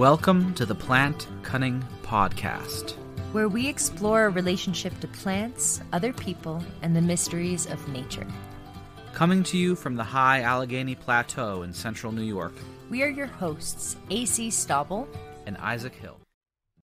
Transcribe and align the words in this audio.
Welcome 0.00 0.54
to 0.54 0.64
the 0.64 0.74
Plant 0.74 1.28
Cunning 1.42 1.84
Podcast, 2.02 2.92
where 3.32 3.50
we 3.50 3.68
explore 3.68 4.20
our 4.20 4.30
relationship 4.30 4.98
to 5.00 5.08
plants, 5.08 5.82
other 5.92 6.14
people, 6.14 6.64
and 6.80 6.96
the 6.96 7.02
mysteries 7.02 7.66
of 7.66 7.86
nature. 7.86 8.26
Coming 9.12 9.42
to 9.42 9.58
you 9.58 9.76
from 9.76 9.96
the 9.96 10.02
high 10.02 10.40
Allegheny 10.40 10.94
Plateau 10.94 11.64
in 11.64 11.74
central 11.74 12.12
New 12.12 12.22
York. 12.22 12.54
We 12.88 13.02
are 13.02 13.10
your 13.10 13.26
hosts, 13.26 13.96
AC 14.08 14.48
Stauble 14.48 15.06
and 15.44 15.58
Isaac 15.58 15.94
Hill. 15.94 16.18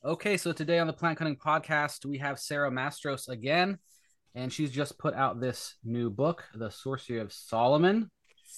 Okay, 0.05 0.37
so 0.37 0.51
today 0.51 0.81
on 0.81 0.89
the 0.89 0.93
Plant 0.93 1.19
Cunning 1.19 1.37
Podcast, 1.37 2.05
we 2.05 2.19
have 2.19 2.41
Sara 2.41 2.73
Mastros 2.73 3.29
again, 3.29 3.79
and 4.35 4.53
she's 4.53 4.73
just 4.73 4.99
put 4.99 5.15
out 5.15 5.41
this 5.41 5.77
new 5.85 6.11
book, 6.11 6.43
The 6.53 6.73
Sorcery 6.73 7.21
of 7.21 7.33
Solomon. 7.33 8.11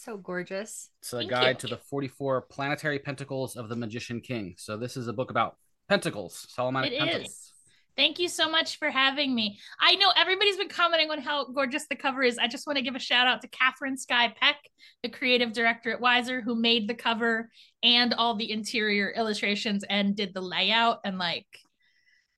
So 0.06 0.16
gorgeous. 0.16 0.90
It's 1.02 1.12
a 1.12 1.16
Thank 1.16 1.30
guide 1.30 1.56
you. 1.56 1.68
to 1.68 1.74
the 1.74 1.78
44 1.78 2.42
planetary 2.42 3.00
pentacles 3.00 3.56
of 3.56 3.68
the 3.68 3.74
Magician 3.74 4.20
King. 4.20 4.54
So 4.56 4.76
this 4.76 4.96
is 4.96 5.08
a 5.08 5.12
book 5.12 5.32
about 5.32 5.56
pentacles, 5.88 6.46
Solomonic 6.48 6.92
it 6.92 7.00
pentacles. 7.00 7.26
Is. 7.26 7.52
Thank 7.96 8.20
you 8.20 8.28
so 8.28 8.48
much 8.48 8.78
for 8.78 8.88
having 8.88 9.34
me. 9.34 9.58
I 9.80 9.96
know 9.96 10.12
everybody's 10.16 10.58
been 10.58 10.68
commenting 10.68 11.10
on 11.10 11.20
how 11.20 11.46
gorgeous 11.46 11.88
the 11.88 11.96
cover 11.96 12.22
is. 12.22 12.38
I 12.38 12.46
just 12.46 12.68
want 12.68 12.76
to 12.76 12.84
give 12.84 12.94
a 12.94 13.00
shout 13.00 13.26
out 13.26 13.42
to 13.42 13.48
Kathryn 13.48 13.98
Sky 13.98 14.32
Peck, 14.40 14.58
the 15.02 15.08
creative 15.08 15.52
director 15.52 15.90
at 15.90 16.00
Weiser, 16.00 16.40
who 16.40 16.54
made 16.54 16.88
the 16.88 16.94
cover 16.94 17.50
and 17.82 18.14
all 18.14 18.36
the 18.36 18.52
interior 18.52 19.10
illustrations 19.10 19.82
and 19.90 20.14
did 20.14 20.34
the 20.34 20.40
layout. 20.40 21.00
And 21.04 21.18
like, 21.18 21.48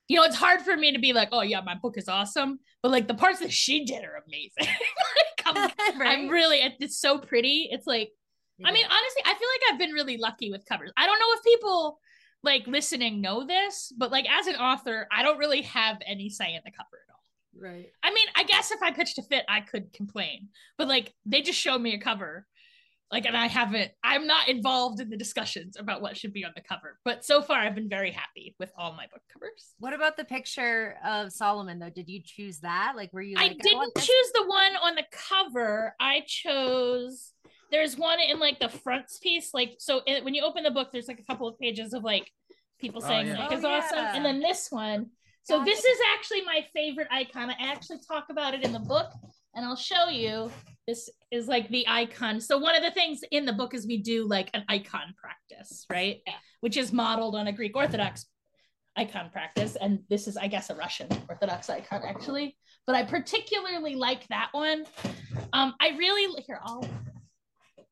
you 0.08 0.16
know, 0.16 0.22
it's 0.22 0.36
hard 0.36 0.62
for 0.62 0.74
me 0.74 0.94
to 0.94 0.98
be 0.98 1.12
like, 1.12 1.28
oh 1.32 1.42
yeah, 1.42 1.60
my 1.60 1.74
book 1.74 1.98
is 1.98 2.08
awesome, 2.08 2.60
but 2.82 2.90
like 2.90 3.08
the 3.08 3.14
parts 3.14 3.40
that 3.40 3.52
she 3.52 3.84
did 3.84 4.04
are 4.04 4.22
amazing. 4.26 4.52
like, 5.46 5.72
I'm, 5.76 5.98
right? 6.00 6.18
I'm, 6.18 6.28
really, 6.28 6.60
it's 6.78 7.00
so 7.00 7.18
pretty. 7.18 7.68
It's 7.70 7.86
like, 7.86 8.10
I 8.64 8.72
mean, 8.72 8.84
honestly, 8.84 9.22
I 9.24 9.34
feel 9.34 9.48
like 9.48 9.72
I've 9.72 9.78
been 9.78 9.92
really 9.92 10.16
lucky 10.16 10.50
with 10.50 10.66
covers. 10.66 10.90
I 10.96 11.06
don't 11.06 11.20
know 11.20 11.32
if 11.36 11.44
people 11.44 12.00
like 12.42 12.66
listening 12.66 13.20
know 13.20 13.46
this, 13.46 13.92
but 13.96 14.10
like 14.10 14.26
as 14.28 14.46
an 14.48 14.56
author, 14.56 15.06
I 15.12 15.22
don't 15.22 15.38
really 15.38 15.62
have 15.62 15.98
any 16.06 16.28
say 16.28 16.54
in 16.54 16.60
the 16.64 16.72
cover 16.72 17.04
at 17.06 17.12
all. 17.12 17.70
Right. 17.70 17.86
I 18.02 18.12
mean, 18.12 18.26
I 18.36 18.44
guess 18.44 18.70
if 18.70 18.82
I 18.82 18.92
pitched 18.92 19.18
a 19.18 19.22
fit, 19.22 19.44
I 19.48 19.60
could 19.60 19.92
complain, 19.92 20.48
but 20.76 20.88
like 20.88 21.14
they 21.24 21.42
just 21.42 21.58
showed 21.58 21.80
me 21.80 21.94
a 21.94 22.00
cover 22.00 22.46
like 23.10 23.26
and 23.26 23.36
i 23.36 23.46
haven't 23.46 23.90
i'm 24.02 24.26
not 24.26 24.48
involved 24.48 25.00
in 25.00 25.08
the 25.08 25.16
discussions 25.16 25.76
about 25.78 26.02
what 26.02 26.16
should 26.16 26.32
be 26.32 26.44
on 26.44 26.52
the 26.54 26.62
cover 26.62 26.98
but 27.04 27.24
so 27.24 27.40
far 27.40 27.58
i've 27.58 27.74
been 27.74 27.88
very 27.88 28.10
happy 28.10 28.54
with 28.58 28.70
all 28.76 28.92
my 28.92 29.06
book 29.06 29.22
covers. 29.32 29.74
What 29.78 29.94
about 29.94 30.16
the 30.16 30.24
picture 30.24 30.96
of 31.04 31.32
solomon 31.32 31.78
though? 31.78 31.90
Did 31.90 32.08
you 32.08 32.20
choose 32.24 32.60
that? 32.60 32.94
Like 32.96 33.12
were 33.12 33.22
you 33.22 33.36
like, 33.36 33.52
i 33.52 33.54
didn't 33.54 33.92
I 33.96 34.00
choose 34.00 34.32
the 34.34 34.44
one 34.46 34.72
on 34.82 34.94
the 34.94 35.04
cover. 35.12 35.94
I 36.00 36.22
chose 36.26 37.32
there's 37.70 37.96
one 37.96 38.18
in 38.20 38.38
like 38.38 38.60
the 38.60 38.68
front 38.68 39.06
piece, 39.22 39.52
like 39.52 39.74
so 39.78 40.00
it, 40.06 40.24
when 40.24 40.34
you 40.34 40.42
open 40.42 40.62
the 40.62 40.70
book 40.70 40.88
there's 40.92 41.08
like 41.08 41.20
a 41.20 41.24
couple 41.24 41.46
of 41.46 41.58
pages 41.58 41.92
of 41.92 42.02
like 42.02 42.30
people 42.80 43.02
oh, 43.04 43.08
saying 43.08 43.28
oh, 43.28 43.32
yeah. 43.32 43.38
like 43.40 43.52
oh, 43.52 43.56
is 43.56 43.62
yeah. 43.62 43.68
awesome 43.68 43.98
and 43.98 44.24
then 44.24 44.40
this 44.40 44.68
one. 44.70 45.06
So 45.42 45.64
this 45.64 45.82
is 45.82 45.98
actually 46.14 46.42
my 46.42 46.60
favorite 46.74 47.08
icon. 47.10 47.48
I 47.48 47.54
actually 47.58 48.00
talk 48.06 48.26
about 48.28 48.52
it 48.52 48.64
in 48.64 48.72
the 48.72 48.80
book 48.80 49.10
and 49.58 49.66
i'll 49.66 49.76
show 49.76 50.08
you 50.08 50.50
this 50.88 51.10
is 51.30 51.48
like 51.48 51.68
the 51.68 51.86
icon. 51.86 52.40
So 52.40 52.56
one 52.56 52.74
of 52.74 52.82
the 52.82 52.90
things 52.90 53.20
in 53.30 53.44
the 53.44 53.52
book 53.52 53.74
is 53.74 53.86
we 53.86 53.98
do 53.98 54.26
like 54.26 54.48
an 54.54 54.64
icon 54.70 55.14
practice, 55.18 55.84
right? 55.90 56.22
Yeah. 56.26 56.32
Which 56.62 56.78
is 56.78 56.94
modeled 56.94 57.36
on 57.36 57.46
a 57.46 57.52
Greek 57.52 57.76
Orthodox 57.76 58.24
icon 58.96 59.28
practice. 59.30 59.76
And 59.78 60.00
this 60.08 60.26
is, 60.26 60.38
I 60.38 60.48
guess, 60.48 60.70
a 60.70 60.74
Russian 60.74 61.08
Orthodox 61.28 61.68
icon 61.68 62.00
actually. 62.06 62.56
But 62.86 62.96
I 62.96 63.02
particularly 63.02 63.96
like 63.96 64.26
that 64.28 64.48
one. 64.52 64.86
Um, 65.52 65.74
I 65.78 65.90
really 65.98 66.42
here, 66.46 66.58
I'll 66.64 66.88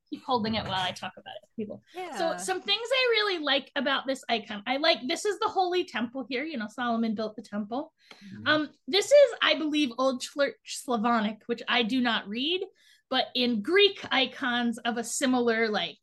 keep 0.09 0.23
holding 0.25 0.55
it 0.55 0.65
while 0.65 0.81
I 0.81 0.93
talk 0.93 1.13
about 1.17 1.35
it, 1.43 1.49
people. 1.57 1.83
Yeah. 1.95 2.17
So 2.17 2.37
some 2.37 2.63
things 2.63 2.89
I 2.93 3.09
really 3.11 3.43
like 3.43 3.71
about 3.77 4.07
this 4.07 4.23
icon. 4.29 4.63
I 4.67 4.77
like 4.77 4.99
this 5.07 5.25
is 5.25 5.39
the 5.39 5.49
holy 5.49 5.85
temple 5.85 6.27
here. 6.29 6.45
You 6.45 6.59
know, 6.59 6.69
Solomon 6.69 7.15
built 7.15 7.37
the 7.37 7.43
temple. 7.43 7.93
Mm-hmm. 8.25 8.49
Um, 8.49 8.71
this 8.87 9.07
is, 9.07 9.35
I 9.43 9.55
believe, 9.55 9.91
Old 9.99 10.21
Church 10.21 10.55
Slavonic, 10.65 11.39
which 11.47 11.63
I 11.69 11.83
do 11.83 12.01
not 12.01 12.29
read, 12.29 12.63
but 13.11 13.27
in 13.35 13.63
Greek 13.63 14.05
icons 14.11 14.79
of 14.79 14.97
a 14.97 15.05
similar 15.05 15.69
like 15.69 15.99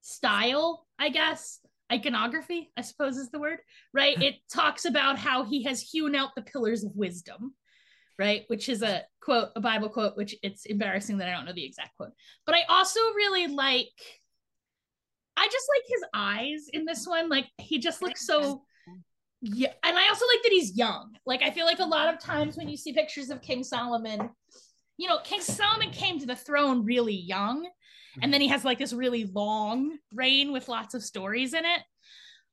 style, 0.00 0.86
I 0.98 1.10
guess. 1.10 1.60
Iconography, 1.92 2.72
I 2.78 2.80
suppose 2.80 3.18
is 3.18 3.30
the 3.30 3.38
word, 3.38 3.58
right? 3.92 4.20
it 4.22 4.36
talks 4.50 4.86
about 4.86 5.18
how 5.18 5.44
he 5.44 5.64
has 5.64 5.82
hewn 5.82 6.14
out 6.14 6.30
the 6.34 6.42
pillars 6.42 6.82
of 6.82 6.96
wisdom, 6.96 7.54
right? 8.18 8.44
Which 8.48 8.68
is 8.68 8.82
a 8.82 9.02
quote, 9.20 9.50
a 9.56 9.60
Bible 9.60 9.88
quote, 9.88 10.16
which 10.16 10.34
it's 10.42 10.66
embarrassing 10.66 11.18
that 11.18 11.28
I 11.28 11.32
don't 11.32 11.44
know 11.44 11.52
the 11.52 11.64
exact 11.64 11.96
quote. 11.96 12.12
But 12.46 12.54
I 12.54 12.62
also 12.68 13.00
really 13.14 13.46
like, 13.48 13.88
I 15.36 15.46
just 15.46 15.66
like 15.74 15.84
his 15.86 16.04
eyes 16.14 16.66
in 16.72 16.84
this 16.84 17.06
one. 17.06 17.28
Like 17.28 17.46
he 17.58 17.78
just 17.78 18.02
looks 18.02 18.26
so 18.26 18.62
yeah 19.46 19.72
and 19.84 19.98
i 19.98 20.08
also 20.08 20.24
like 20.26 20.42
that 20.42 20.52
he's 20.52 20.74
young 20.74 21.12
like 21.26 21.42
i 21.42 21.50
feel 21.50 21.66
like 21.66 21.78
a 21.78 21.84
lot 21.84 22.08
of 22.08 22.18
times 22.18 22.56
when 22.56 22.66
you 22.66 22.78
see 22.78 22.94
pictures 22.94 23.28
of 23.28 23.42
king 23.42 23.62
solomon 23.62 24.30
you 24.96 25.08
know, 25.08 25.18
King 25.24 25.40
Solomon 25.40 25.90
came 25.90 26.18
to 26.20 26.26
the 26.26 26.36
throne 26.36 26.84
really 26.84 27.14
young, 27.14 27.68
and 28.22 28.32
then 28.32 28.40
he 28.40 28.48
has 28.48 28.64
like 28.64 28.78
this 28.78 28.92
really 28.92 29.24
long 29.24 29.98
reign 30.12 30.52
with 30.52 30.68
lots 30.68 30.94
of 30.94 31.02
stories 31.02 31.52
in 31.52 31.64
it. 31.64 31.80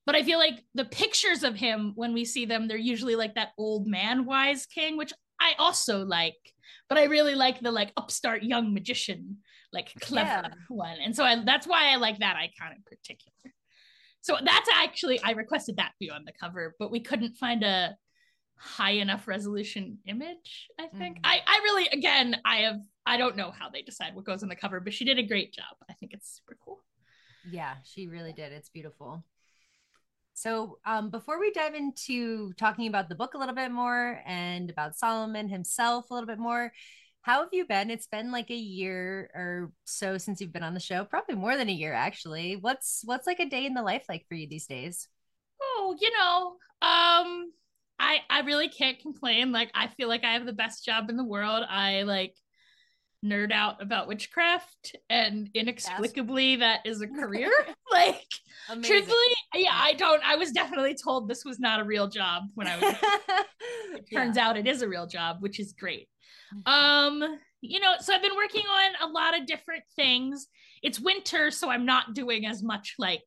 But 0.06 0.16
I 0.16 0.24
feel 0.24 0.40
like 0.40 0.64
the 0.74 0.86
pictures 0.86 1.44
of 1.44 1.56
him, 1.56 1.94
when 1.96 2.14
we 2.14 2.26
see 2.26 2.46
them, 2.46 2.68
they're 2.68 2.78
usually 2.78 3.16
like 3.16 3.36
that 3.36 3.52
old 3.58 3.86
man 3.86 4.26
wise 4.26 4.66
king, 4.66 4.98
which 4.98 5.14
I 5.42 5.54
also 5.60 6.06
like. 6.06 6.38
But 6.88 6.98
I 6.98 7.06
really 7.06 7.36
like 7.36 7.62
the 7.62 7.72
like 7.72 7.94
upstart 7.96 8.44
young 8.44 8.74
magician, 8.74 9.38
like 9.72 9.94
clever 10.02 10.28
yeah. 10.28 10.50
one. 10.68 10.98
And 11.04 11.16
so 11.16 11.24
I, 11.24 11.42
that's 11.44 11.66
why 11.66 11.92
I 11.92 11.96
like 11.96 12.20
that 12.20 12.36
icon 12.36 12.74
in 12.76 12.84
particular. 12.84 13.54
So 14.20 14.38
that's 14.44 14.70
actually 14.76 15.20
I 15.22 15.32
requested 15.32 15.78
that 15.78 15.94
be 16.00 16.12
on 16.12 16.26
the 16.26 16.34
cover, 16.40 16.76
but 16.78 16.92
we 16.92 17.00
couldn't 17.00 17.38
find 17.38 17.64
a 17.64 17.96
high 18.62 18.92
enough 18.92 19.28
resolution 19.28 19.98
image 20.06 20.70
i 20.80 20.86
think 20.86 21.18
mm. 21.18 21.22
i 21.24 21.40
i 21.48 21.60
really 21.64 21.88
again 21.88 22.40
i 22.46 22.58
have 22.58 22.80
i 23.08 23.18
don't 23.18 23.36
know 23.36 23.50
how 23.50 23.70
they 23.70 23.82
decide 23.82 24.14
what 24.14 24.24
goes 24.24 24.44
on 24.44 24.50
the 24.50 24.56
cover 24.56 24.80
but 24.80 24.94
she 24.94 25.04
did 25.04 25.18
a 25.18 25.24
great 25.24 25.52
job 25.52 25.76
i 25.90 25.94
think 25.94 26.14
it's 26.14 26.38
super 26.38 26.56
cool 26.64 26.80
yeah 27.50 27.74
she 27.84 28.08
really 28.08 28.34
did 28.34 28.52
it's 28.52 28.70
beautiful 28.70 29.26
so 30.42 30.80
um, 30.86 31.10
before 31.10 31.40
we 31.40 31.52
dive 31.52 31.76
into 31.76 32.52
talking 32.54 32.88
about 32.88 33.10
the 33.10 33.16
book 33.16 33.34
a 33.34 33.38
little 33.38 33.56
bit 33.56 33.72
more 33.72 34.22
and 34.26 34.70
about 34.70 34.96
solomon 34.96 35.48
himself 35.48 36.10
a 36.10 36.14
little 36.14 36.28
bit 36.28 36.40
more 36.40 36.72
how 37.22 37.42
have 37.42 37.50
you 37.52 37.66
been 37.66 37.92
it's 37.92 38.08
been 38.08 38.32
like 38.32 38.50
a 38.50 38.56
year 38.56 39.30
or 39.36 39.72
so 39.84 40.18
since 40.18 40.42
you've 40.42 40.54
been 40.54 40.64
on 40.64 40.74
the 40.74 40.80
show 40.80 41.06
probably 41.06 41.36
more 41.36 41.56
than 41.56 41.70
a 41.70 41.74
year 41.74 41.94
actually 41.94 42.56
what's 42.56 43.02
what's 43.06 43.28
like 43.28 43.40
a 43.40 43.50
day 43.50 43.66
in 43.66 43.74
the 43.74 43.84
life 43.84 44.06
like 44.10 44.26
for 44.28 44.36
you 44.36 44.48
these 44.48 44.68
days 44.68 45.08
oh 45.62 45.96
you 46.00 46.10
know 46.18 46.48
um 46.88 47.52
I 48.02 48.18
I 48.32 48.40
really 48.42 48.68
can't 48.68 49.00
complain. 49.00 49.52
Like 49.52 49.70
I 49.76 49.88
feel 49.88 50.08
like 50.10 50.24
I 50.24 50.34
have 50.34 50.48
the 50.48 50.54
best 50.54 50.84
job 50.84 51.10
in 51.10 51.18
the 51.18 51.24
world. 51.24 51.64
I 51.70 52.02
like 52.02 52.36
nerd 53.24 53.52
out 53.52 53.82
about 53.82 54.08
witchcraft 54.08 54.96
and 55.10 55.50
inexplicably 55.54 56.58
that 56.58 56.80
is 56.86 57.02
a 57.02 57.08
career. 57.20 57.52
like 57.92 58.26
Amazing. 58.70 58.84
truthfully, 58.84 59.36
yeah, 59.56 59.74
I 59.74 59.94
don't 59.94 60.22
I 60.24 60.36
was 60.36 60.52
definitely 60.52 60.96
told 60.96 61.28
this 61.28 61.46
was 61.46 61.60
not 61.60 61.80
a 61.80 61.84
real 61.84 62.08
job 62.08 62.44
when 62.56 62.68
I 62.68 62.78
was 62.78 62.96
it 63.96 64.06
turns 64.14 64.38
yeah. 64.38 64.48
out 64.48 64.58
it 64.58 64.68
is 64.68 64.82
a 64.82 64.88
real 64.88 65.08
job, 65.08 65.38
which 65.40 65.60
is 65.60 65.74
great. 65.74 66.08
Mm-hmm. 66.54 66.72
Um, 66.72 67.40
you 67.62 67.80
know, 67.80 67.94
so 68.00 68.14
I've 68.14 68.22
been 68.22 68.36
working 68.36 68.64
on 68.64 69.10
a 69.10 69.12
lot 69.12 69.40
of 69.40 69.46
different 69.46 69.84
things. 69.96 70.48
It's 70.82 71.00
winter, 71.00 71.52
so 71.52 71.70
I'm 71.70 71.86
not 71.86 72.14
doing 72.14 72.46
as 72.46 72.64
much 72.64 72.96
like 72.98 73.22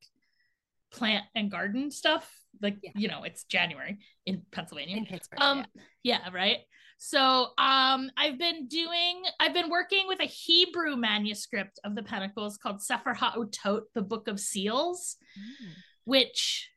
plant 0.94 1.24
and 1.34 1.50
garden 1.50 1.90
stuff 1.90 2.30
like 2.62 2.76
yeah. 2.82 2.92
you 2.94 3.08
know 3.08 3.24
it's 3.24 3.44
january 3.44 3.98
in 4.26 4.42
pennsylvania 4.52 4.96
in 4.96 5.04
pittsburgh 5.04 5.40
um 5.40 5.64
yeah. 6.02 6.18
yeah 6.22 6.30
right 6.32 6.58
so 6.96 7.48
um 7.58 8.10
i've 8.16 8.38
been 8.38 8.66
doing 8.66 9.22
i've 9.40 9.54
been 9.54 9.70
working 9.70 10.06
with 10.06 10.20
a 10.20 10.26
hebrew 10.26 10.96
manuscript 10.96 11.78
of 11.84 11.94
the 11.94 12.02
pentacles 12.02 12.56
called 12.56 12.82
sefer 12.82 13.14
ha'otot 13.14 13.82
the 13.94 14.02
book 14.02 14.28
of 14.28 14.40
seals 14.40 15.16
mm. 15.38 15.68
which 16.04 16.70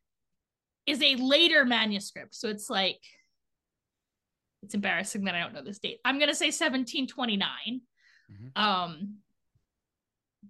is 0.85 1.01
a 1.01 1.15
later 1.15 1.65
manuscript 1.65 2.35
so 2.35 2.49
it's 2.49 2.69
like 2.69 2.99
it's 4.63 4.73
embarrassing 4.73 5.25
that 5.25 5.35
i 5.35 5.39
don't 5.39 5.53
know 5.53 5.63
this 5.63 5.79
date 5.79 5.99
i'm 6.05 6.17
going 6.17 6.29
to 6.29 6.35
say 6.35 6.47
1729 6.47 7.49
mm-hmm. 8.31 8.61
um 8.61 9.15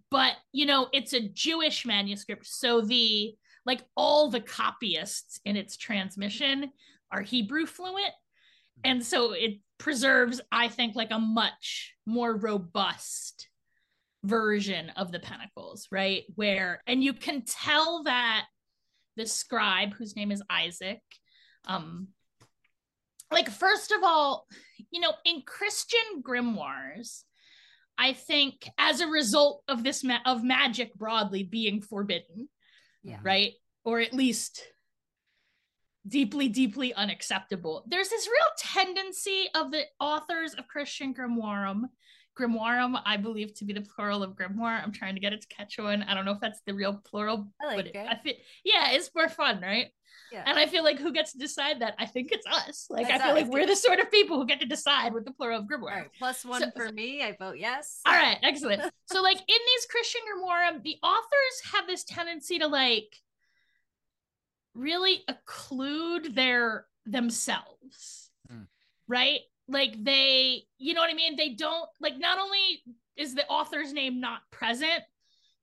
but 0.10 0.34
you 0.52 0.66
know 0.66 0.88
it's 0.94 1.13
a 1.13 1.28
jewish 1.30 1.86
manuscript 1.86 2.46
so 2.46 2.81
the 2.81 3.36
like 3.68 3.84
all 3.98 4.30
the 4.30 4.40
copyists 4.40 5.42
in 5.44 5.58
its 5.58 5.75
transmission 5.75 6.72
are 7.12 7.22
Hebrew 7.22 7.66
fluent. 7.66 8.13
And 8.83 9.06
so 9.06 9.33
it 9.33 9.59
preserves, 9.77 10.41
I 10.51 10.68
think, 10.68 10.95
like 10.95 11.12
a 11.12 11.19
much 11.19 11.94
more 12.06 12.35
robust 12.35 13.50
version 14.24 14.91
of 14.91 15.12
the 15.12 15.19
Pentacles, 15.19 15.88
right? 15.91 16.24
Where, 16.35 16.81
and 16.88 17.03
you 17.03 17.13
can 17.13 17.44
tell 17.45 18.03
that 18.03 18.45
the 19.15 19.25
scribe, 19.25 19.94
whose 19.94 20.15
name 20.15 20.31
is 20.31 20.44
Isaac, 20.50 21.01
um, 21.65 22.09
like, 23.31 23.50
first 23.50 23.91
of 23.91 24.03
all, 24.03 24.47
you 24.91 25.01
know, 25.01 25.13
in 25.25 25.41
Christian 25.45 26.21
grimoires, 26.21 27.24
I 27.97 28.13
think 28.13 28.69
as 28.77 29.01
a 29.01 29.07
result 29.07 29.63
of 29.68 29.83
this 29.83 30.03
ma- 30.03 30.19
of 30.25 30.44
magic 30.44 30.94
broadly 30.94 31.44
being 31.44 31.81
forbidden, 31.81 32.47
yeah. 33.03 33.18
right? 33.24 33.53
or 33.88 34.01
at 34.01 34.13
least 34.13 34.62
deeply, 36.07 36.48
deeply 36.48 36.94
unacceptable. 36.94 37.83
There's 37.88 38.09
this 38.09 38.27
real 38.27 38.83
tendency 38.86 39.48
of 39.56 39.71
the 39.71 39.83
authors 40.00 40.54
of 40.54 40.68
Christian 40.68 41.13
Grimoire. 41.13 41.81
Grimoire, 42.38 43.01
I 43.06 43.18
believe 43.18 43.54
to 43.56 43.65
be 43.65 43.74
the 43.74 43.81
plural 43.81 44.21
of 44.21 44.36
grimoire. 44.36 44.83
I'm 44.83 44.92
trying 44.92 45.15
to 45.15 45.19
get 45.19 45.33
it 45.33 45.42
to 45.42 45.48
catch 45.48 45.80
on. 45.80 46.04
I 46.04 46.13
don't 46.13 46.24
know 46.24 46.33
if 46.33 46.39
that's 46.39 46.62
the 46.68 46.74
real 46.74 47.01
plural. 47.04 47.48
I 47.59 47.65
like 47.65 47.77
but 47.77 47.88
it. 47.88 47.95
I 47.95 48.15
feel, 48.15 48.33
yeah, 48.63 48.92
it's 48.92 49.09
more 49.15 49.27
fun, 49.27 49.59
right? 49.59 49.88
Yeah. 50.31 50.44
And 50.45 50.59
I 50.59 50.68
feel 50.68 50.83
like 50.83 51.00
who 51.00 51.12
gets 51.13 51.31
to 51.31 51.38
decide 51.38 51.81
that? 51.81 51.95
I 51.98 52.06
think 52.06 52.31
it's 52.31 52.45
us. 52.45 52.88
Like 52.89 53.07
That's 53.07 53.24
I 53.24 53.27
feel 53.27 53.36
us, 53.38 53.44
like 53.44 53.51
we're 53.51 53.65
the 53.65 53.75
sort 53.75 54.00
of 54.00 54.12
people 54.12 54.38
who 54.38 54.45
get 54.45 54.60
to 54.60 54.65
decide 54.65 55.13
what 55.13 55.25
the 55.25 55.31
plural 55.31 55.62
of 55.62 55.65
grimoire. 55.65 55.95
Right, 55.95 56.12
plus 56.18 56.45
one 56.45 56.62
So- 56.62 56.71
for 56.75 56.92
me. 56.92 57.24
I 57.24 57.36
vote 57.39 57.57
yes. 57.57 58.01
All 58.06 58.13
right, 58.13 58.38
excellent. 58.44 58.81
so 59.06 59.21
like 59.21 59.38
in 59.38 59.45
these 59.48 59.86
Christian 59.89 60.21
grimoire, 60.21 60.83
the 60.83 60.98
authors 61.01 61.74
have 61.74 61.88
this 61.88 62.03
tendency 62.03 62.60
to 62.60 62.68
like 62.68 63.15
really 64.77 65.24
occlude 65.29 66.35
their 66.35 66.85
themselves. 67.06 68.29
Hmm. 68.50 68.63
Right? 69.07 69.41
Like 69.68 70.01
they, 70.01 70.63
you 70.77 70.94
know 70.94 71.01
what 71.01 71.09
I 71.09 71.15
mean? 71.15 71.35
They 71.35 71.50
don't 71.50 71.89
like 72.00 72.18
not 72.18 72.39
only 72.39 72.83
is 73.18 73.35
the 73.35 73.47
author's 73.47 73.91
name 73.91 74.21
not 74.21 74.41
present, 74.51 75.03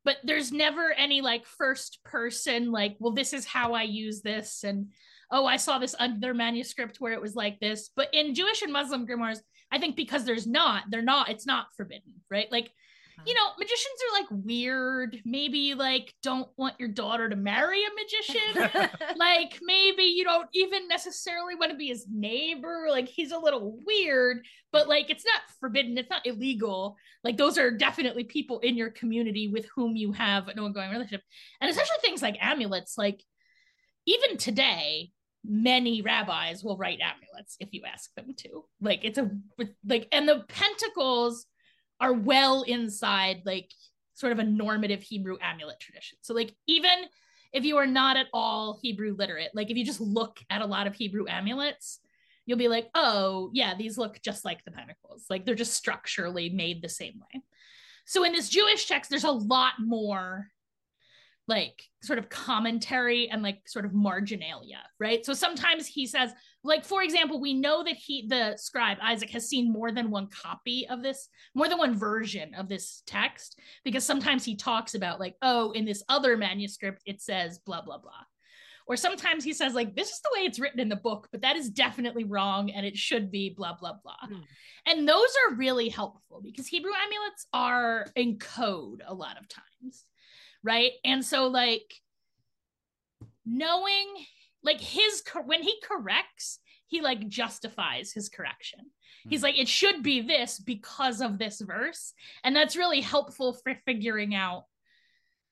but 0.05 0.16
there's 0.25 0.52
never 0.52 0.93
any 0.93 1.22
like 1.22 1.46
first 1.46 2.00
person 2.05 2.70
like, 2.70 2.96
well, 2.99 3.12
this 3.12 3.32
is 3.32 3.46
how 3.46 3.72
I 3.72 3.84
use 3.84 4.20
this 4.20 4.64
and 4.64 4.88
oh, 5.31 5.46
I 5.46 5.56
saw 5.56 5.78
this 5.78 5.94
other 5.99 6.34
manuscript 6.34 7.00
where 7.00 7.12
it 7.12 7.22
was 7.22 7.34
like 7.34 7.58
this. 7.61 7.90
But 7.96 8.08
in 8.12 8.34
Jewish 8.34 8.62
and 8.62 8.72
Muslim 8.72 9.06
grimoires, 9.06 9.38
I 9.70 9.78
think 9.78 9.96
because 9.96 10.25
there's 10.25 10.46
not, 10.46 10.84
they're 10.90 11.02
not, 11.02 11.31
it's 11.31 11.46
not 11.46 11.69
forbidden, 11.76 12.12
right? 12.31 12.46
Like, 12.52 12.70
you 13.26 13.34
uh-huh. 13.34 13.49
know, 13.49 13.52
magicians 13.58 14.00
are 14.02 14.20
like 14.20 14.44
weird. 14.44 15.20
Maybe 15.25 15.58
you 15.58 15.76
like 15.76 16.14
don't 16.22 16.49
want 16.56 16.75
your 16.78 16.88
daughter 16.88 17.28
to 17.28 17.37
marry 17.37 17.81
a 17.84 17.88
magician. 17.94 18.90
like 19.16 19.58
maybe 19.62 20.02
you 20.02 20.25
don't 20.25 20.49
even 20.52 20.88
necessarily 20.88 21.55
want 21.55 21.70
to 21.70 21.76
be 21.76 21.88
his 21.88 22.06
neighbor. 22.11 22.87
Like 22.90 23.08
he's 23.08 23.32
a 23.32 23.38
little 23.38 23.78
weird, 23.87 24.44
but 24.72 24.88
like 24.88 25.11
it's 25.11 25.25
not 25.25 25.43
forbidden, 25.61 25.99
it's 25.99 26.11
not 26.11 26.26
illegal. 26.26 26.96
Like 27.22 27.37
those 27.37 27.58
are 27.58 27.70
definitely 27.70 28.25
people 28.25 28.61
in 28.61 28.76
your 28.76 28.90
community 28.90 29.49
with 29.49 29.66
whom 29.75 29.96
you 29.96 30.12
have 30.12 30.49
an 30.49 30.58
ongoing 30.58 30.90
relationship. 30.90 31.22
And 31.61 31.70
especially 31.70 31.96
things 32.02 32.22
like 32.22 32.37
amulets, 32.40 32.99
like 32.99 33.22
even 34.06 34.37
today, 34.37 35.11
many 35.46 36.02
rabbis 36.02 36.64
will 36.64 36.76
write 36.76 37.00
amulets 37.00 37.56
if 37.61 37.69
you 37.72 37.82
ask 37.87 38.12
them 38.14 38.34
to. 38.38 38.64
Like 38.81 39.00
it's 39.05 39.19
a 39.19 39.31
like 39.87 40.08
and 40.12 40.28
the 40.28 40.44
pentacles 40.49 41.46
are 42.00 42.12
well 42.12 42.62
inside 42.62 43.43
like 43.44 43.70
sort 44.14 44.32
of 44.32 44.38
a 44.38 44.44
normative 44.44 45.02
Hebrew 45.02 45.37
amulet 45.41 45.81
tradition. 45.81 46.19
So 46.23 46.35
like 46.35 46.55
even 46.67 47.05
if 47.52 47.64
you 47.64 47.76
are 47.76 47.87
not 47.87 48.17
at 48.17 48.26
all 48.32 48.79
Hebrew 48.82 49.14
literate, 49.17 49.50
like 49.55 49.70
if 49.70 49.76
you 49.76 49.85
just 49.85 50.00
look 50.00 50.41
at 50.50 50.62
a 50.62 50.67
lot 50.67 50.87
of 50.87 50.94
Hebrew 50.94 51.26
amulets, 51.29 52.00
you'll 52.46 52.58
be 52.58 52.69
like, 52.69 52.88
"Oh, 52.94 53.50
yeah, 53.52 53.75
these 53.75 53.96
look 53.96 54.20
just 54.23 54.44
like 54.44 54.64
the 54.64 54.70
pentacles. 54.70 55.26
Like 55.31 55.44
they're 55.44 55.55
just 55.55 55.75
structurally 55.75 56.50
made 56.50 56.82
the 56.82 56.88
same 56.88 57.20
way." 57.20 57.43
So 58.06 58.25
in 58.25 58.32
this 58.32 58.49
Jewish 58.49 58.87
text 58.87 59.11
there's 59.11 59.25
a 59.25 59.31
lot 59.31 59.75
more 59.79 60.49
like 61.46 61.82
sort 62.02 62.19
of 62.19 62.29
commentary 62.29 63.29
and 63.29 63.43
like 63.43 63.61
sort 63.67 63.85
of 63.85 63.93
marginalia, 63.93 64.82
right? 64.99 65.25
So 65.25 65.35
sometimes 65.35 65.87
he 65.87 66.06
says, 66.06 66.32
like 66.62 66.85
for 66.85 67.02
example, 67.02 67.41
we 67.41 67.52
know 67.52 67.85
that 67.85 67.96
he 67.96 68.26
the 68.26 68.56
scribe 68.56 68.96
Isaac 69.02 69.31
has 69.31 69.49
seen 69.49 69.73
more 69.73 69.93
than 69.93 70.11
one 70.11 70.29
copy 70.29 70.87
of 70.88 71.02
this, 71.02 71.29
more 71.55 71.69
than 71.69 71.79
one 71.79 71.94
version 71.94 72.55
of 72.55 72.69
this 72.69 73.02
text 73.06 73.58
because 73.85 74.05
sometimes 74.05 74.44
he 74.44 74.56
talks 74.56 74.94
about 74.94 75.20
like, 75.20 75.37
oh, 75.43 75.73
in 75.73 75.85
this 75.85 76.02
other 76.08 76.37
manuscript 76.37 77.02
it 77.05 77.20
says 77.20 77.58
blah 77.58 77.82
blah 77.82 77.99
blah. 77.99 78.12
Or 78.87 78.97
sometimes 78.97 79.44
he 79.44 79.52
says 79.52 79.75
like 79.75 79.94
this 79.94 80.11
is 80.11 80.20
the 80.20 80.31
way 80.35 80.47
it's 80.47 80.58
written 80.58 80.81
in 80.81 80.88
the 80.88 80.97
book, 80.97 81.29
but 81.31 81.43
that 81.43 81.56
is 81.56 81.69
definitely 81.69 82.25
wrong 82.25 82.70
and 82.70 82.87
it 82.87 82.97
should 82.97 83.31
be 83.31 83.50
blah 83.50 83.75
blah 83.75 83.97
blah. 84.02 84.14
Hmm. 84.26 84.40
And 84.87 85.06
those 85.08 85.35
are 85.47 85.56
really 85.56 85.90
helpful 85.90 86.40
because 86.43 86.67
Hebrew 86.67 86.93
amulets 86.93 87.47
are 87.52 88.06
in 88.17 88.38
code 88.38 89.02
a 89.06 89.12
lot 89.14 89.38
of 89.38 89.49
times 89.49 90.05
right? 90.64 90.93
And 91.05 91.25
so 91.25 91.46
like 91.46 91.94
knowing 93.46 94.06
like 94.64 94.81
his 94.81 95.22
when 95.44 95.62
he 95.62 95.78
corrects 95.87 96.58
he 96.87 97.00
like 97.00 97.28
justifies 97.28 98.12
his 98.12 98.28
correction. 98.28 98.81
Hmm. 99.25 99.31
He's 99.31 99.43
like 99.43 99.58
it 99.58 99.69
should 99.69 100.02
be 100.02 100.22
this 100.22 100.58
because 100.58 101.20
of 101.20 101.38
this 101.38 101.61
verse. 101.61 102.14
And 102.43 102.56
that's 102.56 102.76
really 102.76 103.00
helpful 103.00 103.52
for 103.52 103.76
figuring 103.84 104.34
out 104.34 104.64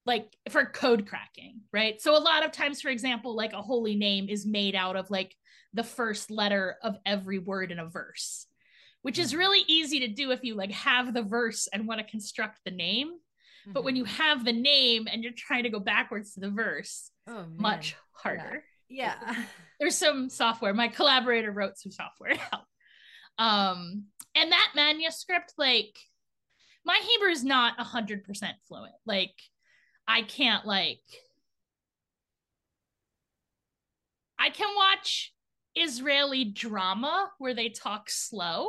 like 0.05 0.35
for 0.51 0.65
code 0.65 1.07
cracking 1.07 1.61
right? 1.73 2.01
So 2.01 2.17
a 2.17 2.19
lot 2.19 2.45
of 2.45 2.51
times 2.51 2.81
for 2.81 2.89
example 2.89 3.37
like 3.37 3.53
a 3.53 3.63
holy 3.63 3.95
name 3.95 4.29
is 4.29 4.47
made 4.47 4.75
out 4.75 4.97
of 4.97 5.11
like 5.11 5.37
the 5.75 5.85
first 5.85 6.31
letter 6.31 6.77
of 6.83 6.97
every 7.07 7.39
word 7.39 7.71
in 7.71 7.79
a 7.79 7.87
verse 7.87 8.47
which 9.03 9.19
is 9.19 9.33
hmm. 9.33 9.39
really 9.39 9.65
easy 9.67 10.01
to 10.01 10.09
do 10.09 10.31
if 10.31 10.43
you 10.43 10.55
like 10.55 10.73
have 10.73 11.13
the 11.13 11.23
verse 11.23 11.69
and 11.73 11.87
want 11.87 12.01
to 12.01 12.11
construct 12.11 12.61
the 12.65 12.71
name 12.71 13.13
but 13.67 13.85
when 13.85 13.97
you 13.97 14.05
have 14.05 14.45
the 14.45 14.53
name 14.53 15.07
and 15.11 15.23
you're 15.23 15.33
trying 15.37 15.63
to 15.65 15.71
go 15.71 15.81
backwards 15.81 16.35
to 16.35 16.41
the 16.41 16.51
verse 16.51 17.11
oh, 17.29 17.47
much 17.57 17.97
harder. 18.13 18.65
Yeah. 18.89 19.15
there's 19.81 19.97
some 19.97 20.29
software. 20.29 20.75
My 20.75 20.89
collaborator 20.89 21.51
wrote 21.53 21.79
some 21.79 21.93
software 21.93 22.35
help. 22.37 22.65
Um 23.39 24.05
and 24.35 24.53
that 24.53 24.73
manuscript 24.75 25.55
like 25.59 25.97
my 26.85 27.01
hebrew 27.03 27.31
is 27.31 27.45
not 27.45 27.79
100% 27.79 28.25
fluent. 28.67 28.93
Like 29.07 29.35
i 30.07 30.23
can't 30.23 30.67
like 30.67 31.01
i 34.39 34.51
can 34.51 34.69
watch 34.77 35.33
israeli 35.75 36.45
drama 36.45 37.31
where 37.39 37.55
they 37.55 37.69
talk 37.69 38.11
slow 38.11 38.69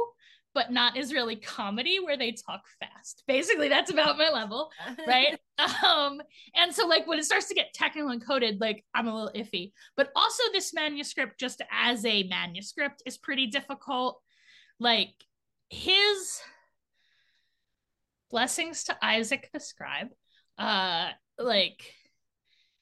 but 0.53 0.71
not 0.71 0.97
israeli 0.97 1.35
comedy 1.35 2.00
where 2.03 2.17
they 2.17 2.31
talk 2.31 2.61
fast. 2.79 3.23
Basically 3.27 3.69
that's 3.69 3.91
about 3.91 4.17
my 4.17 4.29
level 4.29 4.71
right? 5.07 5.38
Um 5.83 6.21
and 6.55 6.73
so 6.73 6.88
like 6.88 7.07
when 7.07 7.19
it 7.19 7.25
starts 7.25 7.47
to 7.47 7.55
get 7.55 7.73
technical 7.73 8.09
and 8.09 8.25
coded 8.25 8.59
like 8.61 8.83
i'm 8.94 9.07
a 9.07 9.13
little 9.13 9.31
iffy. 9.35 9.71
But 9.95 10.09
also 10.15 10.44
this 10.51 10.73
manuscript 10.73 11.39
just 11.39 11.61
as 11.71 12.05
a 12.05 12.24
manuscript 12.24 13.03
is 13.05 13.17
pretty 13.17 13.48
difficult. 13.48 14.22
Like 14.79 15.13
his 15.69 16.41
blessings 18.29 18.86
to 18.86 18.98
isaac 19.01 19.50
the 19.53 19.60
scribe 19.60 20.07
uh 20.57 21.10
like 21.38 21.93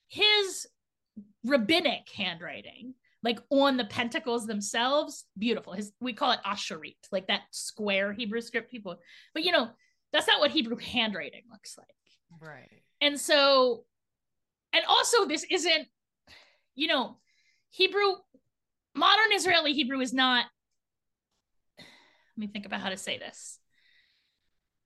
his 0.08 0.68
rabbinic 1.44 2.10
handwriting 2.14 2.94
like 3.24 3.40
on 3.50 3.78
the 3.78 3.86
pentacles 3.86 4.48
themselves 4.48 5.26
beautiful. 5.38 5.74
His 5.74 5.92
we 6.00 6.14
call 6.14 6.32
it 6.32 6.40
ashurit 6.46 6.96
like 7.12 7.28
that 7.28 7.42
square 7.52 8.14
hebrew 8.14 8.42
script 8.42 8.72
people. 8.72 8.98
But 9.34 9.44
you 9.44 9.52
know 9.52 9.70
that's 10.12 10.28
not 10.28 10.40
what 10.40 10.52
hebrew 10.52 10.78
handwriting 10.78 11.44
looks 11.52 11.78
like. 11.78 11.88
Right. 12.40 12.82
and 13.02 13.20
so 13.20 13.84
and 14.74 14.86
also 14.88 15.26
this 15.26 15.46
isn't 15.52 15.88
you 16.76 16.88
know 16.88 17.18
hebrew 17.72 18.14
modern 18.96 19.34
israeli 19.34 19.74
hebrew 19.74 20.00
is 20.00 20.14
not 20.14 20.46
let 21.78 21.86
me 22.38 22.48
think 22.48 22.66
about 22.66 22.82
how 22.82 22.90
to 22.90 22.98
say 22.98 23.18
this. 23.18 23.60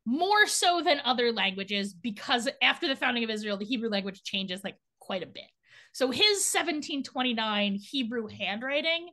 More 0.08 0.48
so 0.48 0.82
than 0.84 1.00
other 1.04 1.32
languages 1.32 1.94
because 1.94 2.50
after 2.62 2.88
the 2.88 2.96
founding 2.96 3.24
of 3.24 3.30
israel 3.30 3.58
the 3.58 3.66
hebrew 3.66 3.90
language 3.90 4.24
changes 4.24 4.64
like 4.64 4.76
quite 5.00 5.24
a 5.24 5.28
bit 5.28 5.46
so 5.96 6.12
his 6.12 6.44
1729 6.54 7.76
hebrew 7.76 8.28
handwriting 8.28 9.08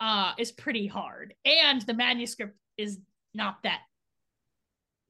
uh 0.00 0.32
is 0.36 0.50
pretty 0.50 0.88
hard 0.88 1.32
and 1.44 1.82
the 1.82 1.94
manuscript 1.94 2.56
is 2.76 2.98
not 3.34 3.56
that 3.62 3.80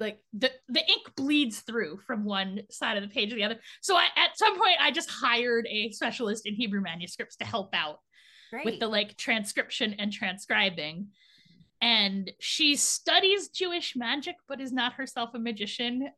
like 0.01 0.19
the 0.33 0.51
the 0.69 0.81
ink 0.81 1.15
bleeds 1.17 1.61
through 1.61 1.99
from 2.07 2.25
one 2.25 2.61
side 2.71 2.97
of 2.97 3.03
the 3.03 3.09
page 3.09 3.31
to 3.31 3.37
the 3.37 3.45
other. 3.45 3.61
So 3.81 3.97
I, 3.97 4.07
at 4.17 4.37
some 4.37 4.57
point, 4.57 4.77
I 4.81 4.91
just 4.91 5.11
hired 5.11 5.67
a 5.71 5.91
specialist 5.93 6.47
in 6.47 6.55
Hebrew 6.55 6.81
manuscripts 6.81 7.37
to 7.37 7.45
help 7.45 7.71
out 7.75 7.99
Great. 8.51 8.65
with 8.65 8.81
the 8.81 8.89
like 8.89 9.17
transcription 9.17 9.95
and 9.99 10.13
transcribing. 10.13 11.09
And 11.81 12.31
she 12.41 12.77
studies 12.77 13.49
Jewish 13.49 13.95
magic, 13.95 14.37
but 14.49 14.61
is 14.61 14.73
not 14.73 14.95
herself 14.95 15.31
a 15.35 15.39
magician. 15.39 16.09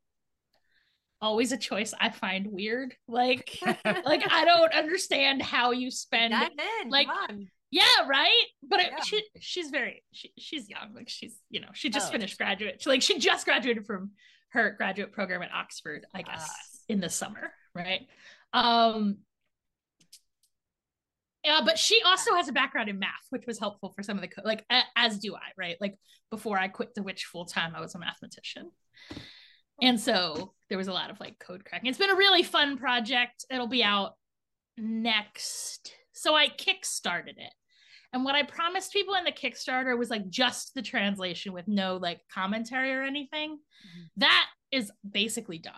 Always 1.20 1.52
a 1.52 1.56
choice 1.56 1.94
I 1.99 2.11
find 2.11 2.46
weird. 2.49 2.94
Like, 3.08 3.58
like 3.64 4.23
I 4.30 4.44
don't 4.44 4.73
understand 4.75 5.40
how 5.42 5.70
you 5.70 5.90
spend 5.90 6.32
Dive 6.32 6.50
in. 6.82 6.90
like, 6.90 7.08
yeah, 7.70 7.82
right. 8.06 8.44
But 8.62 8.80
it, 8.80 8.90
Yeah. 8.92 9.02
she 9.02 9.23
she's 9.40 9.70
very 9.70 10.04
she, 10.12 10.32
she's 10.38 10.68
young. 10.68 10.94
Like 10.94 11.08
she's 11.08 11.37
you 11.49 11.61
know 11.61 11.68
she 11.73 11.88
just 11.88 12.08
Oh. 12.08 12.12
finished 12.12 12.37
graduate. 12.38 12.82
She, 12.82 12.90
like 12.90 13.02
she 13.02 13.18
just 13.18 13.44
graduated 13.46 13.87
from 13.87 14.11
her 14.50 14.70
graduate 14.76 15.12
program 15.12 15.42
at 15.42 15.50
Oxford, 15.52 16.06
I 16.14 16.23
guess, 16.23 16.46
Ah. 16.49 16.54
in 16.88 17.00
the 17.00 17.08
summer, 17.11 17.50
right? 17.75 18.02
Um. 18.52 19.18
Yeah, 21.44 21.61
but 21.64 21.78
she 21.78 22.00
also 22.04 22.35
has 22.35 22.49
a 22.49 22.52
background 22.52 22.88
in 22.88 22.99
math, 22.99 23.11
which 23.30 23.44
was 23.46 23.58
helpful 23.58 23.92
for 23.94 24.02
some 24.02 24.16
of 24.18 24.20
the 24.23 24.28
co- 24.28 24.42
like 24.44 24.64
a- 24.70 24.82
as 24.96 25.18
do 25.18 25.35
I, 25.37 25.52
right? 25.56 25.76
Like 25.80 25.94
before 26.30 26.58
I 26.58 26.66
quit 26.68 26.94
the 26.94 27.04
witch 27.04 27.25
full 27.25 27.44
time, 27.44 27.73
I 27.75 27.80
was 27.80 27.94
a 27.94 27.99
mathematician. 28.00 28.70
And 29.83 30.00
so 30.00 30.52
there 30.68 30.78
was 30.78 30.88
a 30.88 30.92
lot 30.92 31.11
of 31.11 31.21
like 31.21 31.38
code 31.38 31.64
cracking. 31.64 31.88
It's 31.88 31.99
been 31.99 32.11
a 32.11 32.16
really 32.16 32.42
fun 32.42 32.78
project. 32.78 33.45
It'll 33.50 33.66
be 33.66 33.85
out 33.85 34.14
next. 34.76 35.92
So 36.12 36.35
I 36.35 36.49
kickstarted 36.49 37.37
it. 37.37 37.52
And 38.12 38.25
what 38.25 38.35
I 38.35 38.45
promised 38.45 38.92
people 38.92 39.14
in 39.14 39.25
the 39.25 39.33
Kickstarter 39.33 39.99
was 39.99 40.11
like 40.11 40.30
just 40.30 40.75
the 40.75 40.83
translation 40.83 41.52
with 41.52 41.68
no 41.68 41.97
like 41.97 42.21
commentary 42.33 42.95
or 42.95 43.02
anything. 43.02 43.50
Mm-hmm. 43.50 44.02
That 44.18 44.47
is 44.73 44.90
basically 45.09 45.59
done 45.59 45.75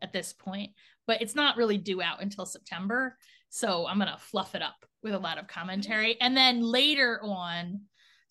at 0.00 0.12
this 0.12 0.32
point, 0.32 0.70
but 1.06 1.20
it's 1.20 1.34
not 1.34 1.56
really 1.56 1.76
due 1.78 2.00
out 2.00 2.22
until 2.22 2.46
September. 2.46 3.18
So 3.50 3.86
I'm 3.86 3.98
going 3.98 4.10
to 4.10 4.18
fluff 4.18 4.54
it 4.54 4.62
up 4.62 4.86
with 5.02 5.12
a 5.12 5.18
lot 5.18 5.38
of 5.38 5.48
commentary. 5.48 6.18
And 6.20 6.34
then 6.34 6.62
later 6.62 7.20
on, 7.22 7.82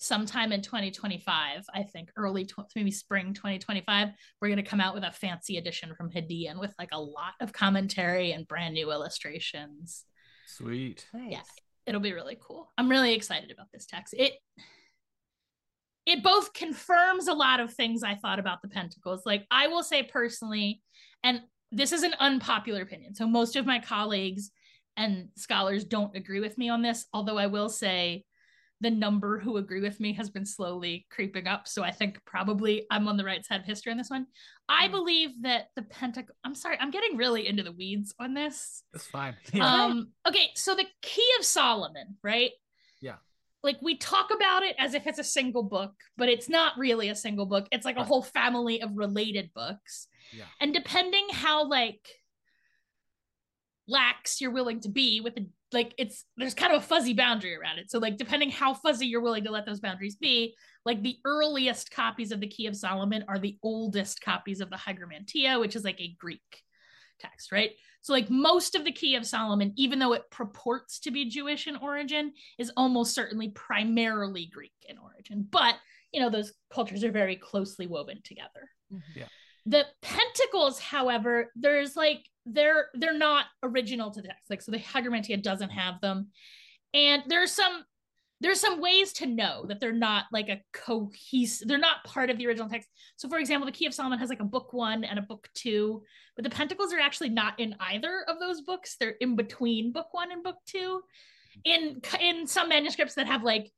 sometime 0.02 0.52
in 0.52 0.62
2025, 0.62 1.64
I 1.74 1.84
think 1.84 2.12
early, 2.18 2.44
tw- 2.44 2.66
maybe 2.76 2.90
spring 2.90 3.36
2025, 3.36 4.10
we're 4.42 4.48
going 4.48 4.58
to 4.58 4.64
come 4.64 4.82
out 4.82 4.96
with 4.96 5.04
a 5.04 5.12
fancy 5.12 5.58
edition 5.58 5.94
from 5.94 6.10
Hadean 6.10 6.60
with 6.60 6.74
like 6.80 6.90
a 6.92 7.00
lot 7.00 7.34
of 7.40 7.54
commentary 7.54 8.32
and 8.32 8.48
brand 8.48 8.74
new 8.74 8.92
illustrations. 8.92 10.04
Sweet. 10.48 11.06
Nice. 11.14 11.32
Yeah, 11.34 11.42
it'll 11.86 12.02
be 12.02 12.14
really 12.14 12.38
cool. 12.42 12.72
I'm 12.80 12.90
really 12.90 13.14
excited 13.14 13.52
about 13.52 13.68
this 13.72 13.86
text. 13.86 14.16
It 14.18 14.34
it 16.08 16.24
both 16.24 16.52
confirms 16.54 17.28
a 17.28 17.34
lot 17.34 17.60
of 17.60 17.72
things 17.72 18.02
I 18.02 18.16
thought 18.16 18.40
about 18.40 18.64
the 18.64 18.70
Pentacles. 18.70 19.22
Like 19.24 19.46
I 19.52 19.68
will 19.68 19.84
say 19.84 20.02
personally, 20.02 20.82
and 21.24 21.42
this 21.72 21.92
is 21.92 22.02
an 22.02 22.16
unpopular 22.20 22.82
opinion. 22.82 23.14
So 23.14 23.28
most 23.28 23.56
of 23.56 23.68
my 23.68 23.78
colleagues 23.78 24.50
and 24.98 25.30
scholars 25.38 25.86
don't 25.86 26.16
agree 26.16 26.40
with 26.40 26.58
me 26.58 26.70
on 26.70 26.82
this, 26.82 27.06
although 27.14 27.38
I 27.38 27.46
will 27.46 27.70
say 27.70 28.26
the 28.82 28.90
number 28.90 29.40
who 29.40 29.58
agree 29.58 29.80
with 29.80 30.00
me 30.00 30.12
has 30.14 30.30
been 30.30 30.46
slowly 30.46 31.06
creeping 31.12 31.48
up. 31.48 31.68
So 31.68 31.84
I 31.84 31.92
think 31.92 32.20
probably 32.26 32.88
I'm 32.90 33.08
on 33.08 33.16
the 33.16 33.24
right 33.24 33.46
side 33.46 33.60
of 33.60 33.66
history 33.66 33.92
on 33.92 33.98
this 33.98 34.10
one. 34.10 34.26
I 34.68 34.88
mm. 34.88 34.92
believe 34.92 35.30
that 35.44 35.68
the 35.76 35.84
Pentacle, 35.84 36.36
I'm 36.44 36.56
sorry, 36.56 36.78
I'm 36.80 36.90
getting 36.90 37.16
really 37.16 37.48
into 37.48 37.62
the 37.62 37.72
weeds 37.72 38.14
on 38.20 38.34
this. 38.34 38.84
That's 38.92 39.06
fine. 39.06 39.36
Yeah. 39.54 39.66
Um, 39.66 40.10
okay, 40.28 40.50
so 40.56 40.76
the 40.76 40.88
Key 41.04 41.30
of 41.38 41.46
Solomon, 41.46 42.18
right? 42.24 42.52
Yeah. 43.02 43.18
Like 43.64 43.78
we 43.84 43.98
talk 43.98 44.32
about 44.36 44.64
it 44.64 44.76
as 44.80 44.96
if 44.96 45.06
it's 45.06 45.20
a 45.20 45.24
single 45.24 45.64
book, 45.64 45.94
but 46.18 46.30
it's 46.30 46.50
not 46.50 46.78
really 46.78 47.10
a 47.10 47.16
single 47.16 47.46
book. 47.46 47.68
It's 47.72 47.86
like 47.86 47.98
a 47.98 48.04
whole 48.04 48.24
family 48.24 48.82
of 48.82 48.98
related 48.98 49.52
books. 49.54 50.08
Yeah. 50.36 50.46
And 50.60 50.74
depending 50.74 51.28
how 51.32 51.68
like 51.68 52.08
lax 53.88 54.42
you're 54.42 54.52
willing 54.52 54.80
to 54.80 54.90
be 54.90 55.22
with 55.22 55.36
the 55.36 55.48
like 55.74 55.94
it's 55.98 56.26
there's 56.38 56.54
kind 56.54 56.74
of 56.74 56.82
a 56.82 56.86
fuzzy 56.86 57.14
boundary 57.14 57.56
around 57.56 57.80
it. 57.80 57.90
So 57.90 58.00
like 58.00 58.18
depending 58.18 58.50
how 58.50 58.74
fuzzy 58.74 59.08
you're 59.08 59.22
willing 59.22 59.44
to 59.46 59.52
let 59.52 59.66
those 59.66 59.80
boundaries 59.80 60.16
be 60.16 60.56
like 60.86 61.02
the 61.02 61.18
earliest 61.26 61.92
copies 61.92 62.32
of 62.32 62.40
the 62.40 62.48
key 62.48 62.68
of 62.68 62.76
solomon 62.76 63.24
are 63.28 63.40
the 63.40 63.58
oldest 63.64 64.22
copies 64.22 64.62
of 64.62 64.70
the 64.70 64.76
Hygromanteia, 64.76 65.60
which 65.60 65.76
is 65.76 65.84
like 65.84 66.00
a 66.00 66.16
greek 66.20 66.64
text 67.20 67.52
right? 67.52 67.72
So 68.02 68.14
like 68.14 68.30
most 68.30 68.76
of 68.76 68.84
the 68.84 68.92
key 68.92 69.16
of 69.16 69.26
solomon 69.26 69.74
even 69.78 70.00
though 70.00 70.14
it 70.14 70.30
purports 70.32 71.00
to 71.02 71.12
be 71.12 71.30
jewish 71.30 71.68
in 71.68 71.76
origin 71.78 72.34
is 72.58 72.72
almost 72.76 73.14
certainly 73.14 73.50
primarily 73.50 74.50
greek 74.52 74.74
in 74.88 74.98
origin. 74.98 75.48
But 75.50 75.76
you 76.12 76.20
know 76.20 76.30
those 76.30 76.54
cultures 76.74 77.04
are 77.04 77.12
very 77.12 77.36
closely 77.36 77.88
woven 77.88 78.22
together. 78.24 78.70
Mm-hmm. 78.92 79.20
yeah 79.20 79.28
the 79.66 79.86
pentacles 80.02 80.80
however 80.80 81.52
there's 81.56 81.96
like 81.96 82.26
they're 82.46 82.88
they're 82.94 83.18
not 83.18 83.46
original 83.64 84.12
to 84.12 84.22
the 84.22 84.28
text. 84.30 84.50
Like 84.50 84.62
so 84.62 84.72
the 84.72 84.80
Hygromanteia 84.80 85.42
doesn't 85.42 85.70
have 85.70 86.02
them. 86.02 86.28
And 86.94 87.24
there's 87.28 87.52
some 87.52 87.84
there's 88.42 88.60
some 88.60 88.82
ways 88.82 89.14
to 89.14 89.28
know 89.28 89.66
that 89.68 89.80
they're 89.80 89.92
not 89.92 90.26
like 90.32 90.50
a 90.50 90.62
cohesive 90.74 91.68
they're 91.68 91.78
not 91.78 92.04
part 92.04 92.30
of 92.32 92.38
the 92.38 92.48
original 92.48 92.68
text 92.68 92.90
so 93.16 93.30
for 93.30 93.38
example 93.38 93.68
the 93.68 93.72
key 93.72 93.86
of 93.86 93.94
solomon 93.94 94.18
has 94.18 94.30
like 94.30 94.40
a 94.40 94.46
book 94.46 94.74
one 94.74 95.04
and 95.04 95.20
a 95.20 95.22
book 95.22 95.48
two 95.54 96.02
but 96.36 96.44
the 96.44 96.50
pentacles 96.50 96.92
are 96.92 97.00
actually 97.00 97.30
not 97.30 97.60
in 97.60 97.76
either 97.80 98.26
of 98.28 98.40
those 98.40 98.62
books 98.62 98.96
they're 99.00 99.16
in 99.22 99.36
between 99.36 99.92
book 99.92 100.08
one 100.12 100.32
and 100.32 100.44
book 100.44 100.58
two 100.66 101.02
in 101.66 102.02
in 102.20 102.48
some 102.48 102.68
manuscripts 102.68 103.14
that 103.14 103.28
have 103.28 103.44
like 103.44 103.72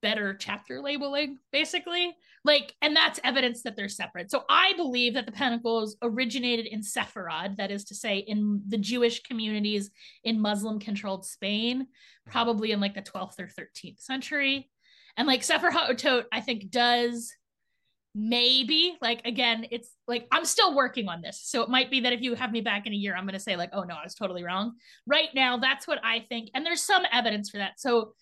better 0.00 0.34
chapter 0.34 0.80
labeling 0.80 1.38
basically 1.52 2.16
like 2.44 2.74
and 2.80 2.96
that's 2.96 3.20
evidence 3.22 3.62
that 3.62 3.76
they're 3.76 3.88
separate. 3.88 4.30
So 4.30 4.44
i 4.48 4.72
believe 4.76 5.14
that 5.14 5.26
the 5.26 5.32
pentacles 5.32 5.96
originated 6.02 6.66
in 6.66 6.80
sepharad 6.80 7.56
that 7.56 7.70
is 7.70 7.84
to 7.86 7.94
say 7.94 8.18
in 8.18 8.62
the 8.68 8.78
jewish 8.78 9.22
communities 9.22 9.90
in 10.24 10.40
muslim 10.40 10.78
controlled 10.78 11.26
spain 11.26 11.86
probably 12.26 12.72
in 12.72 12.80
like 12.80 12.94
the 12.94 13.02
12th 13.02 13.38
or 13.40 13.46
13th 13.46 14.00
century. 14.00 14.70
And 15.16 15.26
like 15.26 15.44
ha'otot 15.44 16.24
i 16.32 16.40
think 16.40 16.70
does 16.70 17.32
maybe 18.12 18.96
like 19.00 19.24
again 19.24 19.64
it's 19.70 19.88
like 20.08 20.26
i'm 20.32 20.44
still 20.44 20.74
working 20.74 21.08
on 21.08 21.20
this. 21.20 21.40
So 21.44 21.62
it 21.62 21.68
might 21.68 21.90
be 21.90 22.00
that 22.00 22.12
if 22.12 22.22
you 22.22 22.34
have 22.34 22.52
me 22.52 22.60
back 22.60 22.86
in 22.86 22.92
a 22.92 22.96
year 22.96 23.14
i'm 23.14 23.24
going 23.24 23.34
to 23.34 23.40
say 23.40 23.56
like 23.56 23.70
oh 23.72 23.82
no 23.82 23.94
i 23.94 24.04
was 24.04 24.14
totally 24.14 24.44
wrong. 24.44 24.74
Right 25.06 25.28
now 25.34 25.58
that's 25.58 25.86
what 25.86 26.00
i 26.04 26.20
think. 26.28 26.50
And 26.54 26.64
there's 26.64 26.82
some 26.82 27.02
evidence 27.12 27.50
for 27.50 27.58
that. 27.58 27.78
So 27.78 28.14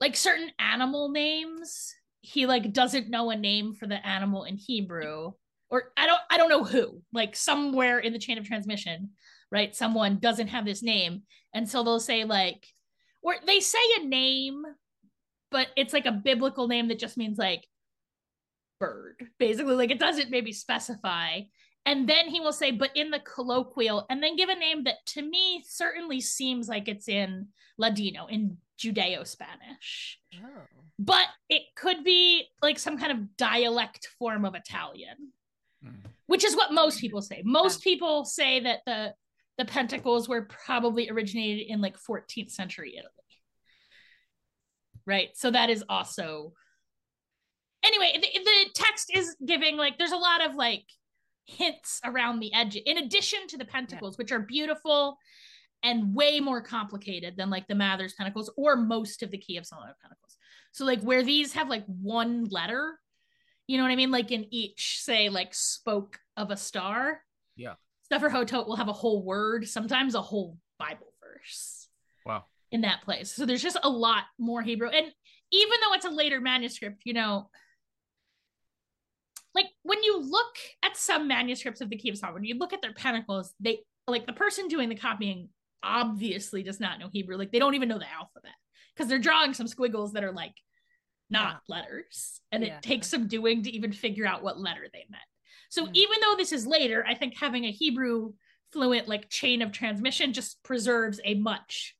like 0.00 0.16
certain 0.16 0.50
animal 0.58 1.10
names 1.10 1.94
he 2.24 2.46
like 2.46 2.72
doesn't 2.72 3.10
know 3.10 3.30
a 3.30 3.36
name 3.36 3.74
for 3.74 3.86
the 3.86 4.06
animal 4.06 4.44
in 4.44 4.56
hebrew 4.56 5.30
or 5.70 5.92
i 5.96 6.06
don't 6.06 6.20
i 6.30 6.36
don't 6.36 6.48
know 6.48 6.64
who 6.64 7.02
like 7.12 7.36
somewhere 7.36 7.98
in 7.98 8.12
the 8.12 8.18
chain 8.18 8.38
of 8.38 8.46
transmission 8.46 9.10
right? 9.54 9.74
Someone 9.74 10.18
doesn't 10.18 10.48
have 10.48 10.64
this 10.64 10.82
name. 10.82 11.22
And 11.54 11.68
so 11.68 11.84
they'll 11.84 12.00
say 12.00 12.24
like 12.24 12.66
or 13.22 13.36
they 13.46 13.60
say 13.60 13.78
a 14.00 14.04
name 14.04 14.64
but 15.50 15.68
it's 15.76 15.92
like 15.92 16.06
a 16.06 16.12
biblical 16.12 16.66
name 16.66 16.88
that 16.88 16.98
just 16.98 17.16
means 17.16 17.38
like 17.38 17.64
bird 18.80 19.22
basically. 19.38 19.76
Like 19.76 19.92
it 19.92 20.00
doesn't 20.00 20.30
maybe 20.30 20.52
specify. 20.52 21.42
And 21.86 22.08
then 22.08 22.28
he 22.28 22.40
will 22.40 22.52
say 22.52 22.72
but 22.72 22.90
in 22.96 23.10
the 23.10 23.20
colloquial 23.20 24.04
and 24.10 24.20
then 24.20 24.36
give 24.36 24.48
a 24.48 24.56
name 24.56 24.84
that 24.84 25.06
to 25.06 25.22
me 25.22 25.62
certainly 25.66 26.20
seems 26.20 26.68
like 26.68 26.88
it's 26.88 27.08
in 27.08 27.48
ladino 27.78 28.26
in 28.26 28.56
Judeo 28.78 29.26
Spanish. 29.26 30.18
Oh. 30.36 30.62
But 30.98 31.26
it 31.48 31.62
could 31.76 32.04
be 32.04 32.48
like 32.62 32.78
some 32.78 32.98
kind 32.98 33.12
of 33.12 33.36
dialect 33.36 34.08
form 34.18 34.44
of 34.44 34.54
Italian, 34.54 35.32
mm. 35.84 35.96
which 36.26 36.44
is 36.44 36.56
what 36.56 36.72
most 36.72 37.00
people 37.00 37.22
say. 37.22 37.42
Most 37.44 37.82
people 37.82 38.24
say 38.24 38.60
that 38.60 38.80
the 38.86 39.14
the 39.56 39.64
pentacles 39.64 40.28
were 40.28 40.42
probably 40.42 41.08
originated 41.08 41.66
in 41.68 41.80
like 41.80 41.96
14th 41.96 42.50
century 42.50 42.94
Italy. 42.96 43.10
Right? 45.06 45.28
So 45.34 45.50
that 45.50 45.70
is 45.70 45.84
also 45.88 46.52
Anyway, 47.84 48.12
the, 48.14 48.28
the 48.42 48.70
text 48.74 49.10
is 49.14 49.36
giving 49.44 49.76
like 49.76 49.98
there's 49.98 50.12
a 50.12 50.16
lot 50.16 50.44
of 50.44 50.54
like 50.54 50.84
hints 51.46 52.00
around 52.04 52.40
the 52.40 52.52
edge 52.54 52.76
in 52.76 52.96
addition 52.96 53.46
to 53.46 53.58
the 53.58 53.64
pentacles 53.64 54.14
yeah. 54.14 54.16
which 54.22 54.32
are 54.32 54.38
beautiful 54.40 55.18
and 55.84 56.14
way 56.14 56.40
more 56.40 56.62
complicated 56.62 57.36
than 57.36 57.50
like 57.50 57.68
the 57.68 57.74
Mathers' 57.74 58.14
Pentacles 58.14 58.50
or 58.56 58.74
most 58.74 59.22
of 59.22 59.30
the 59.30 59.38
Key 59.38 59.58
of 59.58 59.66
Solomon 59.66 59.94
Pentacles. 60.02 60.36
So 60.72 60.84
like 60.84 61.02
where 61.02 61.22
these 61.22 61.52
have 61.52 61.68
like 61.68 61.84
one 61.86 62.44
letter, 62.44 62.98
you 63.68 63.76
know 63.76 63.84
what 63.84 63.92
I 63.92 63.96
mean? 63.96 64.10
Like 64.10 64.32
in 64.32 64.46
each, 64.50 65.00
say 65.02 65.28
like 65.28 65.54
spoke 65.54 66.18
of 66.36 66.50
a 66.50 66.56
star. 66.56 67.20
Yeah. 67.54 67.74
Sefer 68.10 68.30
Ha'otot 68.30 68.66
will 68.66 68.76
have 68.76 68.88
a 68.88 68.92
whole 68.92 69.22
word, 69.22 69.68
sometimes 69.68 70.14
a 70.14 70.22
whole 70.22 70.58
Bible 70.78 71.12
verse. 71.22 71.88
Wow. 72.26 72.44
In 72.72 72.80
that 72.80 73.02
place. 73.02 73.30
So 73.30 73.46
there's 73.46 73.62
just 73.62 73.78
a 73.82 73.88
lot 73.88 74.24
more 74.38 74.62
Hebrew. 74.62 74.88
And 74.88 75.06
even 75.52 75.78
though 75.82 75.94
it's 75.94 76.06
a 76.06 76.10
later 76.10 76.40
manuscript, 76.40 77.02
you 77.04 77.12
know, 77.12 77.50
like 79.54 79.66
when 79.82 80.02
you 80.02 80.20
look 80.20 80.56
at 80.82 80.96
some 80.96 81.28
manuscripts 81.28 81.80
of 81.80 81.90
the 81.90 81.96
Key 81.96 82.08
of 82.08 82.18
Solomon, 82.18 82.44
you 82.44 82.58
look 82.58 82.72
at 82.72 82.82
their 82.82 82.94
pentacles, 82.94 83.54
they 83.60 83.80
like 84.08 84.26
the 84.26 84.32
person 84.32 84.66
doing 84.68 84.88
the 84.88 84.96
copying 84.96 85.48
obviously 85.84 86.62
does 86.62 86.80
not 86.80 86.98
know 86.98 87.08
Hebrew. 87.12 87.36
Like 87.36 87.52
they 87.52 87.58
don't 87.58 87.74
even 87.74 87.88
know 87.88 87.98
the 87.98 88.12
alphabet 88.12 88.54
because 88.94 89.08
they're 89.08 89.18
drawing 89.18 89.54
some 89.54 89.68
squiggles 89.68 90.12
that 90.12 90.24
are 90.24 90.32
like 90.32 90.54
not 91.30 91.60
yeah. 91.68 91.76
letters. 91.76 92.40
And 92.52 92.64
yeah. 92.64 92.76
it 92.76 92.82
takes 92.82 93.08
some 93.08 93.28
doing 93.28 93.62
to 93.62 93.70
even 93.70 93.92
figure 93.92 94.26
out 94.26 94.42
what 94.42 94.58
letter 94.58 94.86
they 94.92 95.04
meant. 95.10 95.22
So 95.70 95.86
mm. 95.86 95.90
even 95.94 96.16
though 96.20 96.36
this 96.36 96.52
is 96.52 96.66
later, 96.66 97.04
I 97.06 97.14
think 97.14 97.36
having 97.36 97.64
a 97.64 97.72
Hebrew 97.72 98.32
fluent 98.72 99.08
like 99.08 99.30
chain 99.30 99.62
of 99.62 99.72
transmission 99.72 100.32
just 100.32 100.62
preserves 100.62 101.20
a 101.24 101.34
much 101.34 101.94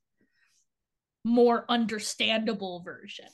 more 1.24 1.64
understandable 1.68 2.82
version. 2.84 3.28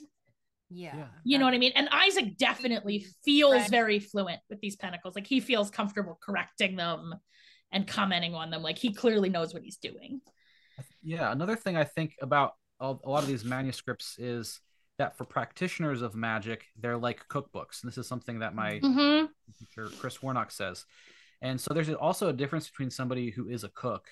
Yeah. 0.71 0.95
yeah. 0.97 1.07
You 1.25 1.39
know 1.39 1.47
what 1.47 1.55
I 1.55 1.59
mean? 1.59 1.73
And 1.75 1.89
Isaac 1.91 2.37
definitely 2.37 3.07
feels 3.25 3.55
right. 3.55 3.71
very 3.71 3.99
fluent 3.99 4.41
with 4.49 4.61
these 4.61 4.77
pentacles. 4.77 5.17
Like 5.17 5.27
he 5.27 5.41
feels 5.41 5.71
comfortable 5.71 6.19
correcting 6.23 6.77
them 6.77 7.15
and 7.73 7.87
commenting 7.87 8.35
on 8.35 8.51
them. 8.51 8.63
Like 8.63 8.79
he 8.79 8.93
clearly 8.95 9.29
knows 9.29 9.53
what 9.53 9.65
he's 9.65 9.79
doing 9.79 10.21
yeah 11.03 11.33
another 11.33 11.57
thing 11.57 11.77
i 11.77 11.85
think 11.85 12.17
about 12.21 12.55
a 12.81 12.95
lot 13.05 13.23
of 13.23 13.27
these 13.27 13.45
manuscripts 13.45 14.19
is 14.19 14.61
that 14.99 15.17
for 15.17 15.25
practitioners 15.25 16.03
of 16.03 16.15
magic 16.15 16.67
they're 16.79 16.97
like 16.97 17.29
cookbooks 17.29 17.83
and 17.83 17.91
this 17.91 17.99
is 17.99 18.07
something 18.07 18.39
that 18.39 18.55
my 18.55 18.81
mm-hmm. 18.81 19.27
teacher 19.59 19.89
chris 19.99 20.23
warnock 20.23 20.51
says 20.51 20.85
and 21.43 21.61
so 21.61 21.73
there's 21.73 21.91
also 21.91 22.29
a 22.29 22.33
difference 22.33 22.69
between 22.69 22.91
somebody 22.91 23.31
who 23.31 23.49
is 23.49 23.65
a 23.65 23.71
cook 23.71 24.09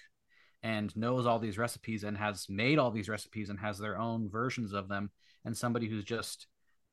and 0.63 0.97
knows 0.97 1.27
all 1.27 1.39
these 1.39 1.59
recipes 1.59 2.05
and 2.05 2.17
has 2.17 2.47
made 2.49 2.79
all 2.79 2.91
these 2.91 3.09
recipes 3.09 3.51
and 3.51 3.59
has 3.59 3.79
their 3.79 3.99
own 3.99 4.29
versions 4.29 4.73
of 4.73 4.89
them 4.89 5.11
and 5.45 5.57
somebody 5.57 5.89
who's 5.89 6.05
just 6.05 6.47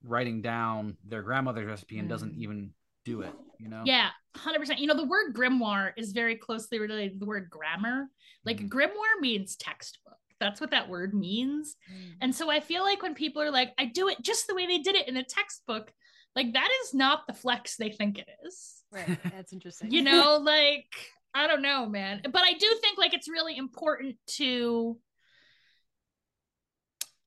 writing 0.03 0.41
down 0.41 0.97
their 1.05 1.21
grandmother's 1.21 1.67
recipe 1.67 1.97
and 1.97 2.07
mm. 2.07 2.11
doesn't 2.11 2.35
even 2.35 2.71
do 3.05 3.21
it. 3.21 3.33
You 3.59 3.69
know? 3.69 3.83
Yeah, 3.85 4.09
hundred 4.35 4.59
percent. 4.59 4.79
You 4.79 4.87
know, 4.87 4.95
the 4.95 5.05
word 5.05 5.33
grimoire 5.33 5.91
is 5.97 6.11
very 6.11 6.35
closely 6.35 6.79
related 6.79 7.13
to 7.13 7.19
the 7.19 7.25
word 7.25 7.49
grammar. 7.49 8.07
Like 8.45 8.57
mm-hmm. 8.57 8.77
grimoire 8.77 9.19
means 9.21 9.55
textbook. 9.55 10.13
That's 10.39 10.59
what 10.59 10.71
that 10.71 10.89
word 10.89 11.13
means. 11.13 11.75
Mm-hmm. 11.91 12.11
And 12.21 12.35
so 12.35 12.51
I 12.51 12.59
feel 12.59 12.83
like 12.83 13.01
when 13.01 13.15
people 13.15 13.41
are 13.41 13.51
like, 13.51 13.71
I 13.77 13.85
do 13.85 14.09
it 14.09 14.21
just 14.21 14.47
the 14.47 14.55
way 14.55 14.67
they 14.67 14.79
did 14.79 14.95
it 14.95 15.07
in 15.07 15.17
a 15.17 15.23
textbook, 15.23 15.91
like 16.35 16.53
that 16.53 16.69
is 16.83 16.93
not 16.93 17.25
the 17.27 17.33
flex 17.33 17.77
they 17.77 17.89
think 17.89 18.19
it 18.19 18.27
is. 18.45 18.83
Right. 18.91 19.17
That's 19.31 19.53
interesting. 19.53 19.91
you 19.91 20.01
know, 20.01 20.37
like 20.37 20.93
I 21.33 21.47
don't 21.47 21.61
know, 21.61 21.85
man. 21.85 22.21
But 22.23 22.43
I 22.43 22.53
do 22.53 22.67
think 22.81 22.97
like 22.97 23.13
it's 23.13 23.29
really 23.29 23.57
important 23.57 24.15
to 24.37 24.97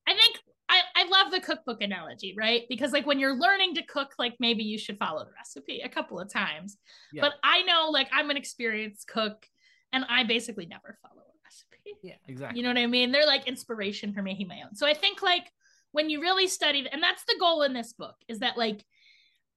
I 0.06 0.14
think 0.14 0.40
I, 0.68 0.80
I 0.96 0.97
love 1.10 1.30
the 1.30 1.40
cookbook 1.40 1.82
analogy, 1.82 2.34
right? 2.36 2.62
Because 2.68 2.92
like 2.92 3.06
when 3.06 3.18
you're 3.18 3.36
learning 3.36 3.74
to 3.74 3.82
cook, 3.82 4.12
like 4.18 4.34
maybe 4.40 4.62
you 4.62 4.78
should 4.78 4.98
follow 4.98 5.24
the 5.24 5.30
recipe 5.36 5.80
a 5.84 5.88
couple 5.88 6.18
of 6.18 6.32
times. 6.32 6.76
Yeah. 7.12 7.22
But 7.22 7.34
I 7.42 7.62
know 7.62 7.90
like 7.90 8.08
I'm 8.12 8.30
an 8.30 8.36
experienced 8.36 9.06
cook 9.06 9.46
and 9.92 10.04
I 10.08 10.24
basically 10.24 10.66
never 10.66 10.98
follow 11.02 11.22
a 11.22 11.38
recipe. 11.44 11.98
Yeah, 12.02 12.14
exactly. 12.26 12.58
You 12.58 12.62
know 12.62 12.70
what 12.70 12.78
I 12.78 12.86
mean? 12.86 13.12
They're 13.12 13.26
like 13.26 13.48
inspiration 13.48 14.12
for 14.12 14.22
making 14.22 14.48
my 14.48 14.60
own. 14.64 14.74
So 14.74 14.86
I 14.86 14.94
think 14.94 15.22
like 15.22 15.50
when 15.92 16.10
you 16.10 16.20
really 16.20 16.48
study, 16.48 16.86
and 16.90 17.02
that's 17.02 17.24
the 17.24 17.36
goal 17.40 17.62
in 17.62 17.72
this 17.72 17.92
book, 17.92 18.16
is 18.28 18.40
that 18.40 18.58
like 18.58 18.84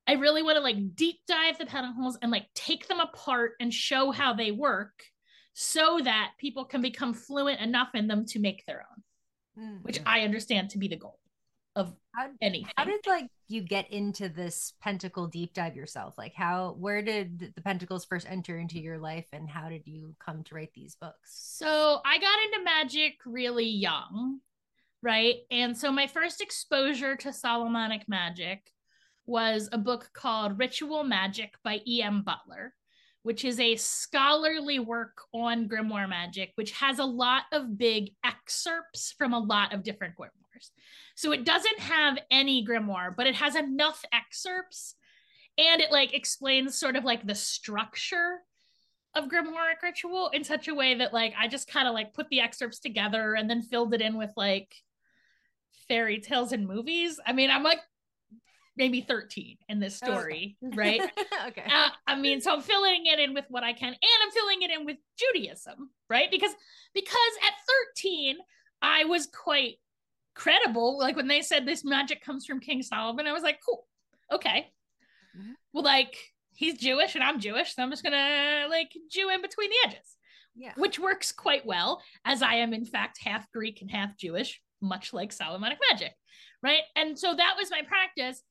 I 0.07 0.13
really 0.13 0.43
want 0.43 0.55
to 0.55 0.61
like 0.61 0.95
deep 0.95 1.19
dive 1.27 1.57
the 1.57 1.65
pentacles 1.65 2.17
and 2.21 2.31
like 2.31 2.47
take 2.55 2.87
them 2.87 2.99
apart 2.99 3.53
and 3.59 3.73
show 3.73 4.11
how 4.11 4.33
they 4.33 4.51
work 4.51 5.03
so 5.53 5.99
that 6.03 6.31
people 6.39 6.65
can 6.65 6.81
become 6.81 7.13
fluent 7.13 7.59
enough 7.59 7.89
in 7.93 8.07
them 8.07 8.25
to 8.25 8.39
make 8.39 8.65
their 8.65 8.79
own 8.79 9.03
mm-hmm. 9.57 9.77
which 9.83 9.99
I 10.05 10.21
understand 10.21 10.71
to 10.71 10.77
be 10.77 10.87
the 10.87 10.97
goal 10.97 11.19
of 11.75 11.93
how, 12.15 12.29
anything. 12.41 12.71
How 12.75 12.85
did 12.85 13.05
like 13.07 13.27
you 13.47 13.61
get 13.61 13.91
into 13.91 14.29
this 14.29 14.73
pentacle 14.81 15.27
deep 15.27 15.53
dive 15.53 15.75
yourself? 15.75 16.15
Like 16.17 16.33
how 16.35 16.75
where 16.79 17.01
did 17.01 17.53
the 17.55 17.61
pentacles 17.61 18.05
first 18.05 18.27
enter 18.29 18.57
into 18.57 18.79
your 18.79 18.97
life 18.97 19.27
and 19.31 19.49
how 19.49 19.69
did 19.69 19.83
you 19.85 20.15
come 20.19 20.43
to 20.43 20.55
write 20.55 20.73
these 20.73 20.95
books? 20.95 21.17
So 21.57 21.99
I 22.05 22.17
got 22.17 22.45
into 22.45 22.63
magic 22.63 23.19
really 23.25 23.69
young, 23.69 24.39
right? 25.01 25.35
And 25.49 25.77
so 25.77 25.91
my 25.91 26.07
first 26.07 26.41
exposure 26.41 27.15
to 27.17 27.33
Solomonic 27.33 28.07
magic 28.07 28.71
was 29.25 29.69
a 29.71 29.77
book 29.77 30.09
called 30.13 30.59
Ritual 30.59 31.03
Magic 31.03 31.53
by 31.63 31.79
E.M. 31.87 32.23
Butler 32.23 32.73
which 33.23 33.45
is 33.45 33.59
a 33.59 33.75
scholarly 33.75 34.79
work 34.79 35.21
on 35.33 35.69
grimoire 35.69 36.09
magic, 36.09 36.51
which 36.55 36.71
has 36.71 36.99
a 36.99 37.05
lot 37.05 37.43
of 37.51 37.77
big 37.77 38.11
excerpts 38.23 39.13
from 39.17 39.33
a 39.33 39.39
lot 39.39 39.73
of 39.73 39.83
different 39.83 40.15
grimoires. 40.15 40.40
So 41.15 41.31
it 41.31 41.45
doesn't 41.45 41.79
have 41.79 42.17
any 42.29 42.65
grimoire, 42.65 43.15
but 43.15 43.27
it 43.27 43.35
has 43.35 43.55
enough 43.55 44.03
excerpts 44.13 44.95
and 45.57 45.81
it 45.81 45.91
like 45.91 46.13
explains 46.13 46.79
sort 46.79 46.95
of 46.95 47.03
like 47.03 47.25
the 47.25 47.35
structure 47.35 48.39
of 49.13 49.25
grimoire 49.25 49.73
ritual 49.83 50.29
in 50.29 50.43
such 50.43 50.67
a 50.67 50.75
way 50.75 50.95
that 50.95 51.13
like 51.13 51.33
I 51.37 51.47
just 51.47 51.67
kind 51.67 51.87
of 51.87 51.93
like 51.93 52.13
put 52.13 52.29
the 52.29 52.39
excerpts 52.39 52.79
together 52.79 53.33
and 53.33 53.49
then 53.49 53.61
filled 53.61 53.93
it 53.93 54.01
in 54.01 54.17
with 54.17 54.31
like 54.37 54.73
fairy 55.87 56.19
tales 56.19 56.53
and 56.53 56.67
movies. 56.67 57.19
I 57.25 57.33
mean, 57.33 57.51
I'm 57.51 57.63
like 57.63 57.79
maybe 58.77 59.01
13 59.01 59.57
in 59.67 59.79
this 59.79 59.95
story, 59.95 60.57
oh, 60.63 60.67
okay. 60.67 60.77
right? 60.77 61.01
okay. 61.47 61.65
Uh, 61.69 61.89
I 62.07 62.15
mean, 62.15 62.39
so 62.41 62.53
I'm 62.53 62.61
filling 62.61 63.05
it 63.05 63.19
in 63.19 63.33
with 63.33 63.45
what 63.49 63.63
I 63.63 63.73
can, 63.73 63.89
and 63.89 63.97
I'm 64.23 64.31
filling 64.31 64.61
it 64.61 64.71
in 64.71 64.85
with 64.85 64.97
Judaism, 65.17 65.89
right? 66.09 66.31
Because 66.31 66.51
because 66.93 67.33
at 67.45 67.53
13, 67.97 68.37
I 68.81 69.03
was 69.05 69.27
quite 69.27 69.75
credible. 70.35 70.97
Like 70.97 71.15
when 71.15 71.27
they 71.27 71.41
said 71.41 71.65
this 71.65 71.83
magic 71.83 72.23
comes 72.23 72.45
from 72.45 72.59
King 72.59 72.81
Solomon, 72.81 73.27
I 73.27 73.33
was 73.33 73.43
like, 73.43 73.59
cool, 73.65 73.85
okay. 74.31 74.71
Mm-hmm. 75.37 75.51
Well, 75.73 75.83
like 75.83 76.15
he's 76.53 76.77
Jewish 76.77 77.15
and 77.15 77.23
I'm 77.23 77.39
Jewish, 77.39 77.75
so 77.75 77.83
I'm 77.83 77.89
just 77.89 78.03
gonna 78.03 78.67
like 78.69 78.91
Jew 79.09 79.29
in 79.29 79.41
between 79.41 79.69
the 79.69 79.89
edges. 79.89 80.17
Yeah. 80.55 80.73
Which 80.75 80.99
works 80.99 81.31
quite 81.31 81.65
well, 81.65 82.01
as 82.25 82.41
I 82.41 82.55
am 82.55 82.73
in 82.73 82.85
fact 82.85 83.19
half 83.23 83.49
Greek 83.51 83.81
and 83.81 83.89
half 83.89 84.17
Jewish, 84.17 84.61
much 84.81 85.13
like 85.13 85.31
Solomonic 85.31 85.77
magic. 85.91 86.13
Right. 86.61 86.83
And 86.95 87.17
so 87.17 87.33
that 87.33 87.55
was 87.57 87.71
my 87.71 87.81
practice. 87.87 88.43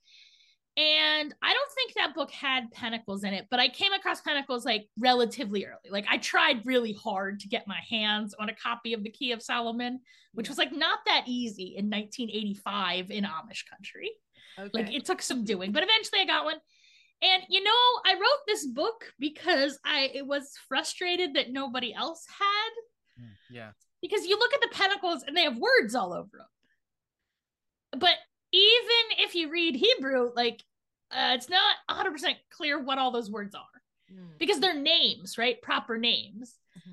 And 0.81 1.35
I 1.43 1.53
don't 1.53 1.73
think 1.73 1.93
that 1.95 2.15
book 2.15 2.31
had 2.31 2.71
Pentacles 2.71 3.23
in 3.25 3.35
it, 3.35 3.49
but 3.51 3.61
I 3.61 3.69
came 3.69 3.93
across 3.93 4.23
Pentacles 4.23 4.65
like 4.65 4.89
relatively 4.99 5.67
early. 5.67 5.91
Like 5.91 6.07
I 6.09 6.17
tried 6.17 6.65
really 6.65 6.95
hard 6.95 7.41
to 7.41 7.49
get 7.49 7.69
my 7.69 7.81
hands 7.91 8.35
on 8.39 8.49
a 8.49 8.55
copy 8.55 8.95
of 8.95 9.05
the 9.05 9.11
Key 9.11 9.33
of 9.33 9.43
Solomon, 9.43 10.01
which 10.33 10.49
was 10.49 10.57
like 10.57 10.73
not 10.73 11.01
that 11.05 11.25
easy 11.27 11.75
in 11.77 11.91
1985 11.91 13.11
in 13.11 13.25
Amish 13.25 13.69
country. 13.69 14.13
Okay. 14.59 14.71
Like 14.73 14.95
it 14.95 15.05
took 15.05 15.21
some 15.21 15.45
doing, 15.45 15.71
but 15.71 15.83
eventually 15.83 16.21
I 16.23 16.25
got 16.25 16.47
one. 16.47 16.57
And 17.21 17.43
you 17.51 17.63
know, 17.63 17.71
I 18.07 18.15
wrote 18.15 18.47
this 18.47 18.65
book 18.65 19.13
because 19.19 19.79
I 19.85 20.11
it 20.15 20.27
was 20.27 20.51
frustrated 20.67 21.35
that 21.35 21.53
nobody 21.53 21.93
else 21.93 22.25
had. 22.39 23.23
Hmm, 23.23 23.55
yeah. 23.55 23.71
Because 24.01 24.25
you 24.25 24.39
look 24.39 24.55
at 24.55 24.63
the 24.63 24.75
pentacles 24.75 25.25
and 25.27 25.37
they 25.37 25.43
have 25.43 25.59
words 25.59 25.95
all 25.95 26.15
over 26.15 26.31
them. 26.33 28.01
But 28.01 28.15
even 28.53 29.19
if 29.19 29.35
you 29.35 29.51
read 29.51 29.77
Hebrew, 29.77 30.31
like 30.35 30.63
uh, 31.13 31.35
it's 31.35 31.49
not 31.49 31.77
100% 31.91 32.35
clear 32.51 32.83
what 32.83 32.99
all 32.99 33.11
those 33.11 33.31
words 33.31 33.55
are 33.55 33.83
mm. 34.13 34.39
because 34.39 34.61
they're 34.61 34.79
names, 34.79 35.39
right? 35.39 35.61
Proper 35.61 35.99
names. 35.99 36.55
Mm-hmm. 36.79 36.93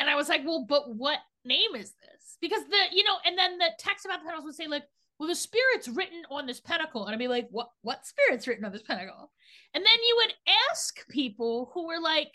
And 0.00 0.10
I 0.10 0.14
was 0.14 0.28
like, 0.28 0.42
well, 0.44 0.64
but 0.68 0.94
what 0.94 1.18
name 1.44 1.74
is 1.74 1.92
this? 2.00 2.36
Because 2.40 2.62
the, 2.64 2.76
you 2.92 3.04
know, 3.04 3.16
and 3.26 3.36
then 3.36 3.58
the 3.58 3.70
text 3.78 4.04
about 4.04 4.20
the 4.20 4.24
pentacles 4.24 4.44
would 4.44 4.54
say, 4.54 4.66
like, 4.66 4.84
well, 5.18 5.28
the 5.28 5.34
spirit's 5.34 5.88
written 5.88 6.22
on 6.30 6.46
this 6.46 6.60
pentacle. 6.60 7.04
And 7.04 7.12
I'd 7.12 7.18
be 7.18 7.28
like, 7.28 7.48
what, 7.50 7.70
what 7.82 8.06
spirit's 8.06 8.46
written 8.46 8.64
on 8.64 8.72
this 8.72 8.82
pentacle? 8.82 9.30
And 9.74 9.84
then 9.84 9.98
you 10.08 10.22
would 10.22 10.34
ask 10.70 11.06
people 11.08 11.70
who 11.74 11.88
were 11.88 12.00
like 12.00 12.34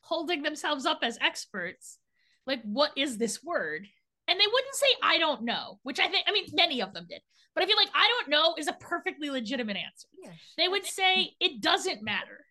holding 0.00 0.42
themselves 0.42 0.86
up 0.86 1.00
as 1.02 1.18
experts, 1.20 1.98
like, 2.46 2.62
what 2.62 2.92
is 2.96 3.18
this 3.18 3.42
word? 3.42 3.88
And 4.28 4.40
they 4.40 4.46
wouldn't 4.46 4.74
say 4.74 4.86
I 5.02 5.18
don't 5.18 5.42
know, 5.42 5.78
which 5.82 6.00
I 6.00 6.08
think 6.08 6.24
I 6.28 6.32
mean 6.32 6.46
many 6.52 6.82
of 6.82 6.92
them 6.92 7.06
did. 7.08 7.20
But 7.54 7.64
I 7.64 7.66
feel 7.66 7.76
like 7.76 7.88
I 7.94 8.06
don't 8.08 8.28
know 8.28 8.54
is 8.58 8.68
a 8.68 8.74
perfectly 8.74 9.30
legitimate 9.30 9.76
answer. 9.78 10.08
They 10.58 10.68
would 10.68 10.84
say 10.84 11.32
it 11.40 11.60
doesn't 11.60 12.02
matter. 12.02 12.44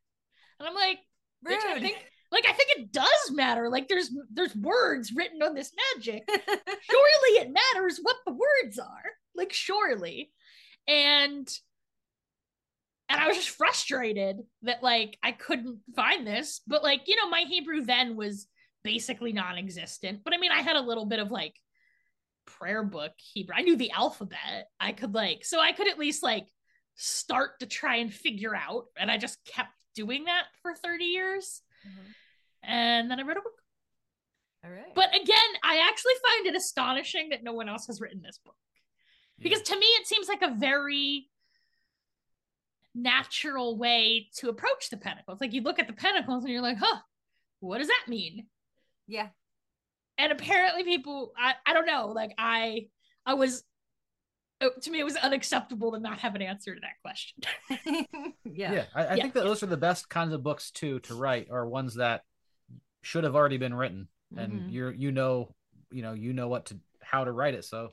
And 0.60 0.68
I'm 0.68 0.74
like, 0.74 1.00
Rude. 1.44 1.60
I 1.64 1.80
think 1.80 1.98
like 2.32 2.46
I 2.48 2.54
think 2.54 2.72
it 2.78 2.92
does 2.92 3.32
matter. 3.32 3.70
Like 3.70 3.88
there's 3.88 4.10
there's 4.34 4.56
words 4.56 5.12
written 5.16 5.42
on 5.42 5.54
this 5.54 5.72
magic. 5.96 6.24
surely 6.28 7.32
it 7.40 7.52
matters 7.52 8.00
what 8.02 8.18
the 8.26 8.34
words 8.34 8.80
are. 8.80 9.04
Like 9.36 9.54
surely. 9.54 10.32
And 10.88 11.48
and 13.08 13.22
I 13.22 13.28
was 13.28 13.38
just 13.38 13.50
frustrated 13.50 14.38
that 14.64 14.82
like 14.82 15.18
I 15.24 15.32
couldn't 15.32 15.80
find 15.96 16.26
this, 16.26 16.62
but 16.68 16.84
like, 16.84 17.02
you 17.06 17.16
know, 17.16 17.30
my 17.30 17.46
Hebrew 17.48 17.86
then 17.86 18.16
was 18.16 18.48
basically 18.84 19.32
non-existent. 19.32 20.22
But 20.24 20.34
I 20.34 20.38
mean, 20.38 20.52
I 20.52 20.62
had 20.62 20.76
a 20.76 20.82
little 20.82 21.06
bit 21.06 21.20
of 21.20 21.30
like 21.30 21.54
prayer 22.46 22.84
book 22.84 23.14
Hebrew. 23.18 23.56
I 23.56 23.62
knew 23.62 23.76
the 23.76 23.92
alphabet. 23.92 24.70
I 24.80 24.92
could 24.92 25.14
like, 25.14 25.46
so 25.46 25.60
I 25.60 25.72
could 25.72 25.88
at 25.88 26.00
least 26.00 26.24
like 26.24 26.48
start 26.96 27.60
to 27.60 27.66
try 27.66 27.98
and 27.98 28.14
figure 28.14 28.56
out. 28.56 28.86
And 28.98 29.12
I 29.12 29.18
just 29.18 29.44
kept 29.46 29.72
doing 29.96 30.26
that 30.26 30.46
for 30.62 30.74
30 30.76 31.06
years. 31.06 31.62
Mm-hmm. 31.88 32.72
And 32.72 33.12
then 33.12 33.20
I 33.20 33.24
wrote 33.24 33.38
a 33.38 33.42
book. 33.42 33.62
All 34.64 34.72
right. 34.72 34.96
But 34.96 35.10
again, 35.10 35.38
I 35.64 35.88
actually 35.88 36.14
find 36.24 36.48
it 36.48 36.56
astonishing 36.56 37.30
that 37.30 37.44
no 37.44 37.54
one 37.54 37.70
else 37.70 37.88
has 37.88 38.02
written 38.02 38.22
this 38.22 38.40
book. 38.44 38.56
Yeah. 39.38 39.44
Because 39.44 39.62
to 39.64 39.80
me, 39.80 39.86
it 39.86 40.08
seems 40.08 40.28
like 40.28 40.42
a 40.42 40.56
very 40.56 41.30
natural 42.96 43.78
way 43.78 44.30
to 44.38 44.50
approach 44.50 44.90
the 44.90 44.98
pentacles. 44.98 45.40
Like 45.42 45.54
you 45.54 45.62
look 45.62 45.80
at 45.80 45.88
the 45.88 45.94
pentacles 45.94 46.44
and 46.44 46.54
you're 46.54 46.62
like, 46.62 46.78
huh, 46.80 47.00
what 47.60 47.78
does 47.78 47.88
that 47.88 48.06
mean? 48.08 48.48
Yeah 49.08 49.28
and 50.18 50.32
apparently 50.32 50.84
people 50.84 51.34
I, 51.38 51.54
I 51.66 51.74
don't 51.74 51.86
know 51.86 52.08
like 52.08 52.34
i 52.38 52.88
i 53.26 53.34
was 53.34 53.64
uh, 54.62 54.70
to 54.82 54.92
me 54.92 55.00
it 55.00 55.04
was 55.04 55.16
unacceptable 55.18 55.92
to 55.92 56.00
not 56.00 56.20
have 56.20 56.36
an 56.36 56.42
answer 56.42 56.76
to 56.76 56.82
that 56.82 57.02
question 57.02 57.44
yeah 58.46 58.74
yeah 58.74 58.84
i, 58.94 59.06
I 59.06 59.16
yeah. 59.16 59.24
think 59.24 59.34
that 59.34 59.44
those 59.44 59.64
are 59.64 59.68
the 59.68 59.78
best 59.78 60.10
kinds 60.10 60.34
of 60.34 60.44
books 60.44 60.72
too 60.72 61.00
to 61.02 61.16
write 61.16 61.50
are 61.52 61.68
ones 61.68 61.96
that 61.96 62.22
should 63.02 63.24
have 63.24 63.36
already 63.36 63.58
been 63.58 63.74
written 63.74 64.08
and 64.36 64.54
mm-hmm. 64.54 64.70
you're 64.70 64.92
you 64.92 65.12
know 65.12 65.54
you 65.92 66.02
know 66.02 66.14
you 66.14 66.34
know 66.34 66.48
what 66.48 66.66
to 66.66 66.80
how 67.02 67.24
to 67.24 67.32
write 67.32 67.54
it 67.54 67.64
so 67.64 67.90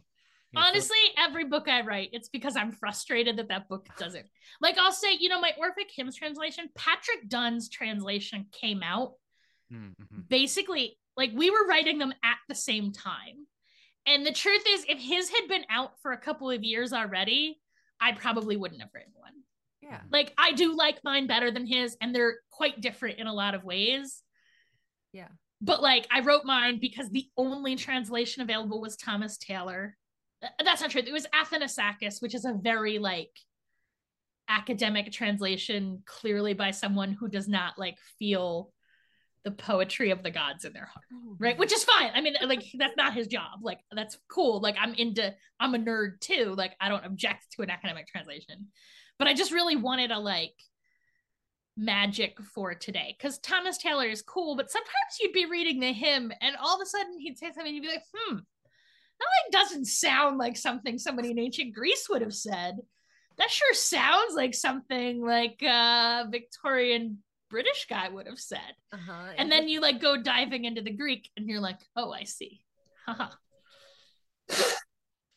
honestly 0.56 0.98
every 1.18 1.44
book 1.44 1.68
i 1.68 1.80
write 1.82 2.11
it's 2.12 2.28
because 2.28 2.56
i'm 2.56 2.72
frustrated 2.72 3.37
that 3.37 3.48
that 3.48 3.68
book 3.68 3.87
doesn't 3.98 4.26
like 4.61 4.76
i'll 4.78 4.92
say 4.92 5.16
you 5.18 5.28
know 5.28 5.40
my 5.40 5.52
orphic 5.58 5.90
hymns 5.94 6.16
translation 6.16 6.68
patrick 6.74 7.28
dunn's 7.28 7.68
translation 7.68 8.46
came 8.52 8.82
out 8.82 9.12
mm-hmm. 9.72 10.20
basically 10.28 10.98
like 11.16 11.31
we 11.35 11.51
were 11.51 11.66
writing 11.66 11.98
them 11.98 12.12
at 12.25 12.38
the 12.48 12.55
same 12.55 12.92
time. 12.92 13.46
And 14.07 14.27
the 14.27 14.33
truth 14.33 14.64
is, 14.68 14.85
if 14.88 14.98
his 14.98 15.31
had 15.31 15.48
been 15.48 15.64
out 15.70 15.92
for 16.01 16.12
a 16.12 16.18
couple 16.18 16.51
of 16.51 16.64
years 16.64 16.92
already, 16.92 17.61
I 18.01 18.12
probably 18.12 18.57
wouldn't 18.57 18.81
have 18.81 18.90
written 18.92 19.12
one. 19.14 19.33
Yeah. 19.81 20.01
Like 20.11 20.33
I 20.38 20.53
do 20.53 20.77
like 20.77 20.98
mine 21.05 21.27
better 21.27 21.51
than 21.51 21.66
his, 21.66 21.96
and 22.01 22.14
they're 22.14 22.37
quite 22.51 22.81
different 22.81 23.18
in 23.18 23.27
a 23.27 23.35
lot 23.35 23.55
of 23.55 23.64
ways. 23.64 24.22
Yeah. 25.12 25.29
But 25.61 25.83
like 25.83 26.09
I 26.11 26.20
wrote 26.20 26.44
mine 26.44 26.79
because 26.81 27.11
the 27.11 27.29
only 27.37 27.77
translation 27.77 28.42
available 28.42 28.81
was 28.81 28.96
Thomas 28.96 29.38
Taylor. 29.38 29.96
That's 30.64 30.81
not 30.81 30.90
true. 30.90 31.03
It 31.07 31.12
was 31.12 31.27
Athanassakis, 31.33 32.20
which 32.20 32.35
is 32.35 32.44
a 32.44 32.59
very 32.61 32.98
like 32.98 33.31
academic 34.48 35.12
translation 35.12 36.03
clearly 36.05 36.53
by 36.53 36.72
someone 36.72 37.12
who 37.12 37.29
does 37.29 37.46
not 37.46 37.79
like 37.79 37.96
feel 38.18 38.71
the 39.44 39.50
poetry 39.50 40.11
of 40.11 40.22
the 40.22 40.31
gods 40.31 40.64
in 40.64 40.72
their 40.72 40.87
heart 40.87 41.05
oh, 41.12 41.37
right? 41.38 41.59
Which 41.59 41.72
is 41.72 41.85
fine. 41.85 42.12
I 42.14 42.20
mean 42.20 42.35
like 42.44 42.64
that's 42.78 42.96
not 42.96 43.14
his 43.14 43.26
job. 43.26 43.61
Like 43.62 43.81
that's 43.90 44.18
cool. 44.28 44.61
Like 44.61 44.76
i'm 44.81 44.94
into 44.94 45.35
i'm 45.61 45.74
a 45.74 45.78
nerd 45.78 46.20
too. 46.20 46.55
Like 46.57 46.74
i 46.81 46.88
don't 46.88 47.05
object 47.05 47.52
to 47.52 47.62
an 47.62 47.70
academic 47.70 48.07
translation. 48.07 48.68
But 49.18 49.28
i 49.28 49.35
just 49.35 49.52
really 49.52 49.76
wanted 49.76 50.11
a 50.11 50.18
like 50.18 50.55
magic 51.74 52.37
for 52.55 52.74
today 52.74 53.16
because 53.16 53.38
thomas 53.38 53.78
taylor 53.78 54.05
is 54.05 54.20
cool 54.20 54.57
but 54.57 54.70
sometimes 54.70 54.92
you'd 55.18 55.33
be 55.33 55.46
reading 55.46 55.81
the 55.81 55.90
hymn 55.90 56.31
and 56.42 56.55
all 56.61 56.74
of 56.74 56.83
a 56.83 56.87
sudden 56.87 57.18
he'd 57.18 57.38
say 57.38 57.50
something 57.50 57.74
you'd 57.74 57.81
be 57.81 57.88
like 57.88 58.05
hmm 58.14 58.40
that 59.22 59.55
like 59.57 59.64
doesn't 59.64 59.87
sound 59.87 60.38
like 60.38 60.57
something 60.57 60.98
somebody 60.98 61.31
in 61.31 61.38
ancient 61.38 61.74
greece 61.74 62.09
would 62.09 62.22
have 62.22 62.35
said. 62.35 62.78
That 63.38 63.50
sure 63.50 63.74
sounds 63.74 64.35
like 64.35 64.55
something 64.55 65.24
like 65.24 65.62
uh 65.62 66.24
victorian 66.31 67.18
British 67.52 67.86
guy 67.88 68.08
would 68.08 68.26
have 68.26 68.40
said. 68.40 68.74
Uh-huh. 68.92 69.32
And 69.36 69.52
then 69.52 69.68
you 69.68 69.82
like 69.82 70.00
go 70.00 70.20
diving 70.20 70.64
into 70.64 70.80
the 70.80 70.90
Greek 70.90 71.28
and 71.36 71.46
you're 71.46 71.60
like, 71.60 71.78
oh, 71.94 72.10
I 72.10 72.24
see. 72.24 72.62
Haha. 73.06 73.28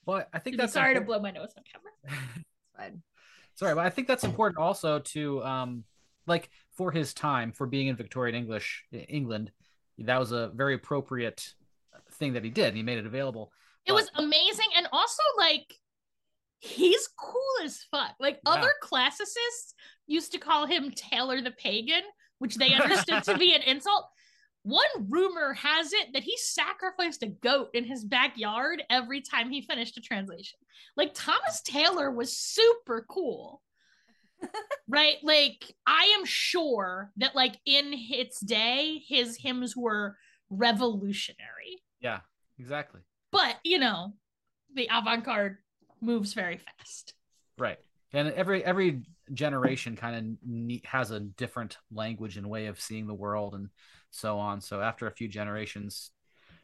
well, 0.06 0.25
I 0.34 0.39
think 0.39 0.56
that's 0.56 0.71
sorry 0.71 0.95
important. 0.95 1.06
to 1.06 1.06
blow 1.06 1.21
my 1.21 1.32
nose 1.32 1.54
on 1.58 1.63
camera. 1.71 2.21
fine. 2.78 3.04
Sorry, 3.56 3.75
but 3.75 3.86
I 3.86 3.89
think 3.89 4.08
that's 4.08 4.23
important 4.23 4.60
also 4.60 4.99
to 4.99 5.43
um 5.43 5.84
like 6.25 6.49
for 6.71 6.89
his 6.91 7.13
time 7.13 7.51
for 7.51 7.67
being 7.67 7.88
in 7.88 7.97
Victorian 7.97 8.36
English 8.36 8.86
England, 8.93 9.51
that 9.99 10.19
was 10.19 10.32
a 10.32 10.51
very 10.56 10.73
appropriate 10.73 11.54
thing 12.13 12.34
that 12.34 12.45
he 12.45 12.49
did. 12.49 12.69
And 12.69 12.78
he 12.78 12.84
made 12.84 12.97
it 12.97 13.06
available. 13.06 13.51
It 13.86 13.89
but... 13.89 13.95
was 13.95 14.10
amazing 14.15 14.69
and 14.78 14.88
also 14.93 15.21
like 15.38 15.75
he's 16.65 17.08
cool 17.19 17.63
as 17.63 17.84
fuck. 17.91 18.15
Like 18.19 18.39
yeah. 18.45 18.54
other 18.54 18.71
classicists 18.82 19.73
used 20.08 20.32
to 20.32 20.39
call 20.39 20.65
him 20.65 20.91
Taylor 20.91 21.41
the 21.41 21.51
Pagan, 21.51 22.04
which 22.39 22.56
they 22.56 22.73
understood 22.73 23.23
to 23.23 23.38
be 23.38 23.54
an 23.54 23.62
insult. 23.65 24.08
One 24.63 24.86
rumor 25.10 25.54
has 25.54 25.93
it 25.93 26.13
that 26.13 26.23
he 26.23 26.36
sacrificed 26.38 27.21
a 27.21 27.28
goat 27.28 27.69
in 27.75 27.84
his 27.84 28.04
backyard 28.04 28.82
every 28.89 29.21
time 29.21 29.51
he 29.51 29.62
finished 29.62 29.97
a 29.97 30.01
translation. 30.01 30.58
Like 30.97 31.13
Thomas 31.13 31.62
Taylor 31.62 32.10
was 32.10 32.38
super 32.38 33.06
cool. 33.08 33.62
right? 34.88 35.17
Like 35.23 35.71
I 35.86 36.15
am 36.17 36.25
sure 36.25 37.12
that 37.17 37.36
like 37.36 37.58
in 37.65 37.93
its 37.93 38.39
day 38.39 39.04
his 39.08 39.38
hymns 39.38 39.78
were 39.78 40.17
revolutionary. 40.49 41.84
Yeah, 42.01 42.21
exactly. 42.60 43.01
But, 43.32 43.58
you 43.63 43.80
know, 43.80 44.13
the 44.73 44.89
avant-garde 44.91 45.58
moves 46.01 46.34
very 46.34 46.58
fast. 46.58 47.13
Right. 47.58 47.77
And 48.13 48.29
every 48.29 48.63
every 48.63 49.01
generation 49.34 49.95
kind 49.95 50.38
of 50.39 50.89
has 50.89 51.12
a 51.12 51.19
different 51.19 51.77
language 51.91 52.38
and 52.38 52.49
way 52.49 52.67
of 52.67 52.79
seeing 52.79 53.08
the 53.08 53.13
world 53.13 53.55
and 53.55 53.69
so 54.12 54.39
on. 54.39 54.62
So 54.62 54.81
after 54.81 55.08
a 55.08 55.12
few 55.12 55.27
generations, 55.27 56.12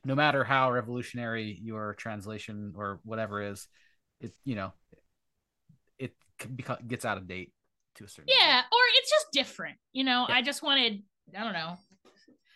no 0.06 0.16
matter 0.16 0.44
how 0.44 0.72
revolutionary 0.72 1.60
your 1.62 1.94
translation 1.96 2.74
or 2.78 3.00
whatever 3.04 3.42
is, 3.42 3.68
it 4.22 4.34
you 4.46 4.56
know, 4.56 4.72
it 6.00 6.14
gets 6.88 7.06
out 7.06 7.18
of 7.18 7.28
date 7.28 7.52
to 7.96 8.06
a 8.06 8.08
certain. 8.08 8.30
Yeah, 8.30 8.62
or 8.62 8.80
it's 8.98 9.10
just 9.10 9.28
different. 9.34 9.78
You 9.92 10.06
know, 10.06 10.26
yeah. 10.30 10.36
I 10.36 10.42
just 10.42 10.64
wanted 10.64 11.04
I 11.38 11.44
don't 11.44 11.54
know. 11.54 11.78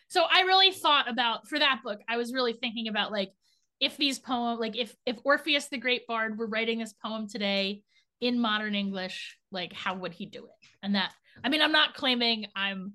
So 0.08 0.24
I 0.32 0.42
really 0.42 0.72
thought 0.72 1.10
about 1.10 1.48
for 1.48 1.60
that 1.60 1.82
book. 1.84 2.00
I 2.08 2.18
was 2.18 2.32
really 2.32 2.54
thinking 2.54 2.88
about 2.88 3.12
like 3.12 3.34
if 3.80 3.98
these 3.98 4.20
poems, 4.20 4.60
like 4.60 4.78
if 4.78 4.96
if 5.06 5.18
Orpheus 5.24 5.68
the 5.68 5.78
Great 5.78 6.08
Bard 6.08 6.38
were 6.38 6.48
writing 6.48 6.80
this 6.80 6.94
poem 6.94 7.28
today 7.28 7.84
in 8.22 8.40
modern 8.40 8.76
English, 8.76 9.38
like 9.52 9.74
how 9.74 9.96
would 9.96 10.14
he 10.14 10.26
do 10.26 10.46
it? 10.46 10.68
And 10.84 10.96
that 10.96 11.12
I 11.44 11.50
mean, 11.50 11.62
I'm 11.62 11.72
not 11.72 11.94
claiming 11.94 12.48
I'm 12.56 12.94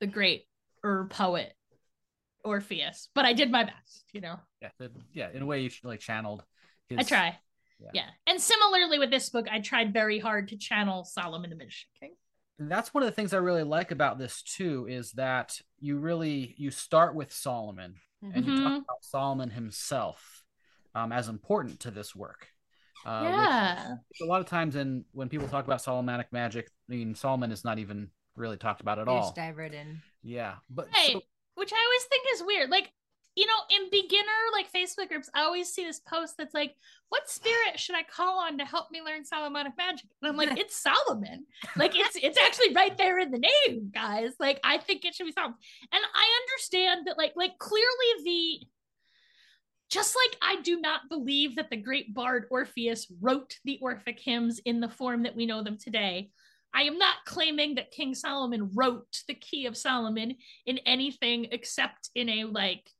the 0.00 0.06
great 0.06 0.44
or 0.82 1.08
poet 1.08 1.52
Orpheus, 2.44 3.08
but 3.14 3.24
I 3.24 3.32
did 3.32 3.50
my 3.50 3.64
best, 3.64 4.04
you 4.12 4.20
know. 4.20 4.36
Yeah, 4.60 4.68
yeah. 5.12 5.28
In 5.32 5.42
a 5.42 5.46
way, 5.46 5.62
you 5.62 5.70
should 5.70 5.84
like 5.84 6.00
channeled. 6.00 6.44
His... 6.88 6.98
I 6.98 7.02
try. 7.02 7.38
Yeah. 7.78 7.90
yeah. 7.92 8.06
and 8.26 8.40
similarly 8.40 8.98
with 8.98 9.10
this 9.10 9.28
book, 9.28 9.46
I 9.50 9.60
tried 9.60 9.92
very 9.92 10.18
hard 10.18 10.48
to 10.48 10.56
channel 10.56 11.04
Solomon 11.04 11.50
the 11.50 11.56
Magician 11.56 11.90
King. 12.00 12.14
And 12.58 12.70
that's 12.70 12.94
one 12.94 13.02
of 13.02 13.06
the 13.06 13.14
things 13.14 13.34
I 13.34 13.38
really 13.38 13.64
like 13.64 13.90
about 13.90 14.18
this 14.18 14.42
too 14.42 14.86
is 14.88 15.12
that 15.12 15.60
you 15.78 15.98
really 15.98 16.54
you 16.56 16.70
start 16.70 17.14
with 17.14 17.32
Solomon 17.32 17.96
mm-hmm. 18.24 18.36
and 18.36 18.46
you 18.46 18.62
talk 18.62 18.82
about 18.82 19.02
Solomon 19.02 19.50
himself 19.50 20.42
um, 20.94 21.12
as 21.12 21.28
important 21.28 21.80
to 21.80 21.90
this 21.90 22.14
work. 22.14 22.48
Uh, 23.04 23.20
yeah. 23.24 23.94
a 24.20 24.24
lot 24.24 24.40
of 24.40 24.46
times, 24.46 24.74
in 24.74 25.04
when 25.12 25.28
people 25.28 25.46
talk 25.46 25.64
about 25.64 25.80
Solomonic 25.80 26.32
magic, 26.32 26.70
I 26.90 26.94
mean 26.94 27.14
Solomon 27.14 27.52
is 27.52 27.64
not 27.64 27.78
even 27.78 28.10
really 28.34 28.56
talked 28.56 28.80
about 28.80 28.98
at 28.98 29.06
all. 29.06 29.28
Yeah, 30.22 30.54
but 30.68 30.88
right. 30.92 31.12
So, 31.12 31.20
which 31.54 31.72
I 31.72 31.84
always 31.84 32.02
think 32.04 32.26
is 32.34 32.42
weird. 32.44 32.70
Like 32.70 32.92
you 33.36 33.46
know, 33.46 33.52
in 33.70 33.90
beginner 33.90 34.26
like 34.52 34.72
Facebook 34.72 35.08
groups, 35.08 35.28
I 35.34 35.42
always 35.42 35.68
see 35.68 35.84
this 35.84 36.00
post 36.00 36.36
that's 36.38 36.54
like, 36.54 36.74
"What 37.10 37.28
spirit 37.28 37.78
should 37.78 37.94
I 37.94 38.02
call 38.02 38.40
on 38.40 38.56
to 38.58 38.64
help 38.64 38.90
me 38.90 39.02
learn 39.02 39.24
Solomonic 39.24 39.74
magic?" 39.76 40.08
And 40.22 40.30
I'm 40.30 40.36
like, 40.36 40.50
"It's 40.58 40.76
Solomon. 40.76 41.44
Like 41.76 41.92
it's 41.94 42.16
it's 42.16 42.38
actually 42.38 42.74
right 42.74 42.96
there 42.96 43.18
in 43.18 43.30
the 43.30 43.38
name, 43.66 43.90
guys. 43.94 44.32
Like 44.40 44.58
I 44.64 44.78
think 44.78 45.04
it 45.04 45.14
should 45.14 45.26
be 45.26 45.32
Solomon." 45.32 45.58
And 45.92 46.02
I 46.14 46.40
understand 46.42 47.06
that 47.06 47.18
like 47.18 47.34
like 47.36 47.58
clearly 47.58 48.24
the 48.24 48.66
just 49.90 50.16
like 50.16 50.38
I 50.42 50.60
do 50.62 50.80
not 50.80 51.08
believe 51.08 51.56
that 51.56 51.70
the 51.70 51.76
great 51.76 52.14
bard 52.14 52.46
Orpheus 52.50 53.06
wrote 53.20 53.58
the 53.64 53.78
Orphic 53.82 54.18
hymns 54.18 54.60
in 54.64 54.80
the 54.80 54.88
form 54.88 55.24
that 55.24 55.36
we 55.36 55.46
know 55.46 55.62
them 55.62 55.78
today. 55.78 56.30
I 56.74 56.82
am 56.82 56.98
not 56.98 57.24
claiming 57.24 57.76
that 57.76 57.90
King 57.90 58.14
Solomon 58.14 58.70
wrote 58.74 59.22
the 59.28 59.34
Key 59.34 59.66
of 59.66 59.76
Solomon 59.76 60.36
in 60.66 60.78
anything 60.78 61.46
except 61.50 62.10
in 62.14 62.28
a 62.28 62.44
like, 62.44 62.90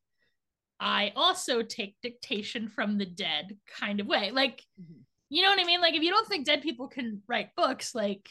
I 0.78 1.12
also 1.16 1.62
take 1.62 1.96
dictation 2.02 2.68
from 2.68 2.98
the 2.98 3.06
dead 3.06 3.56
kind 3.80 4.00
of 4.00 4.06
way. 4.06 4.30
Like, 4.30 4.62
mm-hmm. 4.80 5.00
you 5.30 5.42
know 5.42 5.50
what 5.50 5.60
I 5.60 5.64
mean? 5.64 5.80
Like, 5.80 5.94
if 5.94 6.02
you 6.02 6.10
don't 6.10 6.28
think 6.28 6.46
dead 6.46 6.62
people 6.62 6.88
can 6.88 7.22
write 7.26 7.54
books, 7.56 7.94
like, 7.94 8.28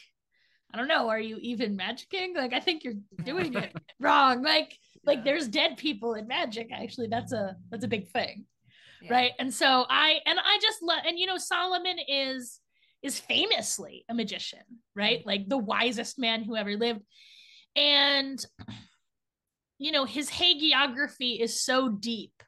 I 0.72 0.78
don't 0.78 0.88
know, 0.88 1.08
are 1.08 1.20
you 1.20 1.38
even 1.40 1.76
magicking? 1.76 2.34
Like, 2.34 2.52
I 2.52 2.60
think 2.60 2.84
you're 2.84 2.94
doing 3.24 3.54
it 3.54 3.72
wrong. 4.00 4.42
Like, 4.42 4.76
like 5.06 5.24
there's 5.24 5.48
dead 5.48 5.76
people 5.76 6.14
in 6.14 6.26
magic 6.26 6.68
actually 6.72 7.06
that's 7.06 7.32
a 7.32 7.56
that's 7.70 7.84
a 7.84 7.88
big 7.88 8.08
thing 8.08 8.44
yeah. 9.00 9.12
right 9.12 9.32
and 9.38 9.54
so 9.54 9.86
i 9.88 10.18
and 10.26 10.38
i 10.38 10.58
just 10.60 10.78
let 10.82 11.06
and 11.06 11.18
you 11.18 11.26
know 11.26 11.38
solomon 11.38 11.96
is 12.08 12.60
is 13.02 13.18
famously 13.18 14.04
a 14.08 14.14
magician 14.14 14.60
right 14.94 15.20
mm-hmm. 15.20 15.28
like 15.28 15.48
the 15.48 15.56
wisest 15.58 16.18
man 16.18 16.42
who 16.42 16.56
ever 16.56 16.76
lived 16.76 17.00
and 17.76 18.44
you 19.78 19.92
know 19.92 20.04
his 20.04 20.30
hagiography 20.30 21.40
is 21.40 21.60
so 21.60 21.88
deep 21.88 22.42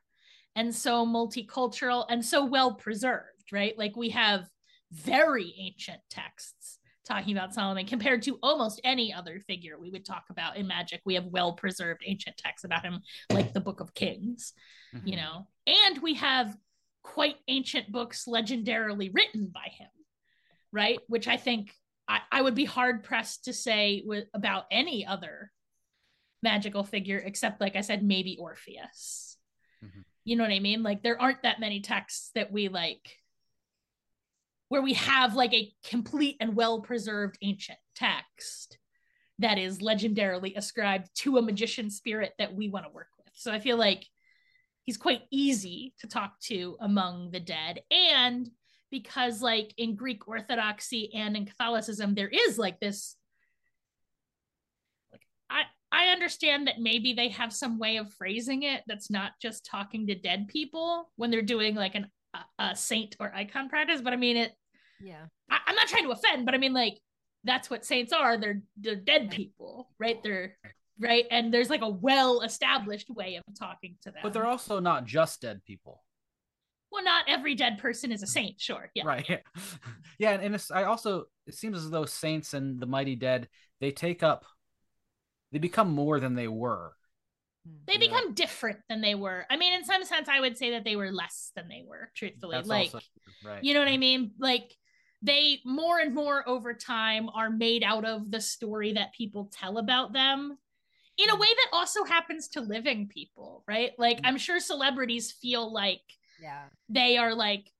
and 0.56 0.74
so 0.74 1.06
multicultural 1.06 2.04
and 2.08 2.24
so 2.24 2.44
well 2.44 2.74
preserved 2.74 3.52
right 3.52 3.76
like 3.78 3.96
we 3.96 4.10
have 4.10 4.46
very 4.92 5.54
ancient 5.58 6.00
texts 6.10 6.78
talking 7.08 7.36
about 7.36 7.54
Solomon 7.54 7.86
compared 7.86 8.22
to 8.22 8.38
almost 8.42 8.80
any 8.84 9.12
other 9.12 9.40
figure 9.40 9.78
we 9.78 9.90
would 9.90 10.04
talk 10.04 10.24
about 10.30 10.56
in 10.56 10.66
magic. 10.66 11.00
We 11.04 11.14
have 11.14 11.24
well 11.24 11.54
preserved 11.54 12.02
ancient 12.06 12.36
texts 12.36 12.64
about 12.64 12.84
him, 12.84 13.00
like 13.32 13.54
the 13.54 13.60
Book 13.60 13.80
of 13.80 13.94
Kings, 13.94 14.52
mm-hmm. 14.94 15.08
you 15.08 15.16
know, 15.16 15.48
and 15.66 16.02
we 16.02 16.14
have 16.14 16.54
quite 17.02 17.36
ancient 17.48 17.90
books 17.90 18.26
legendarily 18.28 19.10
written 19.12 19.46
by 19.52 19.70
him, 19.70 19.88
right? 20.70 20.98
Which 21.08 21.26
I 21.26 21.38
think 21.38 21.72
I, 22.06 22.20
I 22.30 22.42
would 22.42 22.54
be 22.54 22.66
hard 22.66 23.04
pressed 23.04 23.46
to 23.46 23.52
say 23.54 24.02
with, 24.04 24.26
about 24.34 24.64
any 24.70 25.06
other 25.06 25.50
magical 26.42 26.84
figure, 26.84 27.18
except, 27.18 27.60
like 27.60 27.76
I 27.76 27.80
said, 27.80 28.02
maybe 28.02 28.36
Orpheus. 28.38 29.36
Mm-hmm. 29.84 30.00
You 30.24 30.36
know 30.36 30.44
what 30.44 30.52
I 30.52 30.60
mean? 30.60 30.82
Like, 30.82 31.02
there 31.02 31.20
aren't 31.20 31.42
that 31.42 31.60
many 31.60 31.80
texts 31.80 32.30
that 32.34 32.52
we 32.52 32.68
like 32.68 33.16
where 34.68 34.82
we 34.82 34.94
have 34.94 35.34
like 35.34 35.54
a 35.54 35.72
complete 35.88 36.36
and 36.40 36.54
well 36.54 36.82
preserved 36.82 37.38
ancient 37.40 37.78
text 37.94 38.78
that 39.38 39.56
is 39.56 39.78
legendarily 39.78 40.56
ascribed 40.56 41.08
to 41.14 41.38
a 41.38 41.42
magician 41.42 41.90
spirit 41.90 42.34
that 42.38 42.54
we 42.54 42.68
want 42.68 42.84
to 42.84 42.92
work 42.92 43.08
with. 43.16 43.32
So 43.34 43.52
I 43.52 43.60
feel 43.60 43.76
like 43.76 44.04
he's 44.82 44.96
quite 44.96 45.22
easy 45.30 45.94
to 46.00 46.06
talk 46.06 46.38
to 46.40 46.76
among 46.80 47.30
the 47.30 47.40
dead. 47.40 47.80
And 47.90 48.50
because, 48.90 49.40
like, 49.40 49.72
in 49.76 49.96
Greek 49.96 50.26
Orthodoxy 50.26 51.14
and 51.14 51.36
in 51.36 51.46
Catholicism, 51.46 52.14
there 52.14 52.28
is 52.28 52.58
like 52.58 52.80
this. 52.80 53.16
Like, 55.12 55.26
I, 55.48 55.62
I 55.98 56.10
understand 56.10 56.68
that 56.68 56.78
maybe 56.78 57.12
they 57.12 57.28
have 57.30 57.52
some 57.52 57.76
way 57.76 57.96
of 57.96 58.12
phrasing 58.14 58.62
it 58.62 58.82
that's 58.86 59.10
not 59.10 59.32
just 59.42 59.66
talking 59.66 60.06
to 60.06 60.14
dead 60.14 60.46
people 60.46 61.10
when 61.16 61.32
they're 61.32 61.42
doing 61.42 61.74
like 61.74 61.96
an 61.96 62.06
a, 62.58 62.76
saint 62.76 63.16
or 63.18 63.34
icon 63.34 63.68
practice, 63.68 64.00
but 64.00 64.12
I 64.12 64.16
mean 64.16 64.36
it. 64.36 64.52
Yeah, 65.00 65.24
I, 65.50 65.58
I'm 65.66 65.74
not 65.74 65.88
trying 65.88 66.04
to 66.04 66.10
offend, 66.10 66.46
but 66.46 66.54
I 66.54 66.58
mean 66.58 66.72
like 66.72 67.00
that's 67.42 67.68
what 67.68 67.84
saints 67.84 68.12
are. 68.12 68.36
They're 68.36 68.62
they're 68.76 68.94
dead 68.94 69.32
people, 69.32 69.90
right? 69.98 70.22
They're 70.22 70.56
right, 71.00 71.24
and 71.32 71.52
there's 71.52 71.68
like 71.68 71.82
a 71.82 71.88
well 71.88 72.42
established 72.42 73.10
way 73.10 73.34
of 73.34 73.42
talking 73.58 73.96
to 74.02 74.12
them. 74.12 74.20
But 74.22 74.32
they're 74.32 74.46
also 74.46 74.78
not 74.78 75.04
just 75.04 75.40
dead 75.40 75.64
people. 75.64 76.04
well, 76.92 77.02
not 77.02 77.24
every 77.26 77.56
dead 77.56 77.78
person 77.78 78.12
is 78.12 78.22
a 78.22 78.26
saint, 78.28 78.60
sure. 78.60 78.88
Yeah. 78.94 79.04
Right. 79.04 79.40
yeah, 80.20 80.30
and, 80.30 80.54
and 80.54 80.66
I 80.72 80.84
also 80.84 81.24
it 81.48 81.54
seems 81.54 81.78
as 81.78 81.90
though 81.90 82.04
saints 82.04 82.54
and 82.54 82.78
the 82.78 82.86
mighty 82.86 83.16
dead 83.16 83.48
they 83.80 83.90
take 83.90 84.22
up 84.22 84.44
they 85.52 85.58
become 85.58 85.90
more 85.90 86.20
than 86.20 86.34
they 86.34 86.48
were. 86.48 86.92
They 87.86 87.94
yeah. 87.94 87.98
become 87.98 88.34
different 88.34 88.78
than 88.88 89.00
they 89.00 89.14
were. 89.14 89.44
I 89.50 89.56
mean, 89.56 89.74
in 89.74 89.84
some 89.84 90.04
sense, 90.04 90.28
I 90.28 90.40
would 90.40 90.56
say 90.56 90.70
that 90.70 90.84
they 90.84 90.96
were 90.96 91.12
less 91.12 91.52
than 91.54 91.68
they 91.68 91.82
were, 91.86 92.10
truthfully. 92.14 92.56
That's 92.56 92.68
like, 92.68 92.92
right. 93.44 93.62
you 93.62 93.74
know 93.74 93.80
what 93.80 93.88
I 93.88 93.98
mean? 93.98 94.32
Like, 94.38 94.74
they 95.20 95.60
more 95.64 95.98
and 95.98 96.14
more 96.14 96.48
over 96.48 96.72
time 96.72 97.28
are 97.34 97.50
made 97.50 97.82
out 97.82 98.04
of 98.04 98.30
the 98.30 98.40
story 98.40 98.92
that 98.94 99.12
people 99.12 99.50
tell 99.52 99.78
about 99.78 100.12
them 100.12 100.56
in 101.18 101.28
a 101.28 101.34
mm. 101.34 101.40
way 101.40 101.48
that 101.48 101.76
also 101.76 102.04
happens 102.04 102.48
to 102.48 102.60
living 102.60 103.08
people, 103.08 103.64
right? 103.66 103.90
Like, 103.98 104.20
I'm 104.24 104.38
sure 104.38 104.60
celebrities 104.60 105.32
feel 105.32 105.72
like 105.72 106.02
yeah 106.40 106.64
they 106.88 107.16
are 107.16 107.34
like 107.34 107.70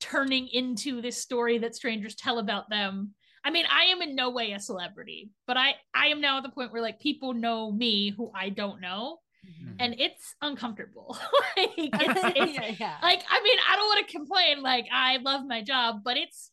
turning 0.00 0.48
into 0.48 1.00
this 1.00 1.16
story 1.16 1.58
that 1.58 1.74
strangers 1.74 2.14
tell 2.14 2.38
about 2.38 2.68
them 2.68 3.14
i 3.44 3.50
mean 3.50 3.64
i 3.70 3.84
am 3.84 4.02
in 4.02 4.14
no 4.14 4.30
way 4.30 4.52
a 4.52 4.60
celebrity 4.60 5.30
but 5.46 5.56
i 5.56 5.74
i 5.94 6.08
am 6.08 6.20
now 6.20 6.38
at 6.38 6.42
the 6.42 6.48
point 6.48 6.72
where 6.72 6.82
like 6.82 7.00
people 7.00 7.34
know 7.34 7.70
me 7.70 8.10
who 8.10 8.30
i 8.34 8.48
don't 8.48 8.80
know 8.80 9.18
mm-hmm. 9.46 9.74
and 9.78 9.94
it's 9.98 10.34
uncomfortable 10.42 11.16
like 11.56 11.70
it's, 11.76 12.20
it's 12.36 12.54
yeah, 12.54 12.74
yeah. 12.78 12.96
like 13.02 13.22
i 13.30 13.42
mean 13.42 13.58
i 13.70 13.76
don't 13.76 13.86
want 13.86 14.06
to 14.06 14.16
complain 14.16 14.62
like 14.62 14.86
i 14.92 15.18
love 15.18 15.42
my 15.46 15.62
job 15.62 16.00
but 16.04 16.16
it's 16.16 16.50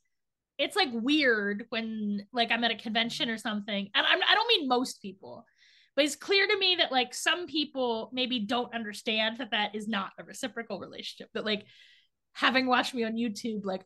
it's 0.57 0.75
like 0.75 0.89
weird 0.91 1.65
when 1.69 2.25
like 2.33 2.51
i'm 2.51 2.63
at 2.63 2.71
a 2.71 2.75
convention 2.75 3.29
or 3.29 3.37
something 3.37 3.89
and 3.95 4.05
I'm, 4.07 4.19
i 4.29 4.35
don't 4.35 4.47
mean 4.47 4.67
most 4.67 5.01
people 5.01 5.45
but 5.95 6.05
it's 6.05 6.15
clear 6.15 6.47
to 6.47 6.57
me 6.57 6.75
that 6.77 6.91
like 6.91 7.13
some 7.13 7.47
people 7.47 8.09
maybe 8.13 8.39
don't 8.39 8.73
understand 8.73 9.37
that 9.39 9.51
that 9.51 9.75
is 9.75 9.87
not 9.87 10.11
a 10.19 10.23
reciprocal 10.23 10.79
relationship 10.79 11.29
that 11.33 11.45
like 11.45 11.65
having 12.33 12.67
watched 12.67 12.93
me 12.93 13.03
on 13.03 13.13
youtube 13.13 13.65
like 13.65 13.83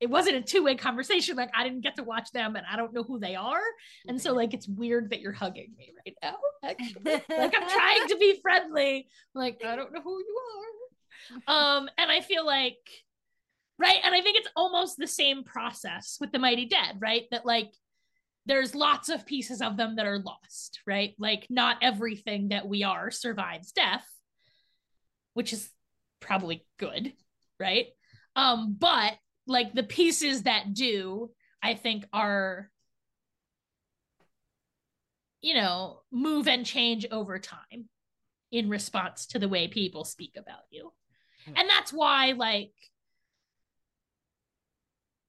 It 0.00 0.10
wasn't 0.10 0.36
a 0.36 0.42
two-way 0.42 0.74
conversation. 0.76 1.36
Like 1.36 1.50
i 1.54 1.64
didn't 1.64 1.82
get 1.82 1.96
to 1.96 2.02
watch 2.02 2.30
them 2.32 2.56
and 2.56 2.64
i 2.70 2.76
don't 2.76 2.92
know 2.92 3.02
who 3.02 3.18
they 3.18 3.34
are. 3.34 3.60
And 4.08 4.20
so 4.20 4.32
like 4.32 4.54
it's 4.54 4.68
weird 4.68 5.10
that 5.10 5.20
you're 5.20 5.32
hugging 5.32 5.72
me 5.76 5.92
right 6.04 6.16
now 6.22 6.36
actually. 6.64 7.22
Like 7.36 7.54
i'm 7.56 7.68
trying 7.68 8.08
to 8.08 8.16
be 8.18 8.38
friendly. 8.42 9.08
Like 9.34 9.62
i 9.64 9.76
don't 9.76 9.92
know 9.92 10.02
who 10.02 10.18
you 10.18 10.38
are. 11.48 11.76
Um 11.78 11.88
and 11.98 12.10
i 12.10 12.20
feel 12.20 12.46
like 12.46 12.78
right? 13.78 13.98
And 14.04 14.14
i 14.14 14.20
think 14.20 14.38
it's 14.38 14.50
almost 14.56 14.96
the 14.96 15.06
same 15.06 15.44
process 15.44 16.18
with 16.20 16.32
the 16.32 16.38
mighty 16.38 16.66
dead 16.66 16.96
right? 17.00 17.24
That 17.30 17.46
like 17.46 17.72
there's 18.46 18.74
lots 18.74 19.08
of 19.08 19.26
pieces 19.26 19.60
of 19.60 19.76
them 19.76 19.96
that 19.96 20.06
are 20.06 20.20
lost, 20.20 20.80
right? 20.86 21.14
Like 21.18 21.46
not 21.50 21.78
everything 21.82 22.48
that 22.48 22.68
we 22.68 22.84
are 22.84 23.10
survives 23.10 23.72
death, 23.72 24.06
which 25.34 25.52
is 25.52 25.68
probably 26.20 26.64
good, 26.78 27.12
right? 27.58 27.86
Um, 28.36 28.76
but 28.78 29.14
like 29.46 29.74
the 29.74 29.82
pieces 29.82 30.42
that 30.42 30.74
do, 30.74 31.30
I 31.62 31.74
think 31.74 32.04
are 32.12 32.70
you 35.46 35.54
know, 35.54 36.00
move 36.10 36.48
and 36.48 36.66
change 36.66 37.06
over 37.12 37.38
time 37.38 37.88
in 38.50 38.68
response 38.68 39.26
to 39.26 39.38
the 39.38 39.48
way 39.48 39.68
people 39.68 40.04
speak 40.04 40.32
about 40.36 40.62
you. 40.70 40.92
Hmm. 41.44 41.52
And 41.56 41.68
that's 41.68 41.92
why 41.92 42.32
like 42.32 42.72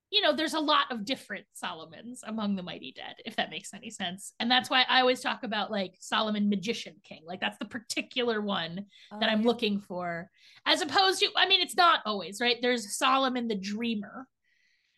you 0.10 0.22
know, 0.22 0.34
there's 0.34 0.54
a 0.54 0.60
lot 0.60 0.92
of 0.92 1.04
different 1.04 1.46
Solomons 1.54 2.24
among 2.26 2.56
the 2.56 2.64
mighty 2.64 2.94
dead, 2.96 3.16
if 3.26 3.36
that 3.36 3.50
makes 3.50 3.74
any 3.74 3.90
sense. 3.90 4.34
And 4.40 4.50
that's 4.50 4.70
why 4.70 4.86
I 4.88 5.02
always 5.02 5.20
talk 5.20 5.44
about 5.44 5.70
like 5.70 5.96
Solomon 6.00 6.50
Magician 6.50 6.96
King. 7.04 7.24
Like 7.26 7.42
that's 7.42 7.58
the 7.58 7.66
particular 7.66 8.40
one 8.40 8.86
oh, 9.12 9.20
that 9.20 9.30
I'm 9.30 9.42
yeah. 9.42 9.48
looking 9.48 9.82
for. 9.82 10.30
As 10.66 10.82
opposed 10.82 11.20
to, 11.20 11.30
I 11.36 11.48
mean, 11.48 11.62
it's 11.62 11.76
not 11.76 12.00
always, 12.06 12.40
right? 12.40 12.58
There's 12.62 12.98
Solomon 12.98 13.50
the 13.50 13.56
Dreamer, 13.56 14.28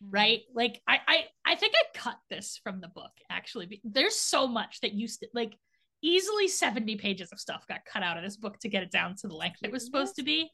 mm-hmm. 0.02 0.10
right? 0.12 0.40
Like 0.54 0.80
I 0.86 0.98
I 1.06 1.24
I 1.44 1.54
think 1.56 1.74
I 1.74 1.98
cut 1.98 2.16
this 2.28 2.60
from 2.62 2.80
the 2.80 2.88
book 2.88 3.12
actually. 3.30 3.80
There's 3.82 4.16
so 4.16 4.46
much 4.46 4.80
that 4.80 4.92
used 4.92 5.20
to 5.20 5.28
like 5.34 5.56
easily 6.02 6.48
70 6.48 6.96
pages 6.96 7.30
of 7.32 7.40
stuff 7.40 7.66
got 7.66 7.84
cut 7.84 8.02
out 8.02 8.16
of 8.16 8.22
this 8.22 8.36
book 8.36 8.58
to 8.60 8.68
get 8.68 8.82
it 8.82 8.90
down 8.90 9.16
to 9.16 9.28
the 9.28 9.34
length 9.34 9.58
it 9.62 9.72
was 9.72 9.84
supposed 9.84 10.16
to 10.16 10.22
be, 10.22 10.50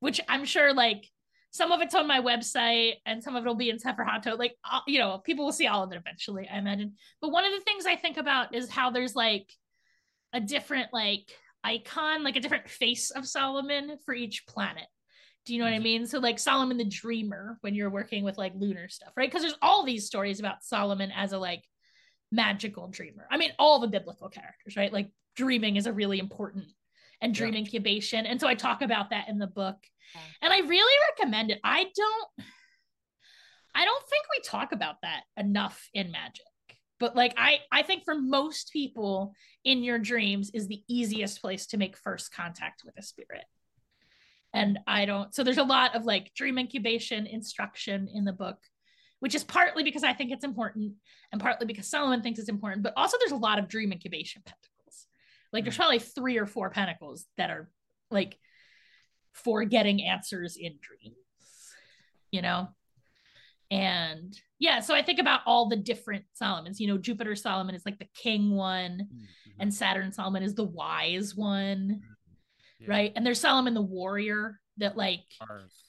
which 0.00 0.20
I'm 0.26 0.44
sure 0.44 0.72
like 0.72 1.06
some 1.50 1.72
of 1.72 1.80
it's 1.80 1.94
on 1.94 2.06
my 2.06 2.20
website 2.20 2.94
and 3.04 3.22
some 3.22 3.34
of 3.34 3.42
it'll 3.42 3.54
be 3.54 3.70
in 3.70 3.78
Sefer 3.78 4.04
Hato. 4.04 4.36
Like, 4.36 4.54
uh, 4.70 4.80
you 4.86 4.98
know, 4.98 5.18
people 5.18 5.44
will 5.44 5.52
see 5.52 5.66
all 5.66 5.82
of 5.82 5.92
it 5.92 5.96
eventually, 5.96 6.48
I 6.48 6.58
imagine. 6.58 6.94
But 7.20 7.32
one 7.32 7.44
of 7.44 7.52
the 7.52 7.60
things 7.60 7.86
I 7.86 7.96
think 7.96 8.16
about 8.16 8.54
is 8.54 8.70
how 8.70 8.90
there's 8.90 9.16
like 9.16 9.52
a 10.32 10.40
different 10.40 10.92
like 10.92 11.32
icon, 11.64 12.22
like 12.22 12.36
a 12.36 12.40
different 12.40 12.68
face 12.68 13.10
of 13.10 13.26
Solomon 13.26 13.98
for 14.04 14.14
each 14.14 14.46
planet. 14.46 14.86
Do 15.46 15.54
you 15.54 15.58
know 15.58 15.64
what 15.64 15.72
I 15.72 15.76
mm-hmm. 15.76 15.84
mean? 15.84 16.06
So 16.06 16.18
like 16.18 16.38
Solomon 16.38 16.76
the 16.76 16.84
dreamer 16.84 17.58
when 17.62 17.74
you're 17.74 17.90
working 17.90 18.22
with 18.22 18.38
like 18.38 18.52
lunar 18.54 18.88
stuff, 18.88 19.12
right? 19.16 19.28
Because 19.28 19.42
there's 19.42 19.58
all 19.60 19.84
these 19.84 20.06
stories 20.06 20.38
about 20.38 20.62
Solomon 20.62 21.10
as 21.10 21.32
a 21.32 21.38
like 21.38 21.64
magical 22.30 22.88
dreamer. 22.88 23.26
I 23.30 23.36
mean, 23.36 23.52
all 23.58 23.80
the 23.80 23.88
biblical 23.88 24.28
characters, 24.28 24.76
right? 24.76 24.92
Like 24.92 25.10
dreaming 25.36 25.76
is 25.76 25.86
a 25.86 25.92
really 25.92 26.18
important 26.18 26.66
and 27.20 27.34
dream 27.34 27.54
yeah. 27.54 27.60
incubation. 27.60 28.26
And 28.26 28.40
so 28.40 28.46
I 28.46 28.54
talk 28.54 28.82
about 28.82 29.10
that 29.10 29.28
in 29.28 29.38
the 29.38 29.46
book. 29.46 29.76
And 30.42 30.52
I 30.52 30.60
really 30.60 30.94
recommend 31.10 31.50
it. 31.50 31.60
I 31.64 31.86
don't 31.94 32.46
I 33.74 33.84
don't 33.84 34.08
think 34.08 34.24
we 34.30 34.42
talk 34.42 34.72
about 34.72 34.96
that 35.02 35.22
enough 35.36 35.88
in 35.94 36.10
magic. 36.10 36.44
But 36.98 37.16
like 37.16 37.34
I 37.36 37.60
I 37.70 37.82
think 37.82 38.04
for 38.04 38.14
most 38.14 38.72
people 38.72 39.34
in 39.64 39.82
your 39.82 39.98
dreams 39.98 40.50
is 40.52 40.66
the 40.66 40.82
easiest 40.88 41.40
place 41.40 41.66
to 41.68 41.76
make 41.76 41.96
first 41.96 42.32
contact 42.34 42.82
with 42.84 42.94
a 42.98 43.02
spirit. 43.02 43.44
And 44.52 44.80
I 44.86 45.04
don't 45.04 45.34
so 45.34 45.44
there's 45.44 45.58
a 45.58 45.62
lot 45.62 45.94
of 45.94 46.04
like 46.04 46.32
dream 46.34 46.58
incubation 46.58 47.26
instruction 47.26 48.08
in 48.12 48.24
the 48.24 48.32
book 48.32 48.58
which 49.20 49.34
is 49.34 49.44
partly 49.44 49.84
because 49.84 50.02
I 50.02 50.12
think 50.12 50.32
it's 50.32 50.44
important 50.44 50.94
and 51.30 51.40
partly 51.40 51.66
because 51.66 51.88
Solomon 51.88 52.22
thinks 52.22 52.40
it's 52.40 52.48
important, 52.48 52.82
but 52.82 52.94
also 52.96 53.16
there's 53.18 53.32
a 53.32 53.36
lot 53.36 53.58
of 53.58 53.68
dream 53.68 53.92
incubation 53.92 54.42
pentacles. 54.44 55.06
like 55.52 55.64
there's 55.64 55.76
hmm. 55.76 55.82
probably 55.82 55.98
three 56.00 56.38
or 56.38 56.46
four 56.46 56.70
pentacles 56.70 57.26
that 57.36 57.50
are 57.50 57.70
like 58.10 58.38
for 59.32 59.64
getting 59.64 60.02
answers 60.02 60.56
in 60.56 60.78
dreams, 60.80 61.16
you 62.30 62.42
know? 62.42 62.68
And 63.70 64.36
yeah, 64.58 64.80
so 64.80 64.94
I 64.94 65.02
think 65.02 65.20
about 65.20 65.40
all 65.46 65.68
the 65.68 65.76
different 65.76 66.24
Solomons. 66.34 66.80
You 66.80 66.88
know, 66.88 66.98
Jupiter 66.98 67.36
Solomon 67.36 67.74
is 67.74 67.86
like 67.86 67.98
the 67.98 68.08
king 68.14 68.50
one, 68.50 69.08
mm-hmm. 69.12 69.60
and 69.60 69.72
Saturn 69.72 70.12
Solomon 70.12 70.42
is 70.42 70.54
the 70.54 70.64
wise 70.64 71.36
one, 71.36 72.00
yeah. 72.80 72.90
right? 72.90 73.12
And 73.14 73.24
there's 73.24 73.40
Solomon 73.40 73.74
the 73.74 73.80
warrior 73.80 74.58
that 74.78 74.96
like, 74.96 75.24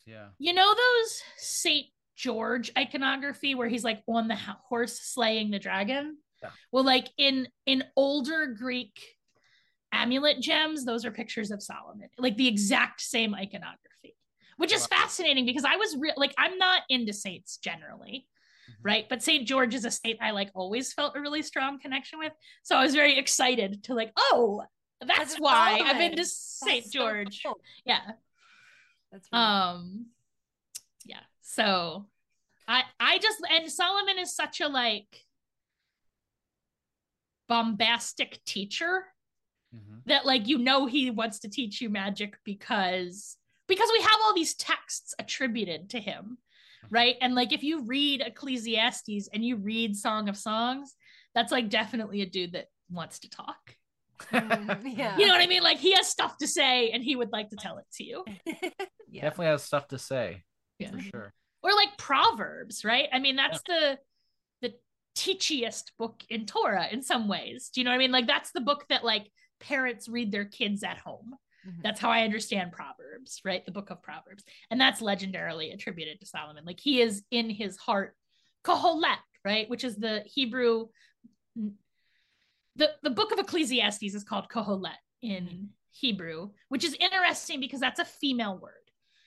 yeah, 0.06 0.28
you 0.38 0.54
know 0.54 0.74
those 0.74 1.22
Saint 1.38 1.88
George 2.16 2.72
iconography 2.78 3.56
where 3.56 3.68
he's 3.68 3.84
like 3.84 4.04
on 4.08 4.28
the 4.28 4.38
horse 4.70 5.00
slaying 5.02 5.50
the 5.50 5.60
dragon. 5.60 6.18
Yeah. 6.44 6.50
Well, 6.72 6.84
like 6.84 7.10
in 7.18 7.48
in 7.66 7.84
older 7.96 8.46
Greek 8.48 9.00
amulet 9.92 10.40
gems, 10.42 10.86
those 10.86 11.06
are 11.06 11.12
pictures 11.12 11.52
of 11.52 11.62
Solomon, 11.62 12.10
like 12.18 12.38
the 12.38 12.48
exact 12.48 13.02
same 13.02 13.36
iconography, 13.36 14.16
which 14.58 14.74
is 14.74 14.88
wow. 14.90 14.98
fascinating 15.00 15.46
because 15.46 15.66
I 15.66 15.76
was 15.76 15.96
real, 15.98 16.14
like, 16.18 16.34
I'm 16.38 16.58
not 16.58 16.84
into 16.90 17.14
saints 17.14 17.58
generally. 17.58 18.28
Mm-hmm. 18.70 18.88
Right. 18.88 19.06
But 19.10 19.24
St. 19.24 19.48
George 19.48 19.74
is 19.74 19.86
a 19.86 19.92
saint 19.92 20.20
I 20.22 20.32
like 20.32 20.52
always 20.54 20.94
felt 20.94 21.18
a 21.18 21.22
really 21.22 21.42
strong 21.42 21.80
connection 21.80 22.20
with. 22.20 22.32
So 22.64 22.76
I 22.76 22.84
was 22.84 22.94
very 22.94 23.18
excited 23.18 23.84
to 23.86 23.96
like, 23.96 24.12
oh, 24.18 24.64
that's, 25.00 25.18
that's 25.18 25.36
why 25.38 25.78
Solomon. 25.78 25.96
I'm 25.96 26.02
into 26.02 26.26
St. 26.26 26.92
George. 26.92 27.42
So 27.42 27.50
cool. 27.50 27.60
Yeah. 27.86 28.02
That's 29.12 29.28
really 29.32 29.44
um 29.44 30.06
yeah. 31.06 31.22
So 31.42 32.06
I 32.68 32.84
I 33.00 33.18
just 33.18 33.40
and 33.50 33.70
Solomon 33.70 34.20
is 34.20 34.36
such 34.36 34.62
a 34.62 34.68
like 34.68 35.26
bombastic 37.50 38.44
teacher 38.46 39.06
mm-hmm. 39.76 40.00
that 40.06 40.26
like 40.26 40.48
you 40.48 40.58
know 40.58 40.86
he 40.86 41.12
wants 41.12 41.40
to 41.40 41.50
teach 41.50 41.82
you 41.82 41.90
magic 41.90 42.38
because 42.44 43.38
because 43.68 43.90
we 43.94 44.02
have 44.02 44.20
all 44.24 44.34
these 44.34 44.54
texts 44.56 45.14
attributed 45.20 45.90
to 45.90 46.00
him 46.00 46.38
mm-hmm. 46.86 46.96
right 46.96 47.16
and 47.22 47.36
like 47.36 47.54
if 47.54 47.64
you 47.64 47.84
read 47.84 48.22
ecclesiastes 48.22 49.30
and 49.34 49.46
you 49.46 49.56
read 49.56 49.96
song 49.96 50.30
of 50.30 50.38
songs 50.38 50.96
that's 51.34 51.52
like 51.52 51.70
definitely 51.70 52.22
a 52.22 52.26
dude 52.26 52.54
that 52.54 52.68
wants 52.90 53.20
to 53.20 53.30
talk 53.30 53.76
mm, 54.32 54.82
yeah. 54.98 55.18
you 55.18 55.26
know 55.26 55.34
what 55.34 55.42
i 55.42 55.48
mean 55.48 55.64
like 55.64 55.78
he 55.78 55.94
has 55.94 56.08
stuff 56.08 56.38
to 56.38 56.48
say 56.48 56.90
and 56.90 57.04
he 57.04 57.16
would 57.16 57.32
like 57.32 57.50
to 57.50 57.56
tell 57.56 57.78
it 57.78 57.86
to 57.94 58.04
you 58.04 58.24
yeah. 59.10 59.22
definitely 59.22 59.48
has 59.48 59.64
stuff 59.64 59.88
to 59.88 59.98
say 59.98 60.44
yeah. 60.80 60.92
for 60.92 61.00
sure 61.00 61.34
or 61.64 61.72
like 61.74 61.98
proverbs 61.98 62.84
right 62.84 63.08
i 63.14 63.20
mean 63.20 63.36
that's 63.36 63.62
yeah. 63.68 63.96
the 64.62 64.70
the 64.70 64.74
teachiest 65.16 65.92
book 65.98 66.22
in 66.30 66.46
torah 66.46 66.88
in 66.92 67.02
some 67.02 67.28
ways 67.28 67.70
do 67.74 67.80
you 67.80 67.86
know 67.86 67.92
what 67.92 67.96
i 67.96 68.00
mean 68.00 68.12
like 68.12 68.28
that's 68.28 68.52
the 68.52 68.62
book 68.62 68.86
that 68.90 69.04
like 69.04 69.28
parents 69.62 70.10
read 70.10 70.32
their 70.32 70.46
kids 70.46 70.84
at 70.84 70.98
home. 70.98 71.36
Mm-hmm. 71.68 71.82
That's 71.84 72.00
how 72.00 72.10
I 72.10 72.24
understand 72.24 72.72
Proverbs, 72.72 73.42
right? 73.46 73.66
The 73.66 73.72
book 73.72 73.90
of 73.92 74.02
Proverbs. 74.02 74.44
And 74.70 74.82
that's 74.82 75.02
legendarily 75.02 75.74
attributed 75.74 76.20
to 76.20 76.26
Solomon. 76.26 76.66
Like 76.66 76.80
he 76.80 77.02
is 77.02 77.24
in 77.32 77.50
his 77.50 77.78
heart, 77.78 78.16
Kohelet, 78.64 79.20
right? 79.46 79.70
Which 79.70 79.84
is 79.84 79.96
the 79.96 80.24
Hebrew. 80.26 80.88
The, 82.76 82.92
the 83.04 83.10
book 83.10 83.32
of 83.32 83.40
Ecclesiastes 83.40 84.16
is 84.16 84.24
called 84.24 84.50
Kohelet 84.50 84.98
in 85.22 85.44
mm-hmm. 85.44 85.66
Hebrew, 85.92 86.50
which 86.70 86.84
is 86.84 86.96
interesting 87.00 87.60
because 87.60 87.80
that's 87.80 88.00
a 88.00 88.06
female 88.06 88.58
word. 88.58 88.72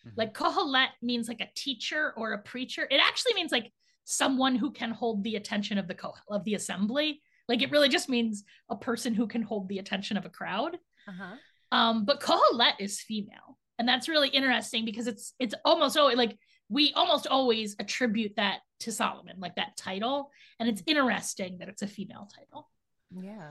Mm-hmm. 0.07 0.15
Like 0.17 0.35
Kohelet 0.35 0.89
means 1.03 1.29
like 1.29 1.41
a 1.41 1.51
teacher 1.55 2.15
or 2.17 2.33
a 2.33 2.43
preacher. 2.43 2.87
It 2.91 3.01
actually 3.01 3.35
means 3.35 3.53
like 3.53 3.71
someone 4.05 4.57
who 4.57 4.71
can 4.71 4.91
hold 4.91 5.23
the 5.23 5.37
attention 5.37 5.79
of 5.79 5.89
the 5.89 5.95
co- 5.95 6.15
of 6.29 6.45
the 6.45 6.55
assembly. 6.55 7.23
Like 7.49 7.63
it 7.63 7.71
really 7.71 7.89
just 7.89 8.09
means 8.09 8.45
a 8.71 8.77
person 8.77 9.15
who 9.15 9.27
can 9.27 9.43
hold 9.43 9.69
the 9.69 9.79
attention 9.79 10.17
of 10.17 10.25
a 10.25 10.31
crowd. 10.31 10.77
Uh-huh. 11.09 11.37
Um, 11.73 12.05
but 12.05 12.21
Kohelet 12.21 12.75
is 12.79 13.01
female, 13.01 13.59
and 13.79 13.89
that's 13.89 14.09
really 14.09 14.29
interesting 14.29 14.85
because 14.85 15.07
it's 15.07 15.35
it's 15.39 15.55
almost 15.65 15.97
always 15.97 16.17
like 16.17 16.39
we 16.69 16.93
almost 16.95 17.27
always 17.27 17.77
attribute 17.79 18.37
that 18.37 18.61
to 18.81 18.93
Solomon, 18.93 19.37
like 19.39 19.57
that 19.57 19.77
title, 19.77 20.31
and 20.59 20.69
it's 20.69 20.83
interesting 20.87 21.59
that 21.59 21.69
it's 21.69 21.83
a 21.83 21.87
female 21.87 22.29
title. 22.35 22.71
Yeah. 23.11 23.51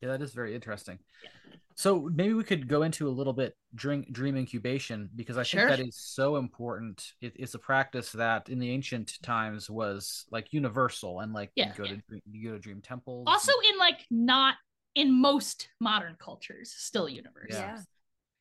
Yeah, 0.00 0.08
that 0.08 0.22
is 0.22 0.32
very 0.32 0.54
interesting. 0.54 0.98
Yeah. 1.22 1.30
So 1.78 2.10
maybe 2.12 2.34
we 2.34 2.42
could 2.42 2.66
go 2.66 2.82
into 2.82 3.06
a 3.06 3.10
little 3.10 3.32
bit 3.32 3.54
dream 3.72 4.04
dream 4.10 4.36
incubation 4.36 5.08
because 5.14 5.38
I 5.38 5.44
sure. 5.44 5.68
think 5.68 5.78
that 5.78 5.86
is 5.86 5.96
so 5.96 6.34
important. 6.34 7.12
It, 7.20 7.34
it's 7.36 7.54
a 7.54 7.58
practice 7.60 8.10
that 8.12 8.48
in 8.48 8.58
the 8.58 8.68
ancient 8.68 9.22
times 9.22 9.70
was 9.70 10.26
like 10.32 10.52
universal 10.52 11.20
and 11.20 11.32
like 11.32 11.52
yeah, 11.54 11.68
you 11.68 11.74
go 11.76 11.84
yeah. 11.84 11.92
to 12.10 12.20
you 12.32 12.48
go 12.48 12.54
to 12.56 12.60
dream 12.60 12.80
temples. 12.80 13.26
Also 13.28 13.52
and... 13.52 13.74
in 13.74 13.78
like 13.78 14.04
not 14.10 14.56
in 14.96 15.12
most 15.12 15.68
modern 15.80 16.16
cultures, 16.18 16.74
still 16.76 17.08
universal. 17.08 17.60
Yeah. 17.60 17.78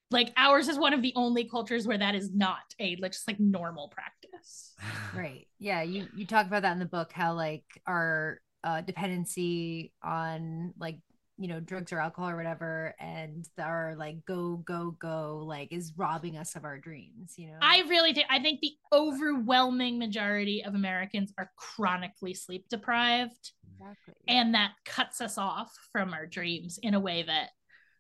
Like 0.10 0.34
ours 0.36 0.68
is 0.68 0.80
one 0.80 0.94
of 0.94 1.04
the 1.04 1.14
only 1.16 1.44
cultures 1.44 1.86
where 1.86 2.00
that 2.00 2.16
is 2.16 2.34
not 2.34 2.64
a 2.80 2.98
like 3.00 3.12
just 3.12 3.28
like 3.28 3.40
normal 3.40 3.90
practice. 3.90 4.74
right. 5.16 5.46
Yeah. 5.60 5.84
You 5.84 6.08
you 6.16 6.26
talk 6.26 6.48
about 6.48 6.64
that 6.64 6.72
in 6.72 6.80
the 6.80 6.86
book 6.86 7.12
how 7.14 7.36
like 7.36 7.66
our 7.86 8.42
uh, 8.64 8.82
dependency 8.82 9.94
on 10.04 10.74
like 10.80 10.98
you 11.38 11.48
know 11.48 11.60
drugs 11.60 11.94
or 11.94 12.00
alcohol 12.00 12.30
or 12.30 12.36
whatever 12.36 12.96
and 13.00 13.48
our 13.60 13.96
like 13.98 14.26
go 14.26 14.58
go 14.66 14.96
go 15.00 15.44
like 15.46 15.72
is 15.72 15.94
robbing 15.96 16.38
us 16.38 16.56
of 16.56 16.64
our 16.64 16.78
dreams 16.80 17.36
you 17.38 17.48
know? 17.48 17.58
I 17.62 17.84
really 17.88 18.14
think 18.14 18.28
i 18.30 18.40
think 18.40 18.60
the 18.60 18.74
overwhelming 18.92 20.00
majority 20.00 20.64
of 20.64 20.74
americans 20.74 21.32
are 21.38 21.52
chronically 21.56 22.34
sleep 22.34 22.68
deprived. 22.70 23.52
Exactly. 23.80 24.16
and 24.28 24.56
that 24.56 24.72
cuts 24.86 25.22
us 25.22 25.38
off 25.38 25.72
from 25.92 26.14
our 26.14 26.26
dreams 26.26 26.80
in 26.82 26.96
a 26.96 27.00
way 27.00 27.22
that 27.22 27.50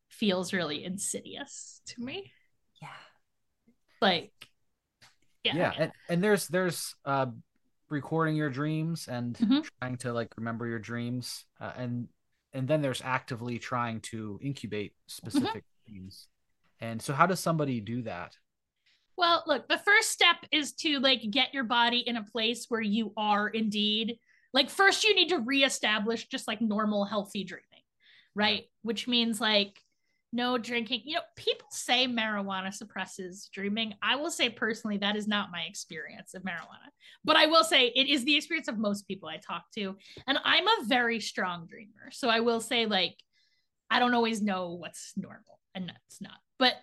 feels 0.09 0.53
really 0.53 0.83
insidious 0.83 1.81
to 1.87 2.01
me. 2.01 2.31
Yeah. 2.81 2.87
Like 4.01 4.31
yeah. 5.43 5.55
Yeah 5.55 5.73
and, 5.77 5.91
and 6.09 6.23
there's 6.23 6.47
there's 6.47 6.95
uh 7.05 7.27
recording 7.89 8.35
your 8.35 8.49
dreams 8.49 9.07
and 9.07 9.35
mm-hmm. 9.35 9.59
trying 9.79 9.97
to 9.97 10.13
like 10.13 10.33
remember 10.37 10.67
your 10.67 10.79
dreams 10.79 11.45
uh, 11.61 11.71
and 11.77 12.07
and 12.57 12.67
then 12.67 12.81
there's 12.81 13.01
actively 13.03 13.59
trying 13.59 13.99
to 14.01 14.39
incubate 14.41 14.93
specific 15.07 15.63
mm-hmm. 15.63 15.93
dreams 15.93 16.27
and 16.79 17.01
so 17.01 17.13
how 17.13 17.25
does 17.25 17.39
somebody 17.39 17.79
do 17.79 18.03
that? 18.03 18.35
Well 19.17 19.43
look 19.47 19.67
the 19.67 19.79
first 19.79 20.11
step 20.11 20.37
is 20.51 20.73
to 20.73 20.99
like 20.99 21.21
get 21.31 21.53
your 21.53 21.63
body 21.63 21.99
in 21.99 22.17
a 22.17 22.23
place 22.23 22.65
where 22.69 22.81
you 22.81 23.13
are 23.17 23.47
indeed. 23.47 24.17
Like 24.53 24.69
first 24.69 25.03
you 25.03 25.15
need 25.15 25.29
to 25.29 25.39
reestablish 25.39 26.27
just 26.27 26.47
like 26.47 26.61
normal 26.61 27.05
healthy 27.05 27.43
dreaming 27.43 27.63
right? 28.37 28.65
Which 28.83 29.07
means 29.07 29.41
like 29.41 29.81
no 30.33 30.57
drinking. 30.57 31.01
You 31.05 31.15
know, 31.15 31.21
people 31.35 31.67
say 31.71 32.07
marijuana 32.07 32.73
suppresses 32.73 33.49
dreaming. 33.53 33.93
I 34.01 34.15
will 34.17 34.29
say 34.29 34.49
personally, 34.49 34.97
that 34.97 35.15
is 35.15 35.27
not 35.27 35.51
my 35.51 35.61
experience 35.61 36.33
of 36.33 36.43
marijuana, 36.43 36.89
but 37.23 37.35
I 37.35 37.45
will 37.45 37.63
say 37.63 37.87
it 37.87 38.07
is 38.07 38.25
the 38.25 38.35
experience 38.35 38.67
of 38.67 38.77
most 38.77 39.07
people 39.07 39.29
I 39.29 39.37
talk 39.37 39.63
to. 39.75 39.95
And 40.27 40.37
I'm 40.43 40.67
a 40.67 40.85
very 40.85 41.19
strong 41.19 41.65
dreamer. 41.67 42.11
So 42.11 42.29
I 42.29 42.41
will 42.41 42.59
say, 42.59 42.85
like, 42.85 43.15
I 43.89 43.99
don't 43.99 44.13
always 44.13 44.41
know 44.41 44.73
what's 44.73 45.13
normal 45.15 45.59
and 45.73 45.91
it's 46.07 46.21
not. 46.21 46.37
But 46.59 46.73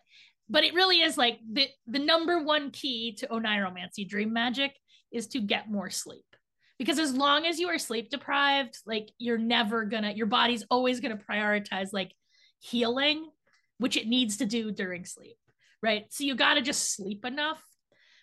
but 0.49 0.65
it 0.65 0.75
really 0.75 1.01
is 1.01 1.17
like 1.17 1.39
the 1.51 1.69
the 1.87 1.99
number 1.99 2.43
one 2.43 2.71
key 2.71 3.15
to 3.19 3.27
oneiromancy 3.29 4.09
dream 4.09 4.33
magic 4.33 4.73
is 5.13 5.27
to 5.29 5.41
get 5.41 5.71
more 5.71 5.91
sleep 5.91 6.25
because 6.79 6.99
as 6.99 7.15
long 7.15 7.47
as 7.47 7.59
you 7.59 7.69
are 7.69 7.79
sleep 7.79 8.11
deprived 8.11 8.79
like 8.85 9.11
you're 9.17 9.39
never 9.39 9.87
gonna 9.87 10.13
your 10.13 10.27
body's 10.27 10.65
always 10.71 11.01
gonna 11.01 11.17
prioritize 11.17 11.89
like 11.95 12.13
healing, 12.65 13.29
which 13.79 13.97
it 13.97 14.07
needs 14.07 14.39
to 14.39 14.47
do 14.47 14.71
during 14.73 15.05
sleep, 15.05 15.37
right? 15.83 16.05
So 16.11 16.25
you 16.25 16.35
got 16.35 16.55
to 16.55 16.63
just 16.63 16.95
sleep 16.95 17.25
enough. 17.25 17.63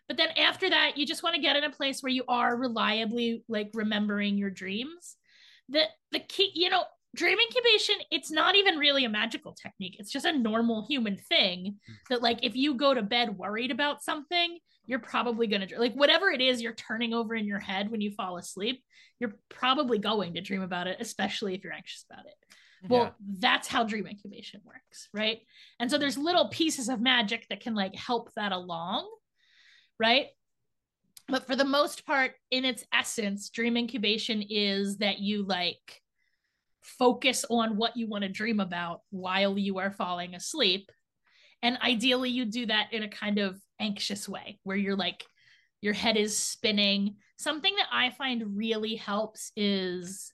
But 0.07 0.17
then 0.17 0.29
after 0.37 0.69
that, 0.69 0.97
you 0.97 1.05
just 1.05 1.23
want 1.23 1.35
to 1.35 1.41
get 1.41 1.55
in 1.55 1.63
a 1.63 1.69
place 1.69 2.01
where 2.01 2.11
you 2.11 2.23
are 2.27 2.55
reliably 2.55 3.43
like 3.47 3.71
remembering 3.73 4.37
your 4.37 4.49
dreams. 4.49 5.15
The 5.69 5.83
the 6.11 6.19
key, 6.19 6.51
you 6.53 6.69
know, 6.69 6.83
dream 7.15 7.37
incubation, 7.39 7.95
it's 8.11 8.31
not 8.31 8.55
even 8.55 8.77
really 8.77 9.05
a 9.05 9.09
magical 9.09 9.53
technique. 9.53 9.97
It's 9.99 10.11
just 10.11 10.25
a 10.25 10.37
normal 10.37 10.85
human 10.87 11.17
thing 11.17 11.79
that 12.09 12.21
like 12.21 12.39
if 12.43 12.55
you 12.55 12.75
go 12.75 12.93
to 12.93 13.01
bed 13.01 13.37
worried 13.37 13.71
about 13.71 14.03
something, 14.03 14.57
you're 14.85 14.99
probably 14.99 15.47
going 15.47 15.67
to 15.67 15.79
like 15.79 15.93
whatever 15.93 16.29
it 16.29 16.41
is 16.41 16.61
you're 16.61 16.73
turning 16.73 17.13
over 17.13 17.35
in 17.35 17.45
your 17.45 17.59
head 17.59 17.89
when 17.89 18.01
you 18.01 18.11
fall 18.11 18.37
asleep, 18.37 18.83
you're 19.19 19.35
probably 19.49 19.97
going 19.97 20.33
to 20.33 20.41
dream 20.41 20.61
about 20.61 20.87
it, 20.87 20.97
especially 20.99 21.53
if 21.53 21.63
you're 21.63 21.73
anxious 21.73 22.05
about 22.09 22.25
it. 22.25 22.33
Well, 22.87 23.03
yeah. 23.03 23.11
that's 23.39 23.67
how 23.67 23.83
dream 23.83 24.07
incubation 24.07 24.61
works, 24.65 25.07
right? 25.13 25.39
And 25.79 25.89
so 25.89 25.97
there's 25.97 26.17
little 26.17 26.49
pieces 26.49 26.89
of 26.89 26.99
magic 26.99 27.47
that 27.49 27.61
can 27.61 27.75
like 27.75 27.95
help 27.95 28.33
that 28.35 28.51
along, 28.51 29.09
right? 29.99 30.27
But 31.27 31.47
for 31.47 31.55
the 31.55 31.65
most 31.65 32.05
part, 32.05 32.33
in 32.49 32.65
its 32.65 32.83
essence, 32.93 33.49
dream 33.49 33.77
incubation 33.77 34.43
is 34.49 34.97
that 34.97 35.19
you 35.19 35.43
like 35.43 36.01
focus 36.81 37.45
on 37.49 37.77
what 37.77 37.95
you 37.95 38.07
want 38.07 38.23
to 38.23 38.29
dream 38.29 38.59
about 38.59 39.01
while 39.11 39.57
you 39.57 39.77
are 39.77 39.91
falling 39.91 40.33
asleep. 40.33 40.91
And 41.61 41.77
ideally, 41.77 42.31
you 42.31 42.45
do 42.45 42.65
that 42.65 42.87
in 42.91 43.03
a 43.03 43.09
kind 43.09 43.37
of 43.37 43.61
anxious 43.79 44.27
way 44.27 44.59
where 44.63 44.77
you're 44.77 44.95
like, 44.95 45.23
your 45.81 45.93
head 45.93 46.17
is 46.17 46.37
spinning. 46.37 47.15
Something 47.37 47.75
that 47.75 47.87
I 47.91 48.09
find 48.11 48.57
really 48.57 48.95
helps 48.95 49.51
is 49.55 50.33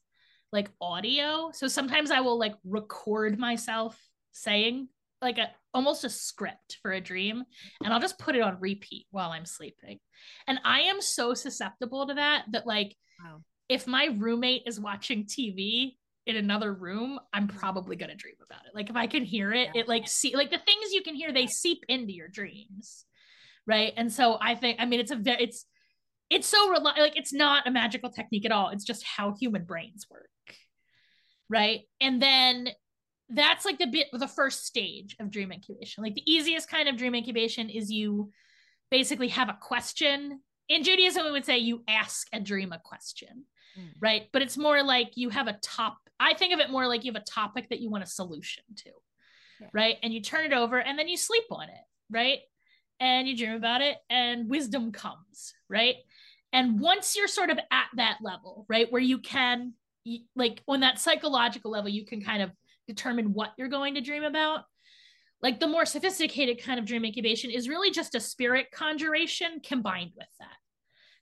like 0.52 0.70
audio. 0.82 1.52
So 1.54 1.68
sometimes 1.68 2.12
I 2.12 2.22
will 2.22 2.40
like 2.40 2.56
record 2.64 3.38
myself 3.40 4.00
saying 4.32 4.88
like 5.22 5.38
a 5.38 5.50
almost 5.74 6.04
a 6.04 6.10
script 6.10 6.78
for 6.82 6.92
a 6.92 7.02
dream 7.02 7.44
and 7.84 7.94
I'll 7.94 8.00
just 8.00 8.20
put 8.20 8.36
it 8.36 8.42
on 8.42 8.58
repeat 8.60 9.08
while 9.12 9.32
I'm 9.32 9.46
sleeping. 9.46 10.00
And 10.48 10.60
I 10.64 10.82
am 10.82 11.02
so 11.02 11.34
susceptible 11.34 12.08
to 12.08 12.16
that 12.16 12.46
that 12.52 12.68
like 12.68 12.96
wow. 13.24 13.42
if 13.70 13.88
my 13.88 14.06
roommate 14.18 14.64
is 14.66 14.80
watching 14.80 15.26
TV 15.26 15.94
in 16.26 16.36
another 16.36 16.74
room, 16.74 17.20
I'm 17.34 17.48
probably 17.48 17.96
going 17.96 18.10
to 18.10 18.16
dream 18.16 18.36
about 18.44 18.66
it. 18.66 18.76
Like 18.76 18.90
if 18.90 18.96
I 18.96 19.08
can 19.08 19.24
hear 19.24 19.54
it, 19.54 19.70
yeah. 19.74 19.82
it 19.82 19.88
like 19.88 20.08
see 20.08 20.36
like 20.36 20.52
the 20.52 20.58
things 20.58 20.94
you 20.94 21.02
can 21.02 21.16
hear 21.16 21.32
they 21.32 21.48
seep 21.48 21.84
into 21.88 22.14
your 22.14 22.28
dreams. 22.28 23.06
Right? 23.66 23.94
And 23.98 24.12
so 24.12 24.38
I 24.42 24.56
think 24.56 24.78
I 24.80 24.86
mean 24.86 25.00
it's 25.00 25.12
a 25.12 25.16
very 25.16 25.44
it's 25.44 25.66
it's 26.30 26.48
so 26.48 26.70
rel- 26.70 26.84
like 26.84 27.18
it's 27.18 27.34
not 27.34 27.68
a 27.68 27.72
magical 27.72 28.10
technique 28.10 28.46
at 28.46 28.52
all. 28.52 28.70
It's 28.70 28.84
just 28.84 29.04
how 29.04 29.34
human 29.40 29.64
brains 29.64 30.08
work 30.10 30.30
right? 31.50 31.82
And 32.02 32.22
then 32.22 32.70
that's 33.30 33.66
like 33.66 33.78
the 33.78 33.88
bit 33.88 34.08
the 34.14 34.28
first 34.28 34.66
stage 34.66 35.16
of 35.20 35.32
dream 35.32 35.52
incubation. 35.52 36.04
Like 36.04 36.16
the 36.16 36.32
easiest 36.32 36.70
kind 36.70 36.88
of 36.88 36.98
dream 36.98 37.16
incubation 37.16 37.70
is 37.70 37.92
you 37.92 38.32
basically 38.90 39.30
have 39.30 39.50
a 39.50 39.58
question. 39.60 40.42
In 40.70 40.84
Judaism, 40.84 41.26
we 41.26 41.32
would 41.32 41.46
say 41.46 41.58
you 41.58 41.84
ask 41.88 42.28
a 42.34 42.40
dream 42.40 42.72
a 42.72 42.80
question, 42.80 43.46
mm. 43.78 43.90
right? 44.00 44.24
But 44.32 44.42
it's 44.42 44.58
more 44.58 44.84
like 44.84 45.12
you 45.16 45.30
have 45.30 45.48
a 45.48 45.58
top. 45.62 45.98
I 46.20 46.34
think 46.34 46.54
of 46.54 46.60
it 46.60 46.70
more 46.70 46.88
like 46.88 47.04
you 47.04 47.12
have 47.14 47.22
a 47.22 47.26
topic 47.26 47.70
that 47.70 47.80
you 47.80 47.90
want 47.90 48.04
a 48.04 48.08
solution 48.08 48.64
to, 48.78 48.90
yeah. 49.62 49.68
right? 49.74 49.98
And 50.04 50.14
you 50.14 50.22
turn 50.22 50.46
it 50.46 50.54
over 50.54 50.80
and 50.80 50.98
then 50.98 51.08
you 51.08 51.18
sleep 51.18 51.44
on 51.52 51.70
it, 51.70 51.86
right? 52.10 52.40
And 53.00 53.28
you 53.28 53.38
dream 53.38 53.54
about 53.54 53.82
it 53.82 53.98
and 54.10 54.50
wisdom 54.50 54.92
comes, 54.92 55.54
right? 55.70 55.96
And 56.54 56.80
once 56.80 57.16
you're 57.16 57.28
sort 57.28 57.50
of 57.50 57.60
at 57.72 57.88
that 57.96 58.18
level, 58.22 58.66
right, 58.70 58.92
where 58.92 59.02
you 59.02 59.20
can 59.20 59.74
like 60.36 60.64
on 60.68 60.80
that 60.80 61.00
psychological 61.00 61.70
level 61.70 61.90
you 61.90 62.06
can 62.06 62.22
kind 62.22 62.42
of 62.42 62.50
determine 62.88 63.34
what 63.34 63.52
you're 63.58 63.68
going 63.68 63.96
to 63.96 64.00
dream 64.00 64.24
about 64.24 64.62
like 65.42 65.60
the 65.60 65.68
more 65.68 65.86
sophisticated 65.86 66.64
kind 66.64 66.80
of 66.80 66.86
dream 66.86 67.06
incubation 67.06 67.52
is 67.52 67.70
really 67.70 67.92
just 67.92 68.16
a 68.16 68.20
spirit 68.20 68.68
conjuration 68.72 69.60
combined 69.64 70.12
with 70.16 70.28
that. 70.40 70.56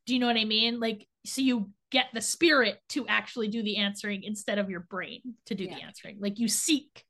Do 0.05 0.13
you 0.13 0.19
know 0.19 0.27
what 0.27 0.37
i 0.37 0.45
mean? 0.45 0.79
Like 0.79 1.07
so 1.25 1.41
you 1.41 1.69
get 1.91 2.07
the 2.13 2.21
spirit 2.21 2.79
to 2.89 3.07
actually 3.07 3.47
do 3.47 3.63
the 3.63 3.77
answering 3.77 4.23
instead 4.23 4.57
of 4.57 4.69
your 4.69 4.81
brain 4.81 5.21
to 5.47 5.55
do 5.55 5.65
yeah. 5.65 5.75
the 5.75 5.81
answering. 5.81 6.17
Like 6.19 6.39
you 6.39 6.47
seek 6.47 7.03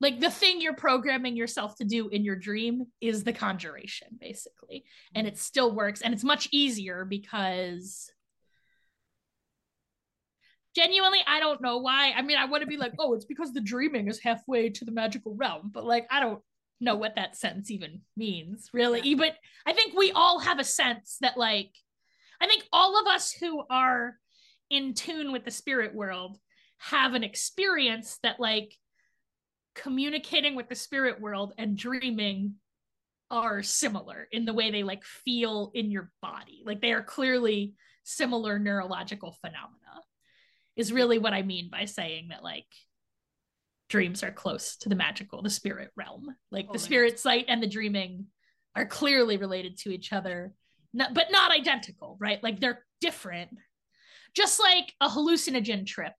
like 0.00 0.20
the 0.20 0.30
thing 0.30 0.60
you're 0.60 0.74
programming 0.74 1.36
yourself 1.36 1.76
to 1.76 1.84
do 1.84 2.08
in 2.08 2.24
your 2.24 2.36
dream 2.36 2.86
is 3.00 3.24
the 3.24 3.32
conjuration 3.32 4.08
basically. 4.20 4.84
And 5.14 5.26
it 5.26 5.38
still 5.38 5.74
works. 5.74 6.00
And 6.00 6.14
it's 6.14 6.24
much 6.24 6.48
easier 6.52 7.04
because 7.04 8.10
genuinely 10.76 11.20
i 11.26 11.40
don't 11.40 11.60
know 11.60 11.78
why. 11.78 12.12
I 12.16 12.22
mean 12.22 12.38
i 12.38 12.44
want 12.44 12.62
to 12.62 12.68
be 12.68 12.76
like 12.76 12.92
oh 12.98 13.14
it's 13.14 13.24
because 13.24 13.52
the 13.52 13.60
dreaming 13.60 14.08
is 14.08 14.20
halfway 14.20 14.70
to 14.70 14.84
the 14.84 14.92
magical 14.92 15.34
realm. 15.34 15.70
But 15.72 15.84
like 15.84 16.06
i 16.10 16.20
don't 16.20 16.40
know 16.80 16.94
what 16.94 17.16
that 17.16 17.36
sense 17.36 17.70
even 17.70 18.02
means 18.16 18.70
really. 18.72 19.00
Yeah. 19.02 19.16
but 19.16 19.34
i 19.66 19.72
think 19.72 19.96
we 19.96 20.12
all 20.12 20.38
have 20.38 20.60
a 20.60 20.64
sense 20.64 21.16
that 21.20 21.36
like 21.36 21.70
i 22.40 22.46
think 22.46 22.64
all 22.72 23.00
of 23.00 23.08
us 23.08 23.32
who 23.32 23.64
are 23.68 24.16
in 24.70 24.94
tune 24.94 25.32
with 25.32 25.44
the 25.44 25.50
spirit 25.50 25.94
world 25.94 26.38
have 26.76 27.14
an 27.14 27.24
experience 27.24 28.18
that 28.22 28.38
like 28.38 28.76
communicating 29.78 30.54
with 30.54 30.68
the 30.68 30.74
spirit 30.74 31.20
world 31.20 31.52
and 31.56 31.76
dreaming 31.76 32.54
are 33.30 33.62
similar 33.62 34.26
in 34.32 34.44
the 34.44 34.52
way 34.52 34.70
they 34.70 34.82
like 34.82 35.04
feel 35.04 35.70
in 35.74 35.90
your 35.90 36.10
body. 36.20 36.62
Like 36.64 36.80
they 36.80 36.92
are 36.92 37.02
clearly 37.02 37.74
similar 38.04 38.58
neurological 38.58 39.36
phenomena. 39.40 39.74
Is 40.76 40.92
really 40.92 41.18
what 41.18 41.34
I 41.34 41.42
mean 41.42 41.70
by 41.70 41.86
saying 41.86 42.28
that 42.28 42.44
like 42.44 42.66
dreams 43.88 44.22
are 44.22 44.30
close 44.30 44.76
to 44.78 44.88
the 44.88 44.94
magical, 44.94 45.42
the 45.42 45.50
spirit 45.50 45.90
realm. 45.96 46.28
Like 46.50 46.66
oh 46.68 46.72
the 46.72 46.78
spirit 46.78 47.14
God. 47.14 47.18
sight 47.18 47.44
and 47.48 47.62
the 47.62 47.66
dreaming 47.66 48.26
are 48.76 48.86
clearly 48.86 49.36
related 49.36 49.78
to 49.78 49.90
each 49.90 50.12
other, 50.12 50.52
not, 50.94 51.14
but 51.14 51.30
not 51.30 51.50
identical, 51.50 52.16
right? 52.20 52.42
Like 52.42 52.60
they're 52.60 52.84
different. 53.00 53.50
Just 54.34 54.60
like 54.60 54.94
a 55.00 55.08
hallucinogen 55.08 55.84
trip 55.86 56.12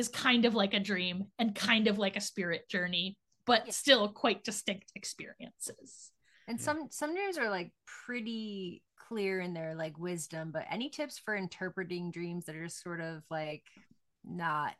is 0.00 0.08
kind 0.08 0.46
of 0.46 0.54
like 0.54 0.74
a 0.74 0.80
dream 0.80 1.26
and 1.38 1.54
kind 1.54 1.86
of 1.86 1.98
like 1.98 2.16
a 2.16 2.20
spirit 2.20 2.68
journey, 2.68 3.16
but 3.46 3.66
yeah. 3.66 3.72
still 3.72 4.08
quite 4.08 4.42
distinct 4.42 4.90
experiences. 4.96 6.10
And 6.48 6.60
some 6.60 6.88
some 6.90 7.14
dreams 7.14 7.38
are 7.38 7.50
like 7.50 7.70
pretty 8.06 8.82
clear 8.96 9.40
in 9.40 9.52
their 9.52 9.74
like 9.76 9.98
wisdom, 9.98 10.50
but 10.52 10.64
any 10.70 10.88
tips 10.88 11.18
for 11.18 11.36
interpreting 11.36 12.10
dreams 12.10 12.46
that 12.46 12.56
are 12.56 12.68
sort 12.68 13.00
of 13.00 13.22
like 13.30 13.62
not 14.24 14.72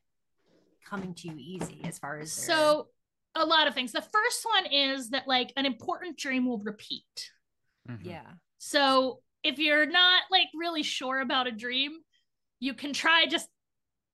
coming 0.88 1.14
to 1.14 1.28
you 1.28 1.34
easy 1.36 1.82
as 1.84 1.98
far 1.98 2.18
as 2.18 2.34
their... 2.34 2.56
so 2.56 2.88
a 3.34 3.44
lot 3.44 3.68
of 3.68 3.74
things. 3.74 3.92
The 3.92 4.00
first 4.00 4.44
one 4.44 4.72
is 4.72 5.10
that 5.10 5.28
like 5.28 5.52
an 5.56 5.66
important 5.66 6.18
dream 6.18 6.46
will 6.46 6.58
repeat. 6.58 7.30
Mm-hmm. 7.88 8.08
Yeah. 8.08 8.26
So 8.58 9.20
if 9.44 9.58
you're 9.58 9.86
not 9.86 10.22
like 10.30 10.48
really 10.54 10.82
sure 10.82 11.20
about 11.20 11.46
a 11.46 11.52
dream, 11.52 11.92
you 12.58 12.74
can 12.74 12.92
try 12.92 13.26
just 13.26 13.48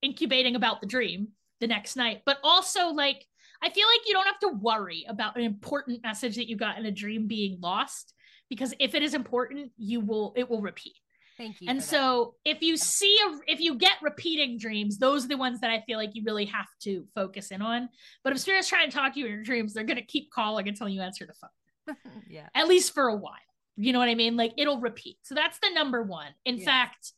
incubating 0.07 0.57
about 0.57 0.81
the 0.81 0.87
dream 0.87 1.29
the 1.61 1.67
next 1.67 1.97
night. 1.97 2.23
But 2.25 2.39
also 2.43 2.89
like 2.89 3.27
I 3.63 3.71
feel 3.71 3.87
like 3.89 4.07
you 4.07 4.13
don't 4.13 4.27
have 4.27 4.39
to 4.41 4.49
worry 4.49 5.05
about 5.09 5.37
an 5.37 5.43
important 5.43 6.03
message 6.03 6.37
that 6.37 6.49
you 6.49 6.57
got 6.57 6.79
in 6.79 6.87
a 6.87 6.91
dream 6.91 7.27
being 7.27 7.59
lost 7.61 8.15
because 8.49 8.75
if 8.79 8.95
it 8.95 9.03
is 9.03 9.15
important, 9.15 9.73
you 9.77 10.01
will 10.01 10.33
it 10.37 10.49
will 10.49 10.61
repeat. 10.61 10.95
Thank 11.37 11.61
you. 11.61 11.69
And 11.69 11.83
so 11.83 12.35
that. 12.45 12.53
if 12.53 12.63
you 12.63 12.79
see 12.79 13.19
a, 13.27 13.53
if 13.53 13.61
you 13.61 13.75
get 13.75 13.95
repeating 14.01 14.59
dreams, 14.59 14.97
those 14.97 15.27
are 15.27 15.29
the 15.29 15.37
ones 15.37 15.61
that 15.61 15.71
I 15.71 15.83
feel 15.87 15.99
like 15.99 16.15
you 16.15 16.23
really 16.25 16.47
have 16.47 16.69
to 16.85 17.07
focus 17.15 17.51
in 17.51 17.61
on. 17.61 17.91
But 18.25 18.33
if 18.33 18.39
spirits 18.39 18.69
try 18.69 18.83
and 18.85 18.93
talk 18.93 19.15
to 19.15 19.21
you 19.21 19.27
in 19.27 19.33
your 19.33 19.43
dreams, 19.43 19.75
they're 19.75 19.85
gonna 19.85 20.03
keep 20.03 20.31
calling 20.31 20.69
until 20.69 20.89
you 20.89 21.03
answer 21.03 21.27
the 21.27 21.35
phone. 21.35 21.97
yeah. 22.31 22.49
At 22.55 22.69
least 22.69 22.95
for 22.95 23.09
a 23.09 23.17
while. 23.17 23.35
You 23.77 23.93
know 23.93 23.99
what 23.99 24.09
I 24.09 24.15
mean? 24.15 24.37
Like 24.37 24.55
it'll 24.57 24.81
repeat. 24.81 25.19
So 25.23 25.35
that's 25.35 25.59
the 25.59 25.71
number 25.75 26.03
one. 26.03 26.29
In 26.47 26.59
fact, 26.59 27.13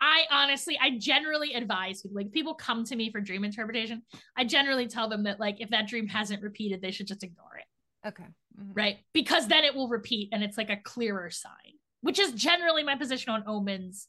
I 0.00 0.24
honestly, 0.30 0.78
I 0.80 0.98
generally 0.98 1.54
advise 1.54 2.02
people, 2.02 2.16
like 2.16 2.32
people 2.32 2.54
come 2.54 2.84
to 2.84 2.96
me 2.96 3.10
for 3.10 3.20
dream 3.20 3.44
interpretation. 3.44 4.02
I 4.36 4.44
generally 4.44 4.86
tell 4.86 5.08
them 5.08 5.24
that 5.24 5.40
like 5.40 5.60
if 5.60 5.70
that 5.70 5.88
dream 5.88 6.06
hasn't 6.06 6.42
repeated, 6.42 6.80
they 6.80 6.90
should 6.90 7.08
just 7.08 7.22
ignore 7.22 7.58
it. 7.58 8.08
Okay. 8.08 8.24
Mm-hmm. 8.58 8.72
Right. 8.74 8.98
Because 9.12 9.48
then 9.48 9.64
it 9.64 9.74
will 9.74 9.88
repeat 9.88 10.28
and 10.32 10.42
it's 10.42 10.56
like 10.56 10.70
a 10.70 10.76
clearer 10.76 11.30
sign, 11.30 11.74
which 12.00 12.18
is 12.18 12.32
generally 12.32 12.84
my 12.84 12.96
position 12.96 13.32
on 13.32 13.44
omens 13.46 14.08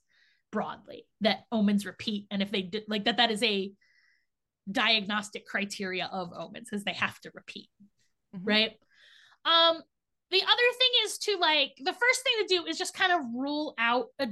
broadly 0.51 1.05
that 1.21 1.45
omens 1.51 1.85
repeat. 1.85 2.27
And 2.31 2.41
if 2.41 2.51
they 2.51 2.61
did 2.61 2.83
like 2.87 3.05
that, 3.05 3.17
that 3.17 3.31
is 3.31 3.41
a 3.43 3.71
diagnostic 4.71 5.45
criteria 5.45 6.09
of 6.11 6.31
omens 6.35 6.69
is 6.71 6.83
they 6.83 6.93
have 6.93 7.19
to 7.21 7.31
repeat. 7.33 7.69
Mm-hmm. 8.35 8.47
Right. 8.47 8.71
Um, 9.45 9.81
the 10.31 10.41
other 10.41 10.77
thing 10.77 10.89
is 11.05 11.17
to 11.19 11.37
like 11.37 11.71
the 11.83 11.93
first 11.93 12.23
thing 12.23 12.33
to 12.41 12.55
do 12.55 12.65
is 12.65 12.77
just 12.77 12.93
kind 12.93 13.11
of 13.11 13.21
rule 13.33 13.73
out 13.79 14.07
a 14.19 14.27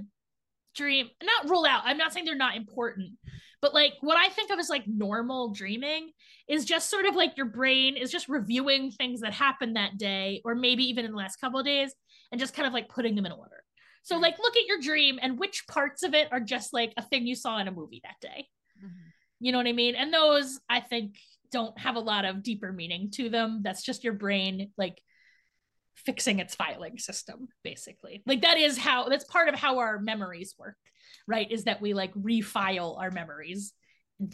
dream 0.77 1.09
not 1.23 1.49
rule 1.49 1.65
out. 1.65 1.81
I'm 1.85 1.97
not 1.97 2.13
saying 2.13 2.25
they're 2.25 2.35
not 2.35 2.55
important 2.55 3.13
but 3.61 3.73
like 3.73 3.93
what 4.01 4.17
i 4.17 4.29
think 4.29 4.51
of 4.51 4.59
as 4.59 4.69
like 4.69 4.83
normal 4.87 5.49
dreaming 5.51 6.11
is 6.47 6.65
just 6.65 6.89
sort 6.89 7.05
of 7.05 7.15
like 7.15 7.35
your 7.37 7.45
brain 7.45 7.97
is 7.97 8.11
just 8.11 8.29
reviewing 8.29 8.91
things 8.91 9.21
that 9.21 9.33
happened 9.33 9.75
that 9.75 9.97
day 9.97 10.41
or 10.45 10.55
maybe 10.55 10.83
even 10.83 11.05
in 11.05 11.11
the 11.11 11.17
last 11.17 11.37
couple 11.37 11.59
of 11.59 11.65
days 11.65 11.93
and 12.31 12.39
just 12.39 12.53
kind 12.53 12.67
of 12.67 12.73
like 12.73 12.89
putting 12.89 13.15
them 13.15 13.25
in 13.25 13.31
order. 13.31 13.63
So 14.03 14.17
like 14.17 14.39
look 14.39 14.55
at 14.55 14.65
your 14.65 14.79
dream 14.79 15.19
and 15.21 15.37
which 15.37 15.65
parts 15.67 16.03
of 16.03 16.13
it 16.13 16.29
are 16.31 16.39
just 16.39 16.73
like 16.73 16.93
a 16.97 17.01
thing 17.01 17.27
you 17.27 17.35
saw 17.35 17.57
in 17.59 17.67
a 17.67 17.71
movie 17.71 18.01
that 18.03 18.15
day. 18.21 18.47
Mm-hmm. 18.77 19.09
you 19.39 19.51
know 19.51 19.57
what 19.57 19.67
i 19.67 19.73
mean? 19.73 19.95
And 19.95 20.13
those 20.13 20.59
i 20.69 20.79
think 20.79 21.15
don't 21.51 21.77
have 21.79 21.95
a 21.95 22.01
lot 22.01 22.25
of 22.25 22.43
deeper 22.43 22.71
meaning 22.71 23.09
to 23.11 23.29
them. 23.29 23.61
That's 23.63 23.81
just 23.81 24.03
your 24.03 24.13
brain 24.13 24.71
like 24.77 25.01
fixing 25.97 26.39
its 26.39 26.55
filing 26.55 26.97
system 26.97 27.47
basically 27.63 28.21
like 28.25 28.41
that 28.41 28.57
is 28.57 28.77
how 28.77 29.09
that's 29.09 29.25
part 29.25 29.49
of 29.49 29.55
how 29.55 29.79
our 29.79 29.99
memories 29.99 30.55
work 30.57 30.77
right 31.27 31.51
is 31.51 31.65
that 31.65 31.81
we 31.81 31.93
like 31.93 32.13
refile 32.13 32.99
our 32.99 33.11
memories 33.11 33.73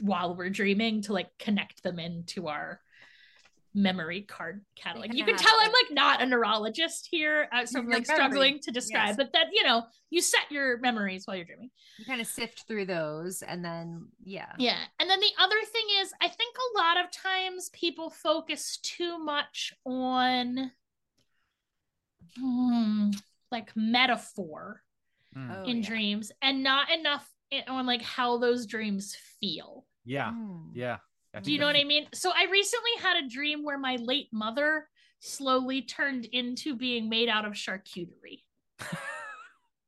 while 0.01 0.35
we're 0.35 0.49
dreaming 0.49 1.01
to 1.01 1.13
like 1.13 1.29
connect 1.39 1.83
them 1.83 1.99
into 1.99 2.47
our 2.47 2.79
memory 3.75 4.21
card 4.21 4.63
catalog. 4.75 5.13
You 5.13 5.25
can 5.25 5.35
tell 5.35 5.53
I'm 5.61 5.71
like 5.71 5.91
not 5.91 6.21
a 6.21 6.25
neurologist 6.25 7.07
here, 7.09 7.47
uh, 7.51 7.65
so 7.65 7.79
I'm 7.79 7.89
like 7.89 8.05
struggling 8.05 8.59
to 8.59 8.71
describe, 8.71 9.07
yes. 9.09 9.17
but 9.17 9.33
that 9.33 9.47
you 9.51 9.63
know, 9.63 9.83
you 10.09 10.21
set 10.21 10.51
your 10.51 10.77
memories 10.79 11.23
while 11.25 11.35
you're 11.35 11.45
dreaming. 11.45 11.71
You 11.97 12.05
kind 12.05 12.21
of 12.21 12.27
sift 12.27 12.65
through 12.67 12.85
those, 12.85 13.41
and 13.41 13.63
then 13.63 14.07
yeah, 14.23 14.51
yeah. 14.57 14.77
And 14.99 15.09
then 15.09 15.19
the 15.19 15.31
other 15.39 15.59
thing 15.71 15.85
is, 16.01 16.13
I 16.21 16.27
think 16.27 16.55
a 16.55 16.79
lot 16.79 17.03
of 17.03 17.11
times 17.11 17.69
people 17.73 18.09
focus 18.09 18.77
too 18.83 19.17
much 19.17 19.73
on 19.85 20.71
hmm, 22.39 23.11
like 23.51 23.71
metaphor 23.75 24.81
mm. 25.35 25.67
in 25.67 25.77
oh, 25.77 25.79
yeah. 25.79 25.87
dreams 25.87 26.31
and 26.41 26.63
not 26.63 26.89
enough 26.91 27.27
on 27.67 27.85
like 27.85 28.01
how 28.01 28.37
those 28.37 28.65
dreams 28.65 29.15
feel. 29.39 29.85
Yeah. 30.05 30.31
Mm. 30.31 30.71
Yeah. 30.73 30.97
Do 31.41 31.51
you 31.51 31.57
know 31.57 31.65
what 31.65 31.75
I 31.75 31.83
mean? 31.83 32.07
So 32.13 32.29
I 32.29 32.45
recently 32.51 32.91
had 33.01 33.23
a 33.23 33.27
dream 33.27 33.63
where 33.63 33.79
my 33.79 33.95
late 33.95 34.27
mother 34.31 34.87
slowly 35.19 35.81
turned 35.81 36.25
into 36.25 36.75
being 36.75 37.09
made 37.09 37.27
out 37.27 37.45
of 37.45 37.53
charcuterie. 37.53 38.43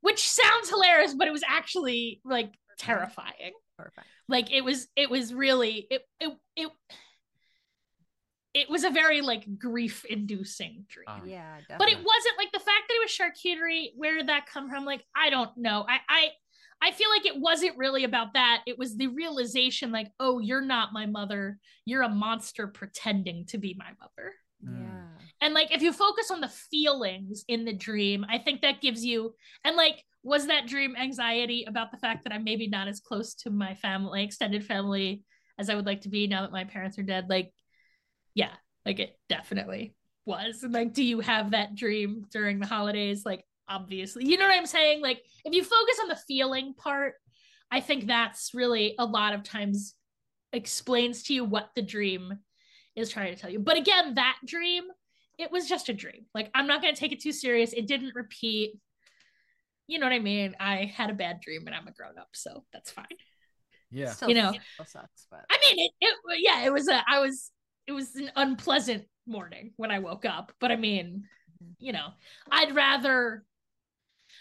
Which 0.02 0.28
sounds 0.28 0.70
hilarious, 0.70 1.14
but 1.14 1.28
it 1.28 1.32
was 1.32 1.44
actually 1.48 2.22
like 2.26 2.54
terrifying. 2.80 3.54
Perfect. 3.78 4.08
Like 4.28 4.52
it 4.52 4.64
was 4.64 4.88
it 4.96 5.10
was 5.10 5.34
really 5.34 5.88
it 5.90 6.02
it 6.20 6.30
it 6.56 6.68
it 6.68 6.72
was 8.76 8.84
a 8.84 8.90
very 8.90 9.22
like 9.22 9.46
grief 9.58 10.04
inducing 10.04 10.84
dream. 10.90 11.06
Uh, 11.08 11.20
yeah, 11.26 11.60
definitely. 11.62 11.78
but 11.78 11.88
it 11.88 11.98
wasn't 11.98 12.38
like 12.38 12.52
the 12.52 12.60
fact 12.60 12.84
that 12.90 12.96
it 12.96 13.02
was 13.02 13.10
charcuterie. 13.10 13.92
Where 13.96 14.18
did 14.18 14.28
that 14.28 14.48
come 14.48 14.70
from? 14.70 14.84
Like, 14.84 15.02
I 15.16 15.30
don't 15.30 15.56
know. 15.56 15.86
I, 15.88 16.00
I, 16.10 16.28
I 16.82 16.92
feel 16.92 17.10
like 17.10 17.26
it 17.26 17.40
wasn't 17.40 17.78
really 17.78 18.04
about 18.04 18.34
that. 18.34 18.64
It 18.68 18.78
was 18.78 18.98
the 18.98 19.08
realization, 19.08 19.94
like, 19.94 20.12
oh, 20.20 20.40
you're 20.40 20.60
not 20.60 20.92
my 20.92 21.06
mother. 21.06 21.58
You're 21.86 22.02
a 22.02 22.10
monster 22.10 22.68
pretending 22.68 23.46
to 23.46 23.58
be 23.58 23.78
my 23.80 23.92
mother. 24.02 24.34
Hmm. 24.62 24.82
Yeah. 24.82 25.26
And 25.40 25.54
like, 25.54 25.74
if 25.74 25.82
you 25.82 25.94
focus 25.94 26.30
on 26.30 26.42
the 26.42 26.50
feelings 26.50 27.46
in 27.48 27.64
the 27.64 27.74
dream, 27.74 28.26
I 28.28 28.40
think 28.40 28.62
that 28.62 28.82
gives 28.82 29.06
you, 29.06 29.36
and 29.64 29.78
like, 29.78 30.04
was 30.22 30.48
that 30.48 30.68
dream 30.68 30.98
anxiety 30.98 31.64
about 31.66 31.92
the 31.92 31.98
fact 31.98 32.26
that 32.26 32.34
I'm 32.34 32.44
maybe 32.44 32.68
not 32.68 32.90
as 32.90 33.00
close 33.00 33.36
to 33.36 33.52
my 33.52 33.76
family, 33.76 34.24
extended 34.24 34.66
family, 34.66 35.24
as 35.58 35.70
I 35.70 35.76
would 35.76 35.86
like 35.86 36.02
to 36.02 36.10
be 36.10 36.28
now 36.28 36.42
that 36.42 36.52
my 36.52 36.66
parents 36.66 37.00
are 37.00 37.04
dead? 37.04 37.28
Like, 37.30 37.54
yeah, 38.34 38.52
like 38.86 39.00
it 39.00 39.18
definitely 39.30 39.96
was. 40.26 40.64
And 40.64 40.74
like, 40.74 40.94
do 40.94 41.04
you 41.04 41.20
have 41.20 41.52
that 41.52 41.76
dream 41.76 42.26
during 42.32 42.60
the 42.60 42.68
holidays? 42.68 43.24
Like, 43.26 43.44
obviously, 43.68 44.26
you 44.26 44.38
know 44.38 44.48
what 44.48 44.56
I'm 44.56 44.66
saying? 44.66 45.02
Like, 45.02 45.22
if 45.44 45.54
you 45.54 45.64
focus 45.64 46.00
on 46.02 46.10
the 46.10 46.20
feeling 46.28 46.74
part, 46.74 47.16
I 47.72 47.82
think 47.82 48.08
that's 48.08 48.52
really 48.54 48.96
a 49.00 49.06
lot 49.06 49.34
of 49.34 49.44
times 49.44 49.96
explains 50.54 51.24
to 51.24 51.34
you 51.34 51.44
what 51.44 51.70
the 51.76 51.82
dream 51.82 52.40
is 52.96 53.10
trying 53.10 53.34
to 53.34 53.42
tell 53.42 53.50
you. 53.50 53.60
But 53.60 53.78
again, 53.78 54.16
that 54.16 54.38
dream, 54.46 54.84
it 55.38 55.52
was 55.52 55.68
just 55.68 55.90
a 55.90 55.94
dream. 55.94 56.26
Like, 56.34 56.50
I'm 56.54 56.68
not 56.68 56.82
going 56.82 56.94
to 56.94 57.00
take 57.00 57.12
it 57.12 57.22
too 57.22 57.34
serious. 57.34 57.74
It 57.74 57.88
didn't 57.88 58.16
repeat. 58.16 58.80
You 59.88 60.00
know 60.00 60.06
what 60.06 60.14
I 60.14 60.20
mean? 60.20 60.56
I 60.60 60.86
had 60.86 61.10
a 61.10 61.14
bad 61.14 61.42
dream 61.42 61.64
and 61.66 61.76
I'm 61.76 61.88
a 61.88 61.92
grown 61.92 62.18
up, 62.18 62.30
so 62.34 62.64
that's 62.72 62.92
fine. 62.92 63.06
Yeah. 63.92 64.12
Still, 64.12 64.30
you 64.30 64.36
know, 64.36 64.54
sucks, 64.86 65.28
but 65.30 65.46
I 65.50 65.58
mean, 65.62 65.86
it, 65.86 65.92
it, 66.02 66.40
yeah, 66.40 66.66
it 66.66 66.74
was 66.74 66.88
a, 66.88 67.04
I 67.08 67.20
was 67.20 67.52
it 67.88 67.92
was 67.92 68.16
an 68.16 68.32
unpleasant 68.36 69.06
morning 69.28 69.74
when 69.78 69.92
I 69.92 70.00
woke 70.00 70.26
up. 70.26 70.52
But 70.60 70.72
I 70.72 70.76
mean, 70.76 71.26
you 71.80 71.94
know, 71.94 72.08
I'd 72.52 72.76
rather 72.76 73.44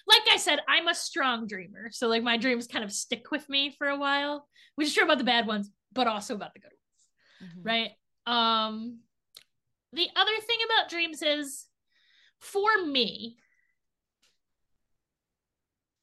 like 0.07 0.23
I 0.31 0.37
said, 0.37 0.59
I'm 0.69 0.89
a 0.89 0.95
strong 0.95 1.47
dreamer. 1.47 1.89
So 1.91 2.09
like 2.09 2.23
my 2.23 2.37
dreams 2.37 2.67
kind 2.67 2.85
of 2.85 2.93
stick 2.93 3.31
with 3.31 3.49
me 3.49 3.75
for 3.77 3.89
a 3.89 3.99
while, 3.99 4.47
which 4.75 4.89
is 4.89 4.95
true 4.95 5.05
about 5.05 5.19
the 5.19 5.25
bad 5.25 5.47
ones, 5.47 5.71
but 5.93 6.07
also 6.07 6.35
about 6.35 6.53
the 6.53 6.61
good 6.61 6.73
ones. 6.73 7.53
Mm-hmm. 7.53 7.69
Right? 7.69 7.91
Um 8.27 8.99
the 9.93 10.09
other 10.17 10.41
thing 10.41 10.59
about 10.67 10.91
dreams 10.91 11.23
is 11.23 11.67
for 12.41 12.85
me, 12.85 13.37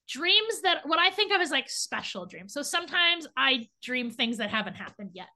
dreams 0.08 0.62
that 0.64 0.86
what 0.86 1.00
I 1.00 1.10
think 1.12 1.34
of 1.34 1.42
as 1.42 1.52
like 1.52 1.70
special 1.70 2.26
dreams. 2.26 2.54
So 2.54 2.62
sometimes 2.62 3.28
I 3.38 3.68
dream 3.84 4.10
things 4.10 4.38
that 4.38 4.50
haven't 4.50 4.76
happened 4.76 5.12
yet. 5.14 5.28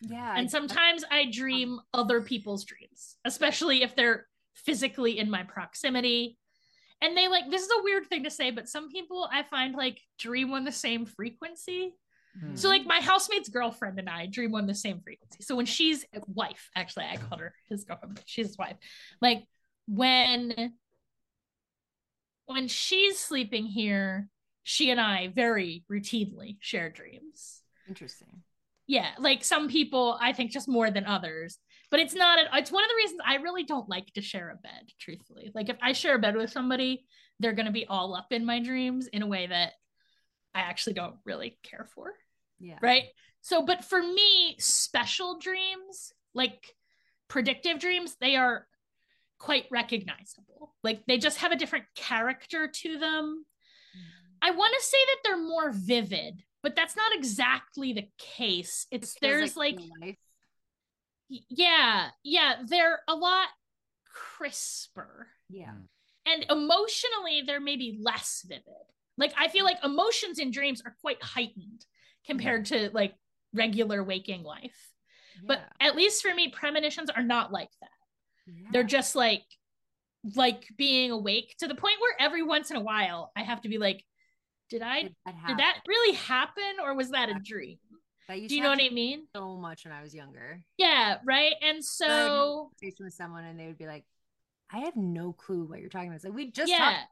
Yeah. 0.00 0.34
And 0.36 0.50
sometimes 0.50 1.04
I 1.10 1.26
dream 1.30 1.80
other 1.92 2.20
people's 2.20 2.64
dreams, 2.64 3.16
especially 3.24 3.82
if 3.82 3.96
they're 3.96 4.26
physically 4.54 5.18
in 5.18 5.30
my 5.30 5.42
proximity. 5.42 6.38
And 7.00 7.16
they 7.16 7.28
like 7.28 7.50
this 7.50 7.62
is 7.62 7.70
a 7.70 7.82
weird 7.82 8.06
thing 8.06 8.24
to 8.24 8.30
say, 8.30 8.50
but 8.50 8.68
some 8.68 8.90
people 8.90 9.28
I 9.32 9.42
find 9.44 9.74
like 9.74 10.00
dream 10.18 10.52
on 10.52 10.64
the 10.64 10.72
same 10.72 11.06
frequency. 11.06 11.94
Mm-hmm. 12.36 12.56
So 12.56 12.68
like 12.68 12.86
my 12.86 13.00
housemate's 13.00 13.48
girlfriend 13.48 13.98
and 13.98 14.08
I 14.08 14.26
dream 14.26 14.54
on 14.54 14.66
the 14.66 14.74
same 14.74 15.00
frequency. 15.00 15.42
So 15.42 15.56
when 15.56 15.66
she's 15.66 16.04
wife, 16.26 16.70
actually 16.74 17.06
I 17.06 17.16
called 17.16 17.40
her 17.40 17.54
his 17.68 17.84
girlfriend, 17.84 18.20
she's 18.26 18.48
his 18.48 18.58
wife. 18.58 18.76
Like 19.20 19.44
when 19.86 20.74
when 22.46 22.68
she's 22.68 23.18
sleeping 23.18 23.66
here, 23.66 24.28
she 24.62 24.90
and 24.90 25.00
I 25.00 25.28
very 25.28 25.84
routinely 25.90 26.56
share 26.60 26.90
dreams. 26.90 27.62
Interesting. 27.88 28.42
Yeah, 28.88 29.10
like 29.18 29.44
some 29.44 29.68
people, 29.68 30.18
I 30.20 30.32
think 30.32 30.50
just 30.50 30.66
more 30.66 30.90
than 30.90 31.04
others. 31.04 31.58
But 31.90 32.00
it's 32.00 32.14
not. 32.14 32.38
It's 32.54 32.72
one 32.72 32.84
of 32.84 32.90
the 32.90 32.96
reasons 32.96 33.20
I 33.24 33.36
really 33.36 33.64
don't 33.64 33.88
like 33.88 34.12
to 34.14 34.20
share 34.22 34.50
a 34.50 34.56
bed. 34.56 34.88
Truthfully, 35.00 35.52
like 35.54 35.68
if 35.68 35.76
I 35.80 35.92
share 35.92 36.16
a 36.16 36.18
bed 36.18 36.36
with 36.36 36.50
somebody, 36.50 37.06
they're 37.38 37.52
going 37.52 37.66
to 37.66 37.72
be 37.72 37.86
all 37.86 38.14
up 38.14 38.26
in 38.30 38.44
my 38.44 38.60
dreams 38.60 39.06
in 39.06 39.22
a 39.22 39.26
way 39.26 39.46
that 39.46 39.72
I 40.54 40.60
actually 40.60 40.94
don't 40.94 41.16
really 41.24 41.58
care 41.62 41.86
for. 41.94 42.12
Yeah. 42.58 42.78
Right. 42.82 43.04
So, 43.40 43.64
but 43.64 43.84
for 43.84 44.02
me, 44.02 44.56
special 44.58 45.38
dreams, 45.38 46.12
like 46.34 46.74
predictive 47.28 47.78
dreams, 47.78 48.16
they 48.20 48.36
are 48.36 48.66
quite 49.38 49.66
recognizable. 49.70 50.74
Like 50.82 51.02
they 51.06 51.18
just 51.18 51.38
have 51.38 51.52
a 51.52 51.56
different 51.56 51.84
character 51.94 52.68
to 52.68 52.98
them. 52.98 53.44
Mm-hmm. 53.94 54.36
I 54.42 54.50
want 54.50 54.74
to 54.76 54.84
say 54.84 54.98
that 55.06 55.16
they're 55.24 55.42
more 55.42 55.70
vivid, 55.72 56.42
but 56.68 56.76
that's 56.76 56.94
not 56.96 57.14
exactly 57.14 57.94
the 57.94 58.06
case. 58.18 58.86
It's 58.90 59.14
it 59.14 59.18
there's 59.22 59.56
like, 59.56 59.78
like 60.02 60.18
yeah, 61.30 62.10
yeah, 62.22 62.56
they're 62.66 63.00
a 63.08 63.14
lot 63.14 63.48
crisper. 64.36 65.28
Yeah. 65.48 65.70
Mm. 65.70 65.86
And 66.26 66.46
emotionally, 66.50 67.42
they're 67.46 67.58
maybe 67.58 67.98
less 68.02 68.44
vivid. 68.46 68.64
Like 69.16 69.32
I 69.38 69.48
feel 69.48 69.64
like 69.64 69.82
emotions 69.82 70.38
in 70.38 70.50
dreams 70.50 70.82
are 70.84 70.94
quite 71.00 71.22
heightened 71.22 71.86
compared 72.26 72.66
to 72.66 72.90
like 72.92 73.14
regular 73.54 74.04
waking 74.04 74.42
life. 74.42 74.90
Yeah. 75.36 75.44
But 75.46 75.60
at 75.80 75.96
least 75.96 76.20
for 76.20 76.34
me, 76.34 76.50
premonitions 76.50 77.08
are 77.08 77.22
not 77.22 77.50
like 77.50 77.70
that. 77.80 77.88
Yeah. 78.46 78.68
They're 78.74 78.84
just 78.84 79.16
like 79.16 79.44
like 80.36 80.66
being 80.76 81.12
awake 81.12 81.54
to 81.60 81.66
the 81.66 81.74
point 81.74 81.96
where 81.98 82.14
every 82.20 82.42
once 82.42 82.70
in 82.70 82.76
a 82.76 82.82
while 82.82 83.32
I 83.34 83.42
have 83.42 83.62
to 83.62 83.70
be 83.70 83.78
like, 83.78 84.04
did 84.70 84.82
I 84.82 85.02
did 85.02 85.14
that, 85.24 85.34
did 85.46 85.58
that 85.58 85.80
really 85.86 86.16
happen 86.16 86.76
or 86.82 86.94
was 86.94 87.10
that 87.10 87.28
a 87.28 87.34
dream? 87.34 87.78
That 88.28 88.46
Do 88.46 88.54
you 88.54 88.62
know 88.62 88.68
what 88.68 88.82
I 88.82 88.90
mean? 88.90 89.26
So 89.34 89.56
much 89.56 89.84
when 89.84 89.92
I 89.92 90.02
was 90.02 90.14
younger. 90.14 90.60
Yeah, 90.76 91.16
right. 91.24 91.54
And 91.62 91.82
so 91.82 92.70
conversation 92.80 93.06
with 93.06 93.14
someone 93.14 93.44
and 93.44 93.58
they 93.58 93.66
would 93.66 93.78
be 93.78 93.86
like, 93.86 94.04
I 94.70 94.80
have 94.80 94.96
no 94.96 95.32
clue 95.32 95.64
what 95.64 95.80
you're 95.80 95.88
talking 95.88 96.08
about. 96.08 96.20
So 96.20 96.30
we 96.30 96.50
just 96.50 96.70
yeah. 96.70 97.04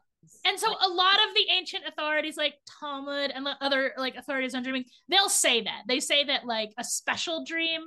And 0.44 0.58
so 0.58 0.68
a 0.68 0.88
lot 0.88 1.14
of 1.14 1.34
the 1.34 1.46
ancient 1.52 1.84
authorities 1.86 2.36
like 2.36 2.54
Talmud 2.80 3.30
and 3.30 3.46
the 3.46 3.56
other 3.60 3.92
like 3.96 4.16
authorities 4.16 4.54
on 4.54 4.62
dreaming, 4.62 4.84
they'll 5.08 5.28
say 5.28 5.62
that. 5.62 5.82
They 5.88 6.00
say 6.00 6.24
that 6.24 6.44
like 6.44 6.72
a 6.78 6.84
special 6.84 7.44
dream, 7.44 7.82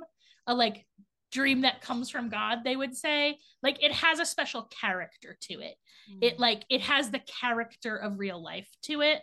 a 0.46 0.54
like 0.54 0.86
dream 1.30 1.60
that 1.60 1.82
comes 1.82 2.10
from 2.10 2.28
God, 2.28 2.60
they 2.64 2.76
would 2.76 2.96
say, 2.96 3.38
like 3.62 3.82
it 3.82 3.92
has 3.92 4.18
a 4.18 4.26
special 4.26 4.68
character 4.80 5.36
to 5.42 5.54
it. 5.60 5.76
Mm-hmm. 6.10 6.18
It 6.22 6.38
like 6.38 6.64
it 6.68 6.80
has 6.80 7.10
the 7.10 7.20
character 7.40 7.96
of 7.96 8.18
real 8.18 8.42
life 8.42 8.68
to 8.84 9.02
it. 9.02 9.20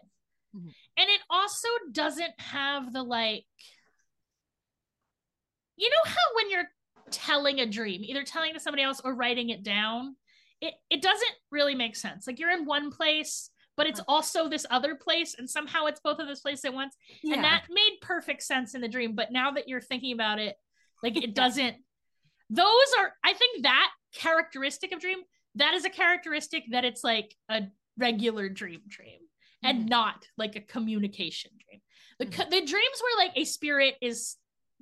Mm-hmm. 0.58 0.70
And 0.97 1.10
it 1.10 1.22
also 1.30 1.68
doesn't 1.91 2.39
have 2.39 2.93
the 2.93 3.03
like 3.03 3.45
you 5.78 5.89
know 5.89 6.12
how 6.12 6.36
when 6.36 6.49
you're 6.49 6.68
telling 7.12 7.60
a 7.60 7.66
dream, 7.66 8.03
either 8.03 8.24
telling 8.24 8.53
to 8.53 8.60
somebody 8.60 8.84
else 8.84 8.99
or 9.03 9.14
writing 9.14 9.49
it 9.49 9.64
down, 9.64 10.16
it, 10.60 10.74
it 10.89 11.01
doesn't 11.01 11.32
really 11.51 11.76
make 11.76 11.95
sense. 11.95 12.28
Like 12.28 12.39
you're 12.39 12.51
in 12.51 12.66
one 12.66 12.91
place, 12.91 13.51
but 13.78 13.88
it's 13.88 14.01
also 14.08 14.49
this 14.49 14.66
other 14.72 14.95
place, 14.95 15.36
and 15.38 15.49
somehow 15.49 15.86
it's 15.86 15.99
both 15.99 16.20
of 16.20 16.28
those 16.28 16.41
places 16.41 16.66
at 16.66 16.74
once. 16.74 16.95
Yeah. 17.24 17.36
And 17.36 17.43
that 17.43 17.66
made 17.70 17.97
perfect 18.01 18.41
sense 18.43 18.74
in 18.74 18.82
the 18.82 18.88
dream. 18.88 19.16
But 19.16 19.32
now 19.32 19.51
that 19.51 19.68
you're 19.68 19.82
thinking 19.82 20.14
about 20.14 20.39
it, 20.39 20.55
like 21.03 21.16
it 21.16 21.36
doesn't. 21.36 21.78
Those 22.49 22.88
are, 22.99 23.14
I 23.24 23.34
think, 23.34 23.64
that 23.64 23.89
characteristic 24.16 24.93
of 24.93 24.99
dream. 24.99 25.20
That 25.55 25.74
is 25.74 25.86
a 25.86 25.89
characteristic 25.89 26.64
that 26.72 26.86
it's 26.86 27.03
like 27.03 27.36
a 27.49 27.64
regular 27.97 28.47
dream 28.47 28.82
dream 28.88 29.20
and 29.64 29.80
mm-hmm. 29.80 29.89
not 29.89 30.28
like 30.38 30.55
a 30.55 30.62
communication 30.62 31.51
dream. 31.68 31.82
The, 32.20 32.26
mm-hmm. 32.26 32.49
the 32.49 32.66
dreams 32.66 33.01
where 33.01 33.26
like 33.26 33.34
a 33.36 33.45
spirit 33.45 33.95
is 34.01 34.36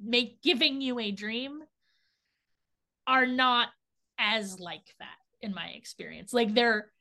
make 0.04 0.42
giving 0.42 0.82
you 0.82 1.00
a 1.00 1.12
dream 1.12 1.62
are 3.08 3.26
not 3.26 3.70
as 4.18 4.60
like 4.60 4.94
that 5.00 5.08
in 5.42 5.54
my 5.54 5.68
experience 5.76 6.34
like 6.34 6.54
they're 6.54 6.92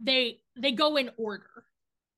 they 0.00 0.40
they 0.56 0.72
go 0.72 0.96
in 0.96 1.10
order 1.16 1.64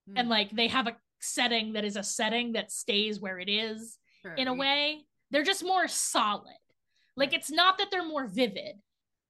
mm. 0.09 0.13
and 0.15 0.29
like 0.29 0.49
they 0.51 0.67
have 0.67 0.87
a 0.87 0.95
setting 1.19 1.73
that 1.73 1.83
is 1.83 1.97
a 1.97 2.03
setting 2.03 2.53
that 2.53 2.71
stays 2.71 3.19
where 3.19 3.39
it 3.39 3.49
is 3.49 3.97
sure. 4.21 4.33
in 4.33 4.47
a 4.47 4.53
way 4.53 5.05
they're 5.29 5.43
just 5.43 5.63
more 5.63 5.87
solid 5.87 6.57
like 7.15 7.33
it's 7.33 7.51
not 7.51 7.77
that 7.77 7.87
they're 7.91 8.07
more 8.07 8.27
vivid 8.27 8.75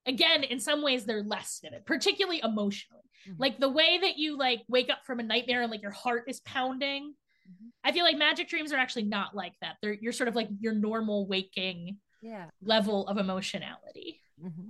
again 0.05 0.43
in 0.43 0.59
some 0.59 0.81
ways 0.81 1.05
they're 1.05 1.23
less 1.23 1.59
vivid 1.61 1.85
particularly 1.85 2.41
emotionally 2.43 3.01
mm-hmm. 3.27 3.41
like 3.41 3.59
the 3.59 3.69
way 3.69 3.99
that 4.01 4.17
you 4.17 4.37
like 4.37 4.61
wake 4.67 4.89
up 4.89 4.99
from 5.05 5.19
a 5.19 5.23
nightmare 5.23 5.61
and 5.61 5.71
like 5.71 5.81
your 5.81 5.91
heart 5.91 6.23
is 6.27 6.39
pounding 6.41 7.13
mm-hmm. 7.49 7.67
i 7.83 7.91
feel 7.91 8.03
like 8.03 8.17
magic 8.17 8.49
dreams 8.49 8.71
are 8.71 8.77
actually 8.77 9.03
not 9.03 9.35
like 9.35 9.53
that 9.61 9.75
they're 9.81 9.93
you're 9.93 10.11
sort 10.11 10.27
of 10.27 10.35
like 10.35 10.49
your 10.59 10.73
normal 10.73 11.27
waking 11.27 11.97
yeah 12.21 12.45
level 12.63 13.07
of 13.07 13.17
emotionality 13.17 14.21
mm-hmm 14.43 14.69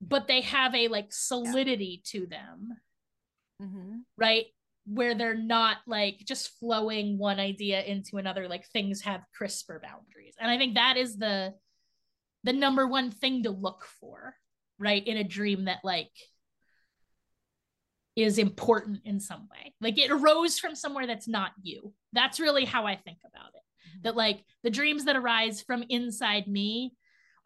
but 0.00 0.26
they 0.26 0.40
have 0.40 0.74
a 0.74 0.88
like 0.88 1.12
solidity 1.12 2.02
yeah. 2.04 2.20
to 2.20 2.26
them 2.26 2.68
mm-hmm. 3.62 3.96
right 4.16 4.46
where 4.86 5.14
they're 5.14 5.36
not 5.36 5.76
like 5.86 6.18
just 6.24 6.58
flowing 6.58 7.18
one 7.18 7.38
idea 7.38 7.82
into 7.82 8.16
another 8.16 8.48
like 8.48 8.66
things 8.68 9.02
have 9.02 9.20
crisper 9.36 9.80
boundaries 9.82 10.34
and 10.40 10.50
i 10.50 10.56
think 10.56 10.74
that 10.74 10.96
is 10.96 11.16
the 11.16 11.52
the 12.44 12.52
number 12.52 12.86
one 12.86 13.10
thing 13.10 13.42
to 13.42 13.50
look 13.50 13.84
for 14.00 14.34
right 14.78 15.06
in 15.06 15.18
a 15.18 15.24
dream 15.24 15.66
that 15.66 15.80
like 15.84 16.10
is 18.16 18.38
important 18.38 19.00
in 19.04 19.20
some 19.20 19.48
way. 19.50 19.74
Like 19.80 19.98
it 19.98 20.10
arose 20.10 20.58
from 20.58 20.74
somewhere 20.74 21.06
that's 21.06 21.28
not 21.28 21.52
you. 21.62 21.92
That's 22.12 22.40
really 22.40 22.64
how 22.64 22.86
i 22.86 22.96
think 22.96 23.18
about 23.24 23.50
it. 23.54 23.60
Mm-hmm. 23.88 24.02
that 24.02 24.16
like 24.16 24.44
the 24.62 24.70
dreams 24.70 25.04
that 25.06 25.16
arise 25.16 25.62
from 25.62 25.84
inside 25.88 26.46
me 26.46 26.92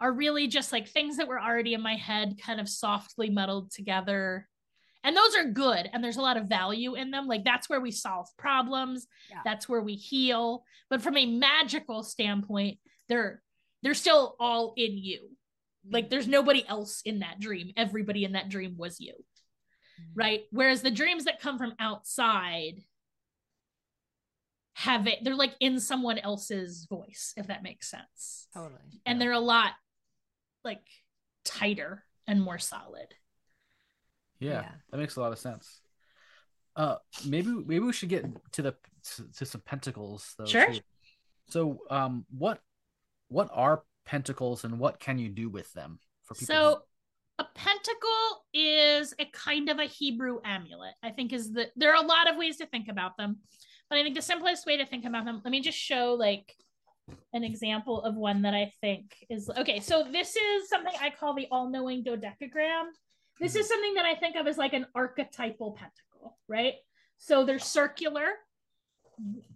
are 0.00 0.12
really 0.12 0.48
just 0.48 0.72
like 0.72 0.88
things 0.88 1.16
that 1.16 1.28
were 1.28 1.40
already 1.40 1.74
in 1.74 1.80
my 1.80 1.94
head 1.94 2.36
kind 2.44 2.60
of 2.60 2.68
softly 2.68 3.30
muddled 3.30 3.70
together. 3.70 4.48
And 5.04 5.16
those 5.16 5.36
are 5.36 5.44
good 5.44 5.88
and 5.92 6.02
there's 6.02 6.16
a 6.16 6.22
lot 6.22 6.36
of 6.36 6.48
value 6.48 6.94
in 6.94 7.10
them. 7.10 7.28
Like 7.28 7.44
that's 7.44 7.68
where 7.68 7.80
we 7.80 7.90
solve 7.90 8.26
problems. 8.36 9.06
Yeah. 9.30 9.40
that's 9.44 9.68
where 9.68 9.82
we 9.82 9.94
heal. 9.94 10.64
But 10.90 11.02
from 11.02 11.16
a 11.16 11.26
magical 11.26 12.02
standpoint 12.02 12.78
they're 13.08 13.42
they're 13.82 13.94
still 13.94 14.34
all 14.40 14.72
in 14.76 14.96
you. 14.96 15.30
Like 15.90 16.08
there's 16.08 16.26
nobody 16.26 16.64
else 16.66 17.02
in 17.04 17.20
that 17.20 17.38
dream. 17.38 17.72
Everybody 17.76 18.24
in 18.24 18.32
that 18.32 18.48
dream 18.48 18.76
was 18.78 18.98
you. 18.98 19.12
mm-hmm. 19.12 19.33
Right 20.14 20.42
whereas 20.50 20.82
the 20.82 20.90
dreams 20.90 21.24
that 21.24 21.40
come 21.40 21.58
from 21.58 21.74
outside 21.78 22.82
have 24.74 25.06
it 25.06 25.18
they're 25.22 25.36
like 25.36 25.54
in 25.60 25.78
someone 25.78 26.18
else's 26.18 26.86
voice 26.90 27.32
if 27.36 27.46
that 27.46 27.62
makes 27.62 27.88
sense 27.88 28.48
totally 28.52 29.00
and 29.06 29.18
yeah. 29.18 29.24
they're 29.24 29.32
a 29.32 29.38
lot 29.38 29.72
like 30.64 30.82
tighter 31.44 32.04
and 32.26 32.42
more 32.42 32.58
solid. 32.58 33.14
Yeah, 34.40 34.62
yeah, 34.62 34.70
that 34.90 34.96
makes 34.98 35.16
a 35.16 35.20
lot 35.20 35.32
of 35.32 35.38
sense. 35.38 35.80
Uh, 36.74 36.96
maybe 37.24 37.50
maybe 37.50 37.80
we 37.80 37.92
should 37.92 38.08
get 38.08 38.24
to 38.52 38.62
the 38.62 38.74
to, 39.14 39.32
to 39.36 39.46
some 39.46 39.60
pentacles 39.60 40.34
though. 40.38 40.46
Sure. 40.46 40.72
Too. 40.72 40.80
So, 41.48 41.78
um, 41.90 42.26
what 42.36 42.60
what 43.28 43.48
are 43.52 43.84
pentacles 44.06 44.64
and 44.64 44.78
what 44.78 44.98
can 44.98 45.18
you 45.18 45.28
do 45.28 45.48
with 45.48 45.72
them 45.72 45.98
for 46.22 46.34
people? 46.34 46.46
So, 46.46 46.68
who... 46.70 46.76
a 47.38 47.44
pentacle 47.54 48.44
is 48.52 49.14
a 49.18 49.24
kind 49.32 49.68
of 49.68 49.78
a 49.78 49.84
Hebrew 49.84 50.38
amulet. 50.44 50.94
I 51.02 51.10
think 51.10 51.32
is 51.32 51.52
the 51.52 51.70
there 51.76 51.94
are 51.94 52.02
a 52.02 52.06
lot 52.06 52.30
of 52.30 52.36
ways 52.36 52.58
to 52.58 52.66
think 52.66 52.88
about 52.88 53.16
them, 53.16 53.38
but 53.90 53.98
I 53.98 54.02
think 54.02 54.14
the 54.14 54.22
simplest 54.22 54.66
way 54.66 54.76
to 54.76 54.86
think 54.86 55.04
about 55.04 55.24
them. 55.24 55.40
Let 55.44 55.50
me 55.50 55.60
just 55.60 55.78
show 55.78 56.14
like 56.14 56.54
an 57.32 57.44
example 57.44 58.02
of 58.02 58.14
one 58.14 58.42
that 58.42 58.54
I 58.54 58.72
think 58.80 59.14
is 59.28 59.50
okay. 59.58 59.80
So 59.80 60.04
this 60.10 60.36
is 60.36 60.68
something 60.68 60.94
I 61.00 61.10
call 61.10 61.34
the 61.34 61.48
all-knowing 61.50 62.04
dodecagram. 62.04 62.86
This 63.40 63.56
is 63.56 63.66
mm-hmm. 63.66 63.68
something 63.68 63.94
that 63.94 64.06
I 64.06 64.14
think 64.14 64.36
of 64.36 64.46
as 64.46 64.56
like 64.56 64.72
an 64.72 64.86
archetypal 64.94 65.72
pentacle, 65.72 66.38
right? 66.48 66.74
So 67.18 67.44
they're 67.44 67.58
circular. 67.58 68.26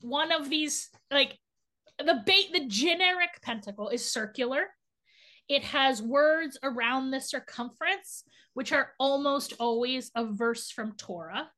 One 0.02 0.32
of 0.32 0.50
these, 0.50 0.88
like 1.10 1.38
the 1.98 2.22
bait, 2.26 2.52
the 2.52 2.66
generic 2.66 3.40
pentacle 3.42 3.88
is 3.88 4.10
circular. 4.10 4.66
It 5.48 5.64
has 5.64 6.02
words 6.02 6.58
around 6.62 7.10
the 7.10 7.20
circumference, 7.20 8.24
which 8.54 8.72
are 8.72 8.92
almost 8.98 9.54
always 9.58 10.10
a 10.14 10.26
verse 10.26 10.70
from 10.70 10.92
Torah, 10.96 11.50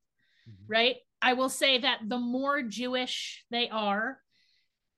mm-hmm. 0.48 0.72
right? 0.72 0.96
I 1.22 1.34
will 1.34 1.48
say 1.48 1.78
that 1.78 2.00
the 2.08 2.18
more 2.18 2.62
Jewish 2.62 3.44
they 3.50 3.68
are, 3.68 4.18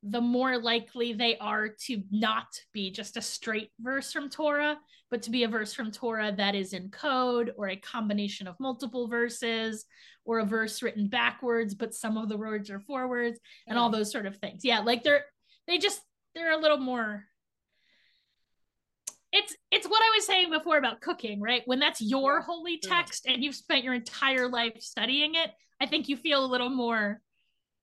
the 0.02 0.20
more 0.20 0.58
likely 0.58 1.12
they 1.12 1.38
are 1.38 1.68
to 1.86 2.02
not 2.10 2.46
be 2.72 2.90
just 2.90 3.16
a 3.16 3.22
straight 3.22 3.70
verse 3.80 4.12
from 4.12 4.28
Torah, 4.28 4.78
but 5.10 5.22
to 5.22 5.30
be 5.30 5.44
a 5.44 5.48
verse 5.48 5.72
from 5.72 5.92
Torah 5.92 6.32
that 6.36 6.54
is 6.54 6.72
in 6.72 6.90
code 6.90 7.52
or 7.56 7.68
a 7.68 7.76
combination 7.76 8.46
of 8.46 8.58
multiple 8.58 9.06
verses 9.08 9.84
or 10.24 10.40
a 10.40 10.44
verse 10.44 10.82
written 10.82 11.08
backwards, 11.08 11.74
but 11.74 11.94
some 11.94 12.16
of 12.16 12.28
the 12.28 12.36
words 12.36 12.70
are 12.70 12.80
forwards 12.80 13.38
and 13.68 13.78
all 13.78 13.90
those 13.90 14.10
sort 14.10 14.26
of 14.26 14.36
things. 14.38 14.64
Yeah, 14.64 14.80
like 14.80 15.02
they're 15.02 15.24
they 15.66 15.78
just 15.78 16.00
they're 16.34 16.52
a 16.52 16.60
little 16.60 16.78
more 16.78 17.24
it's 19.32 19.56
it's 19.70 19.88
what 19.88 20.02
I 20.02 20.16
was 20.16 20.26
saying 20.26 20.50
before 20.50 20.76
about 20.76 21.00
cooking, 21.00 21.40
right? 21.40 21.62
When 21.64 21.78
that's 21.78 22.00
your 22.00 22.40
holy 22.40 22.78
text 22.78 23.26
and 23.26 23.42
you've 23.42 23.54
spent 23.54 23.84
your 23.84 23.94
entire 23.94 24.48
life 24.48 24.76
studying 24.80 25.34
it, 25.34 25.50
I 25.80 25.86
think 25.86 26.08
you 26.08 26.16
feel 26.16 26.44
a 26.44 26.46
little 26.46 26.68
more 26.68 27.20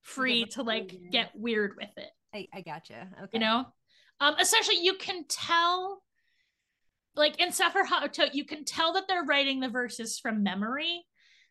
free 0.04 0.45
to 0.45 0.64
like 0.64 0.95
get 1.12 1.32
weird 1.34 1.74
with 1.76 1.89
it. 1.97 2.10
I, 2.34 2.47
I 2.54 2.62
gotcha. 2.62 3.08
Okay. 3.18 3.30
You 3.34 3.39
know? 3.39 3.66
Um, 4.20 4.36
essentially 4.39 4.78
you 4.82 4.95
can 4.95 5.26
tell 5.28 6.04
like 7.16 7.39
in 7.41 7.52
Sefer 7.52 7.84
HaOtot, 7.84 8.34
you 8.34 8.45
can 8.45 8.64
tell 8.64 8.93
that 8.93 9.08
they're 9.08 9.24
writing 9.24 9.60
the 9.60 9.70
verses 9.70 10.20
from 10.20 10.43
memory 10.43 11.04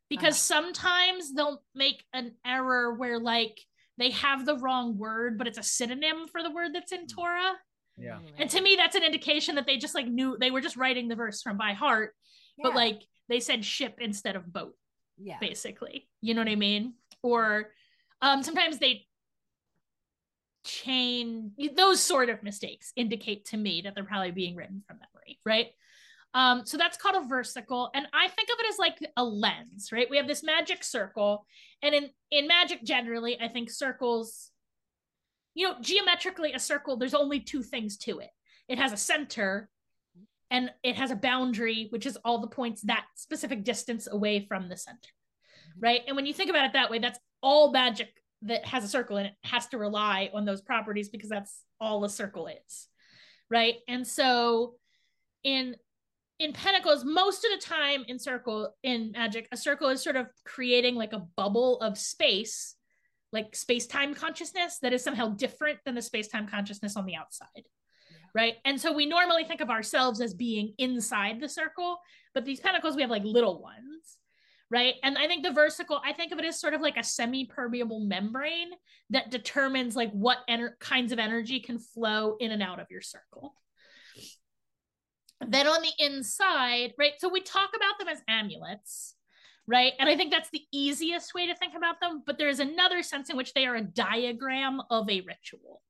because 0.09 0.51
uh-huh. 0.51 0.63
sometimes 0.63 1.35
they'll 1.35 1.63
make 1.75 2.05
an 2.13 2.33
error 2.47 2.95
where 2.95 3.19
like 3.19 3.59
they 3.99 4.11
have 4.11 4.47
the 4.47 4.57
wrong 4.57 4.97
word, 4.97 5.39
but 5.39 5.47
it's 5.47 5.59
a 5.59 5.63
synonym 5.63 6.29
for 6.31 6.43
the 6.43 6.51
word 6.51 6.71
that's 6.73 6.93
in 6.93 7.07
mm. 7.07 7.15
Torah. 7.15 7.55
Yeah. 7.99 8.19
And 8.39 8.49
to 8.51 8.61
me, 8.61 8.77
that's 8.77 8.97
an 8.97 9.03
indication 9.03 9.57
that 9.57 9.67
they 9.67 9.77
just 9.77 9.95
like 9.95 10.07
knew 10.07 10.37
they 10.39 10.51
were 10.51 10.61
just 10.61 10.77
writing 10.77 11.09
the 11.09 11.17
verse 11.17 11.43
from 11.43 11.57
by 11.57 11.73
heart, 11.73 12.15
yeah. 12.57 12.63
but 12.65 12.75
like 12.75 13.03
they 13.29 13.41
said 13.41 13.65
ship 13.65 13.99
instead 14.01 14.37
of 14.37 14.53
boat. 14.53 14.75
Yeah. 15.17 15.39
Basically. 15.41 16.09
You 16.21 16.35
know 16.35 16.41
what 16.41 16.49
I 16.49 16.57
mean? 16.57 16.95
Or 17.23 17.71
um 18.23 18.43
sometimes 18.43 18.79
they 18.79 19.07
chain 20.65 21.53
those 21.77 22.01
sort 22.01 22.29
of 22.29 22.43
mistakes 22.43 22.93
indicate 22.95 23.47
to 23.47 23.57
me 23.57 23.83
that 23.83 23.95
they're 23.95 24.05
probably 24.05 24.31
being 24.31 24.55
written 24.55 24.83
from 24.87 24.99
memory, 24.99 25.39
right? 25.45 25.69
Um, 26.35 26.67
so 26.67 26.77
that's 26.77 26.99
called 26.99 27.17
a 27.17 27.27
versicle. 27.27 27.91
And 27.95 28.07
I 28.13 28.29
think 28.29 28.51
of 28.51 28.57
it 28.61 28.67
as 28.69 28.79
like 28.79 28.99
a 29.17 29.25
lens, 29.25 29.91
right? 29.93 30.09
We 30.11 30.19
have 30.19 30.29
this 30.29 30.43
magic 30.43 30.85
circle. 30.85 31.47
And 31.83 31.95
in, 31.95 32.11
in 32.31 32.47
magic 32.47 32.85
generally, 32.85 33.41
I 33.41 33.49
think 33.49 33.71
circles 33.71 34.51
you 35.59 35.67
know, 35.67 35.75
geometrically, 35.81 36.53
a 36.53 36.59
circle, 36.59 36.97
there's 36.97 37.15
only 37.15 37.41
two 37.41 37.63
things 37.63 37.97
to 37.99 38.21
it 38.21 38.31
it 38.69 38.79
has 38.79 38.93
a 38.93 38.97
center 38.97 39.69
and 40.51 40.71
it 40.83 40.97
has 40.97 41.11
a 41.11 41.17
boundary, 41.17 41.89
which 41.91 42.07
is 42.07 42.17
all 42.25 42.41
the 42.41 42.47
points 42.47 42.83
that 42.83 43.05
specific 43.17 43.65
distance 43.65 44.07
away 44.11 44.47
from 44.47 44.69
the 44.69 44.77
center. 44.77 44.99
Mm-hmm. 44.99 45.81
Right. 45.81 46.01
And 46.07 46.17
when 46.17 46.27
you 46.27 46.35
think 46.35 46.51
about 46.51 46.67
it 46.67 46.73
that 46.75 46.91
way, 46.91 46.99
that's 46.99 47.19
all 47.43 47.73
magic 47.73 48.09
that 48.43 48.65
has 48.67 48.85
a 48.85 48.89
circle 48.89 49.17
and 49.17 49.27
it 49.27 49.35
has 49.43 49.67
to 49.69 49.79
rely 49.79 50.31
on 50.33 50.45
those 50.45 50.61
properties 50.61 51.09
because 51.09 51.29
that's 51.29 51.65
all 51.81 52.05
a 52.05 52.09
circle 52.09 52.47
is. 52.47 52.89
Right. 53.51 53.77
And 53.89 54.07
so 54.07 54.75
in 55.43 55.77
in 56.39 56.53
pentacles 56.53 57.05
most 57.05 57.45
of 57.45 57.51
the 57.51 57.67
time 57.67 58.05
in 58.07 58.19
circle 58.19 58.73
in 58.85 59.13
magic 59.13 59.49
a 59.51 59.57
circle 59.57 59.89
is 59.89 60.03
sort 60.03 60.15
of 60.15 60.27
creating 60.45 60.95
like 60.95 61.13
a 61.13 61.27
bubble 61.37 61.81
of 61.81 61.99
space 61.99 62.77
like 63.33 63.55
space-time 63.55 64.15
consciousness 64.15 64.79
that 64.81 64.93
is 64.93 65.03
somehow 65.03 65.29
different 65.29 65.79
than 65.85 65.95
the 65.95 66.03
space-time 66.03 66.49
consciousness 66.49 66.97
on 66.97 67.07
the 67.07 67.17
outside 67.17 67.49
yeah. 67.55 68.17
right? 68.35 68.55
And 68.65 68.81
so 68.81 68.93
we 68.93 69.07
normally 69.07 69.45
think 69.45 69.61
of 69.61 69.71
ourselves 69.71 70.21
as 70.21 70.35
being 70.35 70.75
inside 70.79 71.41
the 71.41 71.49
circle 71.49 71.99
but 72.35 72.45
these 72.45 72.61
pentacles 72.61 72.97
we 72.97 73.03
have 73.03 73.11
like 73.11 73.25
little 73.25 73.61
ones 73.61 74.17
right? 74.71 74.95
And 75.03 75.17
i 75.17 75.27
think 75.27 75.43
the 75.43 75.51
versicle 75.51 76.01
i 76.05 76.13
think 76.13 76.33
of 76.33 76.39
it 76.39 76.45
as 76.45 76.61
sort 76.61 76.75
of 76.75 76.81
like 76.81 76.97
a 76.97 77.05
semi-permeable 77.05 78.01
membrane 78.01 78.71
that 79.11 79.31
determines 79.31 79.97
like 79.97 80.11
what 80.13 80.39
ener- 80.49 80.79
kinds 80.81 81.13
of 81.13 81.19
energy 81.19 81.61
can 81.61 81.79
flow 81.79 82.37
in 82.41 82.53
and 82.53 82.63
out 82.63 82.81
of 82.81 82.87
your 82.91 83.01
circle. 83.01 83.55
Then 85.47 85.67
on 85.67 85.83
the 85.83 85.93
inside 86.05 86.95
right? 86.99 87.13
So 87.19 87.29
we 87.29 87.41
talk 87.41 87.71
about 87.75 87.99
them 87.99 88.09
as 88.09 88.21
amulets 88.29 89.15
right? 89.69 89.93
And 90.01 90.09
I 90.09 90.17
think 90.17 90.33
that's 90.33 90.49
the 90.51 90.65
easiest 90.73 91.35
way 91.35 91.47
to 91.47 91.55
think 91.55 91.75
about 91.77 92.01
them. 92.01 92.23
But 92.27 92.39
there's 92.39 92.59
another 92.59 93.03
sense 93.03 93.29
in 93.29 93.37
which 93.37 93.53
they 93.53 93.67
are 93.67 93.77
a 93.77 93.83
diagram 93.83 94.81
of 94.91 95.09
a 95.11 95.21
ritual, 95.21 95.83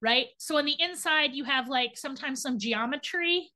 right? 0.00 0.28
So 0.38 0.56
on 0.56 0.64
the 0.64 0.80
inside, 0.80 1.34
you 1.34 1.42
have 1.44 1.68
like 1.68 1.98
sometimes 1.98 2.40
some 2.40 2.60
geometry, 2.60 3.50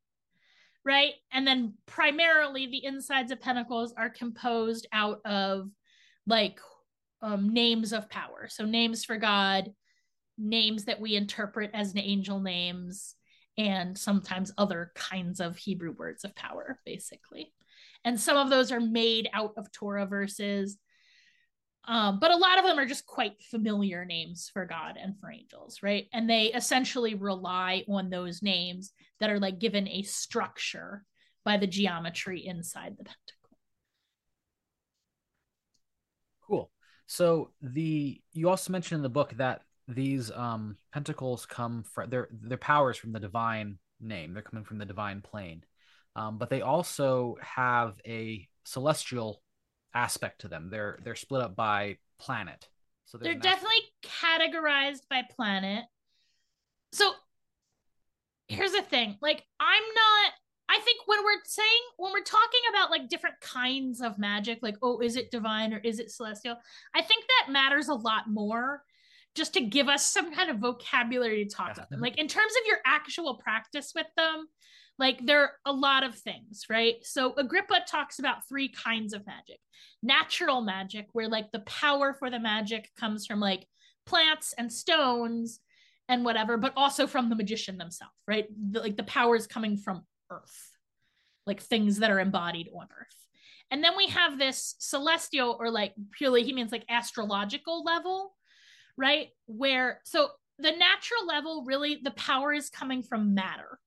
right? 0.85 1.13
And 1.33 1.47
then 1.47 1.75
primarily 1.87 2.67
the 2.67 2.85
insides 2.85 3.31
of 3.31 3.41
pentacles 3.41 3.95
are 3.97 4.11
composed 4.11 4.89
out 4.93 5.21
of 5.25 5.71
like 6.27 6.59
um, 7.23 7.55
names 7.55 7.93
of 7.93 8.11
power. 8.11 8.49
So 8.51 8.65
names 8.65 9.05
for 9.05 9.19
God, 9.19 9.71
names 10.37 10.87
that 10.87 11.01
we 11.01 11.15
interpret 11.15 11.71
as 11.75 11.95
angel 11.97 12.41
names, 12.41 13.15
and 13.57 13.97
sometimes 13.97 14.53
other 14.57 14.91
kinds 14.95 15.39
of 15.39 15.57
Hebrew 15.57 15.93
words 15.93 16.25
of 16.25 16.35
power, 16.35 16.81
basically 16.87 17.53
and 18.05 18.19
some 18.19 18.37
of 18.37 18.51
those 18.51 18.73
are 18.73 18.81
made 18.81 19.29
out 19.33 19.55
of 19.57 19.71
Torah 19.73 20.07
verses. 20.07 20.79
Um, 21.87 22.19
but 22.21 22.31
a 22.31 22.37
lot 22.37 22.59
of 22.59 22.65
them 22.65 22.79
are 22.79 22.87
just 22.87 23.07
quite 23.07 23.41
familiar 23.51 24.05
names 24.05 24.51
for 24.53 24.67
God 24.67 24.97
and 25.01 25.19
for 25.19 25.31
angels, 25.31 25.83
right? 25.83 26.07
And 26.13 26.29
they 26.29 26.47
essentially 26.47 27.15
rely 27.15 27.85
on 27.89 28.11
those 28.11 28.43
names 28.43 28.93
that 29.19 29.31
are 29.31 29.41
like 29.41 29.59
given 29.59 29.89
a 29.89 30.03
structure 30.03 31.05
by 31.45 31.57
the 31.57 31.67
geometry 31.67 32.47
inside 32.47 32.97
the 32.99 33.05
pentacle. 33.05 33.59
Cool. 36.47 36.71
So 37.07 37.51
the 37.63 38.21
you 38.33 38.49
also 38.49 38.73
mentioned 38.73 38.99
in 38.99 39.03
the 39.03 39.09
book 39.09 39.35
that 39.39 39.63
these 39.89 40.31
um 40.31 40.77
pentacles 40.93 41.47
come 41.47 41.83
from 41.83 42.11
their 42.11 42.29
their 42.31 42.59
powers 42.59 42.99
from 42.99 43.13
the 43.13 43.21
divine 43.21 43.79
name. 44.01 44.35
They're 44.35 44.43
coming 44.43 44.65
from 44.65 44.79
the 44.79 44.85
divine 44.85 45.23
plane 45.23 45.65
um, 46.17 46.39
but 46.39 46.51
they 46.51 46.61
also 46.61 47.37
have 47.41 47.95
a 48.07 48.49
celestial 48.65 49.43
aspect 49.95 50.43
to 50.43 50.49
them. 50.49 50.69
They're 50.71 50.99
they're 51.05 51.17
split 51.17 51.43
up 51.43 51.57
by 51.57 51.99
planet. 52.19 52.69
So 53.07 53.19
they're 53.19 53.35
definitely 53.35 53.83
categorized 54.05 55.03
by 55.09 55.23
planet. 55.35 55.85
So 56.93 57.13
here's 58.49 58.73
the 58.73 58.83
thing: 58.83 59.17
like 59.21 59.43
I'm 59.59 59.83
not. 59.83 60.33
I 60.69 60.79
think 60.85 61.01
when 61.07 61.25
we're 61.25 61.43
saying 61.45 61.69
when 61.97 62.13
we're 62.13 62.23
talking 62.23 62.61
about 62.73 62.91
like 62.91 63.09
different 63.09 63.41
kinds 63.41 64.01
of 64.01 64.19
magic, 64.19 64.61
like 64.63 64.77
oh, 64.83 65.01
is 65.01 65.17
it 65.17 65.31
divine 65.31 65.75
or 65.75 65.79
is 65.79 65.99
it 65.99 66.11
celestial? 66.11 66.57
I 66.95 67.03
think 67.03 67.25
that 67.27 67.53
matters 67.53 67.89
a 67.89 67.95
lot 67.95 68.29
more 68.29 68.83
just 69.35 69.55
to 69.55 69.61
give 69.61 69.89
us 69.89 70.05
some 70.07 70.35
kind 70.35 70.51
of 70.51 70.59
vocabulary 70.59 71.45
to 71.45 71.55
talk 71.55 71.69
yeah. 71.69 71.73
about 71.75 71.91
them. 71.91 72.01
Like 72.01 72.19
in 72.19 72.29
terms 72.29 72.53
of 72.61 72.67
your 72.67 72.79
actual 72.85 73.37
practice 73.37 73.93
with 73.95 74.07
them, 74.17 74.47
like 75.01 75.25
there 75.25 75.43
are 75.43 75.53
a 75.65 75.73
lot 75.73 76.05
of 76.05 76.15
things, 76.15 76.67
right? 76.69 76.97
So 77.03 77.33
Agrippa 77.39 77.81
talks 77.89 78.19
about 78.19 78.47
three 78.47 78.69
kinds 78.69 79.15
of 79.15 79.27
magic. 79.27 79.59
Natural 80.03 80.61
magic, 80.61 81.09
where 81.15 81.27
like 81.27 81.51
the 81.53 81.61
power 81.61 82.13
for 82.13 82.29
the 82.29 82.39
magic 82.39 82.91
comes 82.99 83.27
from 83.27 83.41
like 83.41 83.67
plants 84.05 84.53
and 84.59 84.71
stones 84.71 85.61
and 86.07 86.23
whatever, 86.23 86.59
but 86.59 86.75
also 86.77 87.07
from 87.07 87.31
the 87.31 87.35
magician 87.35 87.79
themselves, 87.79 88.13
right? 88.29 88.47
The, 88.73 88.81
like 88.81 88.99
the 88.99 89.05
power 89.05 89.35
is 89.37 89.47
coming 89.47 89.79
from 89.79 90.03
earth, 90.31 90.77
like 91.47 91.63
things 91.63 92.01
that 92.01 92.11
are 92.11 92.21
embodied 92.21 92.69
on 92.75 92.87
earth. 93.01 93.17
And 93.71 93.83
then 93.83 93.97
we 93.97 94.09
have 94.09 94.39
this 94.39 94.75
celestial 94.81 95.57
or 95.59 95.71
like 95.71 95.95
purely, 96.13 96.43
he 96.43 96.53
means 96.53 96.73
like 96.73 96.85
astrological 96.91 97.85
level, 97.85 98.35
right? 98.99 99.29
Where, 99.47 100.03
so 100.05 100.29
the 100.59 100.73
natural 100.73 101.27
level, 101.27 101.65
really, 101.65 102.01
the 102.03 102.11
power 102.11 102.53
is 102.53 102.69
coming 102.69 103.03
from 103.03 103.33
matter 103.35 103.79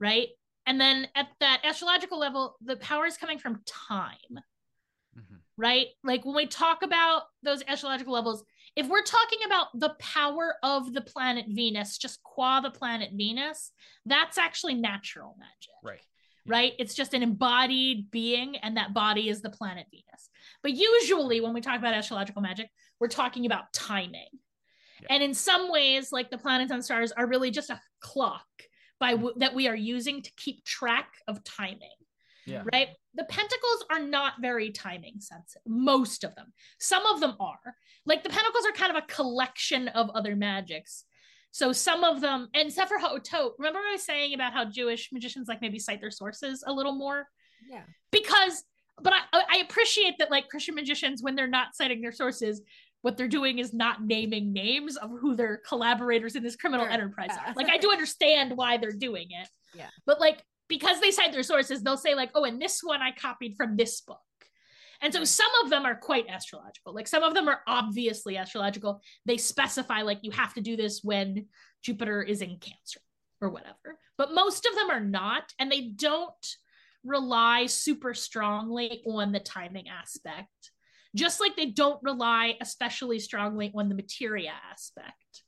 right? 0.00 0.28
And 0.66 0.80
then 0.80 1.08
at 1.14 1.28
that 1.40 1.62
astrological 1.64 2.18
level, 2.18 2.56
the 2.62 2.76
power 2.76 3.06
is 3.06 3.16
coming 3.16 3.38
from 3.38 3.62
time, 3.64 4.12
mm-hmm. 5.18 5.36
right? 5.56 5.86
Like 6.04 6.24
when 6.26 6.36
we 6.36 6.46
talk 6.46 6.82
about 6.82 7.22
those 7.42 7.62
astrological 7.66 8.12
levels, 8.12 8.44
if 8.76 8.86
we're 8.86 9.02
talking 9.02 9.38
about 9.46 9.68
the 9.74 9.96
power 9.98 10.56
of 10.62 10.92
the 10.92 11.00
planet 11.00 11.46
Venus, 11.48 11.96
just 11.96 12.22
qua 12.22 12.60
the 12.60 12.70
planet 12.70 13.10
Venus, 13.14 13.72
that's 14.04 14.36
actually 14.36 14.74
natural 14.74 15.36
magic. 15.38 15.74
Right. 15.82 16.00
Right. 16.46 16.72
It's 16.78 16.94
just 16.94 17.12
an 17.12 17.22
embodied 17.22 18.10
being, 18.10 18.56
and 18.56 18.76
that 18.78 18.94
body 18.94 19.28
is 19.28 19.42
the 19.42 19.50
planet 19.50 19.86
Venus. 19.90 20.30
But 20.62 20.72
usually, 20.72 21.42
when 21.42 21.52
we 21.52 21.60
talk 21.60 21.78
about 21.78 21.92
astrological 21.92 22.40
magic, 22.40 22.70
we're 23.00 23.08
talking 23.08 23.44
about 23.44 23.72
timing. 23.74 24.28
Yeah. 25.02 25.08
And 25.10 25.22
in 25.22 25.34
some 25.34 25.70
ways, 25.70 26.10
like 26.10 26.30
the 26.30 26.38
planets 26.38 26.72
and 26.72 26.84
stars 26.84 27.12
are 27.12 27.26
really 27.26 27.50
just 27.50 27.68
a 27.68 27.80
clock 28.00 28.46
by 29.00 29.12
w- 29.12 29.34
that 29.36 29.54
we 29.54 29.68
are 29.68 29.76
using 29.76 30.22
to 30.22 30.30
keep 30.36 30.64
track 30.64 31.14
of 31.26 31.44
timing. 31.44 31.90
Yeah. 32.46 32.62
Right? 32.72 32.88
The 33.14 33.24
pentacles 33.24 33.84
are 33.90 34.00
not 34.00 34.34
very 34.40 34.70
timing 34.70 35.20
sensitive. 35.20 35.62
Most 35.66 36.24
of 36.24 36.34
them. 36.34 36.52
Some 36.80 37.04
of 37.06 37.20
them 37.20 37.34
are. 37.38 37.74
Like 38.06 38.22
the 38.22 38.30
pentacles 38.30 38.64
are 38.66 38.72
kind 38.72 38.96
of 38.96 39.02
a 39.02 39.06
collection 39.06 39.88
of 39.88 40.08
other 40.10 40.34
magics. 40.34 41.04
So 41.50 41.72
some 41.72 42.04
of 42.04 42.20
them, 42.20 42.48
and 42.54 42.72
Sefer 42.72 42.96
HaOtot, 43.02 43.52
remember 43.58 43.80
I 43.80 43.92
was 43.92 44.02
saying 44.02 44.34
about 44.34 44.52
how 44.52 44.64
Jewish 44.64 45.10
magicians 45.12 45.48
like 45.48 45.60
maybe 45.60 45.78
cite 45.78 46.00
their 46.00 46.10
sources 46.10 46.64
a 46.66 46.72
little 46.72 46.94
more? 46.94 47.26
Yeah. 47.68 47.82
Because, 48.12 48.64
but 49.02 49.12
I, 49.12 49.42
I 49.50 49.58
appreciate 49.58 50.14
that 50.18 50.30
like 50.30 50.48
Christian 50.48 50.74
magicians, 50.74 51.22
when 51.22 51.34
they're 51.34 51.46
not 51.46 51.74
citing 51.74 52.00
their 52.00 52.12
sources, 52.12 52.62
what 53.02 53.16
they're 53.16 53.28
doing 53.28 53.58
is 53.58 53.72
not 53.72 54.02
naming 54.02 54.52
names 54.52 54.96
of 54.96 55.10
who 55.10 55.36
their 55.36 55.60
collaborators 55.66 56.36
in 56.36 56.42
this 56.42 56.56
criminal 56.56 56.86
sure. 56.86 56.92
enterprise 56.92 57.30
yeah. 57.30 57.50
are. 57.50 57.54
Like 57.54 57.70
I 57.70 57.78
do 57.78 57.90
understand 57.90 58.56
why 58.56 58.76
they're 58.76 58.90
doing 58.92 59.28
it. 59.30 59.48
Yeah. 59.74 59.88
But 60.06 60.20
like 60.20 60.42
because 60.68 61.00
they 61.00 61.10
cite 61.10 61.32
their 61.32 61.42
sources, 61.42 61.82
they'll 61.82 61.96
say 61.96 62.14
like, 62.14 62.30
"Oh, 62.34 62.44
and 62.44 62.60
this 62.60 62.80
one 62.82 63.00
I 63.00 63.12
copied 63.12 63.56
from 63.56 63.76
this 63.76 64.00
book." 64.00 64.18
And 65.00 65.12
so 65.12 65.22
some 65.22 65.50
of 65.62 65.70
them 65.70 65.84
are 65.84 65.94
quite 65.94 66.28
astrological. 66.28 66.92
Like 66.92 67.06
some 67.06 67.22
of 67.22 67.32
them 67.32 67.48
are 67.48 67.60
obviously 67.68 68.36
astrological. 68.36 69.00
They 69.26 69.36
specify 69.36 70.02
like 70.02 70.18
you 70.22 70.32
have 70.32 70.54
to 70.54 70.60
do 70.60 70.76
this 70.76 71.02
when 71.04 71.46
Jupiter 71.82 72.22
is 72.22 72.42
in 72.42 72.58
Cancer. 72.58 73.00
or 73.40 73.50
whatever. 73.50 73.98
But 74.16 74.34
most 74.34 74.66
of 74.66 74.74
them 74.74 74.90
are 74.90 75.00
not, 75.00 75.52
and 75.60 75.70
they 75.70 75.82
don't 75.94 76.56
rely 77.04 77.66
super 77.66 78.14
strongly 78.14 79.02
on 79.06 79.32
the 79.32 79.40
timing 79.40 79.88
aspect, 79.88 80.72
just 81.18 81.40
like 81.40 81.56
they 81.56 81.66
don't 81.66 82.02
rely 82.02 82.56
especially 82.60 83.18
strongly 83.18 83.72
on 83.74 83.88
the 83.88 83.94
materia 83.94 84.52
aspect, 84.70 85.42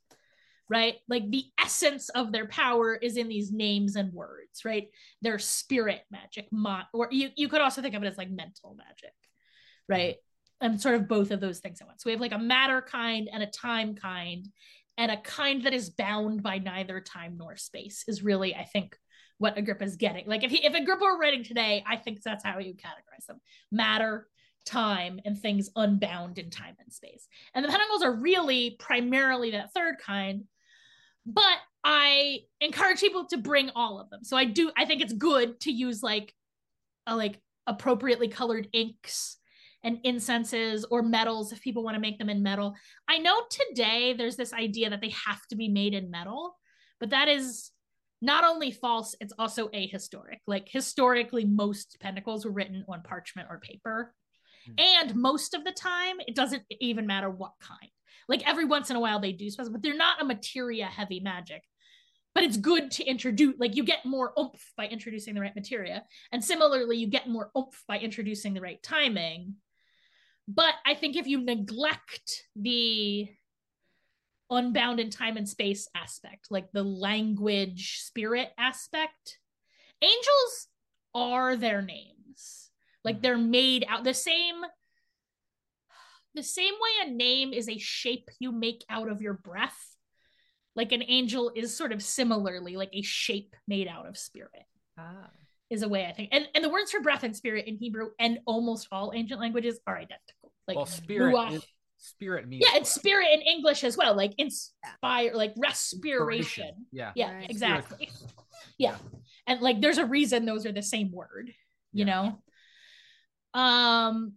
right? 0.69 0.95
Like 1.09 1.29
the 1.29 1.45
essence 1.59 2.09
of 2.09 2.31
their 2.31 2.47
power 2.47 2.95
is 2.95 3.17
in 3.17 3.27
these 3.27 3.51
names 3.51 3.95
and 3.95 4.13
words, 4.13 4.63
right? 4.65 4.89
Their 5.21 5.39
spirit 5.39 6.01
magic, 6.11 6.47
or 6.93 7.07
you, 7.11 7.29
you 7.35 7.47
could 7.47 7.61
also 7.61 7.81
think 7.81 7.95
of 7.95 8.03
it 8.03 8.07
as 8.07 8.17
like 8.17 8.29
mental 8.29 8.75
magic, 8.77 9.13
right? 9.87 10.15
And 10.59 10.79
sort 10.79 10.95
of 10.95 11.07
both 11.07 11.31
of 11.31 11.39
those 11.39 11.59
things 11.59 11.81
at 11.81 11.87
once. 11.87 12.03
So 12.03 12.07
we 12.07 12.11
have 12.11 12.21
like 12.21 12.33
a 12.33 12.37
matter 12.37 12.81
kind 12.81 13.29
and 13.31 13.41
a 13.41 13.47
time 13.47 13.95
kind, 13.95 14.47
and 14.97 15.11
a 15.11 15.17
kind 15.17 15.63
that 15.63 15.73
is 15.73 15.89
bound 15.89 16.43
by 16.43 16.59
neither 16.59 17.01
time 17.01 17.35
nor 17.37 17.55
space 17.57 18.03
is 18.07 18.23
really, 18.23 18.55
I 18.55 18.65
think, 18.65 18.95
what 19.39 19.57
Agrippa 19.57 19.83
is 19.83 19.95
getting. 19.95 20.27
Like 20.27 20.43
if 20.43 20.51
he 20.51 20.63
if 20.63 20.75
Agrippa 20.75 21.03
were 21.03 21.17
writing 21.17 21.43
today, 21.43 21.83
I 21.87 21.95
think 21.97 22.21
that's 22.21 22.43
how 22.43 22.55
would 22.57 22.65
categorize 22.65 23.25
them: 23.27 23.41
matter, 23.71 24.27
time, 24.65 25.19
and 25.25 25.37
things 25.37 25.69
unbound 25.75 26.37
in 26.37 26.49
time 26.49 26.75
and 26.79 26.91
space. 26.91 27.27
And 27.53 27.63
the 27.63 27.69
pentacles 27.69 28.03
are 28.03 28.13
really 28.13 28.75
primarily 28.79 29.51
that 29.51 29.73
third 29.73 29.95
kind. 30.03 30.43
But 31.25 31.57
I 31.83 32.39
encourage 32.59 32.99
people 32.99 33.25
to 33.27 33.37
bring 33.37 33.71
all 33.75 33.99
of 33.99 34.09
them. 34.09 34.23
So 34.23 34.37
I 34.37 34.45
do. 34.45 34.71
I 34.77 34.85
think 34.85 35.01
it's 35.01 35.13
good 35.13 35.59
to 35.61 35.71
use 35.71 36.01
like 36.03 36.33
a 37.07 37.15
like 37.15 37.39
appropriately 37.67 38.27
colored 38.27 38.67
inks 38.73 39.37
and 39.83 39.99
incenses 40.03 40.85
or 40.85 41.01
metals 41.01 41.51
if 41.51 41.61
people 41.61 41.83
want 41.83 41.95
to 41.95 42.01
make 42.01 42.19
them 42.19 42.29
in 42.29 42.43
metal. 42.43 42.75
I 43.07 43.17
know 43.17 43.41
today 43.49 44.13
there's 44.13 44.35
this 44.35 44.53
idea 44.53 44.89
that 44.89 45.01
they 45.01 45.13
have 45.25 45.45
to 45.49 45.55
be 45.55 45.69
made 45.69 45.93
in 45.93 46.11
metal, 46.11 46.55
but 46.99 47.09
that 47.09 47.27
is 47.27 47.71
not 48.21 48.43
only 48.43 48.71
false, 48.71 49.15
it's 49.19 49.33
also 49.39 49.69
ahistoric. 49.69 50.37
Like 50.45 50.67
historically, 50.69 51.45
most 51.45 51.97
pentacles 51.99 52.45
were 52.45 52.51
written 52.51 52.85
on 52.87 53.01
parchment 53.01 53.47
or 53.49 53.59
paper. 53.59 54.13
Mm. 54.69 54.81
And 54.81 55.15
most 55.15 55.53
of 55.53 55.63
the 55.63 55.71
time, 55.71 56.17
it 56.27 56.35
doesn't 56.35 56.63
even 56.79 57.07
matter 57.07 57.29
what 57.29 57.53
kind. 57.59 57.91
Like 58.27 58.47
every 58.47 58.65
once 58.65 58.89
in 58.89 58.95
a 58.95 58.99
while 58.99 59.19
they 59.19 59.31
do 59.31 59.49
special, 59.49 59.71
but 59.71 59.81
they're 59.81 59.95
not 59.95 60.21
a 60.21 60.25
materia 60.25 60.85
heavy 60.85 61.19
magic. 61.19 61.63
But 62.33 62.45
it's 62.45 62.55
good 62.55 62.91
to 62.91 63.03
introduce, 63.03 63.55
like 63.59 63.75
you 63.75 63.83
get 63.83 64.05
more 64.05 64.31
oomph 64.39 64.71
by 64.77 64.87
introducing 64.87 65.35
the 65.35 65.41
right 65.41 65.55
materia. 65.55 66.03
And 66.31 66.43
similarly, 66.43 66.97
you 66.97 67.07
get 67.07 67.27
more 67.27 67.51
oomph 67.57 67.83
by 67.87 67.99
introducing 67.99 68.53
the 68.53 68.61
right 68.61 68.81
timing. 68.81 69.55
But 70.47 70.75
I 70.85 70.95
think 70.95 71.17
if 71.17 71.27
you 71.27 71.41
neglect 71.41 72.43
the 72.55 73.29
unbound 74.51 74.99
in 74.99 75.09
time 75.09 75.37
and 75.37 75.47
space 75.47 75.87
aspect, 75.95 76.47
like 76.51 76.71
the 76.71 76.83
language 76.83 77.99
spirit 78.01 78.49
aspect. 78.57 79.39
Angels 80.01 80.67
are 81.15 81.55
their 81.55 81.81
names. 81.81 82.70
Like 83.03 83.19
mm. 83.19 83.21
they're 83.21 83.37
made 83.37 83.85
out 83.87 84.03
the 84.03 84.13
same 84.13 84.61
the 86.33 86.43
same 86.43 86.73
way 86.73 87.07
a 87.07 87.11
name 87.11 87.51
is 87.51 87.67
a 87.67 87.77
shape 87.77 88.29
you 88.39 88.51
make 88.51 88.85
out 88.89 89.09
of 89.09 89.21
your 89.21 89.33
breath. 89.33 89.77
Like 90.75 90.93
an 90.93 91.03
angel 91.05 91.51
is 91.53 91.75
sort 91.75 91.91
of 91.91 92.01
similarly 92.01 92.77
like 92.77 92.91
a 92.93 93.01
shape 93.01 93.55
made 93.67 93.87
out 93.87 94.07
of 94.07 94.17
spirit. 94.17 94.63
Ah. 94.97 95.29
Is 95.69 95.83
a 95.83 95.89
way 95.89 96.05
I 96.05 96.11
think. 96.13 96.29
And 96.31 96.47
and 96.53 96.63
the 96.63 96.69
words 96.69 96.91
for 96.91 97.01
breath 97.01 97.23
and 97.23 97.35
spirit 97.35 97.65
in 97.65 97.77
Hebrew 97.77 98.09
and 98.19 98.39
almost 98.45 98.87
all 98.91 99.11
ancient 99.15 99.39
languages 99.39 99.79
are 99.87 99.97
identical. 99.97 100.51
Like 100.67 100.77
well, 100.77 100.85
spirit 100.85 101.53
is, 101.53 101.65
spirit 101.97 102.47
means 102.47 102.65
yeah, 102.65 102.77
it's 102.77 102.91
spirit 102.91 103.27
in 103.33 103.41
English 103.41 103.83
as 103.83 103.95
well, 103.95 104.15
like 104.15 104.33
inspire, 104.37 105.31
like 105.33 105.53
respiration. 105.57 106.87
Yeah, 106.91 107.11
yeah, 107.15 107.35
right. 107.35 107.49
exactly. 107.49 108.09
Spirit. 108.11 108.33
Yeah, 108.77 108.95
and 109.47 109.61
like 109.61 109.79
there's 109.81 109.97
a 109.97 110.05
reason 110.05 110.45
those 110.45 110.65
are 110.65 110.71
the 110.71 110.81
same 110.81 111.11
word, 111.11 111.51
you 111.93 112.05
yeah. 112.05 112.13
know. 112.13 112.41
Um, 113.53 114.33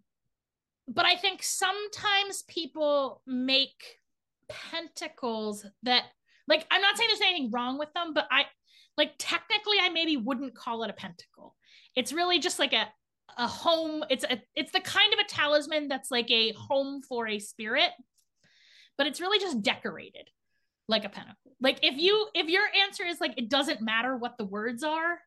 but 0.89 1.07
I 1.07 1.17
think 1.17 1.43
sometimes 1.43 2.43
people 2.49 3.23
make 3.27 3.99
pentacles 4.49 5.65
that 5.83 6.05
like 6.47 6.67
I'm 6.71 6.83
not 6.83 6.97
saying 6.97 7.09
there's 7.09 7.21
anything 7.21 7.51
wrong 7.51 7.79
with 7.79 7.93
them, 7.95 8.13
but 8.13 8.27
I 8.31 8.45
like 8.97 9.13
technically 9.19 9.79
I 9.81 9.89
maybe 9.89 10.17
wouldn't 10.17 10.55
call 10.55 10.83
it 10.83 10.91
a 10.91 10.95
pentacle. 10.95 11.57
It's 11.97 12.13
really 12.13 12.39
just 12.39 12.59
like 12.59 12.73
a 12.73 12.89
a 13.39 13.47
home 13.47 14.05
it's 14.11 14.25
a 14.25 14.41
it's 14.55 14.73
the 14.73 14.81
kind 14.81 15.13
of 15.13 15.19
a 15.19 15.29
talisman 15.29 15.89
that's 15.89 16.11
like 16.11 16.31
a 16.31 16.53
home 16.53 17.03
for 17.03 17.27
a 17.27 17.39
spirit 17.39 17.91
but 18.97 19.07
it's 19.07 19.21
really 19.21 19.39
just 19.39 19.63
decorated 19.63 20.29
like 20.89 21.05
a 21.05 21.09
pentacle 21.09 21.53
like 21.61 21.79
if 21.83 21.97
you 21.97 22.29
if 22.35 22.49
your 22.49 22.65
answer 22.83 23.05
is 23.05 23.21
like 23.21 23.35
it 23.37 23.49
doesn't 23.49 23.81
matter 23.81 24.17
what 24.17 24.37
the 24.39 24.45
words 24.45 24.83
are 24.85 25.19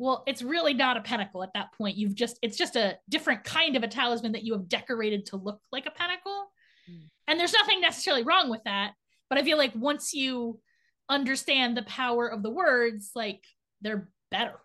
well 0.00 0.24
it's 0.26 0.40
really 0.40 0.72
not 0.72 0.96
a 0.96 1.02
pentacle 1.02 1.42
at 1.44 1.52
that 1.52 1.72
point. 1.74 1.96
You've 1.96 2.14
just 2.14 2.38
it's 2.42 2.56
just 2.56 2.74
a 2.74 2.98
different 3.08 3.44
kind 3.44 3.76
of 3.76 3.82
a 3.82 3.88
talisman 3.88 4.32
that 4.32 4.44
you 4.44 4.54
have 4.54 4.68
decorated 4.68 5.26
to 5.26 5.36
look 5.36 5.60
like 5.70 5.86
a 5.86 5.90
pentacle. 5.90 6.50
Mm. 6.90 7.10
and 7.28 7.38
there's 7.38 7.52
nothing 7.52 7.82
necessarily 7.82 8.24
wrong 8.24 8.48
with 8.48 8.64
that. 8.64 8.94
But 9.28 9.38
i 9.38 9.44
feel 9.44 9.58
like 9.58 9.72
once 9.76 10.14
you 10.14 10.58
understand 11.08 11.76
the 11.76 11.82
power 11.82 12.26
of 12.26 12.42
the 12.42 12.50
words 12.50 13.10
like 13.14 13.44
they're 13.82 14.08
better. 14.30 14.58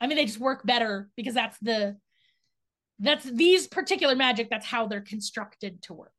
I 0.00 0.08
mean 0.08 0.16
they 0.16 0.26
just 0.26 0.40
work 0.40 0.66
better 0.66 1.08
because 1.16 1.34
that's 1.34 1.58
the 1.60 1.96
that's 2.98 3.24
these 3.24 3.68
particular 3.68 4.16
magic 4.16 4.50
that's 4.50 4.66
how 4.66 4.88
they're 4.88 5.00
constructed 5.00 5.82
to 5.84 5.94
work. 5.94 6.12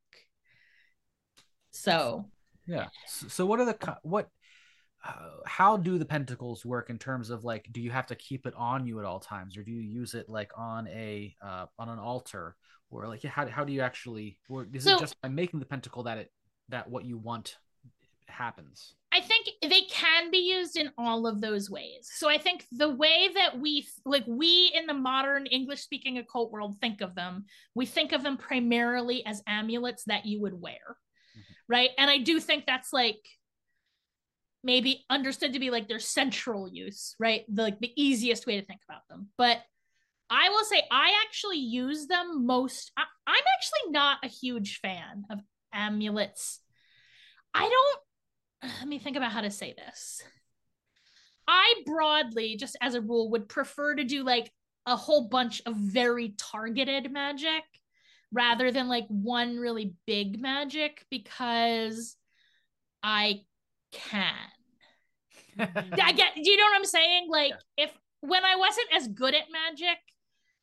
So. 1.72 2.24
Yeah. 2.66 2.86
So 3.06 3.44
what 3.44 3.60
are 3.60 3.66
the 3.66 3.96
what 4.02 4.28
how 5.44 5.76
do 5.76 5.98
the 5.98 6.04
pentacles 6.04 6.64
work 6.64 6.90
in 6.90 6.98
terms 6.98 7.30
of 7.30 7.44
like 7.44 7.68
do 7.72 7.80
you 7.80 7.90
have 7.90 8.06
to 8.06 8.14
keep 8.14 8.46
it 8.46 8.54
on 8.56 8.86
you 8.86 8.98
at 8.98 9.04
all 9.04 9.18
times 9.18 9.56
or 9.56 9.62
do 9.62 9.70
you 9.70 9.80
use 9.80 10.14
it 10.14 10.28
like 10.28 10.50
on 10.56 10.86
a 10.88 11.34
uh, 11.42 11.66
on 11.78 11.88
an 11.88 11.98
altar 11.98 12.56
or 12.90 13.08
like 13.08 13.22
how, 13.24 13.46
how 13.46 13.64
do 13.64 13.72
you 13.72 13.80
actually 13.80 14.38
or 14.48 14.66
is 14.72 14.84
so, 14.84 14.96
it 14.96 15.00
just 15.00 15.20
by 15.20 15.28
making 15.28 15.58
the 15.60 15.66
pentacle 15.66 16.04
that 16.04 16.18
it 16.18 16.32
that 16.68 16.88
what 16.88 17.04
you 17.04 17.18
want 17.18 17.56
happens 18.26 18.94
I 19.14 19.20
think 19.20 19.48
they 19.60 19.82
can 19.90 20.30
be 20.30 20.38
used 20.38 20.76
in 20.76 20.90
all 20.96 21.26
of 21.26 21.42
those 21.42 21.68
ways. 21.68 22.10
So 22.14 22.30
I 22.30 22.38
think 22.38 22.64
the 22.72 22.88
way 22.88 23.28
that 23.34 23.58
we 23.60 23.86
like 24.06 24.24
we 24.26 24.72
in 24.74 24.86
the 24.86 24.94
modern 24.94 25.44
English 25.44 25.82
speaking 25.82 26.16
occult 26.16 26.50
world 26.50 26.76
think 26.80 27.02
of 27.02 27.14
them, 27.14 27.44
we 27.74 27.84
think 27.84 28.12
of 28.12 28.22
them 28.22 28.38
primarily 28.38 29.24
as 29.26 29.42
amulets 29.46 30.04
that 30.04 30.24
you 30.24 30.40
would 30.40 30.58
wear. 30.58 30.96
Mm-hmm. 31.36 31.52
Right? 31.68 31.90
And 31.98 32.10
I 32.10 32.18
do 32.18 32.40
think 32.40 32.64
that's 32.64 32.90
like 32.94 33.18
maybe 34.64 35.04
understood 35.10 35.52
to 35.52 35.58
be 35.58 35.70
like 35.70 35.88
their 35.88 35.98
central 35.98 36.68
use, 36.68 37.14
right? 37.18 37.44
The 37.48 37.62
like 37.62 37.80
the 37.80 37.92
easiest 37.96 38.46
way 38.46 38.60
to 38.60 38.66
think 38.66 38.80
about 38.88 39.08
them. 39.08 39.28
But 39.36 39.58
I 40.30 40.48
will 40.48 40.64
say 40.64 40.82
I 40.90 41.12
actually 41.26 41.58
use 41.58 42.06
them 42.06 42.46
most 42.46 42.92
I, 42.96 43.04
I'm 43.26 43.44
actually 43.56 43.92
not 43.92 44.18
a 44.24 44.28
huge 44.28 44.78
fan 44.80 45.24
of 45.30 45.40
amulets. 45.72 46.60
I 47.54 47.68
don't 48.62 48.72
let 48.78 48.88
me 48.88 48.98
think 48.98 49.16
about 49.16 49.32
how 49.32 49.40
to 49.40 49.50
say 49.50 49.74
this. 49.76 50.22
I 51.48 51.82
broadly, 51.86 52.56
just 52.56 52.76
as 52.80 52.94
a 52.94 53.00
rule, 53.00 53.30
would 53.30 53.48
prefer 53.48 53.94
to 53.96 54.04
do 54.04 54.22
like 54.22 54.52
a 54.86 54.96
whole 54.96 55.28
bunch 55.28 55.60
of 55.66 55.76
very 55.76 56.34
targeted 56.38 57.10
magic 57.12 57.64
rather 58.32 58.70
than 58.70 58.88
like 58.88 59.06
one 59.08 59.58
really 59.58 59.94
big 60.06 60.40
magic 60.40 61.04
because 61.10 62.16
I 63.02 63.42
can. 63.92 64.34
I 65.58 66.12
get, 66.12 66.34
do 66.34 66.50
you 66.50 66.56
know 66.56 66.64
what 66.64 66.76
I'm 66.76 66.84
saying? 66.84 67.28
Like, 67.30 67.52
yeah. 67.76 67.84
if 67.84 67.92
when 68.20 68.44
I 68.44 68.56
wasn't 68.56 68.88
as 68.94 69.08
good 69.08 69.34
at 69.34 69.50
magic, 69.50 69.98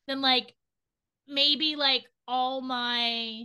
then 0.06 0.20
like 0.20 0.54
maybe 1.28 1.76
like 1.76 2.04
all 2.26 2.60
my 2.60 3.44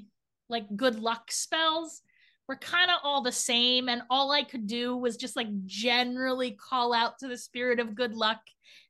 like 0.50 0.66
good 0.76 1.00
luck 1.00 1.32
spells 1.32 2.02
were 2.48 2.56
kind 2.56 2.92
of 2.92 2.98
all 3.04 3.22
the 3.22 3.32
same 3.32 3.90
and 3.90 4.02
all 4.10 4.32
i 4.32 4.44
could 4.44 4.68
do 4.68 4.96
was 4.96 5.18
just 5.18 5.36
like 5.36 5.48
generally 5.66 6.52
call 6.52 6.94
out 6.94 7.18
to 7.20 7.28
the 7.28 7.38
spirit 7.38 7.80
of 7.80 7.96
good 7.96 8.14
luck 8.16 8.40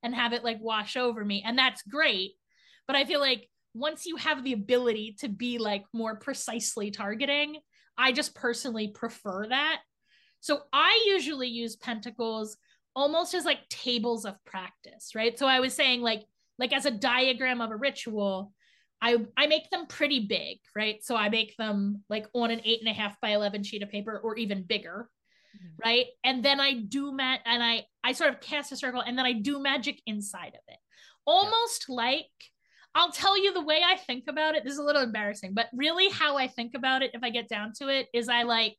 and 0.03 0.13
have 0.13 0.33
it 0.33 0.43
like 0.43 0.57
wash 0.59 0.97
over 0.97 1.23
me 1.23 1.43
and 1.45 1.57
that's 1.57 1.81
great 1.83 2.31
but 2.87 2.95
i 2.95 3.05
feel 3.05 3.19
like 3.19 3.47
once 3.73 4.05
you 4.05 4.15
have 4.15 4.43
the 4.43 4.53
ability 4.53 5.15
to 5.19 5.27
be 5.27 5.57
like 5.57 5.83
more 5.93 6.15
precisely 6.15 6.91
targeting 6.91 7.57
i 7.97 8.11
just 8.11 8.35
personally 8.35 8.89
prefer 8.89 9.47
that 9.47 9.79
so 10.39 10.61
i 10.73 11.05
usually 11.07 11.47
use 11.47 11.75
pentacles 11.75 12.57
almost 12.95 13.33
as 13.33 13.45
like 13.45 13.67
tables 13.69 14.25
of 14.25 14.35
practice 14.45 15.15
right 15.15 15.37
so 15.37 15.47
i 15.47 15.59
was 15.59 15.73
saying 15.73 16.01
like 16.01 16.23
like 16.57 16.73
as 16.73 16.85
a 16.85 16.91
diagram 16.91 17.61
of 17.61 17.71
a 17.71 17.75
ritual 17.75 18.53
I 19.01 19.17
I 19.37 19.47
make 19.47 19.69
them 19.69 19.85
pretty 19.87 20.21
big, 20.21 20.59
right? 20.75 21.03
So 21.03 21.15
I 21.15 21.29
make 21.29 21.55
them 21.57 22.03
like 22.09 22.27
on 22.33 22.51
an 22.51 22.61
eight 22.63 22.79
and 22.79 22.89
a 22.89 22.93
half 22.93 23.19
by 23.21 23.29
eleven 23.29 23.63
sheet 23.63 23.83
of 23.83 23.89
paper 23.89 24.19
or 24.23 24.35
even 24.37 24.63
bigger, 24.63 25.09
mm-hmm. 25.55 25.75
right? 25.83 26.05
And 26.23 26.43
then 26.43 26.59
I 26.59 26.73
do 26.73 27.13
mat 27.13 27.41
and 27.45 27.63
I 27.63 27.85
I 28.03 28.13
sort 28.13 28.33
of 28.33 28.41
cast 28.41 28.71
a 28.71 28.75
circle 28.75 29.01
and 29.01 29.17
then 29.17 29.25
I 29.25 29.33
do 29.33 29.61
magic 29.61 30.01
inside 30.05 30.53
of 30.55 30.61
it, 30.67 30.79
almost 31.25 31.85
yeah. 31.87 31.95
like 31.95 32.31
I'll 32.95 33.11
tell 33.11 33.37
you 33.37 33.53
the 33.53 33.63
way 33.63 33.81
I 33.85 33.97
think 33.97 34.23
about 34.29 34.55
it. 34.55 34.63
This 34.63 34.73
is 34.73 34.79
a 34.79 34.83
little 34.83 35.03
embarrassing, 35.03 35.53
but 35.53 35.67
really 35.73 36.09
how 36.09 36.37
I 36.37 36.47
think 36.47 36.73
about 36.75 37.03
it, 37.03 37.11
if 37.13 37.23
I 37.23 37.29
get 37.29 37.49
down 37.49 37.73
to 37.79 37.89
it, 37.89 38.07
is 38.13 38.29
I 38.29 38.43
like 38.43 38.77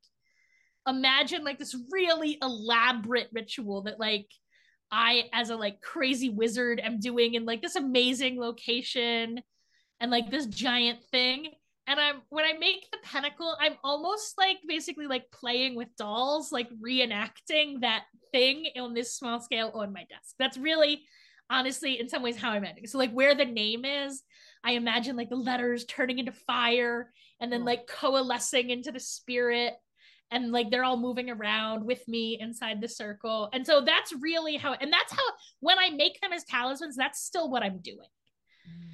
imagine 0.87 1.45
like 1.45 1.59
this 1.59 1.77
really 1.91 2.39
elaborate 2.41 3.29
ritual 3.33 3.83
that 3.83 3.99
like 3.99 4.29
I, 4.91 5.25
as 5.33 5.51
a 5.51 5.57
like 5.57 5.81
crazy 5.81 6.31
wizard, 6.31 6.81
am 6.81 7.01
doing 7.01 7.35
in 7.35 7.45
like 7.45 7.63
this 7.63 7.77
amazing 7.77 8.39
location 8.39 9.41
and 10.01 10.11
like 10.11 10.31
this 10.31 10.47
giant 10.47 11.03
thing. 11.11 11.49
And 11.89 12.01
I'm 12.01 12.23
when 12.31 12.45
I 12.45 12.53
make 12.59 12.91
the 12.91 12.99
pentacle, 13.03 13.57
I'm 13.61 13.75
almost 13.85 14.35
like 14.39 14.59
basically 14.67 15.07
like 15.07 15.31
playing 15.31 15.77
with 15.77 15.89
dolls, 15.97 16.53
like 16.53 16.69
reenacting 16.85 17.81
that 17.81 18.05
thing 18.33 18.67
on 18.79 18.95
this 18.95 19.15
small 19.15 19.41
scale 19.41 19.71
on 19.75 19.93
my 19.93 20.05
desk. 20.05 20.35
That's 20.39 20.59
really 20.59 21.05
honestly 21.49 22.01
in 22.01 22.09
some 22.09 22.23
ways 22.23 22.37
how 22.37 22.51
I'm 22.51 22.65
ending. 22.65 22.87
So 22.87 22.99
like 22.99 23.13
where 23.13 23.35
the 23.35 23.45
name 23.45 23.85
is, 23.85 24.23
I 24.65 24.73
imagine 24.73 25.17
like 25.17 25.29
the 25.29 25.37
letters 25.37 25.85
turning 25.85 26.19
into 26.19 26.33
fire 26.33 27.13
and 27.41 27.53
then 27.53 27.63
mm. 27.63 27.67
like 27.67 27.87
coalescing 27.87 28.71
into 28.71 28.91
the 28.91 29.01
spirit 29.01 29.75
and 30.31 30.53
like 30.53 30.71
they're 30.71 30.85
all 30.85 30.97
moving 30.97 31.31
around 31.31 31.85
with 31.85 32.07
me 32.09 32.39
inside 32.41 32.81
the 32.81 32.89
circle. 32.89 33.49
And 33.53 33.67
so 33.67 33.81
that's 33.81 34.13
really 34.21 34.57
how 34.57 34.75
and 34.75 34.93
that's 34.93 35.13
how 35.13 35.23
when 35.61 35.79
I 35.79 35.91
make 35.91 36.21
them 36.21 36.33
as 36.33 36.45
talismans, 36.45 36.97
that's 36.97 37.23
still 37.23 37.51
what 37.51 37.63
I'm 37.63 37.79
doing. 37.79 38.09
Mm. 38.69 38.89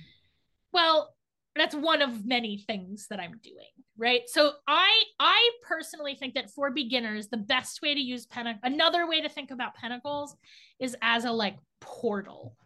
Well, 0.72 1.14
that's 1.54 1.74
one 1.74 2.00
of 2.02 2.24
many 2.24 2.64
things 2.66 3.06
that 3.10 3.20
I'm 3.20 3.38
doing, 3.42 3.72
right? 3.98 4.22
So 4.26 4.52
I 4.66 5.02
I 5.18 5.50
personally 5.62 6.14
think 6.14 6.34
that 6.34 6.50
for 6.50 6.70
beginners, 6.70 7.28
the 7.28 7.36
best 7.36 7.82
way 7.82 7.94
to 7.94 8.00
use 8.00 8.26
pentacle, 8.26 8.60
another 8.62 9.06
way 9.06 9.20
to 9.20 9.28
think 9.28 9.50
about 9.50 9.74
pentacles 9.74 10.36
is 10.80 10.96
as 11.02 11.24
a 11.24 11.32
like 11.32 11.56
portal. 11.80 12.56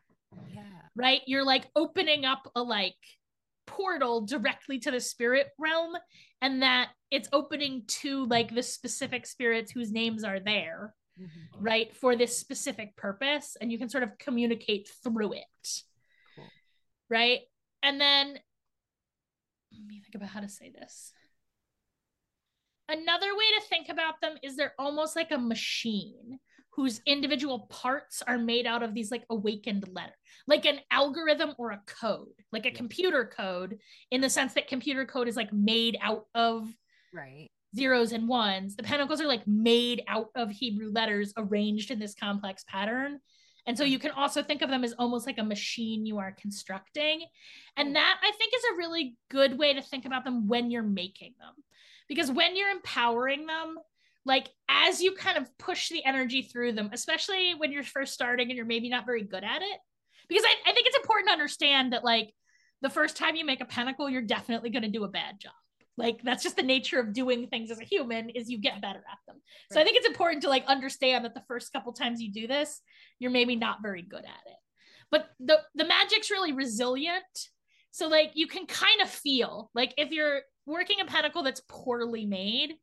Yeah. 0.52 0.62
Right? 0.94 1.22
You're 1.26 1.44
like 1.44 1.66
opening 1.74 2.24
up 2.24 2.50
a 2.54 2.62
like 2.62 2.94
portal 3.66 4.20
directly 4.20 4.78
to 4.80 4.90
the 4.90 5.00
spirit 5.00 5.48
realm 5.58 5.94
and 6.40 6.62
that 6.62 6.90
it's 7.10 7.28
opening 7.32 7.82
to 7.86 8.26
like 8.26 8.54
the 8.54 8.62
specific 8.62 9.26
spirits 9.26 9.72
whose 9.72 9.92
names 9.92 10.24
are 10.24 10.40
there. 10.40 10.94
Mm-hmm. 11.20 11.64
Right? 11.64 11.96
For 11.96 12.14
this 12.14 12.38
specific 12.38 12.96
purpose 12.96 13.56
and 13.60 13.72
you 13.72 13.78
can 13.78 13.88
sort 13.88 14.02
of 14.02 14.18
communicate 14.18 14.90
through 15.02 15.32
it. 15.32 15.82
Cool. 16.34 16.44
Right? 17.08 17.40
And 17.82 18.00
then 18.00 18.38
let 19.72 19.86
me 19.86 20.00
think 20.00 20.14
about 20.14 20.28
how 20.28 20.40
to 20.40 20.48
say 20.48 20.70
this. 20.70 21.12
Another 22.88 23.34
way 23.34 23.44
to 23.58 23.66
think 23.68 23.88
about 23.88 24.20
them 24.20 24.36
is 24.42 24.56
they're 24.56 24.74
almost 24.78 25.16
like 25.16 25.32
a 25.32 25.38
machine 25.38 26.38
whose 26.76 27.00
individual 27.06 27.60
parts 27.70 28.22
are 28.26 28.36
made 28.36 28.66
out 28.66 28.82
of 28.82 28.92
these 28.92 29.10
like 29.10 29.24
awakened 29.30 29.88
letter, 29.88 30.12
like 30.46 30.66
an 30.66 30.78
algorithm 30.90 31.54
or 31.56 31.70
a 31.70 31.82
code, 31.86 32.28
like 32.52 32.66
a 32.66 32.70
computer 32.70 33.24
code, 33.24 33.78
in 34.10 34.20
the 34.20 34.28
sense 34.28 34.52
that 34.52 34.68
computer 34.68 35.06
code 35.06 35.26
is 35.26 35.36
like 35.36 35.50
made 35.54 35.96
out 36.02 36.26
of 36.34 36.68
right 37.14 37.48
zeros 37.74 38.12
and 38.12 38.28
ones. 38.28 38.76
The 38.76 38.82
pentacles 38.82 39.22
are 39.22 39.26
like 39.26 39.46
made 39.46 40.02
out 40.06 40.28
of 40.34 40.50
Hebrew 40.50 40.90
letters 40.90 41.32
arranged 41.36 41.90
in 41.90 41.98
this 41.98 42.14
complex 42.14 42.62
pattern. 42.68 43.20
And 43.66 43.76
so 43.76 43.82
you 43.82 43.98
can 43.98 44.12
also 44.12 44.42
think 44.42 44.62
of 44.62 44.70
them 44.70 44.84
as 44.84 44.92
almost 44.98 45.26
like 45.26 45.38
a 45.38 45.44
machine 45.44 46.06
you 46.06 46.18
are 46.18 46.36
constructing. 46.38 47.24
And 47.76 47.96
that 47.96 48.18
I 48.22 48.32
think 48.38 48.52
is 48.54 48.64
a 48.64 48.76
really 48.76 49.16
good 49.30 49.58
way 49.58 49.72
to 49.74 49.82
think 49.82 50.04
about 50.04 50.24
them 50.24 50.46
when 50.46 50.70
you're 50.70 50.82
making 50.82 51.34
them. 51.40 51.54
Because 52.06 52.30
when 52.30 52.54
you're 52.54 52.70
empowering 52.70 53.46
them, 53.46 53.78
like 54.26 54.50
as 54.68 55.00
you 55.00 55.14
kind 55.14 55.38
of 55.38 55.48
push 55.58 55.88
the 55.88 56.04
energy 56.04 56.42
through 56.42 56.72
them, 56.72 56.90
especially 56.92 57.54
when 57.56 57.72
you're 57.72 57.84
first 57.84 58.12
starting 58.12 58.48
and 58.48 58.56
you're 58.56 58.66
maybe 58.66 58.90
not 58.90 59.06
very 59.06 59.22
good 59.22 59.44
at 59.44 59.62
it. 59.62 59.78
Because 60.28 60.44
I, 60.44 60.70
I 60.70 60.74
think 60.74 60.86
it's 60.86 60.96
important 60.96 61.28
to 61.28 61.32
understand 61.32 61.92
that 61.92 62.04
like 62.04 62.34
the 62.82 62.90
first 62.90 63.16
time 63.16 63.36
you 63.36 63.44
make 63.44 63.62
a 63.62 63.66
pentacle, 63.66 64.10
you're 64.10 64.22
definitely 64.22 64.70
going 64.70 64.82
to 64.82 64.90
do 64.90 65.04
a 65.04 65.08
bad 65.08 65.40
job 65.40 65.52
like 65.96 66.22
that's 66.22 66.42
just 66.42 66.56
the 66.56 66.62
nature 66.62 67.00
of 67.00 67.12
doing 67.12 67.46
things 67.46 67.70
as 67.70 67.80
a 67.80 67.84
human 67.84 68.30
is 68.30 68.50
you 68.50 68.58
get 68.58 68.80
better 68.80 68.98
at 68.98 69.18
them 69.26 69.36
right. 69.36 69.74
so 69.74 69.80
i 69.80 69.84
think 69.84 69.96
it's 69.96 70.06
important 70.06 70.42
to 70.42 70.48
like 70.48 70.64
understand 70.66 71.24
that 71.24 71.34
the 71.34 71.42
first 71.48 71.72
couple 71.72 71.92
times 71.92 72.20
you 72.20 72.32
do 72.32 72.46
this 72.46 72.80
you're 73.18 73.30
maybe 73.30 73.56
not 73.56 73.82
very 73.82 74.02
good 74.02 74.24
at 74.24 74.46
it 74.46 74.58
but 75.10 75.28
the 75.40 75.58
the 75.74 75.84
magic's 75.84 76.30
really 76.30 76.52
resilient 76.52 77.24
so 77.90 78.08
like 78.08 78.32
you 78.34 78.46
can 78.46 78.66
kind 78.66 79.00
of 79.00 79.08
feel 79.08 79.70
like 79.74 79.94
if 79.96 80.10
you're 80.10 80.40
working 80.66 81.00
a 81.00 81.06
pentacle 81.06 81.42
that's 81.42 81.62
poorly 81.68 82.26
made 82.26 82.74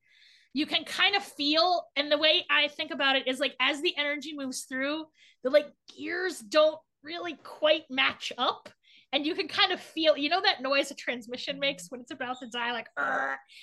you 0.54 0.66
can 0.66 0.84
kind 0.86 1.16
of 1.16 1.24
feel 1.24 1.86
and 1.96 2.12
the 2.12 2.18
way 2.18 2.46
i 2.50 2.68
think 2.68 2.92
about 2.92 3.16
it 3.16 3.28
is 3.28 3.40
like 3.40 3.56
as 3.60 3.82
the 3.82 3.96
energy 3.98 4.34
moves 4.36 4.62
through 4.62 5.06
the 5.44 5.50
like 5.50 5.68
gears 5.98 6.40
don't 6.40 6.80
really 7.04 7.36
quite 7.44 7.84
match 7.90 8.32
up 8.38 8.70
and 9.12 9.26
you 9.26 9.36
can 9.36 9.48
kind 9.48 9.72
of 9.72 9.80
feel 9.80 10.18
you 10.18 10.30
know 10.30 10.42
that 10.42 10.62
noise 10.62 10.90
a 10.92 10.96
transmission 10.96 11.60
makes 11.60 11.90
when 11.90 12.02
it's 12.02 12.12
about 12.12 12.40
to 12.40 12.48
die 12.48 12.72
like 12.72 12.88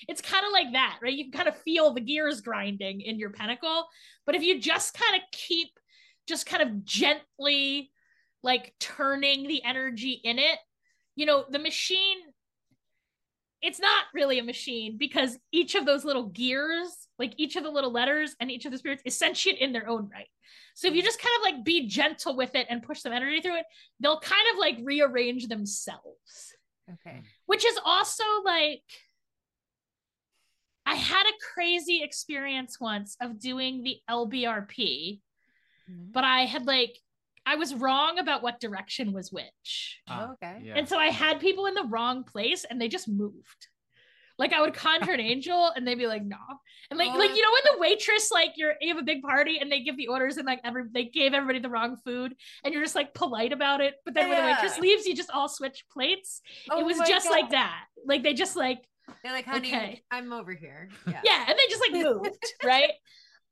it's 0.09 0.21
kind 0.21 0.45
of 0.47 0.53
like 0.53 0.73
that 0.73 0.99
right? 1.03 1.15
You 1.15 1.25
can 1.25 1.33
kind 1.33 1.49
of 1.49 1.57
feel 1.59 1.93
the 1.93 2.01
gears 2.01 2.41
grinding 2.41 3.01
in 3.01 3.19
your 3.19 3.31
pentacle 3.31 3.87
but 4.27 4.35
if 4.35 4.43
you 4.43 4.61
just 4.61 4.95
kind 4.95 5.17
of 5.17 5.23
keep 5.33 5.69
just 6.29 6.47
kind 6.47 6.63
of 6.63 6.85
gently 6.85 7.91
like 8.43 8.75
turning 8.79 9.47
the 9.47 9.63
energy 9.65 10.21
in 10.23 10.39
it 10.39 10.59
you 11.17 11.27
know 11.27 11.45
the 11.51 11.59
machine 11.59 12.19
it's 13.63 13.81
not 13.81 14.05
really 14.15 14.39
a 14.39 14.45
machine 14.45 14.97
because 14.99 15.39
each 15.53 15.75
of 15.75 15.85
those 15.85 16.05
little 16.05 16.27
gears 16.27 17.09
like 17.19 17.35
each 17.37 17.57
of 17.57 17.63
the 17.63 17.71
little 17.71 17.93
letters 17.93 18.35
and 18.41 18.51
each 18.51 18.65
of 18.65 18.73
the 18.73 18.79
spirits 18.79 19.03
is 19.05 19.17
sentient 19.17 19.59
in 19.59 19.73
their 19.73 19.89
own 19.89 20.09
right 20.13 20.29
so 20.75 20.89
if 20.89 20.95
you 20.95 21.03
just 21.03 21.21
kind 21.21 21.35
of 21.37 21.43
like 21.43 21.65
be 21.65 21.87
gentle 21.87 22.37
with 22.37 22.55
it 22.55 22.67
and 22.71 22.83
push 22.83 23.01
some 23.01 23.13
energy 23.13 23.41
through 23.41 23.59
it, 23.59 23.67
they'll 24.01 24.21
kind 24.21 24.43
of 24.53 24.59
like 24.59 24.79
rearrange 24.83 25.49
themselves. 25.49 26.55
Okay. 26.91 27.21
Which 27.47 27.65
is 27.65 27.79
also 27.85 28.25
like 28.45 28.83
I 30.87 30.95
had 30.95 31.25
a 31.25 31.53
crazy 31.53 32.03
experience 32.03 32.81
once 32.81 33.17
of 33.21 33.39
doing 33.39 33.83
the 33.83 33.99
LBRP, 34.09 35.21
mm-hmm. 35.91 36.11
but 36.11 36.25
I 36.25 36.47
had 36.47 36.67
like 36.67 36.99
I 37.47 37.57
was 37.57 37.75
wrong 37.75 38.19
about 38.19 38.43
what 38.43 38.61
direction 38.61 39.13
was 39.13 39.33
which. 39.33 40.01
Ah, 40.09 40.29
oh, 40.29 40.33
okay. 40.35 40.61
Yeah. 40.65 40.75
And 40.77 40.89
so 40.89 40.99
I 40.99 41.07
had 41.07 41.41
people 41.41 41.67
in 41.67 41.75
the 41.75 41.85
wrong 41.85 42.25
place 42.25 42.65
and 42.69 42.81
they 42.81 42.89
just 42.89 43.09
moved. 43.09 43.69
Like 44.39 44.53
I 44.53 44.61
would 44.61 44.75
conjure 44.75 45.13
an 45.13 45.21
angel 45.21 45.71
and 45.75 45.87
they'd 45.87 45.97
be 45.97 46.07
like, 46.07 46.25
no. 46.25 46.37
And 46.91 46.99
like, 46.99 47.11
oh, 47.13 47.19
like 47.19 47.31
you 47.31 47.43
know, 47.43 47.51
when 47.53 47.77
the 47.77 47.81
waitress, 47.81 48.31
like 48.31 48.53
you're 48.57 48.75
you 48.81 48.89
have 48.89 48.99
a 48.99 49.05
big 49.05 49.23
party 49.23 49.59
and 49.61 49.71
they 49.71 49.81
give 49.81 49.97
the 49.97 50.09
orders 50.09 50.39
and 50.39 50.47
like 50.47 50.61
every 50.65 50.85
they 50.93 51.05
gave 51.05 51.35
everybody 51.35 51.59
the 51.59 51.69
wrong 51.69 51.97
food 52.05 52.35
and 52.65 52.73
you're 52.73 52.83
just 52.83 52.95
like 52.95 53.15
polite 53.15 53.53
about 53.53 53.81
it. 53.81 53.95
But 54.05 54.15
then 54.15 54.29
yeah. 54.29 54.35
when 54.35 54.45
the 54.45 54.53
waitress 54.53 54.79
leaves, 54.79 55.07
you 55.07 55.15
just 55.15 55.31
all 55.31 55.49
switch 55.49 55.85
plates. 55.93 56.41
Oh 56.71 56.81
it 56.81 56.85
was 56.85 56.99
just 57.07 57.29
God. 57.29 57.33
like 57.33 57.51
that. 57.51 57.85
Like 58.07 58.23
they 58.23 58.35
just 58.35 58.57
like 58.57 58.79
they're 59.23 59.33
like, 59.33 59.45
honey, 59.45 59.69
okay. 59.69 60.03
I'm 60.11 60.33
over 60.33 60.53
here. 60.53 60.89
Yeah. 61.07 61.21
yeah. 61.25 61.45
And 61.49 61.59
they 61.59 61.69
just 61.69 61.81
like 61.81 61.93
moved, 61.93 62.45
right? 62.65 62.91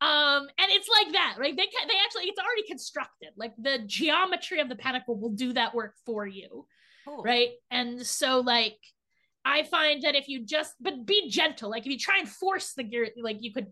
Um, 0.00 0.42
and 0.42 0.70
it's 0.70 0.88
like 0.88 1.12
that, 1.12 1.36
right? 1.38 1.56
They 1.56 1.66
can, 1.66 1.88
they 1.88 1.94
actually 2.04 2.24
it's 2.24 2.38
already 2.38 2.66
constructed. 2.68 3.30
Like 3.36 3.52
the 3.58 3.80
geometry 3.86 4.60
of 4.60 4.68
the 4.68 4.76
pentacle 4.76 5.18
will 5.18 5.30
do 5.30 5.52
that 5.54 5.74
work 5.74 5.94
for 6.06 6.26
you. 6.26 6.66
Cool. 7.06 7.22
Right. 7.22 7.50
And 7.70 8.06
so 8.06 8.40
like 8.40 8.78
I 9.44 9.62
find 9.64 10.02
that 10.02 10.14
if 10.14 10.28
you 10.28 10.44
just 10.44 10.74
but 10.80 11.06
be 11.06 11.30
gentle, 11.30 11.70
like 11.70 11.86
if 11.86 11.92
you 11.92 11.98
try 11.98 12.18
and 12.18 12.28
force 12.28 12.74
the 12.74 12.84
gear, 12.84 13.08
like 13.20 13.38
you 13.40 13.52
could 13.52 13.68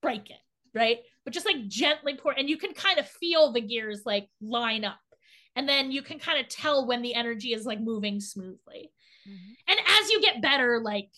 break 0.00 0.30
it, 0.30 0.40
right? 0.74 0.98
But 1.24 1.34
just 1.34 1.46
like 1.46 1.66
gently 1.66 2.14
pour, 2.14 2.32
and 2.32 2.48
you 2.48 2.56
can 2.56 2.72
kind 2.72 2.98
of 2.98 3.08
feel 3.08 3.52
the 3.52 3.60
gears 3.60 4.02
like 4.04 4.28
line 4.40 4.84
up, 4.84 4.98
and 5.56 5.68
then 5.68 5.90
you 5.90 6.02
can 6.02 6.18
kind 6.18 6.38
of 6.38 6.48
tell 6.48 6.86
when 6.86 7.02
the 7.02 7.14
energy 7.14 7.52
is 7.52 7.66
like 7.66 7.80
moving 7.80 8.20
smoothly. 8.20 8.92
Mm-hmm. 9.28 9.52
And 9.68 9.80
as 10.00 10.10
you 10.10 10.20
get 10.20 10.42
better, 10.42 10.80
like 10.82 11.10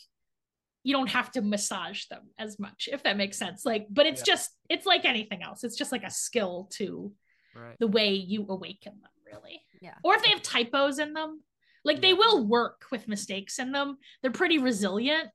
you 0.82 0.94
don't 0.94 1.10
have 1.10 1.30
to 1.32 1.42
massage 1.42 2.06
them 2.06 2.22
as 2.38 2.58
much, 2.58 2.88
if 2.90 3.02
that 3.02 3.16
makes 3.16 3.36
sense. 3.36 3.64
Like, 3.64 3.86
but 3.90 4.06
it's 4.06 4.22
yeah. 4.26 4.34
just 4.34 4.50
it's 4.68 4.86
like 4.86 5.04
anything 5.04 5.42
else. 5.42 5.64
It's 5.64 5.76
just 5.76 5.92
like 5.92 6.04
a 6.04 6.10
skill 6.10 6.68
to 6.74 7.12
right. 7.54 7.76
the 7.78 7.86
way 7.86 8.12
you 8.14 8.46
awaken 8.48 8.94
them, 9.00 9.10
really. 9.26 9.62
Yeah. 9.80 9.94
Or 10.02 10.14
if 10.14 10.22
they 10.22 10.30
have 10.30 10.42
typos 10.42 10.98
in 10.98 11.12
them, 11.12 11.42
like 11.84 11.96
yeah. 11.96 12.00
they 12.02 12.14
will 12.14 12.46
work 12.46 12.86
with 12.90 13.08
mistakes 13.08 13.58
in 13.58 13.72
them. 13.72 13.98
They're 14.22 14.30
pretty 14.30 14.58
resilient, 14.58 15.28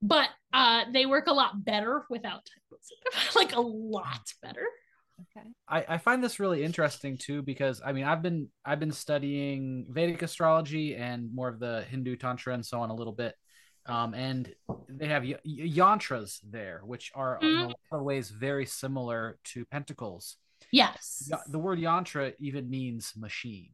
but 0.00 0.28
uh, 0.52 0.84
they 0.92 1.06
work 1.06 1.26
a 1.26 1.32
lot 1.32 1.64
better 1.64 2.04
without 2.08 2.46
typos. 2.46 3.34
like 3.36 3.54
a 3.54 3.60
lot 3.60 4.32
better. 4.42 4.66
Okay. 5.36 5.46
I, 5.68 5.94
I 5.94 5.98
find 5.98 6.22
this 6.22 6.40
really 6.40 6.64
interesting 6.64 7.16
too 7.16 7.42
because 7.42 7.80
I 7.84 7.92
mean 7.92 8.04
I've 8.04 8.22
been 8.22 8.48
I've 8.64 8.80
been 8.80 8.92
studying 8.92 9.86
Vedic 9.88 10.22
astrology 10.22 10.96
and 10.96 11.32
more 11.34 11.48
of 11.48 11.60
the 11.60 11.84
Hindu 11.90 12.16
tantra 12.16 12.54
and 12.54 12.64
so 12.64 12.80
on 12.80 12.90
a 12.90 12.94
little 12.94 13.12
bit, 13.12 13.34
um, 13.86 14.14
and 14.14 14.54
they 14.88 15.08
have 15.08 15.24
y- 15.24 15.38
yantras 15.44 16.38
there, 16.42 16.82
which 16.84 17.10
are 17.14 17.38
mm-hmm. 17.38 17.46
in 17.46 17.56
a 17.56 17.66
lot 17.66 17.76
of 17.92 18.02
ways 18.02 18.30
very 18.30 18.66
similar 18.66 19.38
to 19.44 19.64
pentacles. 19.64 20.36
Yes. 20.70 21.30
The 21.48 21.58
word 21.58 21.78
yantra 21.78 22.32
even 22.38 22.70
means 22.70 23.12
machine. 23.16 23.70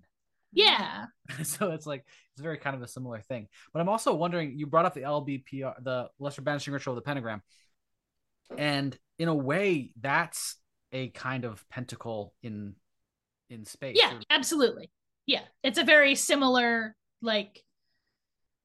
Yeah. 0.53 1.07
so 1.43 1.71
it's 1.71 1.87
like 1.87 2.05
it's 2.33 2.43
very 2.43 2.59
kind 2.59 2.75
of 2.75 2.83
a 2.83 2.89
similar 2.89 3.21
thing. 3.21 3.49
But 3.73 3.81
I'm 3.81 3.89
also 3.89 4.15
wondering. 4.15 4.59
You 4.59 4.67
brought 4.67 4.87
up 4.87 4.95
the 4.95 5.03
LBPR, 5.03 5.83
the 5.83 6.09
Lesser 6.19 6.43
Banishing 6.43 6.73
Ritual 6.73 6.93
of 6.93 6.97
the 6.97 7.03
Pentagram, 7.03 7.43
and 8.57 8.97
in 9.19 9.29
a 9.29 9.35
way, 9.35 9.93
that's 10.01 10.57
a 10.93 11.09
kind 11.09 11.45
of 11.45 11.65
pentacle 11.69 12.35
in 12.43 12.75
in 13.51 13.65
space. 13.65 13.97
Yeah, 13.99 14.15
or... 14.15 14.21
absolutely. 14.31 14.91
Yeah, 15.27 15.43
it's 15.63 15.79
a 15.79 15.85
very 15.85 16.15
similar 16.15 16.97
like. 17.23 17.63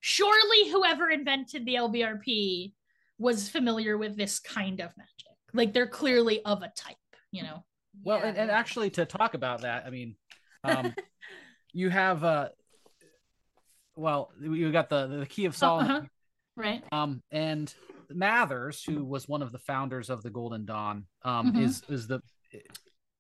Surely, 0.05 0.69
whoever 0.69 1.09
invented 1.09 1.65
the 1.65 1.75
LBRP 1.75 2.73
was 3.17 3.47
familiar 3.47 3.97
with 3.97 4.17
this 4.17 4.37
kind 4.37 4.81
of 4.81 4.91
magic. 4.97 5.37
Like 5.53 5.71
they're 5.71 5.87
clearly 5.87 6.43
of 6.43 6.61
a 6.61 6.67
type, 6.75 6.97
you 7.31 7.41
know. 7.41 7.63
Well, 8.03 8.19
yeah, 8.19 8.25
and, 8.25 8.37
and 8.37 8.51
actually 8.51 8.89
to 8.91 9.05
talk 9.05 9.33
about 9.33 9.61
that, 9.61 9.85
I 9.85 9.91
mean, 9.91 10.17
um, 10.65 10.93
you 11.71 11.89
have 11.89 12.21
uh, 12.25 12.49
well, 13.95 14.33
you 14.41 14.73
got 14.73 14.89
the 14.89 15.07
the 15.07 15.25
key 15.25 15.45
of 15.45 15.55
Solomon, 15.55 15.91
uh-huh. 15.91 16.05
right? 16.57 16.83
Um, 16.91 17.23
and 17.31 17.73
Mathers, 18.09 18.83
who 18.83 19.05
was 19.05 19.29
one 19.29 19.41
of 19.41 19.53
the 19.53 19.59
founders 19.59 20.09
of 20.09 20.21
the 20.21 20.29
Golden 20.29 20.65
Dawn, 20.65 21.05
um, 21.23 21.53
mm-hmm. 21.53 21.63
is 21.63 21.81
is 21.87 22.07
the 22.07 22.21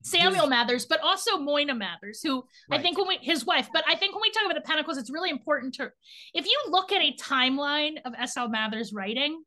Samuel 0.03 0.47
Mathers, 0.47 0.85
but 0.85 0.99
also 1.01 1.37
Moina 1.37 1.73
Mathers, 1.73 2.21
who 2.21 2.43
right. 2.69 2.79
I 2.79 2.83
think 2.83 2.97
when 2.97 3.07
we 3.07 3.17
his 3.21 3.45
wife, 3.45 3.69
but 3.73 3.83
I 3.87 3.95
think 3.95 4.13
when 4.13 4.21
we 4.21 4.31
talk 4.31 4.43
about 4.45 4.55
the 4.55 4.67
Pentacles, 4.67 4.97
it's 4.97 5.11
really 5.11 5.29
important 5.29 5.73
to 5.75 5.91
if 6.33 6.45
you 6.45 6.57
look 6.69 6.91
at 6.91 7.01
a 7.01 7.15
timeline 7.15 7.95
of 8.05 8.13
S.L. 8.17 8.49
Mathers 8.49 8.93
writing 8.93 9.43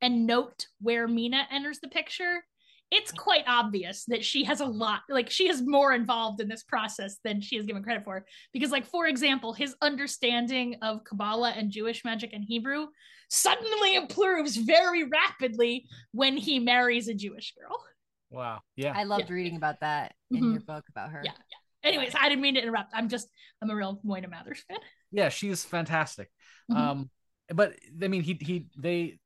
and 0.00 0.26
note 0.26 0.66
where 0.80 1.08
Mina 1.08 1.46
enters 1.50 1.80
the 1.80 1.88
picture, 1.88 2.44
it's 2.92 3.10
quite 3.10 3.42
obvious 3.48 4.04
that 4.04 4.24
she 4.24 4.44
has 4.44 4.60
a 4.60 4.66
lot 4.66 5.00
like 5.08 5.28
she 5.28 5.48
is 5.48 5.60
more 5.62 5.92
involved 5.92 6.40
in 6.40 6.48
this 6.48 6.62
process 6.62 7.18
than 7.24 7.40
she 7.40 7.56
is 7.56 7.66
given 7.66 7.82
credit 7.82 8.04
for 8.04 8.24
because 8.52 8.70
like 8.70 8.86
for 8.86 9.08
example 9.08 9.52
his 9.52 9.74
understanding 9.82 10.76
of 10.82 11.02
kabbalah 11.02 11.50
and 11.50 11.72
jewish 11.72 12.04
magic 12.04 12.32
and 12.32 12.44
hebrew 12.44 12.86
suddenly 13.28 13.96
improves 13.96 14.56
very 14.56 15.02
rapidly 15.02 15.84
when 16.12 16.36
he 16.36 16.60
marries 16.60 17.08
a 17.08 17.14
jewish 17.14 17.52
girl 17.58 17.76
wow 18.30 18.60
yeah 18.76 18.92
i 18.96 19.04
loved 19.04 19.28
yeah. 19.28 19.34
reading 19.34 19.56
about 19.56 19.80
that 19.80 20.14
in 20.30 20.38
mm-hmm. 20.38 20.52
your 20.52 20.60
book 20.60 20.84
about 20.88 21.10
her 21.10 21.22
yeah, 21.24 21.32
yeah 21.32 21.88
anyways 21.88 22.14
i 22.18 22.28
didn't 22.28 22.42
mean 22.42 22.54
to 22.54 22.60
interrupt 22.60 22.90
i'm 22.94 23.08
just 23.08 23.28
i'm 23.62 23.70
a 23.70 23.74
real 23.74 24.00
moina 24.04 24.28
mathers 24.28 24.64
fan 24.68 24.78
yeah 25.12 25.28
she's 25.28 25.64
fantastic 25.64 26.28
mm-hmm. 26.70 26.80
um 26.80 27.10
but 27.54 27.74
i 28.02 28.08
mean 28.08 28.22
he 28.22 28.36
he 28.40 28.66
they 28.76 29.18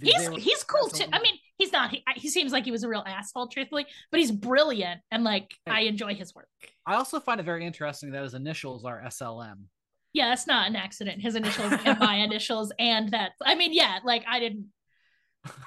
he's 0.00 0.28
he's 0.38 0.64
cool 0.64 0.88
too. 0.88 1.04
I 1.12 1.20
mean, 1.20 1.34
he's 1.58 1.72
not. 1.72 1.90
He, 1.90 2.02
he 2.16 2.28
seems 2.28 2.52
like 2.52 2.64
he 2.64 2.70
was 2.70 2.82
a 2.82 2.88
real 2.88 3.04
asshole, 3.06 3.48
truthfully, 3.48 3.86
but 4.10 4.20
he's 4.20 4.30
brilliant 4.30 5.00
and 5.10 5.24
like 5.24 5.54
I 5.66 5.82
enjoy 5.82 6.14
his 6.14 6.34
work. 6.34 6.48
I 6.86 6.94
also 6.94 7.20
find 7.20 7.40
it 7.40 7.44
very 7.44 7.66
interesting 7.66 8.10
that 8.12 8.22
his 8.22 8.34
initials 8.34 8.84
are 8.84 9.02
SLM. 9.06 9.64
Yeah, 10.12 10.28
that's 10.28 10.46
not 10.46 10.68
an 10.68 10.76
accident. 10.76 11.22
His 11.22 11.36
initials 11.36 11.72
and 11.84 11.98
my 11.98 12.16
initials, 12.28 12.72
and 12.78 13.10
that. 13.12 13.32
I 13.44 13.54
mean, 13.54 13.72
yeah, 13.72 13.98
like 14.04 14.24
I 14.28 14.40
didn't. 14.40 14.66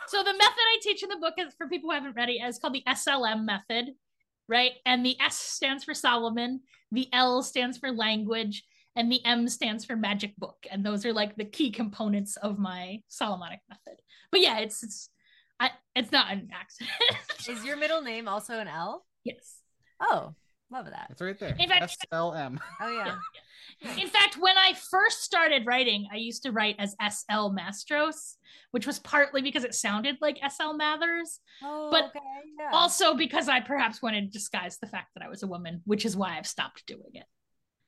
So 0.08 0.24
the 0.24 0.34
method 0.34 0.42
I 0.42 0.80
teach 0.82 1.04
in 1.04 1.10
the 1.10 1.18
book 1.18 1.34
is 1.38 1.54
for 1.56 1.68
people 1.68 1.90
who 1.90 1.96
haven't 1.96 2.16
read 2.16 2.30
it 2.30 2.42
is 2.42 2.60
called 2.60 2.74
the 2.74 2.84
SLM 2.88 3.46
method, 3.46 3.94
right? 4.48 4.74
And 4.86 5.06
the 5.06 5.20
S 5.20 5.38
stands 5.38 5.84
for 5.84 5.94
Solomon, 5.94 6.62
the 6.92 7.08
L 7.12 7.42
stands 7.44 7.78
for 7.78 7.92
language, 7.92 8.64
and 8.96 9.12
the 9.12 9.24
M 9.26 9.48
stands 9.48 9.84
for 9.84 9.96
magic 9.96 10.36
book. 10.38 10.66
And 10.72 10.86
those 10.86 11.06
are 11.06 11.14
like 11.14 11.36
the 11.36 11.46
key 11.46 11.72
components 11.72 12.38
of 12.38 12.58
my 12.58 13.02
Solomonic 13.10 13.60
method. 13.70 14.00
But 14.32 14.42
yeah, 14.42 14.60
it's 14.60 14.84
it's 14.84 15.10
I, 15.60 15.72
it's 15.96 16.12
not 16.12 16.32
an 16.32 16.50
accident. 16.54 16.92
Is 17.50 17.66
your 17.66 17.78
middle 17.78 18.02
name 18.02 18.28
also 18.28 18.60
an 18.60 18.68
L? 18.68 19.06
Yes. 19.24 19.60
Oh, 20.00 20.36
love 20.76 20.86
that. 20.86 21.08
It's 21.10 21.22
right 21.22 21.40
there. 21.40 21.56
In 21.58 21.70
fact, 21.70 22.06
SLM. 22.12 22.60
Oh 22.82 22.92
yeah. 22.92 23.16
In 23.98 24.08
fact, 24.08 24.38
when 24.38 24.58
I 24.58 24.74
first 24.74 25.24
started 25.24 25.66
writing, 25.66 26.08
I 26.12 26.16
used 26.16 26.44
to 26.44 26.52
write 26.52 26.76
as 26.80 26.96
SL 27.02 27.50
Mastros, 27.50 28.36
which 28.72 28.88
was 28.88 29.00
partly 29.00 29.42
because 29.42 29.64
it 29.64 29.76
sounded 29.76 30.18
like 30.22 30.38
SL 30.38 30.74
Mathers, 30.74 31.40
oh, 31.62 31.90
but 31.92 32.06
okay, 32.06 32.20
yeah. 32.60 32.70
also 32.72 33.16
because 33.16 33.50
I 33.50 33.60
perhaps 33.60 34.02
wanted 34.02 34.22
to 34.22 34.38
disguise 34.38 34.78
the 34.78 34.88
fact 34.88 35.10
that 35.16 35.26
I 35.26 35.30
was 35.30 35.44
a 35.44 35.48
woman, 35.48 35.82
which 35.86 36.06
is 36.06 36.16
why 36.16 36.38
I've 36.38 36.48
stopped 36.48 36.86
doing 36.86 37.12
it. 37.14 37.26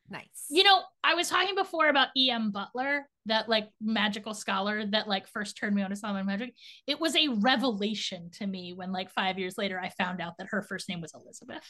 Nice. 0.09 0.45
You 0.49 0.63
know, 0.63 0.81
I 1.03 1.15
was 1.15 1.29
talking 1.29 1.55
before 1.55 1.89
about 1.89 2.09
E.M. 2.15 2.51
Butler, 2.51 3.07
that 3.27 3.49
like 3.49 3.69
magical 3.81 4.33
scholar 4.33 4.85
that 4.85 5.07
like 5.07 5.27
first 5.27 5.57
turned 5.57 5.75
me 5.75 5.81
on 5.81 5.89
to 5.89 5.95
Solomon 5.95 6.25
magic. 6.25 6.53
It 6.87 6.99
was 6.99 7.15
a 7.15 7.27
revelation 7.27 8.29
to 8.33 8.47
me 8.47 8.73
when 8.73 8.91
like 8.91 9.11
five 9.11 9.37
years 9.37 9.57
later 9.57 9.79
I 9.79 9.89
found 9.89 10.21
out 10.21 10.33
that 10.37 10.47
her 10.51 10.61
first 10.63 10.89
name 10.89 11.01
was 11.01 11.13
Elizabeth. 11.13 11.63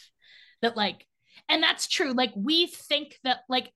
That 0.61 0.77
like, 0.77 1.05
and 1.49 1.61
that's 1.61 1.87
true. 1.87 2.13
Like 2.13 2.31
we 2.35 2.67
think 2.67 3.17
that 3.23 3.39
like 3.49 3.71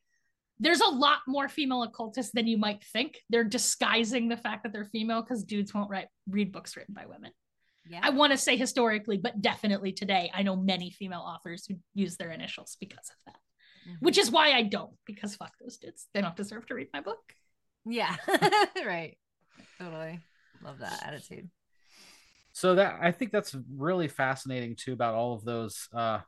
there's 0.60 0.82
a 0.82 0.88
lot 0.88 1.20
more 1.28 1.50
female 1.50 1.84
occultists 1.84 2.32
than 2.34 2.48
you 2.48 2.58
might 2.58 2.84
think. 2.84 3.18
They're 3.30 3.44
disguising 3.44 4.30
the 4.30 4.38
fact 4.38 4.64
that 4.64 4.74
they're 4.74 4.86
female 4.86 5.22
because 5.22 5.44
dudes 5.44 5.74
won't 5.74 5.90
write 5.90 6.08
read 6.30 6.52
books 6.52 6.78
written 6.78 6.94
by 6.94 7.08
women. 7.08 7.32
Yeah. 7.90 8.02
I 8.04 8.12
want 8.12 8.32
to 8.32 8.38
say 8.38 8.58
historically, 8.58 9.18
but 9.18 9.42
definitely 9.42 9.92
today, 9.92 10.30
I 10.32 10.44
know 10.44 10.56
many 10.56 10.92
female 10.92 11.22
authors 11.22 11.66
who 11.68 11.76
use 11.96 12.16
their 12.16 12.30
initials 12.30 12.78
because 12.80 13.10
of 13.10 13.16
that 13.26 13.40
mm-hmm. 13.88 14.06
which 14.06 14.18
is 14.18 14.32
why 14.32 14.54
I 14.54 14.64
don't, 14.64 14.94
because 15.06 15.36
fuck 15.36 15.54
those 15.60 15.78
dudes. 15.78 16.08
They 16.14 16.22
don't 16.22 16.36
deserve 16.36 16.66
to 16.68 16.76
read 16.76 16.90
my 16.94 17.02
book. 17.02 17.34
Yeah. 17.86 18.16
right. 18.86 19.18
Totally. 19.80 20.20
Love 20.64 20.80
that 20.80 21.04
attitude. 21.06 21.50
So 22.54 22.76
that 22.76 23.00
I 23.02 23.12
think 23.12 23.32
that's 23.32 23.56
really 23.76 24.08
fascinating 24.08 24.76
too 24.76 24.94
about 24.94 25.16
all 25.16 25.34
of 25.34 25.46
those 25.46 25.88
uh, 25.94 26.20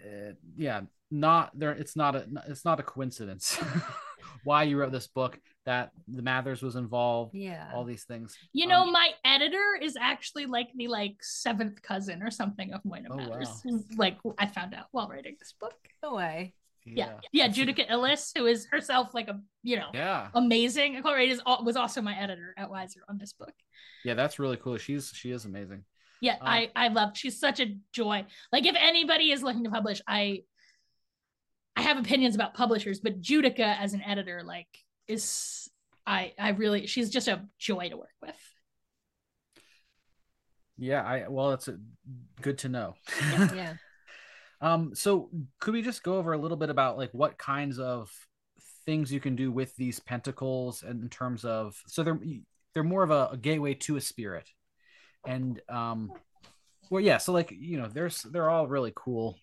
uh 0.00 0.32
yeah, 0.56 0.82
not 1.10 1.58
there 1.58 1.72
it's 1.72 1.96
not 1.96 2.16
a 2.16 2.26
it's 2.48 2.64
not 2.64 2.80
a 2.80 2.82
coincidence 2.82 3.58
why 4.44 4.62
you 4.62 4.78
wrote 4.78 4.92
this 4.92 5.06
book 5.06 5.38
that 5.68 5.90
the 6.08 6.22
Mathers 6.22 6.62
was 6.62 6.76
involved. 6.76 7.34
Yeah. 7.34 7.70
All 7.74 7.84
these 7.84 8.04
things. 8.04 8.34
You 8.54 8.66
know, 8.66 8.84
um, 8.84 8.92
my 8.92 9.10
editor 9.22 9.78
is 9.82 9.98
actually 10.00 10.46
like 10.46 10.68
the 10.74 10.88
like 10.88 11.16
seventh 11.20 11.82
cousin 11.82 12.22
or 12.22 12.30
something 12.30 12.72
of 12.72 12.80
Moina 12.86 13.08
oh, 13.10 13.16
Mathers. 13.16 13.50
Wow. 13.66 13.80
Like 13.98 14.16
I 14.38 14.46
found 14.46 14.72
out 14.72 14.86
while 14.92 15.08
writing 15.08 15.36
this 15.38 15.52
book. 15.60 15.76
No 16.02 16.14
way. 16.14 16.54
Yeah. 16.86 17.18
Yeah. 17.32 17.48
yeah 17.48 17.48
Judika 17.48 17.86
Illes, 17.90 18.32
who 18.34 18.46
is 18.46 18.66
herself 18.72 19.12
like 19.12 19.28
a, 19.28 19.38
you 19.62 19.76
know, 19.76 19.90
yeah, 19.92 20.28
amazing. 20.32 21.02
Is, 21.04 21.42
was 21.44 21.76
also 21.76 22.00
my 22.00 22.18
editor 22.18 22.54
at 22.56 22.70
Weiser 22.70 23.04
on 23.06 23.18
this 23.18 23.34
book. 23.34 23.52
Yeah, 24.06 24.14
that's 24.14 24.38
really 24.38 24.56
cool. 24.56 24.78
She's, 24.78 25.12
she 25.14 25.32
is 25.32 25.44
amazing. 25.44 25.84
Yeah. 26.22 26.36
Um, 26.40 26.46
I, 26.46 26.70
I 26.74 26.88
love, 26.88 27.10
she's 27.14 27.38
such 27.38 27.60
a 27.60 27.76
joy. 27.92 28.24
Like 28.52 28.64
if 28.64 28.74
anybody 28.74 29.32
is 29.32 29.42
looking 29.42 29.64
to 29.64 29.70
publish, 29.70 30.00
I, 30.08 30.44
I 31.76 31.82
have 31.82 31.98
opinions 31.98 32.34
about 32.36 32.54
publishers, 32.54 33.00
but 33.00 33.20
Judika 33.20 33.78
as 33.78 33.92
an 33.92 34.02
editor, 34.02 34.42
like 34.42 34.66
is 35.08 35.68
I 36.06 36.32
I 36.38 36.50
really 36.50 36.86
she's 36.86 37.10
just 37.10 37.28
a 37.28 37.44
joy 37.58 37.88
to 37.88 37.96
work 37.96 38.14
with. 38.22 38.36
Yeah, 40.78 41.02
I 41.02 41.26
well, 41.28 41.52
it's 41.52 41.68
a, 41.68 41.78
good 42.40 42.58
to 42.58 42.68
know. 42.68 42.94
yeah. 43.20 43.74
um. 44.60 44.94
So, 44.94 45.28
could 45.58 45.74
we 45.74 45.82
just 45.82 46.04
go 46.04 46.16
over 46.16 46.32
a 46.32 46.38
little 46.38 46.56
bit 46.56 46.70
about 46.70 46.96
like 46.96 47.10
what 47.12 47.36
kinds 47.36 47.80
of 47.80 48.10
things 48.86 49.12
you 49.12 49.20
can 49.20 49.34
do 49.34 49.50
with 49.50 49.74
these 49.76 49.98
pentacles, 49.98 50.84
and 50.84 51.02
in 51.02 51.08
terms 51.08 51.44
of 51.44 51.76
so 51.88 52.04
they're 52.04 52.20
they're 52.74 52.84
more 52.84 53.02
of 53.02 53.10
a, 53.10 53.30
a 53.32 53.36
gateway 53.36 53.74
to 53.74 53.96
a 53.96 54.00
spirit, 54.00 54.48
and 55.26 55.60
um, 55.68 56.12
well, 56.90 57.02
yeah. 57.02 57.18
So 57.18 57.32
like 57.32 57.50
you 57.50 57.78
know, 57.78 57.88
there's 57.88 58.22
they're 58.22 58.48
all 58.48 58.68
really 58.68 58.92
cool 58.94 59.36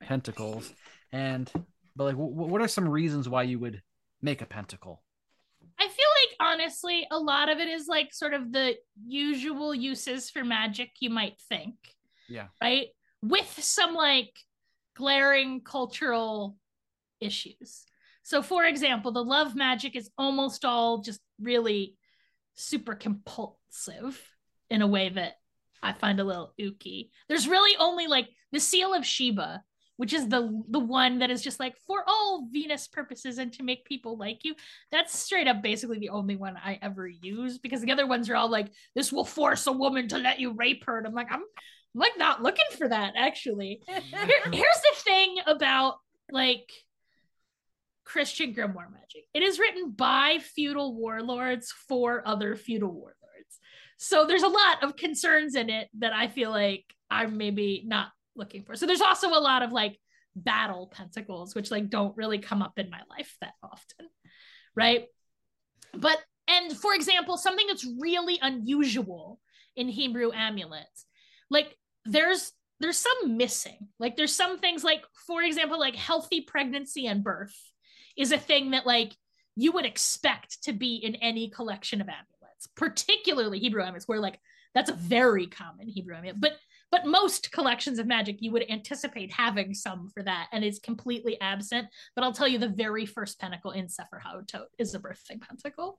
pentacles, 0.00 0.72
and 1.12 1.50
but 1.94 2.04
like, 2.04 2.16
w- 2.16 2.34
what 2.34 2.62
are 2.62 2.68
some 2.68 2.88
reasons 2.88 3.28
why 3.28 3.42
you 3.42 3.58
would 3.58 3.82
make 4.24 4.42
a 4.42 4.46
pentacle? 4.46 5.02
I 5.78 5.86
feel 5.86 6.06
like 6.22 6.52
honestly, 6.52 7.06
a 7.10 7.18
lot 7.18 7.48
of 7.48 7.58
it 7.58 7.68
is 7.68 7.86
like 7.86 8.12
sort 8.12 8.34
of 8.34 8.52
the 8.52 8.74
usual 9.04 9.74
uses 9.74 10.30
for 10.30 10.42
magic 10.44 10.92
you 11.00 11.10
might 11.10 11.40
think. 11.48 11.74
Yeah. 12.28 12.46
Right? 12.62 12.88
With 13.22 13.62
some 13.62 13.94
like 13.94 14.32
glaring 14.96 15.60
cultural 15.60 16.56
issues. 17.20 17.84
So, 18.22 18.42
for 18.42 18.64
example, 18.64 19.12
the 19.12 19.22
love 19.22 19.54
magic 19.54 19.94
is 19.94 20.10
almost 20.16 20.64
all 20.64 21.02
just 21.02 21.20
really 21.40 21.96
super 22.54 22.94
compulsive 22.94 24.20
in 24.70 24.80
a 24.80 24.86
way 24.86 25.10
that 25.10 25.34
I 25.82 25.92
find 25.92 26.18
a 26.18 26.24
little 26.24 26.54
ooky. 26.58 27.10
There's 27.28 27.46
really 27.46 27.76
only 27.78 28.06
like 28.06 28.28
the 28.52 28.60
seal 28.60 28.94
of 28.94 29.04
Sheba 29.04 29.62
which 29.96 30.12
is 30.12 30.28
the 30.28 30.62
the 30.68 30.80
one 30.80 31.18
that 31.20 31.30
is 31.30 31.42
just 31.42 31.60
like 31.60 31.76
for 31.86 32.04
all 32.06 32.48
Venus 32.52 32.88
purposes 32.88 33.38
and 33.38 33.52
to 33.52 33.62
make 33.62 33.84
people 33.84 34.16
like 34.16 34.44
you. 34.44 34.54
That's 34.90 35.18
straight 35.18 35.48
up 35.48 35.62
basically 35.62 35.98
the 35.98 36.08
only 36.08 36.36
one 36.36 36.56
I 36.56 36.78
ever 36.82 37.06
use 37.06 37.58
because 37.58 37.80
the 37.80 37.92
other 37.92 38.06
ones 38.06 38.28
are 38.28 38.36
all 38.36 38.50
like 38.50 38.70
this 38.94 39.12
will 39.12 39.24
force 39.24 39.66
a 39.66 39.72
woman 39.72 40.08
to 40.08 40.18
let 40.18 40.40
you 40.40 40.52
rape 40.52 40.84
her, 40.86 40.98
and 40.98 41.06
I'm 41.06 41.14
like 41.14 41.30
I'm, 41.30 41.40
I'm 41.40 42.00
like 42.00 42.18
not 42.18 42.42
looking 42.42 42.66
for 42.76 42.88
that 42.88 43.14
actually. 43.16 43.80
Here, 43.86 44.42
here's 44.52 44.52
the 44.52 44.94
thing 45.04 45.36
about 45.46 45.96
like 46.30 46.70
Christian 48.04 48.54
grimoire 48.54 48.92
magic. 48.92 49.24
It 49.32 49.42
is 49.42 49.58
written 49.58 49.90
by 49.90 50.38
feudal 50.40 50.94
warlords 50.94 51.72
for 51.72 52.26
other 52.26 52.56
feudal 52.56 52.92
warlords. 52.92 53.14
So 53.96 54.26
there's 54.26 54.42
a 54.42 54.48
lot 54.48 54.82
of 54.82 54.96
concerns 54.96 55.54
in 55.54 55.70
it 55.70 55.88
that 55.98 56.12
I 56.12 56.28
feel 56.28 56.50
like 56.50 56.84
I'm 57.10 57.36
maybe 57.36 57.84
not 57.86 58.08
looking 58.36 58.64
for. 58.64 58.76
So 58.76 58.86
there's 58.86 59.00
also 59.00 59.28
a 59.28 59.40
lot 59.40 59.62
of 59.62 59.72
like 59.72 59.98
battle 60.36 60.90
pentacles, 60.92 61.54
which 61.54 61.70
like 61.70 61.90
don't 61.90 62.16
really 62.16 62.38
come 62.38 62.62
up 62.62 62.78
in 62.78 62.90
my 62.90 63.00
life 63.10 63.36
that 63.40 63.54
often. 63.62 64.08
Right. 64.74 65.06
But, 65.92 66.18
and 66.48 66.76
for 66.76 66.94
example, 66.94 67.36
something 67.36 67.66
that's 67.66 67.86
really 68.00 68.38
unusual 68.42 69.40
in 69.76 69.88
Hebrew 69.88 70.32
amulets, 70.32 71.06
like 71.50 71.76
there's, 72.04 72.52
there's 72.80 72.96
some 72.96 73.36
missing. 73.36 73.88
Like 74.00 74.16
there's 74.16 74.34
some 74.34 74.58
things 74.58 74.82
like, 74.82 75.04
for 75.26 75.42
example, 75.42 75.78
like 75.78 75.94
healthy 75.94 76.40
pregnancy 76.40 77.06
and 77.06 77.22
birth 77.22 77.56
is 78.16 78.32
a 78.32 78.38
thing 78.38 78.72
that 78.72 78.86
like 78.86 79.16
you 79.56 79.72
would 79.72 79.86
expect 79.86 80.64
to 80.64 80.72
be 80.72 80.96
in 80.96 81.14
any 81.16 81.48
collection 81.48 82.00
of 82.00 82.08
amulets, 82.08 82.66
particularly 82.76 83.60
Hebrew 83.60 83.82
amulets, 83.82 84.08
where 84.08 84.20
like 84.20 84.40
that's 84.74 84.90
a 84.90 84.94
very 84.94 85.46
common 85.46 85.86
Hebrew 85.86 86.16
amulet. 86.16 86.40
But 86.40 86.52
but 86.94 87.06
most 87.06 87.50
collections 87.50 87.98
of 87.98 88.06
magic 88.06 88.36
you 88.38 88.52
would 88.52 88.70
anticipate 88.70 89.32
having 89.32 89.74
some 89.74 90.08
for 90.14 90.22
that 90.22 90.46
and 90.52 90.62
it's 90.62 90.78
completely 90.78 91.40
absent. 91.40 91.88
But 92.14 92.22
i'll 92.22 92.32
tell 92.32 92.46
you 92.46 92.56
the 92.56 92.68
very 92.68 93.04
first 93.04 93.40
pentacle 93.40 93.72
in 93.72 93.88
Sefer 93.88 94.22
is 94.78 94.94
a 94.94 95.00
birthing 95.00 95.40
pentacle. 95.40 95.98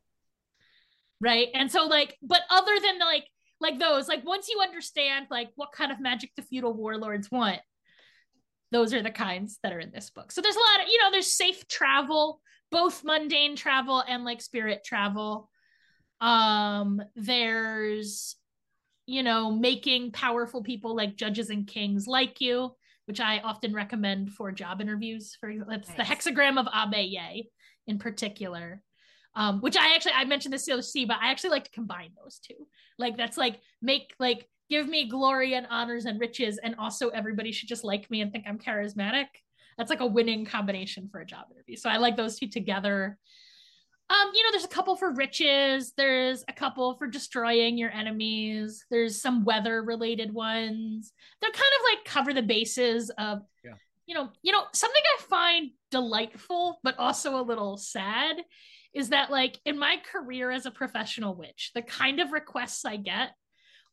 Right? 1.20 1.50
And 1.54 1.70
so 1.70 1.86
like 1.88 2.18
but 2.22 2.44
other 2.50 2.80
than 2.82 3.00
like 3.00 3.26
like 3.60 3.78
those 3.78 4.08
like 4.08 4.26
once 4.26 4.48
you 4.48 4.62
understand 4.62 5.28
like 5.30 5.50
what 5.56 5.74
kind 5.74 5.92
of 5.92 6.00
magic 6.00 6.32
the 6.38 6.44
feudal 6.44 6.74
warlords 6.74 7.30
want 7.30 7.60
those 8.72 8.94
are 8.94 9.04
the 9.04 9.12
kinds 9.12 9.60
that 9.64 9.74
are 9.74 9.80
in 9.80 9.92
this 9.92 10.10
book. 10.12 10.32
So 10.32 10.40
there's 10.40 10.56
a 10.56 10.60
lot 10.60 10.84
of 10.84 10.88
you 10.90 10.98
know 11.00 11.12
there's 11.12 11.32
safe 11.32 11.68
travel 11.68 12.40
both 12.72 13.04
mundane 13.04 13.58
travel 13.58 14.02
and 14.08 14.24
like 14.24 14.42
spirit 14.42 14.86
travel. 14.86 15.50
Um 16.22 17.02
there's 17.18 18.38
you 19.06 19.24
know 19.24 19.52
making 19.52 20.12
powerful 20.12 20.64
people 20.64 20.96
like 20.96 21.16
judges 21.16 21.50
and 21.50 21.68
kings 21.68 22.08
like 22.08 22.42
you 22.42 22.72
which 23.06 23.20
i 23.20 23.40
often 23.40 23.74
recommend 23.74 24.32
for 24.32 24.52
job 24.52 24.82
interviews 24.82 25.38
for 25.40 25.54
that's 25.70 25.90
nice. 25.90 25.98
the 25.98 26.04
hexagram 26.04 26.58
of 26.60 26.68
Abe 26.94 27.46
in 27.88 28.00
particular 28.00 28.82
um, 29.36 29.60
which 29.60 29.78
I 29.78 29.94
actually 29.96 30.14
I 30.14 30.26
mentioned 30.26 30.54
the 30.54 30.58
COC, 30.58 31.08
but 31.08 31.18
I 31.22 31.30
actually 31.30 31.50
like 31.52 31.66
to 31.66 31.72
combine 31.72 32.12
those 32.22 32.40
two. 32.40 32.68
Like 32.98 33.18
that's 33.18 33.38
like 33.38 33.60
make 33.82 34.14
like 34.20 34.48
give 34.70 34.88
me 34.88 35.10
glory 35.10 35.54
and 35.54 35.68
honors 35.70 36.06
and 36.06 36.20
riches, 36.20 36.58
and 36.64 36.76
also 36.80 37.10
everybody 37.10 37.52
should 37.52 37.68
just 37.68 37.84
like 37.84 38.10
me 38.10 38.22
and 38.22 38.32
think 38.32 38.46
I'm 38.48 38.58
charismatic. 38.58 39.28
That's 39.78 39.90
like 39.90 40.00
a 40.00 40.06
winning 40.06 40.46
combination 40.46 41.10
for 41.10 41.20
a 41.20 41.26
job 41.26 41.48
interview. 41.52 41.76
So 41.76 41.90
I 41.90 41.98
like 41.98 42.16
those 42.16 42.40
two 42.40 42.48
together. 42.48 43.18
Um, 44.08 44.32
you 44.36 44.44
know, 44.44 44.52
there's 44.52 44.66
a 44.66 44.70
couple 44.70 44.96
for 44.96 45.12
riches, 45.12 45.94
there's 45.98 46.44
a 46.48 46.54
couple 46.54 46.96
for 46.96 47.08
destroying 47.08 47.76
your 47.76 47.90
enemies, 47.90 48.86
there's 48.92 49.20
some 49.20 49.44
weather 49.44 49.82
related 49.82 50.32
ones. 50.32 51.12
They're 51.42 51.50
kind 51.50 51.64
of 51.80 51.86
like 51.92 52.06
cover 52.06 52.32
the 52.32 52.44
bases 52.44 53.10
of 53.18 53.40
yeah. 53.64 53.72
you 54.06 54.14
know, 54.14 54.30
you 54.44 54.52
know, 54.52 54.64
something 54.74 55.02
I 55.18 55.22
find 55.24 55.72
delightful 55.90 56.80
but 56.84 57.00
also 57.00 57.40
a 57.40 57.42
little 57.42 57.78
sad 57.78 58.38
is 58.94 59.10
that 59.10 59.32
like 59.32 59.60
in 59.66 59.80
my 59.80 59.98
career 60.12 60.52
as 60.52 60.68
a 60.68 60.72
professional 60.72 61.36
witch, 61.36 61.72
the 61.74 61.82
kind 61.82 62.20
of 62.20 62.32
requests 62.32 62.86
I 62.86 62.98
get 62.98 63.32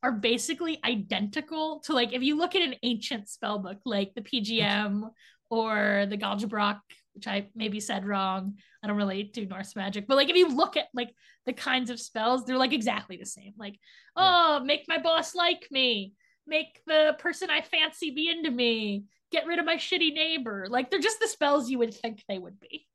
are 0.03 0.13
basically 0.13 0.79
identical 0.85 1.81
to 1.81 1.93
like 1.95 2.13
if 2.13 2.23
you 2.23 2.37
look 2.37 2.55
at 2.55 2.63
an 2.63 2.75
ancient 2.83 3.29
spell 3.29 3.59
book 3.59 3.79
like 3.85 4.13
the 4.15 4.21
PGM 4.21 5.09
or 5.51 6.07
the 6.09 6.17
Galdrabók, 6.19 6.81
which 7.15 7.27
I 7.27 7.49
maybe 7.55 7.81
said 7.81 8.07
wrong. 8.07 8.57
I 8.83 8.87
don't 8.87 8.97
really 8.97 9.23
do 9.23 9.47
Norse 9.47 9.77
magic, 9.77 10.07
but 10.07 10.17
like 10.17 10.31
if 10.31 10.37
you 10.37 10.55
look 10.55 10.77
at 10.77 10.89
like 10.95 11.15
the 11.47 11.53
kinds 11.53 11.91
of 11.91 12.01
spells, 12.01 12.45
they're 12.45 12.59
like 12.59 12.73
exactly 12.73 13.17
the 13.17 13.27
same. 13.27 13.53
Like, 13.57 13.79
oh, 14.17 14.61
make 14.65 14.85
my 14.89 14.99
boss 14.99 15.35
like 15.35 15.67
me, 15.71 16.15
make 16.47 16.81
the 16.87 17.17
person 17.19 17.51
I 17.51 17.63
fancy 17.63 18.11
be 18.11 18.29
into 18.29 18.51
me, 18.51 19.05
get 19.31 19.47
rid 19.47 19.59
of 19.59 19.65
my 19.65 19.77
shitty 19.77 20.15
neighbor. 20.15 20.67
Like 20.69 20.91
they're 20.91 21.01
just 21.01 21.21
the 21.21 21.29
spells 21.29 21.71
you 21.71 21.79
would 21.79 21.95
think 21.95 22.23
they 22.29 22.39
would 22.39 22.61
be. 22.61 22.87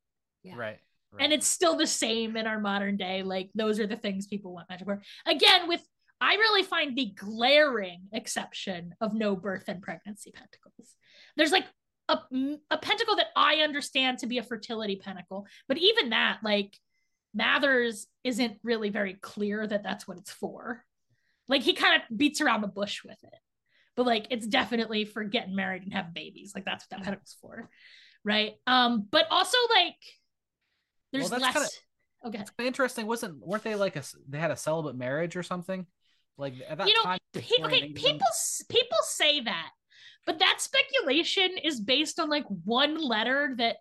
Yeah. 0.42 0.56
Right. 0.56 0.78
Right. 1.10 1.24
And 1.24 1.32
it's 1.32 1.46
still 1.46 1.76
the 1.76 1.86
same 1.86 2.36
in 2.36 2.46
our 2.46 2.60
modern 2.60 2.98
day. 2.98 3.22
Like 3.22 3.50
those 3.54 3.80
are 3.80 3.86
the 3.86 3.96
things 3.96 4.26
people 4.26 4.52
want 4.52 4.68
magic 4.68 4.86
for. 4.86 5.00
Again, 5.26 5.66
with 5.66 5.82
I 6.20 6.34
really 6.34 6.64
find 6.64 6.96
the 6.96 7.12
glaring 7.16 8.08
exception 8.12 8.94
of 9.00 9.14
no 9.14 9.36
birth 9.36 9.64
and 9.68 9.80
pregnancy 9.80 10.32
pentacles. 10.32 10.96
There's 11.36 11.52
like 11.52 11.64
a, 12.08 12.18
a 12.70 12.78
pentacle 12.78 13.16
that 13.16 13.28
I 13.36 13.56
understand 13.56 14.18
to 14.18 14.26
be 14.26 14.38
a 14.38 14.42
fertility 14.42 14.96
pentacle, 14.96 15.46
but 15.66 15.78
even 15.78 16.10
that, 16.10 16.38
like 16.42 16.78
Mathers 17.34 18.06
isn't 18.24 18.58
really 18.62 18.90
very 18.90 19.14
clear 19.14 19.66
that 19.66 19.82
that's 19.82 20.08
what 20.08 20.18
it's 20.18 20.30
for. 20.30 20.84
Like 21.48 21.62
he 21.62 21.74
kind 21.74 22.00
of 22.00 22.18
beats 22.18 22.40
around 22.40 22.62
the 22.62 22.68
bush 22.68 23.04
with 23.04 23.18
it, 23.22 23.38
but 23.96 24.06
like 24.06 24.26
it's 24.30 24.46
definitely 24.46 25.04
for 25.04 25.24
getting 25.24 25.54
married 25.54 25.82
and 25.82 25.92
have 25.92 26.14
babies. 26.14 26.52
Like 26.54 26.64
that's 26.64 26.84
what 26.84 26.98
that 26.98 27.04
pentacle's 27.04 27.36
for, 27.40 27.68
right? 28.24 28.54
Um, 28.66 29.06
but 29.10 29.26
also 29.30 29.56
like 29.74 29.96
there's 31.12 31.30
well, 31.30 31.40
less. 31.40 31.52
Kinda, 31.52 31.68
okay, 32.26 32.38
it's 32.40 32.52
interesting. 32.58 33.06
Wasn't 33.06 33.38
weren't 33.46 33.64
they 33.64 33.74
like 33.74 33.96
a 33.96 34.02
they 34.28 34.38
had 34.38 34.50
a 34.50 34.56
celibate 34.56 34.96
marriage 34.96 35.36
or 35.36 35.42
something? 35.42 35.86
Like 36.36 36.54
at 36.68 36.78
that 36.78 36.88
you 36.88 36.94
know, 36.94 37.02
time, 37.02 37.18
pe- 37.32 37.42
okay, 37.64 37.92
people 37.92 38.26
people 38.68 38.98
say 39.02 39.40
that, 39.40 39.70
but 40.28 40.40
that 40.40 40.60
speculation 40.60 41.56
is 41.64 41.80
based 41.80 42.20
on 42.20 42.28
like 42.28 42.44
one 42.66 42.98
letter 42.98 43.54
that 43.56 43.76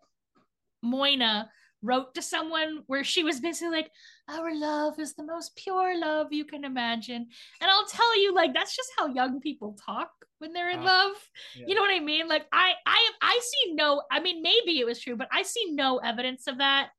Moina 0.81 1.49
wrote 1.81 2.15
to 2.15 2.21
someone 2.21 2.83
where 2.87 3.03
she 3.03 3.21
was 3.21 3.41
basically 3.41 3.75
like, 3.75 3.91
Our 4.29 4.55
love 4.55 4.97
is 4.97 5.13
the 5.13 5.25
most 5.25 5.57
pure 5.57 5.99
love 5.99 6.27
you 6.31 6.45
can 6.45 6.63
imagine. 6.63 7.27
And 7.59 7.69
I'll 7.69 7.85
tell 7.85 8.21
you, 8.21 8.33
like, 8.33 8.53
that's 8.53 8.73
just 8.73 8.89
how 8.97 9.07
young 9.07 9.41
people 9.41 9.77
talk 9.85 10.09
when 10.39 10.53
they're 10.53 10.69
in 10.69 10.79
uh, 10.79 10.83
love. 10.83 11.15
Yeah. 11.57 11.65
You 11.67 11.75
know 11.75 11.81
what 11.81 11.93
I 11.93 11.99
mean? 11.99 12.29
Like, 12.29 12.45
I 12.53 12.71
I 12.85 13.09
I 13.21 13.41
see 13.43 13.73
no, 13.73 14.03
I 14.09 14.21
mean, 14.21 14.41
maybe 14.41 14.79
it 14.79 14.85
was 14.85 15.01
true, 15.01 15.17
but 15.17 15.27
I 15.33 15.43
see 15.43 15.73
no 15.73 15.97
evidence 15.97 16.47
of 16.47 16.59
that. 16.59 16.91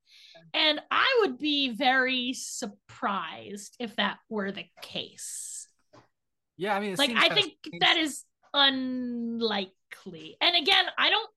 And 0.53 0.79
I 0.91 1.21
would 1.23 1.39
be 1.39 1.71
very 1.71 2.35
surprised 2.35 3.77
if 3.81 3.97
that 3.97 4.19
were 4.29 4.53
the 4.53 4.67
case. 4.83 5.69
Yeah, 6.59 6.77
I 6.77 6.81
mean, 6.81 6.97
like 6.97 7.13
I 7.17 7.31
think 7.31 7.55
that 7.81 7.97
is 7.97 8.25
unlikely. 8.55 10.37
And 10.41 10.57
again, 10.57 10.85
I 10.97 11.11
don't 11.11 11.31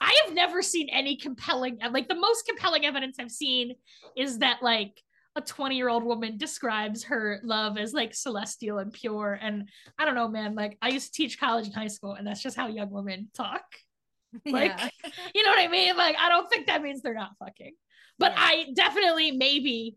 I 0.00 0.14
have 0.24 0.34
never 0.34 0.62
seen 0.62 0.88
any 0.90 1.16
compelling 1.16 1.78
like 1.90 2.08
the 2.08 2.14
most 2.14 2.46
compelling 2.46 2.84
evidence 2.84 3.16
I've 3.18 3.30
seen 3.30 3.74
is 4.16 4.38
that 4.38 4.62
like 4.62 5.02
a 5.36 5.40
20 5.40 5.76
year 5.76 5.88
old 5.88 6.04
woman 6.04 6.36
describes 6.36 7.04
her 7.04 7.40
love 7.42 7.78
as 7.78 7.92
like 7.92 8.14
celestial 8.14 8.78
and 8.78 8.92
pure 8.92 9.38
and 9.40 9.68
I 9.98 10.04
don't 10.04 10.14
know 10.14 10.28
man 10.28 10.54
like 10.54 10.76
I 10.82 10.88
used 10.88 11.12
to 11.12 11.16
teach 11.16 11.40
college 11.40 11.66
and 11.66 11.74
high 11.74 11.88
school 11.88 12.14
and 12.14 12.26
that's 12.26 12.42
just 12.42 12.56
how 12.56 12.68
young 12.68 12.90
women 12.90 13.30
talk 13.34 13.64
like 14.46 14.72
yeah. 14.78 15.10
you 15.34 15.42
know 15.42 15.50
what 15.50 15.60
I 15.60 15.68
mean 15.68 15.96
like 15.96 16.16
I 16.18 16.28
don't 16.28 16.48
think 16.48 16.66
that 16.66 16.82
means 16.82 17.02
they're 17.02 17.14
not 17.14 17.32
fucking 17.38 17.72
but 18.18 18.32
yeah. 18.32 18.40
I 18.40 18.66
definitely 18.74 19.32
maybe 19.32 19.96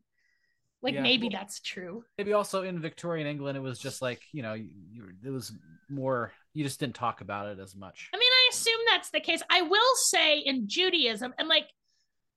like 0.81 0.93
yeah. 0.93 1.01
maybe 1.01 1.29
that's 1.29 1.59
true. 1.59 2.03
Maybe 2.17 2.33
also 2.33 2.63
in 2.63 2.79
victorian 2.79 3.27
england 3.27 3.57
it 3.57 3.61
was 3.61 3.79
just 3.79 4.01
like 4.01 4.21
you 4.31 4.41
know 4.41 4.53
you, 4.53 4.69
you, 4.91 5.03
it 5.25 5.29
was 5.29 5.51
more 5.89 6.31
you 6.53 6.63
just 6.63 6.79
didn't 6.79 6.95
talk 6.95 7.21
about 7.21 7.47
it 7.47 7.59
as 7.59 7.75
much. 7.75 8.09
I 8.13 8.17
mean 8.17 8.31
i 8.31 8.49
assume 8.51 8.79
that's 8.87 9.09
the 9.09 9.19
case. 9.19 9.41
I 9.49 9.61
will 9.61 9.95
say 9.95 10.39
in 10.39 10.67
judaism 10.67 11.33
and 11.37 11.47
like 11.47 11.67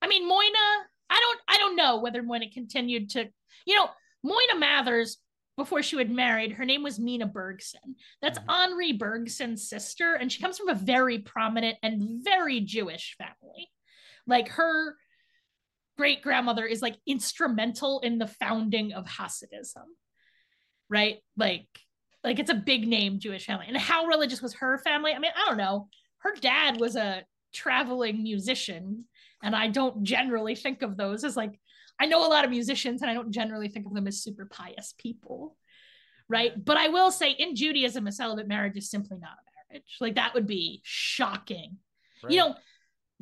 i 0.01 0.09
mean 0.09 0.29
moina 0.29 0.87
i 1.11 1.21
don't 1.21 1.41
i 1.49 1.59
don't 1.59 1.77
know 1.77 2.01
whether 2.01 2.23
moina 2.23 2.47
continued 2.53 3.11
to 3.11 3.29
you 3.67 3.75
know 3.77 3.89
moina 4.25 4.59
mathers 4.59 5.19
before 5.57 5.83
she 5.83 5.97
had 5.97 6.11
married 6.11 6.53
her 6.53 6.65
name 6.65 6.83
was 6.83 6.99
mina 6.99 7.27
bergson. 7.27 7.97
That's 8.21 8.39
mm-hmm. 8.39 8.51
henri 8.51 8.93
bergson's 8.93 9.69
sister 9.69 10.15
and 10.15 10.33
she 10.33 10.43
comes 10.43 10.59
from 10.59 10.69
a 10.69 10.75
very 10.75 11.19
prominent 11.19 11.79
and 11.83 12.25
very 12.25 12.61
jewish 12.61 13.17
family. 13.19 13.71
Like 14.27 14.49
her 14.49 14.97
great 16.03 16.21
grandmother 16.21 16.67
is 16.67 16.83
like 16.83 16.97
instrumental 17.07 18.01
in 18.01 18.19
the 18.19 18.27
founding 18.27 18.93
of 18.93 19.07
Hasidism, 19.07 19.85
right? 20.91 21.19
Like, 21.37 21.69
like 22.25 22.41
it's 22.41 22.51
a 22.51 22.57
big 22.57 22.89
name 22.89 23.21
Jewish 23.21 23.47
family. 23.47 23.67
And 23.69 23.77
how 23.77 24.07
religious 24.07 24.43
was 24.43 24.55
her 24.55 24.79
family? 24.79 25.13
I 25.13 25.21
mean, 25.21 25.31
I 25.37 25.49
don't 25.49 25.59
know. 25.59 25.87
Her 26.19 26.35
dad 26.35 26.81
was 26.81 26.97
a 26.97 27.23
traveling 27.55 28.25
musician, 28.25 29.05
and 29.45 29.55
I 29.55 29.69
don't 29.69 30.03
generally 30.03 30.57
think 30.57 30.83
of 30.83 30.97
those 30.97 31.23
as 31.23 31.37
like 31.37 31.61
I 32.01 32.07
know 32.07 32.27
a 32.27 32.35
lot 32.35 32.45
of 32.45 32.51
musicians, 32.51 33.01
and 33.03 33.09
I 33.09 33.15
don't 33.15 33.31
generally 33.31 33.69
think 33.69 33.87
of 33.87 33.95
them 33.95 34.09
as 34.09 34.25
super 34.25 34.47
pious 34.47 34.95
people, 34.99 35.57
right? 36.29 36.53
But 36.65 36.79
I 36.79 36.89
will 36.89 37.13
say, 37.13 37.31
in 37.31 37.55
Judaism, 37.55 38.09
a 38.09 38.13
celibate 38.13 38.49
marriage 38.49 38.77
is 38.77 38.91
simply 38.91 39.19
not 39.21 39.31
a 39.31 39.71
marriage. 39.71 39.97
Like 40.01 40.17
that 40.17 40.35
would 40.35 40.49
be 40.49 40.81
shocking. 40.83 41.77
Right. 42.25 42.33
You 42.33 42.39
know, 42.41 42.55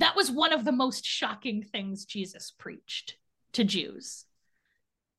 that 0.00 0.16
was 0.16 0.30
one 0.30 0.52
of 0.52 0.64
the 0.64 0.72
most 0.72 1.04
shocking 1.04 1.62
things 1.62 2.04
Jesus 2.04 2.52
preached 2.58 3.16
to 3.52 3.64
Jews. 3.64 4.24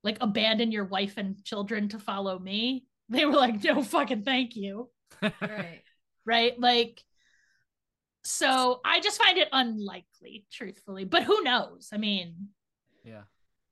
Like, 0.03 0.17
abandon 0.19 0.71
your 0.71 0.85
wife 0.85 1.13
and 1.17 1.43
children 1.43 1.87
to 1.89 1.99
follow 1.99 2.37
me. 2.37 2.85
They 3.11 3.25
were 3.25 3.33
like, 3.33 3.61
no 3.61 3.83
fucking 3.83 4.23
thank 4.23 4.55
you. 4.55 4.89
right. 5.21 5.81
Right. 6.23 6.57
Like, 6.57 7.03
so 8.23 8.79
I 8.85 8.99
just 8.99 9.21
find 9.21 9.37
it 9.37 9.49
unlikely, 9.51 10.45
truthfully. 10.51 11.03
But 11.03 11.23
who 11.23 11.41
knows? 11.41 11.89
I 11.91 11.97
mean, 11.97 12.49
yeah. 13.03 13.23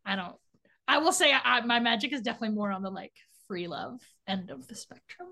I 0.04 0.16
don't, 0.16 0.36
I 0.88 0.98
will 0.98 1.12
say 1.12 1.32
I, 1.32 1.62
my 1.62 1.80
magic 1.80 2.12
is 2.12 2.22
definitely 2.22 2.56
more 2.56 2.72
on 2.72 2.82
the 2.82 2.90
like 2.90 3.14
free 3.48 3.68
love 3.68 4.02
end 4.28 4.50
of 4.50 4.68
the 4.68 4.76
spectrum. 4.76 5.30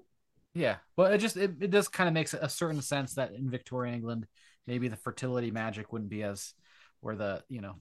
Yeah. 0.54 0.78
Well, 0.96 1.12
it 1.12 1.18
just, 1.18 1.36
it, 1.36 1.56
it 1.60 1.72
does 1.72 1.88
kind 1.88 2.08
of 2.08 2.14
makes 2.14 2.34
a 2.36 2.48
certain 2.48 2.82
sense 2.82 3.16
that 3.16 3.32
in 3.34 3.50
Victorian 3.50 3.96
England, 3.96 4.28
maybe 4.68 4.88
the 4.88 4.96
fertility 4.98 5.50
magic 5.52 5.92
wouldn't 5.92 6.10
be 6.10 6.24
as 6.24 6.54
where 7.00 7.16
the 7.16 7.44
you 7.50 7.62
know 7.62 7.76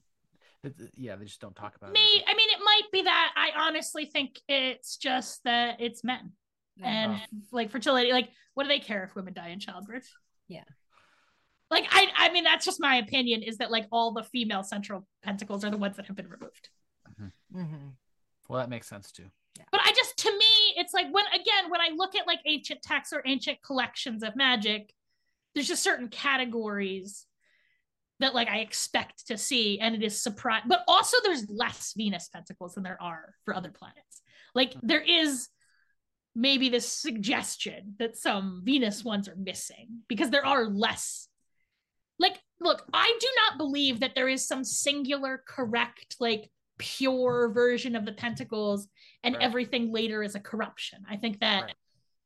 yeah 0.95 1.15
they 1.15 1.25
just 1.25 1.39
don't 1.39 1.55
talk 1.55 1.75
about 1.75 1.91
me 1.91 1.99
it 1.99 2.23
i 2.27 2.33
mean 2.33 2.47
it 2.49 2.59
might 2.63 2.91
be 2.91 3.03
that 3.03 3.31
i 3.35 3.67
honestly 3.67 4.05
think 4.05 4.39
it's 4.47 4.97
just 4.97 5.43
that 5.43 5.79
it's 5.79 6.03
men 6.03 6.31
and 6.83 7.13
uh-huh. 7.13 7.25
like 7.51 7.69
fertility 7.69 8.11
like 8.11 8.29
what 8.53 8.63
do 8.63 8.69
they 8.69 8.79
care 8.79 9.03
if 9.03 9.15
women 9.15 9.33
die 9.33 9.49
in 9.49 9.59
childbirth 9.59 10.09
yeah 10.47 10.63
like 11.69 11.85
i 11.91 12.07
i 12.17 12.31
mean 12.31 12.43
that's 12.43 12.65
just 12.65 12.81
my 12.81 12.95
opinion 12.95 13.43
is 13.43 13.57
that 13.57 13.71
like 13.71 13.85
all 13.91 14.11
the 14.11 14.23
female 14.23 14.63
central 14.63 15.07
pentacles 15.23 15.63
are 15.63 15.69
the 15.69 15.77
ones 15.77 15.95
that 15.95 16.05
have 16.05 16.15
been 16.15 16.27
removed 16.27 16.69
mm-hmm. 17.09 17.59
Mm-hmm. 17.59 17.87
well 18.49 18.59
that 18.59 18.69
makes 18.69 18.87
sense 18.87 19.11
too 19.11 19.25
yeah. 19.57 19.63
but 19.71 19.81
i 19.83 19.91
just 19.91 20.17
to 20.17 20.31
me 20.31 20.67
it's 20.77 20.93
like 20.93 21.07
when 21.11 21.25
again 21.33 21.69
when 21.69 21.81
I 21.81 21.89
look 21.95 22.15
at 22.15 22.27
like 22.27 22.39
ancient 22.45 22.81
texts 22.81 23.11
or 23.11 23.21
ancient 23.25 23.61
collections 23.61 24.23
of 24.23 24.35
magic, 24.35 24.93
there's 25.57 25.67
just 25.67 25.83
certain 25.83 26.07
categories 26.07 27.25
that 28.19 28.35
like 28.35 28.47
I 28.47 28.59
expect 28.59 29.27
to 29.27 29.37
see, 29.37 29.79
and 29.79 29.95
it 29.95 30.03
is 30.03 30.21
surprise. 30.21 30.61
But 30.67 30.83
also, 30.87 31.17
there's 31.23 31.49
less 31.49 31.93
Venus 31.97 32.29
pentacles 32.29 32.75
than 32.75 32.83
there 32.83 33.01
are 33.01 33.33
for 33.43 33.55
other 33.55 33.71
planets. 33.71 34.21
Like 34.53 34.73
hmm. 34.73 34.79
there 34.83 35.01
is 35.01 35.49
maybe 36.35 36.69
this 36.69 36.87
suggestion 36.87 37.95
that 37.97 38.15
some 38.15 38.61
Venus 38.63 39.03
ones 39.03 39.27
are 39.27 39.35
missing 39.35 40.03
because 40.07 40.29
there 40.29 40.45
are 40.45 40.67
less. 40.67 41.27
Like, 42.19 42.39
look, 42.59 42.83
I 42.93 43.17
do 43.19 43.27
not 43.35 43.57
believe 43.57 43.99
that 43.99 44.13
there 44.13 44.27
is 44.27 44.47
some 44.47 44.63
singular 44.63 45.41
correct, 45.47 46.17
like 46.19 46.51
pure 46.77 47.49
version 47.51 47.95
of 47.95 48.05
the 48.05 48.11
pentacles 48.11 48.87
and 49.23 49.33
right. 49.33 49.43
everything 49.43 49.91
later 49.91 50.21
is 50.21 50.35
a 50.35 50.39
corruption. 50.39 50.99
I 51.09 51.17
think 51.17 51.39
that 51.39 51.63
right. 51.63 51.73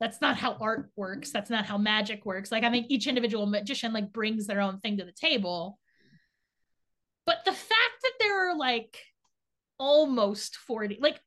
That's 0.02 0.20
not 0.20 0.36
how 0.36 0.58
art 0.60 0.90
works. 0.96 1.32
That's 1.32 1.52
not 1.52 1.66
how 1.66 1.78
magic 1.78 2.26
works. 2.26 2.52
Like 2.52 2.64
I 2.64 2.72
think 2.72 2.88
each 2.90 3.06
individual 3.06 3.46
magician 3.46 3.94
like 3.94 4.12
brings 4.12 4.48
their 4.48 4.60
own 4.60 4.80
thing 4.80 4.98
to 4.98 5.06
the 5.06 5.12
table. 5.12 5.78
But 7.28 7.46
the 7.46 7.52
fact 7.52 8.02
that 8.02 8.14
there 8.20 8.50
are 8.50 8.58
like 8.58 8.98
almost 9.78 10.58
40, 10.58 10.98
like 11.00 11.22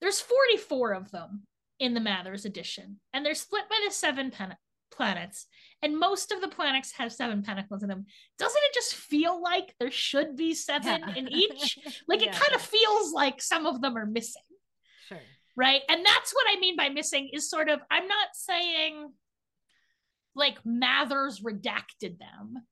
there's 0.00 0.20
44 0.20 0.92
of 0.94 1.12
them 1.12 1.42
in 1.78 1.94
the 1.94 2.00
Mathers 2.00 2.44
edition, 2.44 2.98
and 3.14 3.24
they're 3.24 3.36
split 3.36 3.68
by 3.70 3.80
the 3.86 3.94
seven 3.94 4.32
pen- 4.32 4.56
planets, 4.90 5.46
and 5.82 5.96
most 5.96 6.32
of 6.32 6.40
the 6.40 6.48
planets 6.48 6.90
have 6.98 7.12
seven 7.12 7.44
pentacles 7.44 7.84
in 7.84 7.88
them. 7.88 8.06
Doesn't 8.40 8.62
it 8.64 8.74
just 8.74 8.94
feel 8.94 9.40
like 9.40 9.72
there 9.78 9.92
should 9.92 10.34
be 10.34 10.52
seven 10.54 11.04
yeah. 11.06 11.14
in 11.14 11.28
each? 11.28 11.78
Like 12.08 12.22
yeah. 12.22 12.30
it 12.30 12.32
kind 12.32 12.56
of 12.56 12.60
feels 12.60 13.12
like 13.12 13.40
some 13.40 13.66
of 13.66 13.80
them 13.80 13.96
are 13.96 14.06
missing. 14.06 14.42
Sure. 15.08 15.18
Right. 15.56 15.82
And 15.88 16.04
that's 16.04 16.32
what 16.32 16.46
I 16.48 16.58
mean 16.60 16.76
by 16.76 16.88
missing 16.88 17.28
is 17.32 17.50
sort 17.50 17.68
of, 17.68 17.80
I'm 17.90 18.08
not 18.08 18.28
saying 18.32 19.12
like 20.34 20.58
Mathers 20.64 21.40
redacted 21.40 22.18
them. 22.18 22.64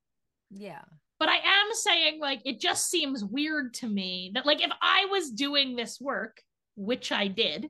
Yeah. 0.50 0.82
But 1.18 1.28
I 1.28 1.36
am 1.36 1.74
saying 1.74 2.20
like 2.20 2.40
it 2.46 2.60
just 2.60 2.90
seems 2.90 3.22
weird 3.22 3.74
to 3.74 3.86
me 3.86 4.32
that 4.34 4.46
like 4.46 4.62
if 4.62 4.70
I 4.80 5.06
was 5.10 5.30
doing 5.30 5.76
this 5.76 6.00
work, 6.00 6.40
which 6.76 7.12
I 7.12 7.26
did, 7.26 7.68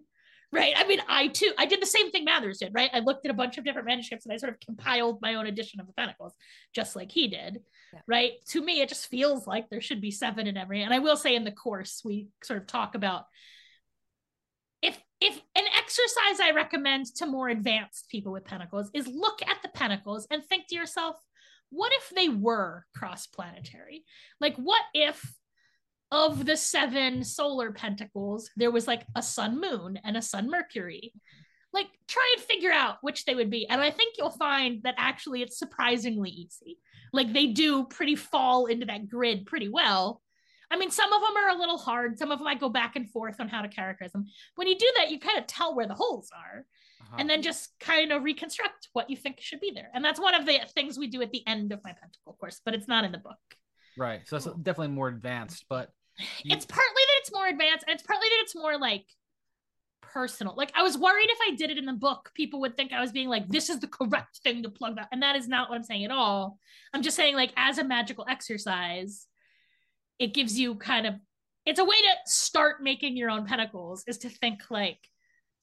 right? 0.52 0.74
I 0.76 0.86
mean, 0.86 1.00
I 1.08 1.28
too, 1.28 1.52
I 1.58 1.66
did 1.66 1.82
the 1.82 1.86
same 1.86 2.12
thing 2.12 2.24
Mathers 2.24 2.58
did, 2.58 2.72
right? 2.72 2.90
I 2.92 3.00
looked 3.00 3.24
at 3.24 3.32
a 3.32 3.34
bunch 3.34 3.58
of 3.58 3.64
different 3.64 3.88
manuscripts 3.88 4.24
and 4.24 4.32
I 4.32 4.36
sort 4.36 4.52
of 4.52 4.60
compiled 4.60 5.20
my 5.20 5.34
own 5.34 5.48
edition 5.48 5.80
of 5.80 5.88
the 5.88 5.92
Pentacles, 5.94 6.34
just 6.72 6.94
like 6.94 7.10
he 7.10 7.26
did, 7.26 7.60
yeah. 7.92 8.00
right? 8.06 8.32
To 8.50 8.62
me, 8.62 8.80
it 8.80 8.88
just 8.88 9.08
feels 9.08 9.48
like 9.48 9.68
there 9.68 9.80
should 9.80 10.00
be 10.00 10.12
seven 10.12 10.46
in 10.46 10.56
every. 10.56 10.82
And 10.82 10.94
I 10.94 11.00
will 11.00 11.16
say 11.16 11.34
in 11.34 11.44
the 11.44 11.50
course, 11.50 12.02
we 12.04 12.28
sort 12.44 12.60
of 12.60 12.68
talk 12.68 12.94
about 12.94 13.24
if 15.20 15.40
an 15.54 15.64
exercise 15.76 16.40
I 16.40 16.52
recommend 16.54 17.06
to 17.16 17.26
more 17.26 17.48
advanced 17.48 18.08
people 18.08 18.32
with 18.32 18.44
Pentacles 18.44 18.90
is 18.94 19.06
look 19.06 19.40
at 19.42 19.62
the 19.62 19.68
Pentacles 19.68 20.26
and 20.30 20.44
think 20.44 20.68
to 20.68 20.74
yourself, 20.74 21.16
what 21.70 21.92
if 21.92 22.10
they 22.10 22.28
were 22.28 22.86
cross 22.96 23.26
planetary? 23.26 24.04
Like, 24.40 24.56
what 24.56 24.82
if 24.94 25.22
of 26.12 26.44
the 26.44 26.56
seven 26.56 27.22
solar 27.22 27.72
pentacles, 27.72 28.50
there 28.56 28.70
was 28.70 28.86
like 28.86 29.06
a 29.14 29.22
sun 29.22 29.60
moon 29.60 29.98
and 30.04 30.16
a 30.16 30.22
sun 30.22 30.50
Mercury. 30.50 31.12
Like, 31.72 31.86
try 32.08 32.34
and 32.36 32.44
figure 32.44 32.72
out 32.72 32.96
which 33.00 33.24
they 33.24 33.34
would 33.36 33.50
be. 33.50 33.68
And 33.68 33.80
I 33.80 33.90
think 33.90 34.16
you'll 34.18 34.30
find 34.30 34.82
that 34.82 34.96
actually 34.98 35.42
it's 35.42 35.58
surprisingly 35.58 36.30
easy. 36.30 36.78
Like, 37.12 37.32
they 37.32 37.46
do 37.46 37.84
pretty 37.84 38.16
fall 38.16 38.66
into 38.66 38.86
that 38.86 39.08
grid 39.08 39.46
pretty 39.46 39.68
well. 39.68 40.20
I 40.70 40.76
mean, 40.76 40.90
some 40.90 41.12
of 41.12 41.20
them 41.20 41.36
are 41.36 41.50
a 41.50 41.58
little 41.58 41.78
hard. 41.78 42.18
Some 42.18 42.30
of 42.30 42.38
them 42.38 42.46
I 42.46 42.54
go 42.54 42.68
back 42.68 42.96
and 42.96 43.10
forth 43.10 43.40
on 43.40 43.48
how 43.48 43.62
to 43.62 43.68
characterize 43.68 44.12
them. 44.12 44.26
When 44.54 44.68
you 44.68 44.78
do 44.78 44.90
that, 44.96 45.10
you 45.10 45.18
kind 45.18 45.38
of 45.38 45.46
tell 45.46 45.74
where 45.74 45.86
the 45.86 45.94
holes 45.94 46.30
are 46.34 46.64
uh-huh. 47.00 47.16
and 47.18 47.28
then 47.28 47.42
just 47.42 47.70
kind 47.80 48.12
of 48.12 48.22
reconstruct 48.22 48.88
what 48.92 49.10
you 49.10 49.16
think 49.16 49.40
should 49.40 49.60
be 49.60 49.72
there. 49.74 49.90
And 49.94 50.04
that's 50.04 50.20
one 50.20 50.34
of 50.34 50.46
the 50.46 50.60
things 50.74 50.98
we 50.98 51.08
do 51.08 51.22
at 51.22 51.32
the 51.32 51.46
end 51.46 51.72
of 51.72 51.80
my 51.82 51.92
pentacle 51.92 52.36
course, 52.38 52.60
but 52.64 52.74
it's 52.74 52.88
not 52.88 53.04
in 53.04 53.12
the 53.12 53.18
book. 53.18 53.38
Right. 53.98 54.20
So 54.26 54.38
that's 54.38 54.46
definitely 54.58 54.94
more 54.94 55.08
advanced, 55.08 55.64
but 55.68 55.90
it's 56.44 56.66
partly 56.66 57.02
that 57.06 57.18
it's 57.20 57.32
more 57.32 57.48
advanced 57.48 57.84
and 57.86 57.94
it's 57.94 58.06
partly 58.06 58.28
that 58.28 58.42
it's 58.42 58.54
more 58.54 58.78
like 58.78 59.04
personal. 60.02 60.54
Like 60.56 60.72
I 60.74 60.82
was 60.82 60.98
worried 60.98 61.28
if 61.30 61.38
I 61.48 61.54
did 61.56 61.70
it 61.70 61.78
in 61.78 61.86
the 61.86 61.92
book, 61.92 62.30
people 62.34 62.60
would 62.60 62.76
think 62.76 62.92
I 62.92 63.00
was 63.00 63.12
being 63.12 63.28
like, 63.28 63.48
this 63.48 63.70
is 63.70 63.80
the 63.80 63.88
correct 63.88 64.40
thing 64.42 64.62
to 64.62 64.70
plug 64.70 64.96
that. 64.96 65.08
And 65.12 65.22
that 65.22 65.36
is 65.36 65.48
not 65.48 65.68
what 65.68 65.76
I'm 65.76 65.82
saying 65.82 66.04
at 66.04 66.10
all. 66.10 66.58
I'm 66.92 67.02
just 67.02 67.16
saying, 67.16 67.36
like, 67.36 67.52
as 67.56 67.78
a 67.78 67.84
magical 67.84 68.26
exercise, 68.28 69.26
it 70.20 70.34
gives 70.34 70.56
you 70.56 70.76
kind 70.76 71.06
of 71.06 71.14
it's 71.66 71.80
a 71.80 71.84
way 71.84 71.96
to 71.96 72.30
start 72.30 72.82
making 72.82 73.16
your 73.16 73.30
own 73.30 73.44
pentacles 73.46 74.04
is 74.06 74.18
to 74.18 74.28
think 74.28 74.62
like, 74.70 74.98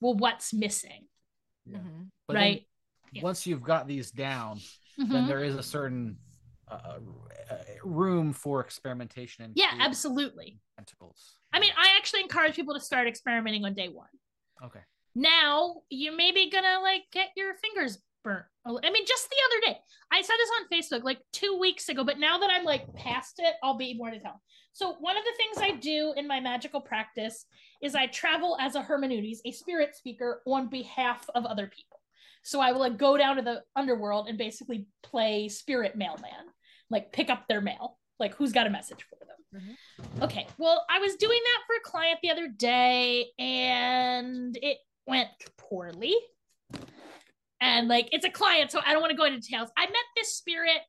well, 0.01 0.15
what's 0.15 0.53
missing? 0.53 1.07
Yeah. 1.65 1.77
Mm-hmm. 1.77 2.35
right. 2.35 2.65
Once 3.21 3.47
you've 3.47 3.63
got 3.63 3.87
these 3.87 4.11
down, 4.11 4.57
mm-hmm. 4.99 5.11
then 5.11 5.27
there 5.27 5.43
is 5.43 5.55
a 5.55 5.63
certain 5.63 6.17
uh, 6.69 6.99
room 7.83 8.33
for 8.33 8.59
experimentation 8.59 9.45
and 9.45 9.53
yeah 9.55 9.71
absolutely 9.79 10.59
pentacles 10.75 11.37
i 11.53 11.59
mean 11.61 11.71
i 11.77 11.95
actually 11.95 12.21
encourage 12.21 12.55
people 12.55 12.73
to 12.73 12.79
start 12.79 13.07
experimenting 13.07 13.63
on 13.63 13.73
day 13.73 13.87
one 13.87 14.09
okay 14.61 14.81
now 15.15 15.75
you 15.89 16.15
may 16.15 16.33
be 16.33 16.49
gonna 16.49 16.79
like 16.81 17.03
get 17.13 17.29
your 17.37 17.53
fingers 17.55 17.99
burnt. 18.23 18.45
I 18.65 18.89
mean 18.91 19.05
just 19.05 19.29
the 19.29 19.35
other 19.45 19.73
day 19.73 19.79
i 20.11 20.21
said 20.21 20.35
this 20.37 20.49
on 20.59 20.99
facebook 20.99 21.03
like 21.05 21.19
two 21.31 21.57
weeks 21.57 21.87
ago 21.87 22.03
but 22.03 22.19
now 22.19 22.37
that 22.37 22.49
i'm 22.51 22.65
like 22.65 22.93
past 22.95 23.35
it 23.39 23.55
i'll 23.63 23.77
be 23.77 23.93
more 23.93 24.11
to 24.11 24.19
tell 24.19 24.41
so 24.73 24.95
one 24.99 25.15
of 25.15 25.23
the 25.23 25.31
things 25.37 25.71
i 25.71 25.77
do 25.79 26.13
in 26.17 26.27
my 26.27 26.41
magical 26.41 26.81
practice 26.81 27.45
is 27.81 27.95
i 27.95 28.07
travel 28.07 28.57
as 28.59 28.75
a 28.75 28.81
hermeneutes 28.81 29.39
a 29.45 29.51
spirit 29.51 29.95
speaker 29.95 30.41
on 30.45 30.67
behalf 30.67 31.25
of 31.33 31.45
other 31.45 31.67
people. 31.67 31.99
So 32.43 32.61
I 32.61 32.71
will 32.71 32.79
like 32.79 32.97
go 32.97 33.17
down 33.17 33.35
to 33.35 33.41
the 33.41 33.61
underworld 33.75 34.29
and 34.29 34.37
basically 34.37 34.87
play 35.03 35.49
spirit 35.49 35.97
mailman 35.97 36.47
like 36.89 37.11
pick 37.11 37.29
up 37.29 37.47
their 37.47 37.61
mail. 37.61 37.97
Like 38.19 38.35
who's 38.35 38.53
got 38.53 38.67
a 38.67 38.69
message 38.69 39.05
for 39.09 39.15
them? 39.15 39.27
Mm-hmm. 39.55 40.23
okay 40.23 40.45
well 40.57 40.85
i 40.89 40.99
was 40.99 41.15
doing 41.15 41.39
that 41.41 41.63
for 41.65 41.75
a 41.77 41.89
client 41.89 42.19
the 42.21 42.31
other 42.31 42.49
day 42.49 43.27
and 43.39 44.57
it 44.61 44.77
went 45.07 45.29
poorly 45.57 46.13
and 47.61 47.87
like 47.87 48.09
it's 48.11 48.25
a 48.25 48.29
client 48.29 48.71
so 48.71 48.79
i 48.85 48.93
don't 48.93 49.01
want 49.01 49.11
to 49.11 49.17
go 49.17 49.25
into 49.25 49.39
details 49.39 49.69
i 49.77 49.85
met 49.85 49.95
this 50.15 50.35
spirit 50.35 50.79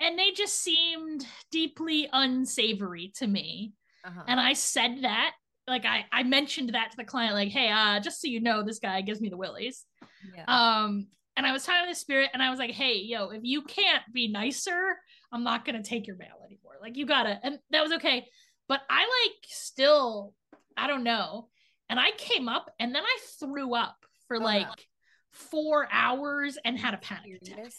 and 0.00 0.18
they 0.18 0.30
just 0.30 0.60
seemed 0.60 1.26
deeply 1.50 2.08
unsavory 2.12 3.12
to 3.16 3.26
me 3.26 3.72
uh-huh. 4.04 4.22
and 4.28 4.40
i 4.40 4.52
said 4.52 4.98
that 5.02 5.32
like 5.68 5.84
I, 5.84 6.04
I 6.12 6.22
mentioned 6.22 6.74
that 6.74 6.92
to 6.92 6.96
the 6.96 7.04
client 7.04 7.34
like 7.34 7.48
hey 7.48 7.70
uh 7.70 8.00
just 8.00 8.20
so 8.20 8.28
you 8.28 8.40
know 8.40 8.62
this 8.62 8.78
guy 8.78 9.00
gives 9.00 9.20
me 9.20 9.28
the 9.28 9.36
willies 9.36 9.84
yeah. 10.34 10.44
um 10.46 11.08
and 11.36 11.46
i 11.46 11.52
was 11.52 11.64
talking 11.64 11.86
to 11.86 11.90
the 11.90 11.98
spirit 11.98 12.30
and 12.32 12.42
i 12.42 12.50
was 12.50 12.58
like 12.58 12.70
hey 12.70 12.98
yo 12.98 13.30
if 13.30 13.40
you 13.42 13.62
can't 13.62 14.02
be 14.12 14.28
nicer 14.28 14.96
I'm 15.32 15.44
not 15.44 15.64
gonna 15.64 15.82
take 15.82 16.06
your 16.06 16.16
mail 16.16 16.40
anymore. 16.44 16.74
Like 16.80 16.96
you 16.96 17.06
gotta, 17.06 17.38
and 17.42 17.58
that 17.70 17.82
was 17.82 17.92
okay. 17.92 18.26
But 18.68 18.80
I 18.88 19.00
like 19.00 19.46
still, 19.46 20.34
I 20.76 20.86
don't 20.86 21.04
know. 21.04 21.48
And 21.88 22.00
I 22.00 22.10
came 22.16 22.48
up 22.48 22.70
and 22.80 22.94
then 22.94 23.02
I 23.02 23.18
threw 23.38 23.74
up 23.74 23.96
for 24.28 24.36
oh, 24.36 24.44
like. 24.44 24.86
Four 25.36 25.88
hours 25.92 26.58
and 26.64 26.78
had 26.78 26.94
a 26.94 26.98
panic 26.98 27.42
attack. 27.42 27.72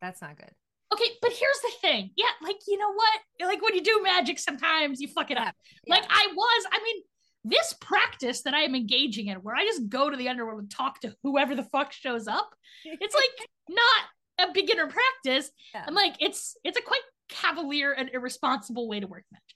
That's 0.00 0.20
not 0.20 0.36
good. 0.36 0.50
Okay, 0.92 1.10
but 1.22 1.30
here's 1.30 1.60
the 1.62 1.70
thing. 1.80 2.10
Yeah, 2.16 2.26
like 2.42 2.58
you 2.68 2.76
know 2.76 2.92
what? 2.92 3.20
Like 3.48 3.62
when 3.62 3.74
you 3.74 3.82
do 3.82 4.00
magic, 4.02 4.38
sometimes 4.38 5.00
you 5.00 5.08
fuck 5.08 5.30
it 5.30 5.38
up. 5.38 5.54
Yeah. 5.86 5.94
Like 5.94 6.04
I 6.10 6.28
was, 6.34 6.66
I 6.70 6.82
mean, 6.82 7.02
this 7.44 7.74
practice 7.80 8.42
that 8.42 8.54
I 8.54 8.60
am 8.60 8.74
engaging 8.74 9.28
in, 9.28 9.38
where 9.38 9.54
I 9.54 9.64
just 9.64 9.88
go 9.88 10.10
to 10.10 10.16
the 10.16 10.28
underworld 10.28 10.60
and 10.60 10.70
talk 10.70 11.00
to 11.00 11.14
whoever 11.22 11.54
the 11.54 11.64
fuck 11.64 11.92
shows 11.92 12.28
up, 12.28 12.54
it's 12.84 13.14
like 13.14 13.48
not 13.70 14.48
a 14.48 14.52
beginner 14.52 14.88
practice. 14.88 15.50
Yeah. 15.74 15.84
I'm 15.86 15.94
like, 15.94 16.16
it's 16.20 16.56
it's 16.62 16.78
a 16.78 16.82
quite 16.82 17.00
cavalier 17.28 17.92
and 17.92 18.10
irresponsible 18.12 18.88
way 18.88 19.00
to 19.00 19.06
work 19.06 19.24
magic. 19.32 19.51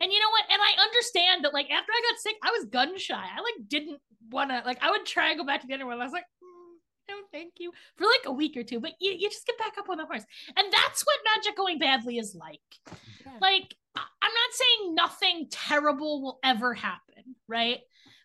And 0.00 0.12
you 0.12 0.20
know 0.20 0.30
what? 0.30 0.44
And 0.50 0.60
I 0.60 0.82
understand 0.82 1.44
that 1.44 1.54
like 1.54 1.70
after 1.70 1.92
I 1.92 2.02
got 2.10 2.20
sick, 2.20 2.36
I 2.42 2.50
was 2.50 2.66
gun 2.66 2.98
shy. 2.98 3.14
I 3.16 3.40
like 3.40 3.68
didn't 3.68 4.00
want 4.30 4.50
to 4.50 4.62
like 4.64 4.78
I 4.82 4.90
would 4.90 5.06
try 5.06 5.30
and 5.30 5.38
go 5.38 5.44
back 5.44 5.60
to 5.60 5.66
the 5.66 5.72
underworld. 5.72 6.00
I 6.00 6.04
was 6.04 6.12
like, 6.12 6.24
mm, 6.42 7.08
no, 7.08 7.14
thank 7.32 7.54
you 7.58 7.72
for 7.96 8.04
like 8.04 8.26
a 8.26 8.32
week 8.32 8.56
or 8.56 8.62
two, 8.62 8.80
but 8.80 8.92
you, 9.00 9.12
you 9.12 9.28
just 9.28 9.46
get 9.46 9.58
back 9.58 9.76
up 9.78 9.88
on 9.88 9.98
the 9.98 10.06
horse. 10.06 10.24
And 10.56 10.72
that's 10.72 11.02
what 11.02 11.16
magic 11.34 11.56
going 11.56 11.78
badly 11.78 12.18
is 12.18 12.34
like. 12.34 12.60
Yeah. 12.86 13.32
Like 13.40 13.74
I'm 13.96 14.02
not 14.22 14.52
saying 14.52 14.94
nothing 14.94 15.48
terrible 15.50 16.22
will 16.22 16.38
ever 16.44 16.74
happen, 16.74 17.34
right? 17.48 17.78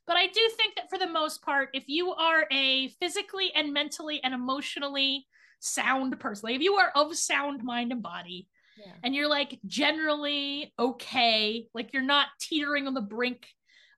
But 0.06 0.18
I 0.18 0.28
do 0.28 0.42
think 0.58 0.76
that 0.76 0.90
for 0.90 1.00
the 1.00 1.08
most 1.08 1.42
part, 1.42 1.70
if 1.74 1.86
you 1.88 2.14
are 2.14 2.46
a 2.52 2.90
physically 3.00 3.52
and 3.56 3.74
mentally 3.74 4.22
and 4.24 4.34
emotionally 4.34 5.26
sound 5.64 6.20
person. 6.20 6.48
Like 6.48 6.56
if 6.56 6.62
you 6.62 6.76
are 6.76 6.92
of 6.96 7.16
sound 7.16 7.64
mind 7.64 7.92
and 7.92 8.04
body, 8.04 8.48
yeah. 8.78 8.92
and 9.04 9.16
you're 9.16 9.30
like 9.30 9.60
generally 9.66 10.74
okay, 10.78 11.68
like 11.74 11.94
you're 11.94 12.02
not 12.02 12.28
teetering 12.40 12.88
on 12.88 12.94
the 12.94 13.02
brink 13.02 13.48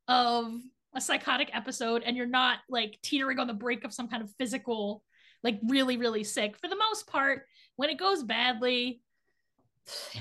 of 0.07 0.53
a 0.93 1.01
psychotic 1.01 1.49
episode, 1.53 2.03
and 2.05 2.15
you're 2.15 2.25
not 2.25 2.59
like 2.69 2.97
teetering 3.01 3.39
on 3.39 3.47
the 3.47 3.53
brink 3.53 3.83
of 3.83 3.93
some 3.93 4.07
kind 4.07 4.23
of 4.23 4.31
physical, 4.37 5.03
like 5.43 5.59
really, 5.67 5.97
really 5.97 6.23
sick. 6.23 6.57
For 6.57 6.67
the 6.67 6.77
most 6.77 7.07
part, 7.07 7.43
when 7.75 7.89
it 7.89 7.99
goes 7.99 8.23
badly, 8.23 9.01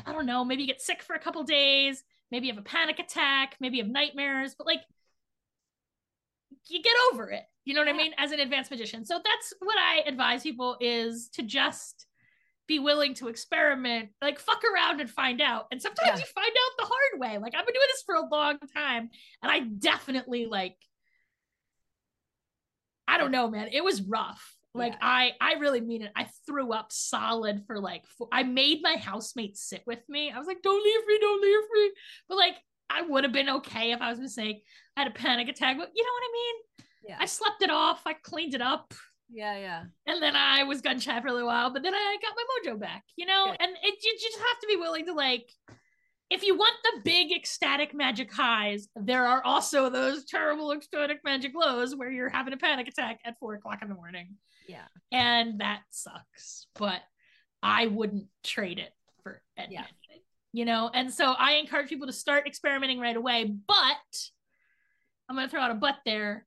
I 0.05 0.13
don't 0.13 0.27
know, 0.27 0.45
maybe 0.45 0.63
you 0.63 0.69
get 0.69 0.83
sick 0.83 1.03
for 1.03 1.15
a 1.15 1.21
couple 1.21 1.43
days, 1.45 2.03
maybe 2.31 2.47
you 2.47 2.53
have 2.53 2.61
a 2.61 2.67
panic 2.67 2.99
attack, 2.99 3.57
maybe 3.61 3.77
you 3.77 3.85
have 3.85 3.93
nightmares, 3.93 4.55
but 4.57 4.67
like 4.67 4.81
you 6.69 6.83
get 6.83 6.95
over 7.13 7.31
it. 7.31 7.45
You 7.65 7.75
know 7.75 7.81
what 7.81 7.89
yeah. 7.89 7.95
I 7.95 7.97
mean? 7.97 8.13
As 8.19 8.33
an 8.33 8.41
advanced 8.41 8.71
magician. 8.71 9.05
So 9.05 9.21
that's 9.25 9.55
what 9.61 9.77
I 9.79 10.03
advise 10.07 10.43
people 10.43 10.77
is 10.81 11.29
to 11.35 11.43
just 11.43 12.07
be 12.67 12.79
willing 12.79 13.15
to 13.15 13.29
experiment, 13.29 14.11
like 14.23 14.39
fuck 14.39 14.63
around 14.65 15.01
and 15.01 15.11
find 15.11 15.41
out. 15.41 15.67
And 15.71 15.81
sometimes 15.81 16.07
yeah. 16.07 16.17
you 16.17 16.25
find 16.35 16.47
out 16.47 16.79
the 16.79 16.87
hard 16.87 17.21
way. 17.21 17.39
Like 17.39 17.55
I've 17.55 17.67
been 17.67 17.75
doing 17.75 17.87
this 17.93 18.03
for 18.07 18.15
a 18.15 18.27
long 18.27 18.59
time 18.75 19.11
and 19.43 19.53
I 19.53 19.61
definitely 19.61 20.47
like 20.47 20.77
I 23.07 23.19
don't 23.19 23.31
know, 23.31 23.51
man. 23.51 23.69
It 23.71 23.85
was 23.85 24.03
rough. 24.03 24.57
Like 24.75 24.93
yeah. 24.93 24.99
I 25.03 25.33
I 25.41 25.53
really 25.55 25.81
mean 25.81 26.03
it. 26.03 26.13
I 26.17 26.27
threw 26.47 26.73
up 26.73 26.91
solid 26.91 27.63
for 27.67 27.79
like 27.79 28.07
four, 28.07 28.29
I 28.33 28.43
made 28.43 28.81
my 28.83 28.97
housemate 28.97 29.57
sit 29.57 29.83
with 29.87 30.01
me. 30.09 30.33
I 30.33 30.39
was 30.39 30.49
like, 30.49 30.63
"Don't 30.63 30.83
leave 30.83 31.07
me, 31.07 31.19
don't 31.21 31.43
leave 31.43 31.63
me." 31.75 31.91
But 32.29 32.39
like 32.39 32.55
I 32.91 33.03
would 33.03 33.25
have 33.25 33.33
been 33.33 33.49
okay 33.51 33.93
if 33.93 34.01
I 34.01 34.11
was 34.11 34.19
gonna 34.19 34.53
I 34.97 35.01
had 35.01 35.09
a 35.09 35.15
panic 35.15 35.49
attack, 35.49 35.77
but 35.79 35.91
you 35.95 36.03
know 36.03 36.11
what 36.11 36.23
I 36.23 36.33
mean? 36.33 36.87
Yeah. 37.09 37.17
I 37.21 37.27
slept 37.27 37.63
it 37.63 37.71
off. 37.71 38.03
I 38.07 38.15
cleaned 38.15 38.55
it 38.55 38.63
up. 38.63 38.95
Yeah, 39.31 39.59
yeah. 39.59 39.83
And 40.07 40.23
then 40.23 40.37
I 40.37 40.65
was 40.65 40.81
gun 40.81 41.01
chat 41.01 41.23
for 41.23 41.29
a 41.29 41.33
little 41.33 41.49
while, 41.49 41.73
but 41.73 41.83
then 41.83 41.95
I 41.95 42.17
got 42.23 42.35
my 42.37 42.73
mojo 42.73 42.79
back, 42.79 43.05
you 43.17 43.27
know? 43.27 43.47
And 43.59 43.73
it 43.83 43.99
you 44.03 44.19
just 44.21 44.39
have 44.39 44.61
to 44.61 44.67
be 44.67 44.77
willing 44.77 45.07
to 45.07 45.13
like 45.13 45.51
if 46.31 46.43
you 46.43 46.57
want 46.57 46.75
the 46.83 47.01
big 47.05 47.33
ecstatic 47.33 47.95
magic 47.95 48.33
highs, 48.33 48.89
there 48.97 49.27
are 49.27 49.43
also 49.45 49.91
those 49.91 50.25
terrible 50.25 50.73
ecstatic 50.73 51.21
magic 51.23 51.53
lows 51.55 51.95
where 51.95 52.11
you're 52.11 52.31
having 52.31 52.53
a 52.53 52.57
panic 52.57 52.89
attack 52.89 53.21
at 53.25 53.39
four 53.39 53.55
o'clock 53.55 53.81
in 53.83 53.89
the 53.89 53.95
morning. 53.95 54.37
Yeah. 54.67 54.87
And 55.13 55.61
that 55.61 55.83
sucks. 55.91 56.67
But 56.75 57.01
I 57.63 57.87
wouldn't 57.87 58.27
trade 58.43 58.79
it 58.79 58.93
for 59.23 59.43
anything. 59.57 59.75
Yeah. 59.75 60.17
You 60.53 60.65
know, 60.65 60.91
and 60.93 61.13
so 61.13 61.33
I 61.33 61.55
encourage 61.55 61.89
people 61.89 62.07
to 62.07 62.13
start 62.13 62.47
experimenting 62.47 63.01
right 63.01 63.17
away. 63.17 63.45
But 63.67 64.31
I'm 65.29 65.37
gonna 65.37 65.49
throw 65.49 65.61
out 65.61 65.73
a 65.73 65.75
but 65.75 65.97
there. 66.07 66.47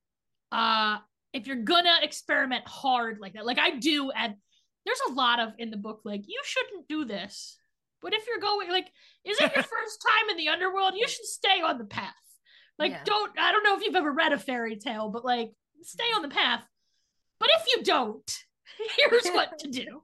Uh 0.52 0.98
if 1.38 1.48
you're 1.48 1.58
gonna 1.58 1.98
experiment 2.02 2.68
hard 2.68 3.20
like 3.20 3.34
that, 3.34 3.46
like 3.46 3.60
I 3.60 3.72
do, 3.72 4.12
and 4.12 4.36
there's 4.86 5.02
a 5.10 5.14
lot 5.14 5.40
of 5.40 5.54
in 5.58 5.70
the 5.70 5.78
book, 5.78 6.02
like 6.04 6.24
you 6.28 6.42
shouldn't 6.44 6.88
do 6.88 7.06
this. 7.06 7.58
But 8.02 8.14
if 8.14 8.26
you're 8.28 8.40
going, 8.40 8.70
like, 8.70 8.92
is 9.26 9.40
it 9.40 9.56
your 9.56 9.64
first 9.76 10.06
time 10.06 10.30
in 10.30 10.38
the 10.38 10.50
underworld? 10.50 10.94
You 10.96 11.08
should 11.08 11.26
stay 11.26 11.62
on 11.64 11.78
the 11.78 11.86
path. 11.86 12.14
Like, 12.78 12.92
yeah. 12.92 13.04
don't, 13.06 13.32
I 13.40 13.52
don't 13.52 13.64
know 13.64 13.76
if 13.76 13.84
you've 13.84 13.96
ever 13.96 14.12
read 14.12 14.34
a 14.34 14.38
fairy 14.38 14.76
tale, 14.76 15.10
but 15.10 15.26
like, 15.26 15.52
stay 15.82 16.04
on 16.16 16.22
the 16.22 16.30
path. 16.30 16.62
But 17.40 17.50
if 17.56 17.66
you 17.76 17.84
don't, 17.84 18.32
here's 18.98 19.28
what 19.30 19.58
to 19.60 19.68
do 19.68 20.02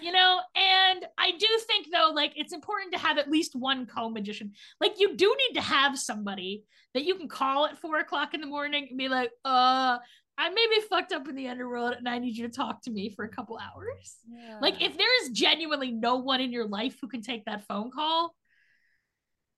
you 0.00 0.12
know 0.12 0.40
and 0.54 1.04
i 1.18 1.32
do 1.32 1.46
think 1.66 1.88
though 1.92 2.12
like 2.14 2.32
it's 2.36 2.52
important 2.52 2.92
to 2.92 2.98
have 2.98 3.18
at 3.18 3.30
least 3.30 3.54
one 3.54 3.84
co-magician 3.84 4.52
like 4.80 4.94
you 4.98 5.16
do 5.16 5.34
need 5.36 5.54
to 5.54 5.60
have 5.60 5.98
somebody 5.98 6.64
that 6.94 7.04
you 7.04 7.16
can 7.16 7.28
call 7.28 7.66
at 7.66 7.78
four 7.78 7.98
o'clock 7.98 8.32
in 8.32 8.40
the 8.40 8.46
morning 8.46 8.86
and 8.88 8.98
be 8.98 9.08
like 9.08 9.30
uh 9.44 9.98
I 10.38 10.50
may 10.50 10.66
be 10.70 10.80
fucked 10.88 11.12
up 11.12 11.28
in 11.28 11.34
the 11.34 11.48
underworld 11.48 11.94
and 11.94 12.08
I 12.08 12.18
need 12.18 12.36
you 12.36 12.46
to 12.46 12.52
talk 12.52 12.82
to 12.82 12.90
me 12.90 13.08
for 13.08 13.24
a 13.24 13.28
couple 13.28 13.58
hours. 13.58 14.16
Yeah. 14.28 14.58
Like, 14.60 14.82
if 14.82 14.96
there 14.96 15.22
is 15.22 15.30
genuinely 15.30 15.90
no 15.90 16.16
one 16.16 16.40
in 16.40 16.52
your 16.52 16.66
life 16.66 16.98
who 17.00 17.08
can 17.08 17.22
take 17.22 17.46
that 17.46 17.66
phone 17.66 17.90
call, 17.90 18.34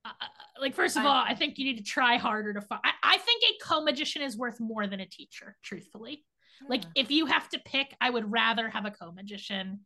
uh, 0.04 0.10
uh 0.10 0.26
like, 0.60 0.74
first 0.74 0.96
of 0.96 1.04
I, 1.04 1.08
all, 1.08 1.24
I 1.26 1.34
think 1.34 1.58
you 1.58 1.64
need 1.64 1.78
to 1.78 1.84
try 1.84 2.16
harder 2.16 2.52
to 2.54 2.60
find. 2.60 2.80
I, 2.84 2.90
I 3.02 3.18
think 3.18 3.42
a 3.42 3.64
co 3.64 3.82
magician 3.82 4.22
is 4.22 4.36
worth 4.36 4.60
more 4.60 4.86
than 4.86 5.00
a 5.00 5.06
teacher, 5.06 5.56
truthfully. 5.62 6.24
Yeah. 6.62 6.68
Like, 6.70 6.82
if 6.94 7.10
you 7.10 7.26
have 7.26 7.48
to 7.50 7.58
pick, 7.58 7.94
I 8.00 8.10
would 8.10 8.30
rather 8.30 8.68
have 8.68 8.84
a 8.84 8.90
co 8.90 9.10
magician 9.10 9.80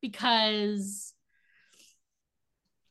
because. 0.00 1.12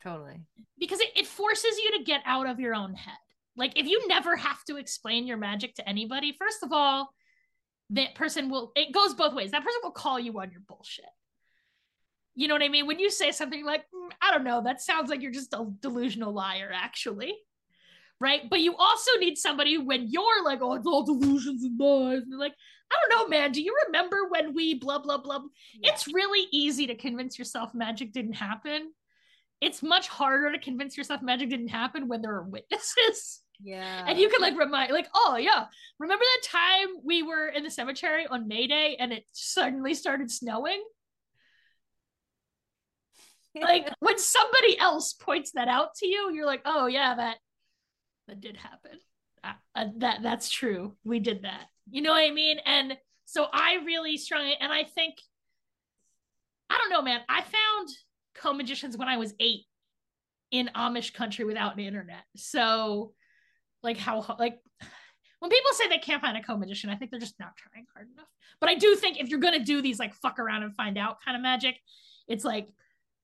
Totally. 0.03 0.41
Because 0.77 0.99
it, 0.99 1.10
it 1.15 1.26
forces 1.26 1.77
you 1.84 1.98
to 1.98 2.03
get 2.03 2.22
out 2.26 2.48
of 2.48 2.60
your 2.60 2.76
own 2.76 2.94
head. 2.94 3.18
Like, 3.57 3.80
if 3.80 3.88
you 3.88 4.07
never 4.07 4.36
have 4.36 4.64
to 4.65 4.76
explain 4.76 5.26
your 5.26 5.38
magic 5.38 5.76
to 5.76 5.90
anybody, 5.90 6.36
first 6.38 6.61
of 6.61 6.72
all, 6.73 7.10
that 7.91 8.16
person 8.16 8.49
will 8.49 8.72
it 8.76 8.94
goes 8.94 9.14
both 9.14 9.34
ways. 9.34 9.52
That 9.52 9.64
person 9.64 9.80
will 9.84 9.91
call 9.91 10.20
you 10.20 10.40
on 10.40 10.52
your 10.52 10.62
bullshit. 10.68 11.06
You 12.34 12.48
know 12.48 12.56
what 12.56 12.64
i 12.64 12.70
mean? 12.70 12.88
When 12.88 12.99
you 12.99 13.10
say 13.10 13.32
something 13.32 13.66
like 13.66 13.82
mm, 13.82 14.10
i 14.22 14.32
don't 14.32 14.44
know. 14.44 14.62
That 14.64 14.82
sounds 14.82 15.10
like 15.10 15.22
you're 15.22 15.32
just 15.32 15.53
a 15.53 15.66
delusional 15.82 16.34
liar 16.34 16.72
actually. 16.74 17.36
Right? 18.20 18.49
But 18.49 18.62
you 18.62 18.76
also 18.76 19.12
need 19.20 19.38
somebody 19.38 19.78
when 19.78 20.07
you're 20.10 20.44
like 20.44 20.60
oh 20.62 20.74
it's 20.74 20.88
all 20.88 21.06
delusions 21.06 21.64
and 21.64 21.80
lies. 21.80 22.24
And 22.24 22.40
like 22.40 22.53
i 22.91 22.95
don't 22.95 23.20
know 23.20 23.28
man. 23.30 23.52
Do 23.52 23.62
you 23.62 23.76
remember 23.88 24.28
when 24.30 24.53
we 24.53 24.76
blah 24.76 24.99
blah 24.99 25.20
blah? 25.20 25.41
Yeah. 25.80 25.91
it's 25.91 26.12
really 26.14 26.48
easy 26.52 26.88
to 26.88 26.95
convince 26.95 27.38
yourself 27.38 27.74
magic 27.74 28.14
didn't 28.14 28.34
happen. 28.34 28.91
It's 29.62 29.82
much 29.82 30.10
harder 30.10 30.52
to 30.52 30.60
convince 30.60 30.98
yourself 30.98 31.22
magic 31.22 31.49
didn't 31.49 31.70
happen 31.70 32.07
when 32.07 32.22
there 32.22 32.34
are 32.34 32.44
witnesses 32.44 33.41
yeah. 33.61 34.06
And 34.07 34.19
you 34.19 34.30
can 34.30 34.41
like 34.41 34.57
remind, 34.57 34.91
like, 34.91 35.07
oh, 35.14 35.38
yeah. 35.38 35.65
Remember 35.99 36.23
that 36.23 36.48
time 36.48 36.88
we 37.03 37.23
were 37.23 37.48
in 37.48 37.64
the 37.64 37.72
cemetery 37.72 38.27
on 38.27 38.48
May 38.48 38.68
Day 38.68 38.98
and 38.99 39.14
it 39.14 39.23
suddenly 39.32 39.94
started 39.94 40.32
snowing? 40.32 40.84
like 43.61 43.90
when 43.99 44.18
somebody 44.18 44.77
else 44.77 45.14
points 45.14 45.52
that 45.52 45.68
out 45.68 45.95
to 45.95 46.07
you, 46.07 46.32
you're 46.34 46.45
like, 46.45 46.61
oh, 46.65 46.88
yeah, 46.88 47.15
that 47.15 47.38
that 48.27 48.41
did 48.41 48.57
happen. 48.57 48.99
Uh, 49.44 49.53
uh, 49.76 49.86
that 49.98 50.22
that's 50.22 50.49
true. 50.49 50.95
We 51.03 51.19
did 51.19 51.44
that. 51.44 51.65
You 51.90 52.02
know 52.02 52.11
what 52.11 52.23
I 52.23 52.32
mean? 52.32 52.57
And 52.65 52.98
so 53.26 53.48
I 53.52 53.80
really 53.86 54.18
strongly, 54.18 54.56
and 54.60 54.72
I 54.72 54.84
think, 54.84 55.15
I 56.69 56.77
don't 56.77 56.90
know, 56.90 57.02
man. 57.02 57.22
I 57.30 57.41
found 57.41 57.90
co 58.36 58.53
magicians 58.53 58.98
when 58.98 59.07
I 59.07 59.18
was 59.18 59.34
eight 59.40 59.65
in 60.52 60.69
Amish 60.76 61.14
country 61.14 61.45
without 61.45 61.73
an 61.76 61.82
internet. 61.82 62.23
So 62.36 63.14
like 63.86 63.98
how 63.98 64.26
like 64.38 64.60
when 65.40 65.52
people 65.52 65.72
say 65.74 65.88
they 65.88 65.99
can't 65.99 66.22
find 66.22 66.36
a 66.36 66.44
co-magician, 66.44 66.90
I 66.90 66.95
think 66.95 67.12
they're 67.12 67.20
just 67.20 67.40
not 67.40 67.56
trying 67.56 67.86
hard 67.94 68.07
enough. 68.14 68.28
But 68.60 68.70
I 68.70 68.76
do 68.76 68.95
think 68.95 69.20
if 69.20 69.30
you're 69.30 69.40
gonna 69.40 69.64
do 69.64 69.82
these 69.82 69.99
like 69.99 70.14
fuck 70.16 70.40
around 70.40 70.64
and 70.64 70.76
find 70.76 70.98
out 70.98 71.18
kind 71.24 71.38
of 71.38 71.44
magic, 71.44 71.80
it's 72.28 72.44
like 72.44 72.68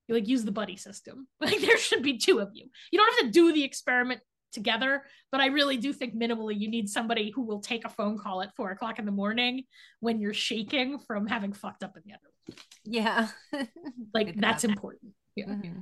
you 0.07 0.15
like 0.15 0.27
use 0.27 0.45
the 0.45 0.51
buddy 0.51 0.77
system. 0.77 1.27
Like 1.41 1.59
there 1.59 1.77
should 1.77 2.03
be 2.03 2.17
two 2.17 2.39
of 2.39 2.49
you. 2.53 2.69
You 2.91 2.99
don't 2.99 3.13
have 3.15 3.25
to 3.25 3.31
do 3.31 3.51
the 3.51 3.63
experiment 3.63 4.21
together, 4.53 5.03
but 5.31 5.41
I 5.41 5.47
really 5.47 5.77
do 5.77 5.93
think 5.93 6.15
minimally 6.15 6.59
you 6.59 6.69
need 6.69 6.89
somebody 6.89 7.31
who 7.31 7.41
will 7.41 7.61
take 7.61 7.85
a 7.85 7.89
phone 7.89 8.17
call 8.17 8.41
at 8.41 8.55
four 8.55 8.71
o'clock 8.71 8.99
in 8.99 9.05
the 9.05 9.11
morning 9.11 9.63
when 9.99 10.19
you're 10.19 10.33
shaking 10.33 10.99
from 10.99 11.25
having 11.25 11.53
fucked 11.53 11.83
up 11.83 11.95
in 11.97 12.03
the 12.05 12.13
other. 12.13 12.21
Room. 12.47 12.57
Yeah. 12.83 13.27
like 14.13 14.35
that's 14.39 14.63
important. 14.63 15.13
Yeah. 15.35 15.45
Mm-hmm. 15.45 15.79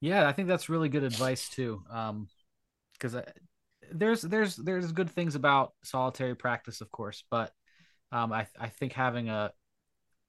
Yeah, 0.00 0.28
I 0.28 0.32
think 0.32 0.48
that's 0.48 0.68
really 0.68 0.88
good 0.88 1.04
advice 1.04 1.48
too. 1.48 1.82
Um, 1.90 2.28
because 3.00 3.16
there's 3.92 4.22
there's 4.22 4.56
there's 4.56 4.92
good 4.92 5.10
things 5.10 5.34
about 5.34 5.72
solitary 5.82 6.34
practice, 6.34 6.80
of 6.80 6.90
course, 6.90 7.24
but 7.30 7.52
um, 8.12 8.32
I 8.32 8.46
I 8.58 8.68
think 8.68 8.92
having 8.92 9.28
a 9.28 9.52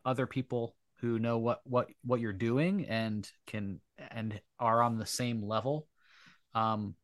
other 0.05 0.25
people 0.25 0.75
who 1.01 1.19
know 1.19 1.37
what 1.37 1.61
what 1.65 1.89
what 2.03 2.19
you're 2.19 2.33
doing 2.33 2.85
and 2.85 3.27
can 3.47 3.81
and 4.11 4.39
are 4.59 4.81
on 4.81 4.97
the 4.97 5.05
same 5.05 5.43
level 5.43 5.87
um 6.53 6.95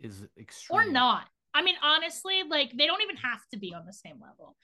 is 0.00 0.26
extreme 0.38 0.80
or 0.80 0.90
not. 0.90 1.26
I 1.54 1.62
mean 1.62 1.76
honestly 1.82 2.42
like 2.48 2.72
they 2.76 2.86
don't 2.86 3.02
even 3.02 3.16
have 3.16 3.40
to 3.52 3.58
be 3.58 3.74
on 3.74 3.84
the 3.86 3.92
same 3.92 4.16
level. 4.20 4.56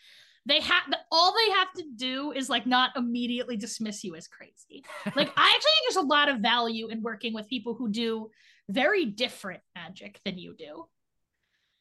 They 0.47 0.61
have 0.61 0.85
all 1.13 1.35
they 1.35 1.53
have 1.53 1.73
to 1.75 1.85
do 1.97 2.33
is 2.33 2.49
like 2.49 2.67
not 2.67 2.91
immediately 2.97 3.57
dismiss 3.57 4.05
you 4.05 4.17
as 4.17 4.27
crazy. 4.27 4.85
Like 5.15 5.31
i 5.37 5.47
actually 5.55 5.61
think 5.61 5.95
there's 5.95 6.05
a 6.05 6.09
lot 6.09 6.29
of 6.29 6.41
value 6.41 6.89
in 6.89 7.03
working 7.03 7.35
with 7.35 7.49
people 7.49 7.75
who 7.75 7.91
do 7.91 8.31
very 8.69 9.05
different 9.05 9.61
magic 9.75 10.21
than 10.25 10.39
you 10.39 10.55
do. 10.57 10.87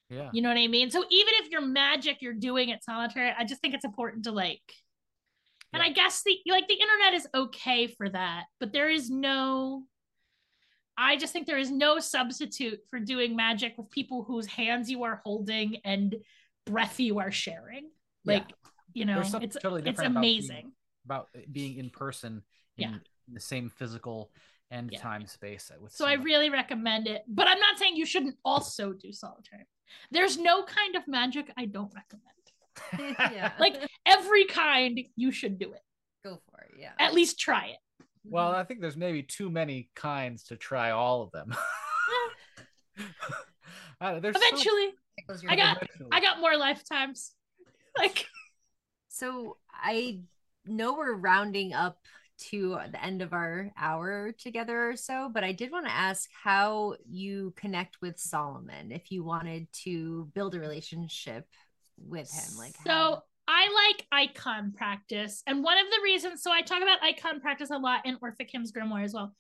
Yeah. 0.10 0.30
You 0.32 0.42
know 0.42 0.50
what 0.50 0.58
I 0.58 0.68
mean? 0.68 0.90
So 0.90 1.00
even 1.00 1.34
if 1.42 1.52
your 1.52 1.62
magic 1.62 2.22
you're 2.22 2.34
doing 2.34 2.72
at 2.72 2.84
solitary, 2.84 3.34
I 3.38 3.44
just 3.44 3.62
think 3.62 3.74
it's 3.74 3.86
important 3.86 4.24
to 4.24 4.32
like 4.32 4.62
and 5.74 5.84
yeah. 5.84 5.90
I 5.90 5.94
guess 5.94 6.24
the 6.24 6.38
like 6.50 6.68
the 6.68 6.76
internet 6.76 7.14
is 7.14 7.28
okay 7.36 7.88
for 7.88 8.10
that, 8.10 8.46
but 8.60 8.72
there 8.72 8.90
is 8.90 9.10
no 9.10 9.84
I 10.98 11.18
just 11.18 11.32
think 11.32 11.46
there 11.46 11.60
is 11.60 11.70
no 11.70 12.00
substitute 12.00 12.80
for 12.90 13.00
doing 13.00 13.36
magic 13.36 13.76
with 13.78 13.92
people 13.92 14.24
whose 14.24 14.48
hands 14.48 14.90
you 14.90 15.04
are 15.04 15.22
holding 15.24 15.78
and 15.84 16.16
breath 16.66 17.00
you 17.00 17.20
are 17.20 17.32
sharing. 17.32 17.90
Like, 18.26 18.46
yeah. 18.50 18.56
you 18.94 19.06
know, 19.06 19.22
it's 19.40 19.58
totally 19.62 19.84
it's 19.86 20.02
amazing 20.02 20.72
about 21.06 21.32
being, 21.34 21.44
about 21.44 21.54
being 21.54 21.78
in 21.78 21.90
person 21.92 22.42
in, 22.78 22.90
yeah. 22.90 22.96
in 23.28 23.34
the 23.34 23.40
same 23.40 23.70
physical 23.70 24.32
and 24.72 24.90
yeah. 24.92 25.00
time 25.00 25.26
space 25.26 25.72
with 25.82 25.92
so 25.92 26.06
somebody. 26.06 26.22
i 26.22 26.24
really 26.24 26.50
recommend 26.50 27.08
it 27.08 27.24
but 27.28 27.48
i'm 27.48 27.60
not 27.60 27.78
saying 27.78 27.96
you 27.96 28.06
shouldn't 28.06 28.36
also 28.44 28.94
do 28.94 29.12
solitaire 29.12 29.66
there's 30.12 30.38
no 30.38 30.64
kind 30.64 30.96
of 30.96 31.08
magic 31.08 31.52
i 31.58 31.66
don't 31.66 31.94
recommend 31.94 32.24
yeah. 33.34 33.52
like 33.60 33.76
every 34.06 34.46
kind 34.46 35.00
you 35.16 35.32
should 35.32 35.58
do 35.58 35.72
it 35.72 35.82
go 36.24 36.40
for 36.50 36.62
it 36.62 36.72
yeah 36.80 36.92
at 37.00 37.14
least 37.14 37.40
try 37.40 37.66
it 37.68 37.78
well 38.24 38.52
i 38.52 38.64
think 38.64 38.82
there's 38.82 38.98
maybe 38.98 39.24
too 39.24 39.50
many 39.50 39.90
kinds 39.96 40.44
to 40.44 40.56
try 40.56 40.92
all 40.92 41.22
of 41.22 41.32
them 41.32 41.56
eventually 44.02 44.94
so... 45.34 45.48
i 45.48 45.56
got 45.56 45.78
eventually. 45.78 46.10
i 46.12 46.20
got 46.20 46.40
more 46.40 46.56
lifetimes 46.58 47.32
like 47.98 48.26
so 49.08 49.58
i 49.74 50.20
know 50.66 50.94
we're 50.94 51.16
rounding 51.16 51.74
up 51.74 51.98
to 52.50 52.76
uh, 52.76 52.88
the 52.92 53.04
end 53.04 53.22
of 53.22 53.34
our 53.34 53.72
hour 53.78 54.32
together 54.32 54.90
or 54.90 54.96
so, 54.96 55.30
but 55.34 55.44
I 55.44 55.52
did 55.52 55.72
want 55.72 55.86
to 55.86 55.92
ask 55.92 56.30
how 56.32 56.96
you 57.10 57.54
connect 57.56 57.98
with 58.02 58.20
Solomon 58.20 58.92
if 58.92 59.12
you 59.12 59.24
wanted 59.24 59.68
to 59.84 60.30
build 60.34 60.56
a 60.56 60.60
relationship 60.60 61.46
with 61.98 62.32
him. 62.32 62.58
Like 62.58 62.76
so 62.86 62.92
how... 62.92 63.24
I 63.48 63.94
like 63.96 64.06
icon 64.12 64.74
practice. 64.74 65.42
And 65.48 65.64
one 65.64 65.78
of 65.78 65.86
the 65.90 66.02
reasons, 66.04 66.44
so 66.44 66.52
I 66.52 66.62
talk 66.62 66.82
about 66.82 67.02
icon 67.02 67.40
practice 67.40 67.70
a 67.72 67.78
lot 67.78 68.06
in 68.06 68.18
Orphic 68.22 68.50
Hymns 68.52 68.72
Grimoire 68.72 69.04
as 69.04 69.14
well. 69.14 69.34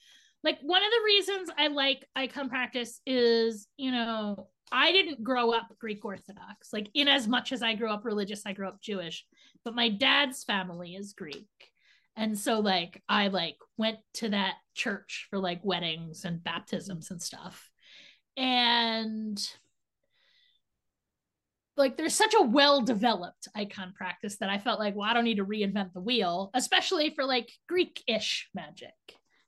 Like 0.43 0.59
one 0.61 0.81
of 0.83 0.89
the 0.89 1.05
reasons 1.05 1.49
I 1.57 1.67
like 1.67 2.05
icon 2.15 2.47
practice 2.47 3.01
is, 3.05 3.67
you 3.75 3.91
know, 3.91 4.47
I 4.71 4.91
didn't 4.91 5.23
grow 5.23 5.51
up 5.51 5.67
Greek 5.79 6.05
Orthodox. 6.05 6.71
Like 6.71 6.89
in 6.93 7.07
as 7.07 7.27
much 7.27 7.51
as 7.51 7.61
I 7.61 7.75
grew 7.75 7.89
up 7.89 8.05
religious, 8.05 8.43
I 8.45 8.53
grew 8.53 8.67
up 8.67 8.81
Jewish, 8.81 9.25
but 9.65 9.75
my 9.75 9.89
dad's 9.89 10.43
family 10.43 10.95
is 10.95 11.13
Greek. 11.13 11.47
And 12.17 12.37
so 12.37 12.59
like 12.59 13.01
I 13.07 13.27
like 13.27 13.57
went 13.77 13.99
to 14.15 14.29
that 14.29 14.55
church 14.73 15.27
for 15.29 15.37
like 15.37 15.63
weddings 15.63 16.25
and 16.25 16.43
baptisms 16.43 17.11
and 17.11 17.21
stuff. 17.21 17.69
And 18.35 19.39
like 21.77 21.95
there's 21.95 22.15
such 22.15 22.33
a 22.33 22.41
well 22.43 22.81
developed 22.81 23.47
icon 23.55 23.93
practice 23.95 24.37
that 24.37 24.49
I 24.49 24.57
felt 24.57 24.79
like, 24.79 24.95
well, 24.95 25.07
I 25.07 25.13
don't 25.13 25.23
need 25.23 25.37
to 25.37 25.45
reinvent 25.45 25.93
the 25.93 26.01
wheel, 26.01 26.49
especially 26.55 27.11
for 27.11 27.23
like 27.23 27.51
Greek 27.69 28.03
ish 28.07 28.49
magic. 28.53 28.93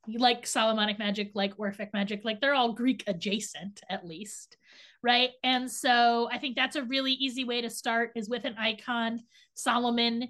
Like 0.07 0.47
Solomonic 0.47 0.97
magic, 0.97 1.31
like 1.35 1.59
Orphic 1.59 1.91
magic, 1.93 2.21
like 2.23 2.39
they're 2.39 2.55
all 2.55 2.73
Greek 2.73 3.03
adjacent 3.05 3.81
at 3.89 4.07
least. 4.07 4.57
Right. 5.03 5.31
And 5.43 5.71
so 5.71 6.29
I 6.31 6.37
think 6.37 6.55
that's 6.55 6.75
a 6.75 6.83
really 6.83 7.13
easy 7.13 7.43
way 7.43 7.61
to 7.61 7.69
start 7.69 8.11
is 8.15 8.29
with 8.29 8.45
an 8.45 8.55
icon. 8.57 9.21
Solomon. 9.55 10.29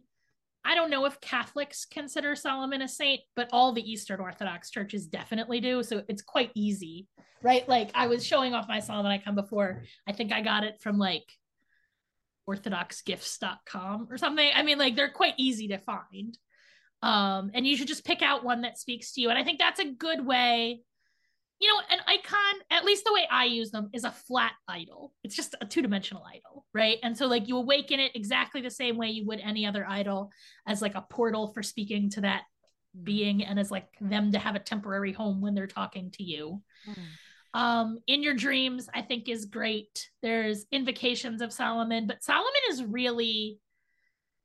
I 0.70 0.76
don't 0.76 0.92
know 0.92 1.06
if 1.06 1.20
Catholics 1.20 1.86
consider 1.86 2.36
Solomon 2.36 2.84
a 2.84 2.88
saint, 2.88 3.22
but 3.36 3.50
all 3.52 3.74
the 3.74 3.92
Eastern 3.92 4.20
Orthodox 4.20 4.70
churches 4.70 5.08
definitely 5.08 5.60
do. 5.60 5.82
So 5.82 6.04
it's 6.08 6.22
quite 6.22 6.52
easy. 6.54 7.08
Right. 7.42 7.68
Like 7.68 7.90
I 7.96 8.06
was 8.06 8.24
showing 8.24 8.54
off 8.54 8.68
my 8.68 8.80
Solomon 8.80 9.12
icon 9.12 9.34
before. 9.34 9.82
I 10.08 10.12
think 10.12 10.32
I 10.32 10.42
got 10.42 10.64
it 10.64 10.80
from 10.80 11.00
like 11.00 11.24
orthodoxgifts.com 12.48 14.10
or 14.12 14.20
something. 14.20 14.48
I 14.54 14.62
mean, 14.62 14.78
like 14.78 14.96
they're 14.96 15.10
quite 15.10 15.34
easy 15.38 15.70
to 15.70 15.80
find. 15.80 16.38
Um, 17.02 17.50
and 17.56 17.66
you 17.66 17.76
should 17.76 17.88
just 17.88 18.06
pick 18.06 18.22
out 18.22 18.44
one 18.44 18.62
that 18.62 18.78
speaks 18.78 19.14
to 19.14 19.22
you. 19.22 19.32
And 19.32 19.40
I 19.40 19.44
think 19.44 19.58
that's 19.58 19.80
a 19.80 19.92
good 19.92 20.24
way. 20.24 20.84
You 21.60 21.68
know, 21.68 21.82
an 21.92 22.00
icon, 22.08 22.62
at 22.72 22.86
least 22.86 23.04
the 23.04 23.14
way 23.14 23.28
I 23.30 23.46
use 23.46 23.72
them, 23.72 23.90
is 23.94 24.06
a 24.06 24.12
flat 24.12 24.54
idol. 24.68 25.14
It's 25.24 25.36
just 25.36 25.56
a 25.60 25.66
two 25.66 25.82
dimensional 25.82 26.24
idol, 26.26 26.66
right? 26.74 26.98
And 27.04 27.18
so, 27.18 27.28
like, 27.28 27.48
you 27.48 27.58
awaken 27.58 28.00
it 28.00 28.16
exactly 28.16 28.62
the 28.62 28.72
same 28.72 28.96
way 28.96 29.10
you 29.10 29.26
would 29.28 29.42
any 29.42 29.66
other 29.66 29.86
idol 29.88 30.32
as 30.66 30.82
like 30.82 30.96
a 30.96 31.06
portal 31.10 31.48
for 31.48 31.62
speaking 31.62 32.10
to 32.12 32.22
that 32.22 32.44
being 33.04 33.44
and 33.44 33.60
as 33.60 33.70
like 33.70 33.88
them 34.00 34.32
to 34.32 34.40
have 34.40 34.56
a 34.56 34.60
temporary 34.60 35.12
home 35.12 35.42
when 35.42 35.54
they're 35.54 35.68
talking 35.68 36.12
to 36.12 36.24
you. 36.24 36.62
Mm 36.88 36.96
um 37.54 37.98
in 38.08 38.22
your 38.22 38.36
dreams 38.36 38.88
i 38.94 39.02
think 39.02 39.28
is 39.28 39.46
great 39.46 40.10
there's 40.22 40.66
invocations 40.72 41.42
of 41.42 41.52
solomon 41.52 42.06
but 42.06 42.24
solomon 42.24 42.52
is 42.70 42.84
really 42.84 43.60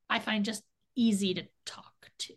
i 0.08 0.18
find 0.18 0.44
just 0.44 0.62
easy 0.96 1.34
to 1.34 1.42
talk 1.66 1.92
to 2.18 2.34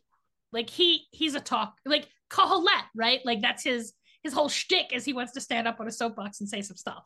like 0.51 0.69
he 0.69 1.05
he's 1.11 1.35
a 1.35 1.39
talk 1.39 1.77
like 1.85 2.07
Kohelet, 2.29 2.83
right 2.93 3.21
like 3.23 3.41
that's 3.41 3.63
his 3.63 3.93
his 4.27 4.33
whole 4.33 4.49
shtick 4.49 4.91
is 4.91 5.05
he 5.05 5.13
wants 5.13 5.31
to 5.31 5.39
stand 5.39 5.69
up 5.69 5.79
on 5.79 5.87
a 5.87 5.91
soapbox 5.91 6.41
and 6.41 6.49
say 6.49 6.61
some 6.61 6.75
stuff. 6.75 7.05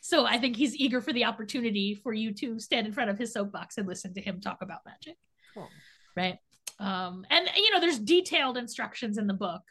So 0.00 0.24
i 0.24 0.38
think 0.38 0.56
he's 0.56 0.74
eager 0.74 1.02
for 1.02 1.12
the 1.12 1.26
opportunity 1.26 1.94
for 1.94 2.14
you 2.14 2.32
to 2.34 2.58
stand 2.58 2.86
in 2.86 2.94
front 2.94 3.10
of 3.10 3.18
his 3.18 3.32
soapbox 3.34 3.76
and 3.76 3.86
listen 3.86 4.14
to 4.14 4.22
him 4.22 4.40
talk 4.40 4.62
about 4.62 4.86
magic. 4.86 5.16
Cool. 5.52 5.68
right? 6.16 6.38
Um 6.78 7.26
and 7.28 7.46
you 7.56 7.70
know 7.72 7.80
there's 7.80 7.98
detailed 7.98 8.56
instructions 8.56 9.18
in 9.18 9.26
the 9.26 9.34
book 9.34 9.62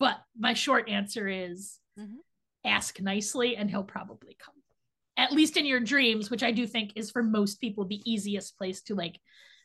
but 0.00 0.16
my 0.36 0.54
short 0.54 0.88
answer 0.88 1.28
is 1.28 1.78
mm-hmm. 1.98 2.16
ask 2.64 3.00
nicely 3.00 3.56
and 3.56 3.70
he'll 3.70 3.84
probably 3.84 4.36
come. 4.44 4.54
At 5.16 5.30
least 5.30 5.56
in 5.56 5.66
your 5.66 5.80
dreams 5.80 6.30
which 6.30 6.42
i 6.42 6.50
do 6.50 6.66
think 6.66 6.92
is 6.96 7.12
for 7.12 7.22
most 7.22 7.60
people 7.60 7.84
the 7.84 8.02
easiest 8.04 8.58
place 8.58 8.82
to 8.82 8.96
like 8.96 9.20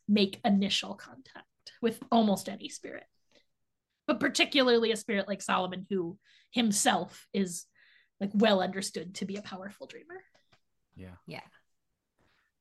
make 0.08 0.40
initial 0.46 0.94
contact 0.94 1.46
with 1.82 2.00
almost 2.12 2.48
any 2.50 2.70
spirit 2.70 3.06
but 4.10 4.20
particularly 4.20 4.92
a 4.92 4.98
spirit 4.98 5.28
like 5.28 5.40
solomon 5.40 5.86
who 5.88 6.18
himself 6.50 7.28
is 7.32 7.68
like 8.20 8.32
well 8.34 8.60
understood 8.60 9.14
to 9.14 9.24
be 9.24 9.36
a 9.36 9.42
powerful 9.44 9.86
dreamer 9.86 10.24
yeah 10.96 11.16
yeah 11.28 11.42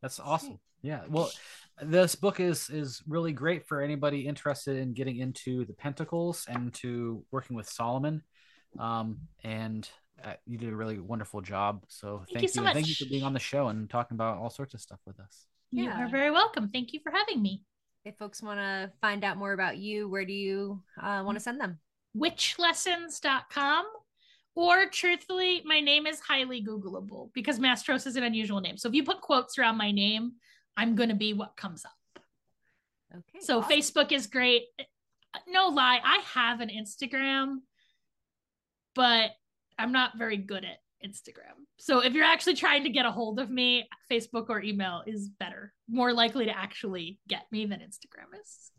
that's 0.02 0.20
awesome 0.20 0.58
yeah 0.82 1.00
well 1.08 1.30
this 1.80 2.14
book 2.14 2.38
is 2.38 2.68
is 2.68 3.02
really 3.08 3.32
great 3.32 3.66
for 3.66 3.80
anybody 3.80 4.26
interested 4.26 4.76
in 4.76 4.92
getting 4.92 5.16
into 5.16 5.64
the 5.64 5.72
pentacles 5.72 6.44
and 6.50 6.74
to 6.74 7.24
working 7.30 7.56
with 7.56 7.66
solomon 7.66 8.22
um 8.78 9.16
and 9.42 9.88
uh, 10.22 10.32
you 10.44 10.58
did 10.58 10.72
a 10.72 10.76
really 10.76 10.98
wonderful 10.98 11.40
job. 11.40 11.84
So 11.86 12.24
thank, 12.26 12.30
thank 12.30 12.42
you. 12.42 12.48
So 12.48 12.62
much. 12.62 12.74
Thank 12.74 12.88
you 12.88 12.96
for 12.96 13.08
being 13.08 13.22
on 13.22 13.32
the 13.32 13.38
show 13.38 13.68
and 13.68 13.88
talking 13.88 14.16
about 14.16 14.38
all 14.38 14.50
sorts 14.50 14.74
of 14.74 14.80
stuff 14.80 14.98
with 15.06 15.20
us. 15.20 15.46
Yeah. 15.70 15.84
You 15.84 16.06
are 16.06 16.08
very 16.08 16.32
welcome. 16.32 16.68
Thank 16.68 16.92
you 16.92 16.98
for 17.00 17.12
having 17.12 17.40
me. 17.40 17.62
If 18.04 18.16
folks 18.16 18.42
want 18.42 18.58
to 18.60 18.90
find 19.00 19.24
out 19.24 19.36
more 19.36 19.52
about 19.52 19.76
you, 19.76 20.08
where 20.08 20.24
do 20.24 20.32
you 20.32 20.82
uh, 21.02 21.22
want 21.24 21.36
to 21.36 21.42
send 21.42 21.60
them? 21.60 21.78
Witchlessons.com. 22.16 23.86
Or 24.54 24.86
truthfully, 24.86 25.62
my 25.64 25.80
name 25.80 26.06
is 26.06 26.18
highly 26.20 26.64
Googleable 26.64 27.30
because 27.32 27.60
Mastros 27.60 28.06
is 28.06 28.16
an 28.16 28.24
unusual 28.24 28.60
name. 28.60 28.76
So 28.76 28.88
if 28.88 28.94
you 28.94 29.04
put 29.04 29.20
quotes 29.20 29.58
around 29.58 29.76
my 29.76 29.92
name, 29.92 30.32
I'm 30.76 30.96
going 30.96 31.10
to 31.10 31.14
be 31.14 31.32
what 31.32 31.56
comes 31.56 31.84
up. 31.84 32.22
Okay. 33.14 33.38
So 33.40 33.58
awesome. 33.58 33.70
Facebook 33.70 34.10
is 34.10 34.26
great. 34.26 34.64
No 35.46 35.68
lie, 35.68 36.00
I 36.02 36.22
have 36.34 36.60
an 36.60 36.70
Instagram, 36.70 37.58
but 38.94 39.30
I'm 39.78 39.92
not 39.92 40.18
very 40.18 40.36
good 40.36 40.64
at 40.64 40.78
Instagram. 41.04 41.64
So 41.78 42.00
if 42.00 42.12
you're 42.12 42.24
actually 42.24 42.54
trying 42.54 42.84
to 42.84 42.90
get 42.90 43.06
a 43.06 43.10
hold 43.10 43.38
of 43.38 43.50
me, 43.50 43.88
Facebook 44.10 44.46
or 44.48 44.62
email 44.62 45.02
is 45.06 45.28
better, 45.28 45.72
more 45.88 46.12
likely 46.12 46.46
to 46.46 46.56
actually 46.56 47.18
get 47.28 47.42
me 47.50 47.66
than 47.66 47.80
Instagram 47.80 48.38
is. 48.40 48.70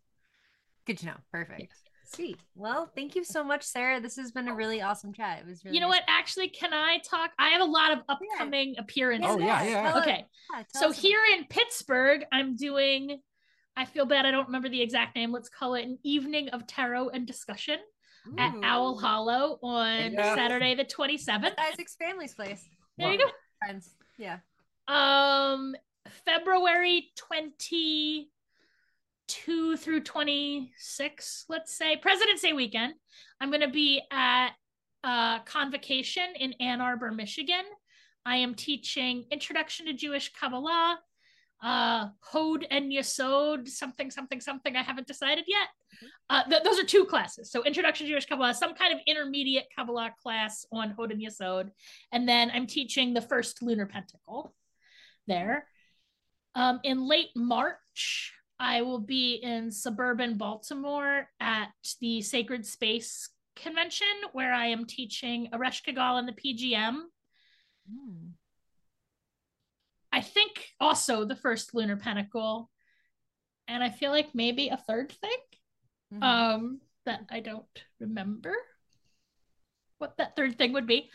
Good 0.86 0.98
to 1.00 1.06
know. 1.08 1.16
Perfect. 1.32 1.62
Yeah. 1.62 1.68
Sweet. 2.12 2.38
Well, 2.56 2.90
thank 2.96 3.16
you 3.16 3.24
so 3.24 3.44
much, 3.44 3.64
Sara. 3.64 4.02
This 4.02 4.16
has 4.16 4.32
been 4.32 4.48
a 4.48 4.56
really 4.56 4.82
awesome 4.82 5.14
chat. 5.14 5.40
It 5.40 5.46
was 5.46 5.64
really 5.64 5.76
You 5.76 5.82
know 5.82 5.90
nice. 5.90 6.00
what? 6.00 6.06
Actually, 6.08 6.50
can 6.50 6.74
I 6.74 6.98
talk? 7.08 7.32
I 7.38 7.50
have 7.50 7.62
a 7.62 7.66
lot 7.66 7.92
of 7.92 8.00
upcoming 8.10 8.74
yeah. 8.74 8.82
appearances. 8.82 9.30
Oh, 9.32 9.38
yeah, 9.38 9.64
yeah. 9.64 9.98
Okay. 10.00 10.26
Yeah, 10.56 10.64
so 10.76 10.92
here 10.92 11.20
in 11.38 11.46
Pittsburgh, 11.46 12.24
I'm 12.32 12.56
doing 12.56 13.20
I 13.80 13.86
feel 13.86 14.06
bad 14.06 14.26
I 14.26 14.32
don't 14.32 14.48
remember 14.48 14.68
the 14.68 14.82
exact 14.82 15.16
name. 15.16 15.32
Let's 15.32 15.48
call 15.48 15.76
it 15.76 15.86
an 15.86 16.00
evening 16.04 16.50
of 16.50 16.68
tarot 16.68 17.10
and 17.10 17.26
discussion 17.26 17.78
at 18.38 18.54
Owl 18.64 18.98
Hollow 18.98 19.60
on 19.62 20.14
yeah. 20.14 20.36
Saturday 20.36 20.76
the 20.76 20.86
27th. 20.86 21.54
Isaac's 21.58 21.96
family's 21.96 22.34
place. 22.34 22.66
There 22.98 23.08
wow. 23.08 23.14
you 23.14 23.20
go. 23.20 23.26
Friends. 23.60 23.96
Yeah. 24.18 24.40
Um 24.88 25.76
February 26.26 27.12
22 27.16 29.78
through 29.78 30.02
26, 30.02 31.46
let's 31.50 31.76
say, 31.76 31.96
President's 31.98 32.42
Day 32.42 32.54
weekend. 32.54 32.94
I'm 33.40 33.50
going 33.50 33.62
to 33.62 33.70
be 33.70 34.02
at 34.12 34.50
uh, 35.04 35.40
Convocation 35.40 36.34
in 36.40 36.54
Ann 36.60 36.82
Arbor, 36.82 37.12
Michigan. 37.12 37.64
I 38.26 38.38
am 38.38 38.56
teaching 38.56 39.26
Introduction 39.32 39.86
to 39.86 39.94
Jewish 39.94 40.34
Kabbalah, 40.34 41.00
uh 41.62 42.08
Hod 42.22 42.66
and 42.70 42.92
Yesod, 42.92 43.68
something, 43.68 44.10
something, 44.12 44.40
something. 44.40 44.76
I 44.76 44.84
haven't 44.84 45.08
decided 45.08 45.46
yet. 45.48 45.68
Mm-hmm. 45.96 46.06
Uh, 46.30 46.44
th- 46.50 46.64
those 46.64 46.80
are 46.80 46.86
two 46.86 47.06
classes. 47.06 47.52
So 47.52 47.64
Introduction 47.64 48.06
to 48.06 48.12
Jewish 48.12 48.26
Kabbalah, 48.26 48.54
some 48.54 48.76
kind 48.76 48.94
of 48.94 49.00
intermediate 49.08 49.66
Kabbalah 49.76 50.14
class 50.22 50.66
on 50.72 50.92
Hod 50.92 51.12
and 51.12 51.22
Yesod, 51.22 51.70
and 52.12 52.28
then 52.28 52.52
I'm 52.54 52.68
teaching 52.68 53.14
the 53.14 53.22
first 53.22 53.62
lunar 53.62 53.86
pentacle 53.86 54.54
there. 55.28 55.66
Um, 56.56 56.80
in 56.84 57.08
late 57.08 57.30
March, 57.36 58.34
I 58.60 58.82
will 58.82 59.00
be 59.00 59.36
in 59.36 59.72
suburban 59.72 60.38
Baltimore 60.38 61.30
at 61.40 61.70
the 62.02 62.22
Sacred 62.22 62.66
Space 62.66 63.30
Convention, 63.56 64.08
where 64.34 64.54
I 64.54 64.68
am 64.68 64.86
teaching 64.86 65.50
Ereshkigal 65.54 66.20
and 66.20 66.28
the 66.28 66.34
PGM. 66.34 66.98
Mm. 67.90 68.32
I 70.20 70.22
think 70.22 70.68
also 70.82 71.24
the 71.24 71.38
first 71.38 71.74
lunar 71.74 71.96
pentacle, 71.96 72.70
and 73.70 73.82
I 73.82 73.90
feel 73.90 74.12
like 74.12 74.36
maybe 74.36 74.68
a 74.68 74.76
third 74.76 75.14
thing 75.14 75.38
mm-hmm. 76.14 76.22
um, 76.22 76.82
that 77.06 77.22
I 77.32 77.40
don't 77.40 77.64
remember 78.02 78.54
what 79.98 80.18
that 80.18 80.36
third 80.36 80.58
thing 80.58 80.74
would 80.74 80.88
be. 80.88 81.10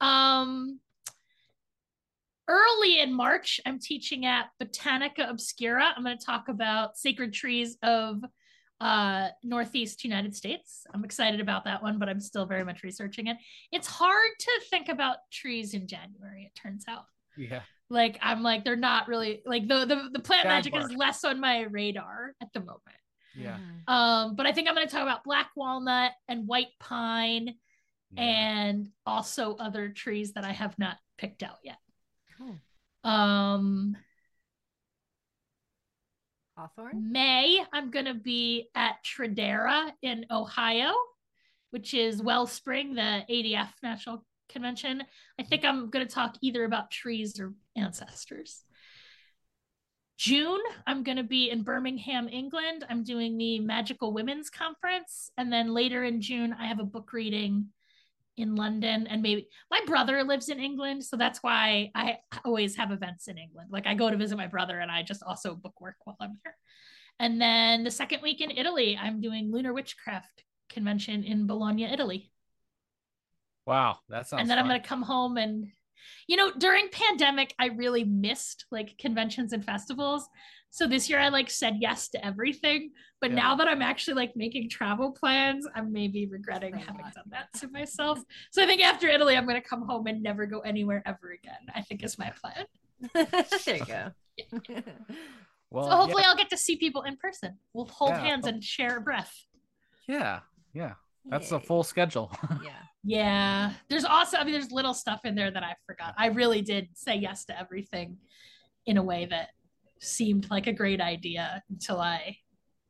Um, 0.00 0.80
early 2.48 2.98
in 2.98 3.14
March, 3.14 3.60
I'm 3.64 3.78
teaching 3.78 4.26
at 4.26 4.46
Botanica 4.60 5.30
Obscura. 5.30 5.92
I'm 5.96 6.02
going 6.02 6.18
to 6.18 6.26
talk 6.26 6.48
about 6.48 6.98
sacred 6.98 7.32
trees 7.32 7.78
of 7.84 8.24
uh, 8.80 9.28
Northeast 9.44 10.02
United 10.02 10.34
States. 10.34 10.84
I'm 10.92 11.04
excited 11.04 11.38
about 11.38 11.64
that 11.66 11.80
one, 11.80 12.00
but 12.00 12.08
I'm 12.08 12.20
still 12.20 12.44
very 12.44 12.64
much 12.64 12.82
researching 12.82 13.28
it. 13.28 13.36
It's 13.70 13.86
hard 13.86 14.32
to 14.36 14.60
think 14.68 14.88
about 14.88 15.18
trees 15.30 15.74
in 15.74 15.86
January, 15.86 16.50
it 16.52 16.60
turns 16.60 16.86
out. 16.88 17.04
Yeah 17.36 17.60
like 17.90 18.18
i'm 18.22 18.42
like 18.42 18.64
they're 18.64 18.76
not 18.76 19.08
really 19.08 19.42
like 19.46 19.66
the 19.66 19.84
the, 19.86 20.10
the 20.12 20.18
plant 20.20 20.44
Bad 20.44 20.50
magic 20.50 20.76
is 20.76 20.90
less 20.92 21.24
on 21.24 21.40
my 21.40 21.62
radar 21.62 22.34
at 22.40 22.52
the 22.52 22.60
moment 22.60 22.82
Yeah. 23.34 23.56
Mhm. 23.56 23.92
Um, 23.92 24.34
but 24.36 24.46
I 24.46 24.52
think 24.52 24.68
I'm 24.68 24.74
going 24.74 24.86
to 24.86 24.92
talk 24.92 25.02
about 25.02 25.24
black 25.24 25.50
walnut 25.56 26.12
and 26.26 26.46
white 26.48 26.74
pine 26.80 27.54
Yeah. 28.10 28.22
and 28.22 28.88
also 29.06 29.54
other 29.56 29.88
trees 29.90 30.32
that 30.32 30.44
I 30.44 30.52
have 30.52 30.76
not 30.78 30.96
picked 31.18 31.42
out 31.42 31.58
yet. 31.62 31.78
Cool. 32.36 32.58
Um, 33.04 33.96
Hawthorne. 36.56 37.12
May, 37.12 37.64
I'm 37.72 37.90
going 37.90 38.06
to 38.06 38.14
be 38.14 38.68
at 38.74 38.96
Tradera 39.04 39.92
in 40.02 40.26
Ohio, 40.30 40.92
which 41.70 41.94
is 41.94 42.20
Wellspring, 42.22 42.94
the 42.94 43.24
ADF 43.30 43.70
National 43.82 44.24
Convention. 44.48 45.02
I 45.38 45.42
think 45.42 45.64
I'm 45.64 45.90
going 45.90 46.06
to 46.06 46.12
talk 46.12 46.36
either 46.40 46.64
about 46.64 46.90
trees 46.90 47.38
or 47.40 47.54
ancestors. 47.76 48.62
June, 50.18 50.60
I'm 50.84 51.04
going 51.04 51.18
to 51.18 51.22
be 51.22 51.48
in 51.48 51.62
Birmingham, 51.62 52.28
England. 52.28 52.84
I'm 52.90 53.04
doing 53.04 53.38
the 53.38 53.60
Magical 53.60 54.12
Women's 54.12 54.50
Conference. 54.50 55.30
And 55.38 55.52
then 55.52 55.72
later 55.72 56.02
in 56.02 56.20
June, 56.20 56.52
I 56.58 56.66
have 56.66 56.80
a 56.80 56.84
book 56.84 57.12
reading 57.12 57.68
in 58.36 58.56
London. 58.56 59.06
And 59.06 59.22
maybe 59.22 59.48
my 59.70 59.80
brother 59.86 60.24
lives 60.24 60.48
in 60.48 60.58
England. 60.58 61.04
So 61.04 61.16
that's 61.16 61.40
why 61.40 61.92
I 61.94 62.18
always 62.44 62.74
have 62.76 62.90
events 62.90 63.28
in 63.28 63.38
England. 63.38 63.68
Like 63.70 63.86
I 63.86 63.94
go 63.94 64.10
to 64.10 64.16
visit 64.16 64.36
my 64.36 64.48
brother 64.48 64.80
and 64.80 64.90
I 64.90 65.04
just 65.04 65.22
also 65.22 65.54
book 65.54 65.80
work 65.80 65.96
while 66.02 66.16
I'm 66.20 66.38
here. 66.44 66.56
And 67.20 67.40
then 67.40 67.84
the 67.84 67.90
second 67.90 68.22
week 68.22 68.40
in 68.40 68.50
Italy, 68.50 68.98
I'm 69.00 69.20
doing 69.20 69.52
Lunar 69.52 69.72
Witchcraft 69.72 70.42
Convention 70.68 71.22
in 71.22 71.46
Bologna, 71.46 71.84
Italy. 71.84 72.30
Wow, 73.68 73.98
that 74.08 74.26
sounds. 74.26 74.40
and 74.40 74.50
then 74.50 74.58
I'm 74.58 74.66
going 74.66 74.80
to 74.80 74.88
come 74.88 75.02
home 75.02 75.36
and 75.36 75.68
you 76.26 76.36
know, 76.36 76.52
during 76.58 76.88
pandemic, 76.90 77.54
I 77.58 77.66
really 77.66 78.04
missed 78.04 78.64
like 78.70 78.96
conventions 78.98 79.52
and 79.52 79.64
festivals. 79.64 80.28
So 80.70 80.86
this 80.86 81.08
year 81.08 81.18
I 81.18 81.28
like 81.28 81.48
said 81.50 81.76
yes 81.80 82.08
to 82.10 82.24
everything. 82.24 82.92
But 83.20 83.30
Yeah. 83.30 83.36
now 83.36 83.56
that 83.56 83.66
I'm 83.68 83.80
actually 83.82 84.14
like 84.14 84.32
making 84.36 84.68
travel 84.70 85.12
plans, 85.12 85.66
I'm 85.74 85.90
maybe 85.92 86.26
regretting 86.26 86.74
A 86.74 86.78
having 86.78 87.00
lot. 87.02 87.14
done 87.14 87.24
that 87.30 87.48
to 87.60 87.68
myself. 87.68 88.20
So 88.52 88.62
I 88.62 88.66
think 88.66 88.82
after 88.82 89.08
Italy, 89.08 89.36
I'm 89.36 89.46
going 89.46 89.60
to 89.60 89.66
come 89.68 89.86
home 89.86 90.06
and 90.06 90.22
never 90.22 90.46
go 90.46 90.60
anywhere 90.60 91.02
ever 91.06 91.32
again. 91.32 91.60
I 91.74 91.80
think 91.82 92.02
is 92.04 92.18
my 92.18 92.30
plan. 92.40 92.66
there 93.66 93.76
you 93.76 93.86
go. 93.86 94.82
Well, 95.70 95.84
so 95.90 95.96
hopefully 95.96 96.22
yeah, 96.22 96.30
I'll 96.30 96.36
get 96.36 96.48
to 96.50 96.56
see 96.56 96.76
people 96.76 97.02
in 97.02 97.16
person. 97.18 97.58
We'll 97.74 97.84
hold 97.86 98.12
Yeah. 98.12 98.20
hands 98.20 98.46
and 98.46 98.64
share 98.64 98.96
a 98.96 99.00
breath. 99.02 99.34
yeah, 100.06 100.40
yeah. 100.72 100.94
That's 101.30 101.52
a 101.52 101.60
full 101.60 101.82
schedule. 101.82 102.30
Yeah. 102.62 102.72
Yeah. 103.04 103.72
There's 103.88 104.04
also, 104.04 104.36
I 104.36 104.44
mean, 104.44 104.52
there's 104.52 104.72
little 104.72 104.92
stuff 104.92 105.24
in 105.24 105.34
there 105.34 105.50
that 105.50 105.62
I 105.62 105.76
forgot. 105.86 106.14
I 106.18 106.26
really 106.26 106.62
did 106.62 106.88
say 106.94 107.14
yes 107.14 107.44
to 107.46 107.58
everything 107.58 108.18
in 108.86 108.96
a 108.96 109.02
way 109.02 109.26
that 109.26 109.50
seemed 110.00 110.50
like 110.50 110.66
a 110.66 110.72
great 110.72 111.00
idea 111.00 111.62
until 111.70 112.00
I 112.00 112.38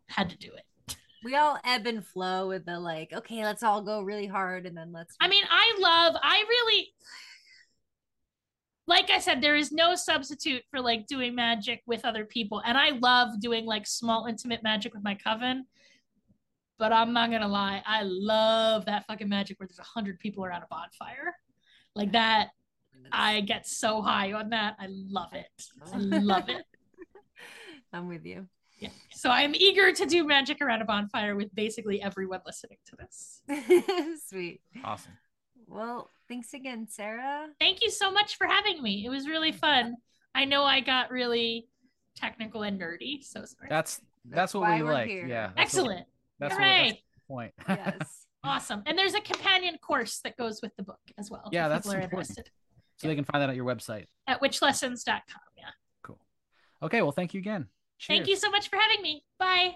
had 0.09 0.31
to 0.31 0.39
do 0.39 0.51
it. 0.53 0.97
We 1.25 1.37
all 1.37 1.59
ebb 1.65 1.87
and 1.87 2.05
flow 2.05 2.49
with 2.49 2.65
the 2.65 2.81
like, 2.81 3.13
okay, 3.13 3.45
let's 3.45 3.63
all 3.63 3.83
go 3.83 4.03
really 4.03 4.27
hard 4.27 4.67
and 4.67 4.77
then 4.77 4.93
let's 4.93 5.15
I 5.21 5.29
mean, 5.29 5.45
I 5.51 5.77
love, 5.79 6.17
I 6.23 6.45
really, 6.49 6.89
like 8.87 9.11
I 9.11 9.19
said, 9.19 9.43
there 9.43 9.57
is 9.57 9.71
no 9.71 9.95
substitute 9.95 10.63
for 10.71 10.81
like 10.81 11.07
doing 11.07 11.35
magic 11.35 11.83
with 11.87 12.05
other 12.05 12.25
people. 12.25 12.63
And 12.65 12.79
I 12.79 12.91
love 12.91 13.41
doing 13.41 13.67
like 13.67 13.87
small, 13.87 14.27
intimate 14.27 14.63
magic 14.63 14.95
with 14.95 15.05
my 15.05 15.15
coven. 15.15 15.67
But 16.79 16.93
I'm 16.93 17.13
not 17.13 17.31
going 17.31 17.43
to 17.43 17.49
lie, 17.49 17.83
I 17.85 18.03
love 18.05 18.85
that 18.87 19.07
fucking 19.07 19.29
magic 19.29 19.59
where 19.59 19.67
there's 19.67 19.81
a 19.81 19.83
hundred 19.83 20.21
people 20.21 20.45
around 20.45 20.63
a 20.63 20.67
bonfire. 20.71 21.35
Like 21.95 22.13
that, 22.13 22.51
I 23.11 23.41
get 23.41 23.67
so 23.67 24.01
high 24.01 24.33
on 24.33 24.51
that. 24.51 24.77
I 24.79 24.87
love 24.89 25.33
it. 25.33 25.65
I 25.93 25.97
love 25.99 26.49
it. 26.49 26.65
I'm 27.93 28.07
with 28.09 28.25
you. 28.25 28.47
Yeah. 28.79 28.91
So 29.11 29.31
I'm 29.31 29.57
eager 29.57 29.93
to 29.93 30.07
do 30.07 30.25
magic 30.25 30.61
around 30.61 30.83
a 30.83 30.85
bonfire 30.85 31.35
with 31.35 31.53
basically 31.55 32.01
everyone 32.01 32.41
listening 32.47 32.79
to 32.87 32.97
this. 32.97 33.43
Sweet. 34.29 34.61
awesome. 34.85 35.13
Well, 35.67 36.11
thanks 36.29 36.55
again, 36.55 36.87
Sara. 36.89 37.47
Thank 37.59 37.83
you 37.83 37.91
so 37.91 38.11
much 38.13 38.37
for 38.37 38.47
having 38.47 38.81
me. 38.83 39.05
It 39.05 39.09
was 39.09 39.27
really 39.27 39.51
fun. 39.53 39.97
I 40.35 40.45
know 40.45 40.63
I 40.63 40.81
got 40.81 41.11
really 41.11 41.67
technical 42.15 42.63
and 42.63 42.81
nerdy, 42.81 43.25
so 43.25 43.41
sorry. 43.45 43.69
That's 43.69 44.01
that's, 44.25 44.55
what 44.55 44.61
why 44.61 44.77
we 44.77 44.83
we're 44.85 44.93
like. 44.93 45.09
here. 45.09 45.27
Yeah. 45.27 45.51
that's 45.57 45.75
what- 45.75 45.81
Excellent. 45.91 46.07
That's 46.39 46.55
what, 46.55 46.63
Hooray. 46.63 46.89
that's 46.89 47.03
the 47.15 47.21
point. 47.29 47.53
Yes. 47.69 48.25
Awesome. 48.45 48.83
And 48.87 48.97
there's 48.97 49.15
a 49.15 49.21
companion 49.21 49.77
course 49.79 50.21
that 50.23 50.37
goes 50.37 50.61
with 50.63 50.75
the 50.77 50.85
book 50.85 51.01
as 51.19 51.31
well. 51.31 51.49
Yeah, 51.51 51.69
that's 51.69 51.87
important. 51.87 52.13
interested. 52.13 52.51
so 52.97 53.09
they 53.09 53.17
can 53.17 53.25
find 53.25 53.43
that 53.43 53.51
at 53.51 53.57
your 53.57 53.65
website. 53.65 54.07
At 54.29 54.41
witchlessons.com. 54.41 55.21
Yeah. 55.57 55.65
Cool. 56.05 56.21
Okay. 56.83 57.03
Well, 57.03 57.13
thank 57.13 57.35
you 57.35 57.41
again. 57.41 57.67
Thank 58.07 58.29
you 58.29 58.37
so 58.37 58.49
much 58.51 58.71
for 58.71 58.77
having 58.77 59.03
me. 59.03 59.25
Bye. 59.39 59.75